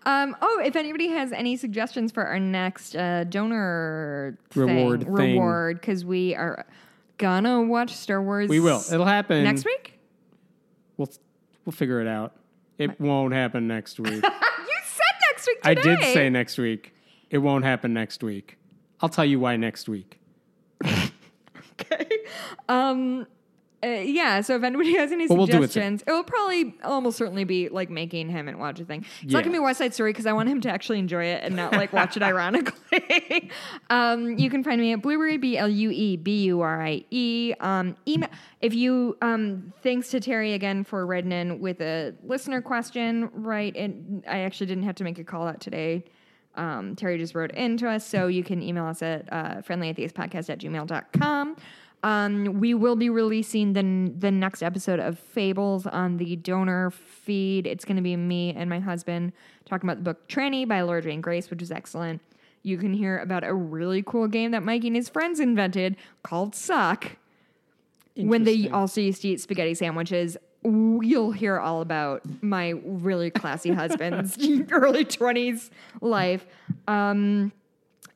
Um, 0.06 0.36
oh, 0.40 0.62
if 0.64 0.76
anybody 0.76 1.08
has 1.08 1.32
any 1.32 1.56
suggestions 1.56 2.12
for 2.12 2.24
our 2.24 2.38
next 2.40 2.96
uh, 2.96 3.24
donor 3.24 4.38
Reward 4.54 5.04
thing, 5.04 5.16
thing. 5.16 5.32
reward, 5.34 5.80
because 5.80 6.04
we 6.04 6.34
are 6.34 6.64
gonna 7.18 7.62
watch 7.62 7.94
Star 7.94 8.22
Wars. 8.22 8.48
We 8.48 8.60
will. 8.60 8.82
It'll 8.90 9.04
happen 9.04 9.44
next 9.44 9.64
week. 9.66 9.97
We'll 11.68 11.74
figure 11.74 12.00
it 12.00 12.08
out. 12.08 12.32
It 12.78 12.98
won't 12.98 13.34
happen 13.34 13.68
next 13.68 14.00
week. 14.00 14.24
You 14.34 14.74
said 14.86 15.04
next 15.30 15.46
week. 15.46 15.58
I 15.64 15.74
did 15.74 16.00
say 16.14 16.30
next 16.30 16.56
week. 16.56 16.94
It 17.28 17.38
won't 17.38 17.62
happen 17.62 17.92
next 17.92 18.22
week. 18.22 18.56
I'll 19.02 19.10
tell 19.10 19.26
you 19.26 19.38
why 19.38 19.56
next 19.56 19.86
week. 19.86 20.18
okay. 20.86 22.08
Um, 22.70 23.26
uh, 23.84 23.86
yeah. 23.86 24.40
So 24.40 24.56
if 24.56 24.62
anybody 24.62 24.96
has 24.96 25.12
any 25.12 25.26
we'll 25.26 25.46
do 25.46 25.62
it 25.62 25.70
suggestions, 25.70 26.02
it 26.06 26.10
will 26.10 26.24
probably 26.24 26.74
almost 26.82 27.16
certainly 27.16 27.44
be 27.44 27.68
like 27.68 27.90
making 27.90 28.28
him 28.28 28.48
and 28.48 28.58
watch 28.58 28.80
a 28.80 28.84
thing. 28.84 29.04
It's 29.22 29.32
not 29.32 29.44
gonna 29.44 29.54
be 29.54 29.60
West 29.60 29.78
Side 29.78 29.94
Story 29.94 30.12
because 30.12 30.26
I 30.26 30.32
want 30.32 30.48
him 30.48 30.60
to 30.62 30.70
actually 30.70 30.98
enjoy 30.98 31.24
it 31.24 31.44
and 31.44 31.54
not 31.54 31.72
like 31.72 31.92
watch 31.92 32.16
it 32.16 32.22
ironically. 32.24 33.50
um, 33.90 34.38
you 34.38 34.50
can 34.50 34.64
find 34.64 34.80
me 34.80 34.92
at 34.92 35.02
Blueberry 35.02 35.36
B 35.36 35.56
L 35.56 35.68
U 35.68 35.90
E 35.90 36.16
B 36.16 36.44
U 36.44 36.60
R 36.60 36.82
I 36.82 37.04
E. 37.10 37.54
Um, 37.60 37.96
email 38.06 38.30
if 38.60 38.74
you. 38.74 39.16
Um, 39.22 39.72
thanks 39.82 40.10
to 40.10 40.20
Terry 40.20 40.54
again 40.54 40.84
for 40.84 41.06
writing 41.06 41.32
in 41.32 41.60
with 41.60 41.80
a 41.80 42.14
listener 42.24 42.60
question. 42.60 43.30
Right, 43.32 43.74
and 43.76 44.24
I 44.26 44.40
actually 44.40 44.66
didn't 44.66 44.84
have 44.84 44.96
to 44.96 45.04
make 45.04 45.18
a 45.18 45.24
call 45.24 45.46
out 45.46 45.60
today. 45.60 46.04
Um, 46.58 46.96
Terry 46.96 47.18
just 47.18 47.34
wrote 47.34 47.52
in 47.52 47.76
to 47.78 47.88
us, 47.88 48.04
so 48.04 48.26
you 48.26 48.42
can 48.42 48.62
email 48.62 48.84
us 48.84 49.00
at 49.00 49.32
uh, 49.32 49.62
friendlyatheistpodcast 49.62 50.50
at 50.50 50.58
gmail.com. 50.58 51.56
Um, 52.02 52.60
we 52.60 52.74
will 52.74 52.96
be 52.96 53.10
releasing 53.10 53.72
the, 53.72 54.12
the 54.16 54.30
next 54.30 54.62
episode 54.62 55.00
of 55.00 55.18
Fables 55.18 55.86
on 55.86 56.16
the 56.16 56.36
donor 56.36 56.90
feed. 56.90 57.66
It's 57.66 57.84
going 57.84 57.96
to 57.96 58.02
be 58.02 58.16
me 58.16 58.54
and 58.54 58.70
my 58.70 58.78
husband 58.78 59.32
talking 59.64 59.88
about 59.88 59.98
the 59.98 60.04
book 60.04 60.28
Tranny 60.28 60.66
by 60.66 60.82
Laura 60.82 61.02
Jane 61.02 61.20
Grace, 61.20 61.50
which 61.50 61.60
is 61.60 61.72
excellent. 61.72 62.20
You 62.62 62.78
can 62.78 62.92
hear 62.92 63.18
about 63.18 63.44
a 63.44 63.54
really 63.54 64.02
cool 64.02 64.28
game 64.28 64.52
that 64.52 64.62
Mike 64.62 64.84
and 64.84 64.94
his 64.94 65.08
friends 65.08 65.40
invented 65.40 65.96
called 66.22 66.54
Suck 66.54 67.16
when 68.16 68.44
they 68.44 68.68
also 68.68 69.00
used 69.00 69.22
to 69.22 69.28
eat 69.28 69.40
spaghetti 69.40 69.74
sandwiches. 69.74 70.36
You'll 70.64 71.32
hear 71.32 71.58
all 71.58 71.80
about 71.80 72.22
my 72.42 72.74
really 72.84 73.30
classy 73.30 73.70
husband's 73.70 74.36
early 74.70 75.04
20s 75.04 75.70
life. 76.00 76.46
Um, 76.88 77.52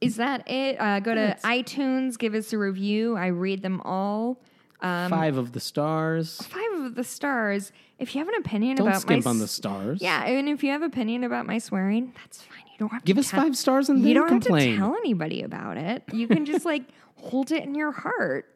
Is 0.03 0.17
that 0.17 0.49
it? 0.51 0.77
Uh, 0.81 1.01
go 1.01 1.15
to 1.15 1.21
That's- 1.21 1.43
iTunes, 1.43 2.19
give 2.19 2.35
us 2.35 2.53
a 2.53 2.59
review. 2.59 3.17
I 3.17 3.29
read 3.29 3.63
them 3.63 3.81
all. 3.83 4.39
Um, 4.81 5.11
Five 5.11 5.37
of 5.37 5.53
the 5.53 5.61
stars. 5.61 6.39
Five 6.43 6.81
of 6.81 6.95
the 6.97 7.05
stars. 7.05 7.71
If 8.01 8.15
you 8.15 8.19
have 8.19 8.27
an 8.29 8.35
opinion 8.41 8.77
Don't 8.77 8.89
about 8.89 8.97
my 8.97 9.01
skimp 9.01 9.27
on 9.29 9.39
the 9.39 9.47
stars. 9.47 10.03
yeah, 10.03 10.25
and 10.25 10.49
if 10.49 10.65
you 10.65 10.71
have 10.73 10.83
opinion 10.83 11.23
about 11.23 11.47
my 11.47 11.59
swearing, 11.59 12.13
that's 12.21 12.43
fine. 12.43 12.59
You 12.73 12.79
don't 12.81 12.89
have 12.93 13.05
Give 13.05 13.15
to 13.17 13.21
us 13.21 13.31
tell- 13.31 13.43
five 13.43 13.57
stars 13.57 13.89
and 13.89 14.03
You 14.05 14.13
don't 14.15 14.27
complain. 14.29 14.71
have 14.71 14.79
to 14.79 14.81
tell 14.93 14.97
anybody 14.97 15.43
about 15.43 15.77
it. 15.77 16.03
You 16.13 16.27
can 16.27 16.45
just 16.45 16.65
like 16.65 16.83
hold 17.17 17.53
it 17.53 17.63
in 17.63 17.77
your 17.77 17.93
heart. 17.93 18.49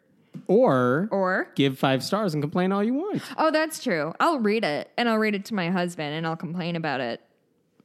Or 0.49 1.09
Or 1.13 1.49
give 1.55 1.79
five 1.79 2.03
stars 2.05 2.35
and 2.35 2.43
complain 2.43 2.71
all 2.73 2.83
you 2.85 2.95
want. 2.95 3.23
oh, 3.39 3.51
that's 3.51 3.83
true. 3.83 4.13
I'll 4.21 4.39
read 4.41 4.65
it 4.65 4.91
and 4.99 5.09
I'll 5.09 5.19
read 5.19 5.35
it 5.35 5.45
to 5.47 5.55
my 5.55 5.71
husband 5.71 6.13
and 6.15 6.27
I'll 6.27 6.37
complain 6.37 6.77
about 6.77 7.01
it 7.01 7.21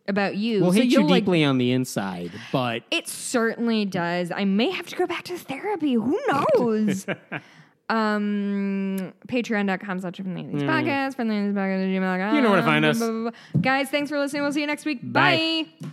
about 0.07 0.35
you. 0.35 0.61
We'll 0.61 0.71
So 0.71 0.77
hate 0.81 0.85
you 0.85 0.99
you'll, 1.01 1.09
like, 1.09 1.23
deeply 1.23 1.43
on 1.43 1.57
the 1.57 1.71
inside, 1.71 2.31
but 2.51 2.83
It 2.91 3.07
certainly 3.07 3.85
does. 3.85 4.31
I 4.31 4.45
may 4.45 4.69
have 4.71 4.87
to 4.87 4.95
go 4.95 5.05
back 5.07 5.23
to 5.25 5.37
therapy. 5.37 5.93
Who 5.93 6.19
knows? 6.55 7.05
um, 7.89 9.13
Patreon.com 9.27 9.99
slash 9.99 10.15
from 10.15 10.33
the 10.33 10.43
These 10.43 10.63
podcast, 10.63 11.15
from 11.15 11.27
the 11.27 11.35
These 11.35 11.53
podcast, 11.53 11.87
gmail.com. 11.87 12.35
You 12.35 12.41
know 12.41 12.51
where 12.51 12.61
to 12.61 12.65
find 12.65 12.85
us. 12.85 13.01
Guys, 13.61 13.89
thanks 13.89 14.09
for 14.09 14.17
listening. 14.19 14.43
We'll 14.43 14.51
see 14.53 14.61
you 14.61 14.67
next 14.67 14.85
week. 14.85 14.99
Bye. 15.03 15.67
Bye. 15.81 15.91